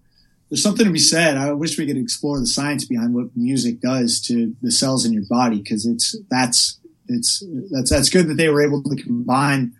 there's 0.49 0.61
something 0.61 0.85
to 0.85 0.91
be 0.91 0.99
said. 0.99 1.37
I 1.37 1.51
wish 1.53 1.77
we 1.77 1.87
could 1.87 1.97
explore 1.97 2.39
the 2.39 2.45
science 2.45 2.85
behind 2.85 3.13
what 3.13 3.35
music 3.35 3.79
does 3.79 4.19
to 4.21 4.55
the 4.61 4.71
cells 4.71 5.05
in 5.05 5.13
your 5.13 5.25
body 5.29 5.57
because 5.57 5.85
it's 5.85 6.15
that's 6.29 6.79
it's 7.07 7.43
that's 7.71 7.89
that's 7.89 8.09
good 8.09 8.27
that 8.27 8.35
they 8.35 8.49
were 8.49 8.65
able 8.65 8.83
to 8.83 8.95
combine 8.95 9.73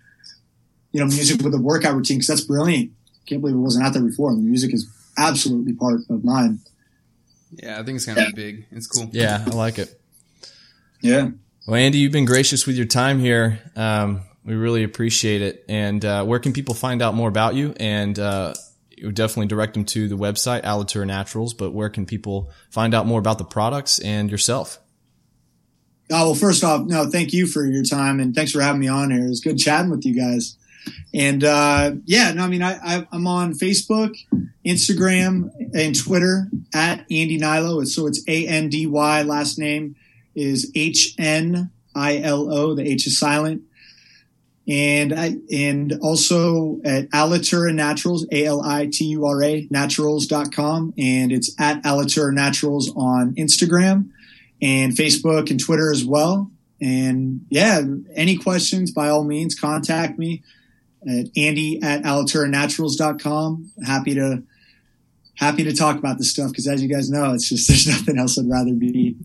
you 0.91 0.99
know 0.99 1.07
music 1.07 1.41
with 1.41 1.53
a 1.53 1.61
workout 1.61 1.95
routine 1.95 2.17
because 2.17 2.27
that's 2.27 2.41
brilliant. 2.41 2.91
Can't 3.25 3.41
believe 3.41 3.55
it 3.55 3.59
wasn't 3.59 3.85
out 3.85 3.93
there 3.93 4.03
before. 4.03 4.31
I 4.31 4.35
mean, 4.35 4.49
music 4.49 4.73
is 4.73 4.87
absolutely 5.17 5.73
part 5.73 6.01
of 6.09 6.23
mine. 6.23 6.59
Yeah, 7.51 7.79
I 7.79 7.83
think 7.83 7.97
it's 7.97 8.05
gonna 8.05 8.25
be 8.27 8.33
big. 8.33 8.65
It's 8.71 8.87
cool. 8.87 9.09
Yeah, 9.11 9.43
I 9.45 9.49
like 9.49 9.77
it. 9.77 9.99
Yeah. 11.01 11.29
Well, 11.67 11.75
Andy, 11.75 11.97
you've 11.99 12.11
been 12.11 12.25
gracious 12.25 12.67
with 12.67 12.75
your 12.75 12.85
time 12.85 13.19
here. 13.19 13.59
Um, 13.75 14.21
we 14.45 14.53
really 14.53 14.83
appreciate 14.83 15.41
it. 15.41 15.65
And 15.67 16.03
uh, 16.05 16.23
where 16.23 16.39
can 16.39 16.53
people 16.53 16.75
find 16.75 17.01
out 17.01 17.15
more 17.15 17.27
about 17.27 17.55
you 17.55 17.73
and 17.79 18.17
uh, 18.17 18.53
you 18.97 19.11
definitely 19.11 19.47
direct 19.47 19.73
them 19.73 19.85
to 19.85 20.07
the 20.07 20.17
website, 20.17 20.63
Alitura 20.63 21.05
Naturals, 21.05 21.53
but 21.53 21.72
where 21.72 21.89
can 21.89 22.05
people 22.05 22.49
find 22.69 22.93
out 22.93 23.05
more 23.05 23.19
about 23.19 23.38
the 23.38 23.45
products 23.45 23.99
and 23.99 24.30
yourself? 24.31 24.80
Oh, 26.11 26.27
well, 26.27 26.35
first 26.35 26.63
off, 26.63 26.85
no, 26.85 27.09
thank 27.09 27.34
you 27.34 27.47
for 27.47 27.65
your 27.65 27.84
time 27.84 28.19
and 28.19 28.35
thanks 28.35 28.51
for 28.51 28.61
having 28.61 28.81
me 28.81 28.88
on 28.88 29.11
here. 29.11 29.26
It 29.26 29.30
was 29.30 29.41
good 29.41 29.57
chatting 29.57 29.89
with 29.89 30.05
you 30.05 30.15
guys. 30.15 30.55
And, 31.13 31.43
uh, 31.43 31.93
yeah, 32.05 32.31
no, 32.34 32.43
I 32.43 32.47
mean, 32.47 32.61
I, 32.61 33.07
am 33.11 33.26
on 33.26 33.53
Facebook, 33.53 34.15
Instagram, 34.63 35.49
and 35.73 35.97
Twitter 35.97 36.47
at 36.73 36.99
Andy 36.99 37.39
Hnilo. 37.39 37.88
So 37.88 38.05
it's 38.05 38.23
A 38.27 38.47
N 38.47 38.69
D 38.69 38.85
Y. 38.85 39.23
Last 39.23 39.57
name 39.57 39.95
is 40.35 40.72
H 40.76 41.15
N 41.17 41.72
I 41.95 42.19
L 42.19 42.53
O. 42.53 42.76
The 42.76 42.88
H 42.88 43.07
is 43.07 43.17
silent 43.17 43.63
and 44.67 45.13
I, 45.13 45.35
and 45.53 45.97
also 46.01 46.81
at 46.83 47.09
Alitura 47.11 47.73
Naturals, 47.73 48.25
A-L-I-T-U-R-A 48.31 49.67
naturals.com. 49.69 50.93
And 50.97 51.31
it's 51.31 51.53
at 51.59 51.83
Alitura 51.83 52.33
Naturals 52.33 52.91
on 52.95 53.35
Instagram 53.35 54.09
and 54.61 54.93
Facebook 54.93 55.51
and 55.51 55.59
Twitter 55.59 55.91
as 55.91 56.03
well. 56.03 56.51
And 56.81 57.45
yeah, 57.49 57.81
any 58.15 58.37
questions, 58.37 58.91
by 58.91 59.09
all 59.09 59.23
means, 59.23 59.57
contact 59.57 60.17
me 60.17 60.43
at 61.07 61.27
Andy 61.37 61.81
at 61.83 62.01
AlituraNaturals.com. 62.03 63.71
Happy 63.85 64.15
to 64.15 64.43
happy 65.35 65.63
to 65.63 65.73
talk 65.73 65.97
about 65.97 66.17
this 66.17 66.31
stuff 66.31 66.49
because, 66.49 66.67
as 66.67 66.81
you 66.81 66.89
guys 66.89 67.09
know, 67.09 67.33
it's 67.33 67.49
just 67.49 67.67
there's 67.67 67.87
nothing 67.87 68.17
else 68.17 68.37
I'd 68.39 68.49
rather 68.49 68.73
be 68.73 69.15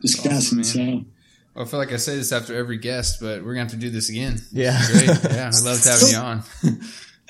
discussing. 0.00 0.60
Awesome, 0.60 0.64
so. 0.64 1.04
Well, 1.54 1.64
I 1.64 1.68
feel 1.68 1.78
like 1.78 1.92
I 1.92 1.98
say 1.98 2.16
this 2.16 2.32
after 2.32 2.56
every 2.56 2.78
guest, 2.78 3.20
but 3.20 3.44
we're 3.44 3.54
gonna 3.54 3.64
have 3.64 3.70
to 3.70 3.76
do 3.76 3.88
this 3.88 4.08
again. 4.10 4.40
Yeah, 4.50 4.80
great. 4.90 5.06
Yeah, 5.06 5.52
I 5.54 5.60
loved 5.64 5.84
having 5.84 6.08
you 6.08 6.16
on. 6.16 6.42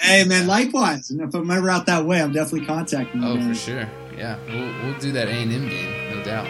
hey, 0.00 0.24
man, 0.24 0.46
likewise. 0.46 1.10
And 1.10 1.20
if 1.20 1.34
I'm 1.34 1.50
ever 1.50 1.68
out 1.68 1.84
that 1.86 2.06
way, 2.06 2.22
I'm 2.22 2.32
definitely 2.32 2.66
contacting 2.66 3.22
you. 3.22 3.28
Oh, 3.28 3.48
for 3.48 3.54
sure. 3.54 3.86
Yeah, 4.16 4.38
we'll 4.46 4.82
we'll 4.82 4.98
do 4.98 5.12
that 5.12 5.28
A 5.28 5.30
and 5.30 5.52
M 5.52 5.68
game, 5.68 6.16
no 6.16 6.24
doubt. 6.24 6.48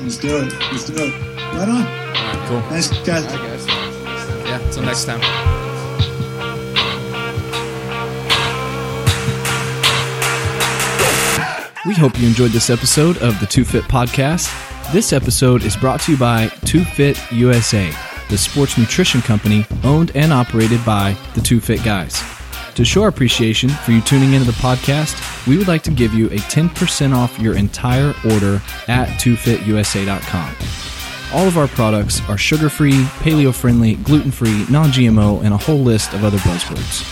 Let's 0.00 0.16
do 0.16 0.38
it. 0.38 0.52
Let's 0.72 0.86
do 0.86 0.94
it. 0.96 1.12
Right 1.36 1.68
on. 1.68 1.84
Right, 1.84 2.48
cool. 2.48 2.60
Nice 2.70 2.88
guys. 3.06 3.26
All 3.26 3.36
right, 3.36 3.50
guys. 3.50 3.66
Yeah. 3.66 4.58
Until 4.58 4.82
next 4.84 5.04
time. 5.04 5.20
We 11.86 11.94
hope 11.94 12.18
you 12.18 12.26
enjoyed 12.26 12.50
this 12.52 12.70
episode 12.70 13.18
of 13.18 13.38
the 13.40 13.46
Two 13.46 13.64
Fit 13.64 13.84
Podcast. 13.84 14.77
This 14.90 15.12
episode 15.12 15.64
is 15.64 15.76
brought 15.76 16.00
to 16.02 16.12
you 16.12 16.18
by 16.18 16.46
Two 16.64 16.82
Fit 16.82 17.20
USA, 17.30 17.92
the 18.30 18.38
sports 18.38 18.78
nutrition 18.78 19.20
company 19.20 19.66
owned 19.84 20.12
and 20.16 20.32
operated 20.32 20.82
by 20.82 21.14
the 21.34 21.42
Two 21.42 21.60
Fit 21.60 21.84
Guys. 21.84 22.22
To 22.74 22.86
show 22.86 23.02
our 23.02 23.10
appreciation 23.10 23.68
for 23.68 23.92
you 23.92 24.00
tuning 24.00 24.32
into 24.32 24.46
the 24.50 24.56
podcast, 24.56 25.46
we 25.46 25.58
would 25.58 25.68
like 25.68 25.82
to 25.82 25.90
give 25.90 26.14
you 26.14 26.28
a 26.28 26.38
10% 26.38 27.14
off 27.14 27.38
your 27.38 27.54
entire 27.54 28.14
order 28.32 28.62
at 28.88 29.08
twofitusa.com. 29.20 30.56
All 31.34 31.46
of 31.46 31.58
our 31.58 31.68
products 31.68 32.26
are 32.30 32.38
sugar 32.38 32.70
free, 32.70 33.04
paleo 33.20 33.54
friendly, 33.54 33.96
gluten 33.96 34.30
free, 34.30 34.64
non 34.70 34.88
GMO, 34.88 35.44
and 35.44 35.52
a 35.52 35.58
whole 35.58 35.80
list 35.80 36.14
of 36.14 36.24
other 36.24 36.38
buzzwords. 36.38 37.02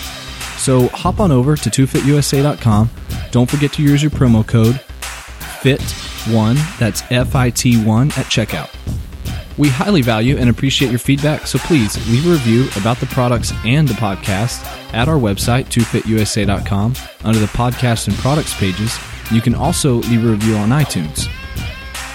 So 0.58 0.88
hop 0.88 1.20
on 1.20 1.30
over 1.30 1.56
to 1.56 1.68
twofitusa.com. 1.68 2.88
Don't 3.32 3.50
forget 3.50 3.74
to 3.74 3.82
use 3.82 4.02
your 4.02 4.12
promo 4.12 4.46
code 4.46 4.80
FIT1, 6.26 6.78
that's 6.78 7.02
F 7.10 7.34
I 7.34 7.50
T 7.50 7.82
1 7.82 8.08
at 8.08 8.26
checkout. 8.26 8.74
We 9.58 9.68
highly 9.68 10.02
value 10.02 10.36
and 10.36 10.50
appreciate 10.50 10.90
your 10.90 10.98
feedback, 10.98 11.46
so 11.46 11.58
please 11.58 11.96
leave 12.10 12.26
a 12.26 12.30
review 12.30 12.68
about 12.76 12.98
the 12.98 13.06
products 13.06 13.52
and 13.64 13.88
the 13.88 13.94
podcast 13.94 14.64
at 14.92 15.08
our 15.08 15.16
website, 15.16 15.66
twofitusa.com, 15.66 16.94
under 17.24 17.38
the 17.38 17.46
podcast 17.46 18.08
and 18.08 18.16
products 18.18 18.54
pages. 18.58 18.98
You 19.32 19.40
can 19.40 19.54
also 19.54 19.94
leave 19.94 20.24
a 20.24 20.30
review 20.30 20.56
on 20.56 20.68
iTunes. 20.68 21.28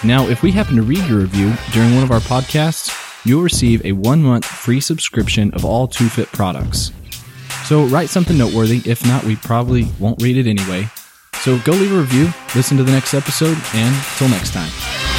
Now, 0.03 0.27
if 0.27 0.43
we 0.43 0.51
happen 0.51 0.75
to 0.75 0.83
read 0.83 1.05
your 1.07 1.19
review 1.19 1.53
during 1.71 1.95
one 1.95 2.03
of 2.03 2.11
our 2.11 2.19
podcasts, 2.19 3.25
you'll 3.25 3.41
receive 3.41 3.83
a 3.85 3.91
one 3.93 4.21
month 4.21 4.45
free 4.45 4.79
subscription 4.79 5.51
of 5.53 5.65
all 5.65 5.87
Two 5.87 6.09
Fit 6.09 6.27
products. 6.31 6.91
So 7.65 7.85
write 7.85 8.09
something 8.09 8.37
noteworthy. 8.37 8.81
If 8.85 9.05
not, 9.05 9.23
we 9.23 9.35
probably 9.35 9.87
won't 9.99 10.21
read 10.21 10.37
it 10.37 10.47
anyway. 10.47 10.89
So 11.41 11.57
go 11.59 11.71
leave 11.71 11.91
a 11.91 11.97
review, 11.97 12.29
listen 12.55 12.77
to 12.77 12.83
the 12.83 12.91
next 12.91 13.13
episode, 13.13 13.57
and 13.73 13.95
till 14.17 14.29
next 14.29 14.53
time. 14.53 15.10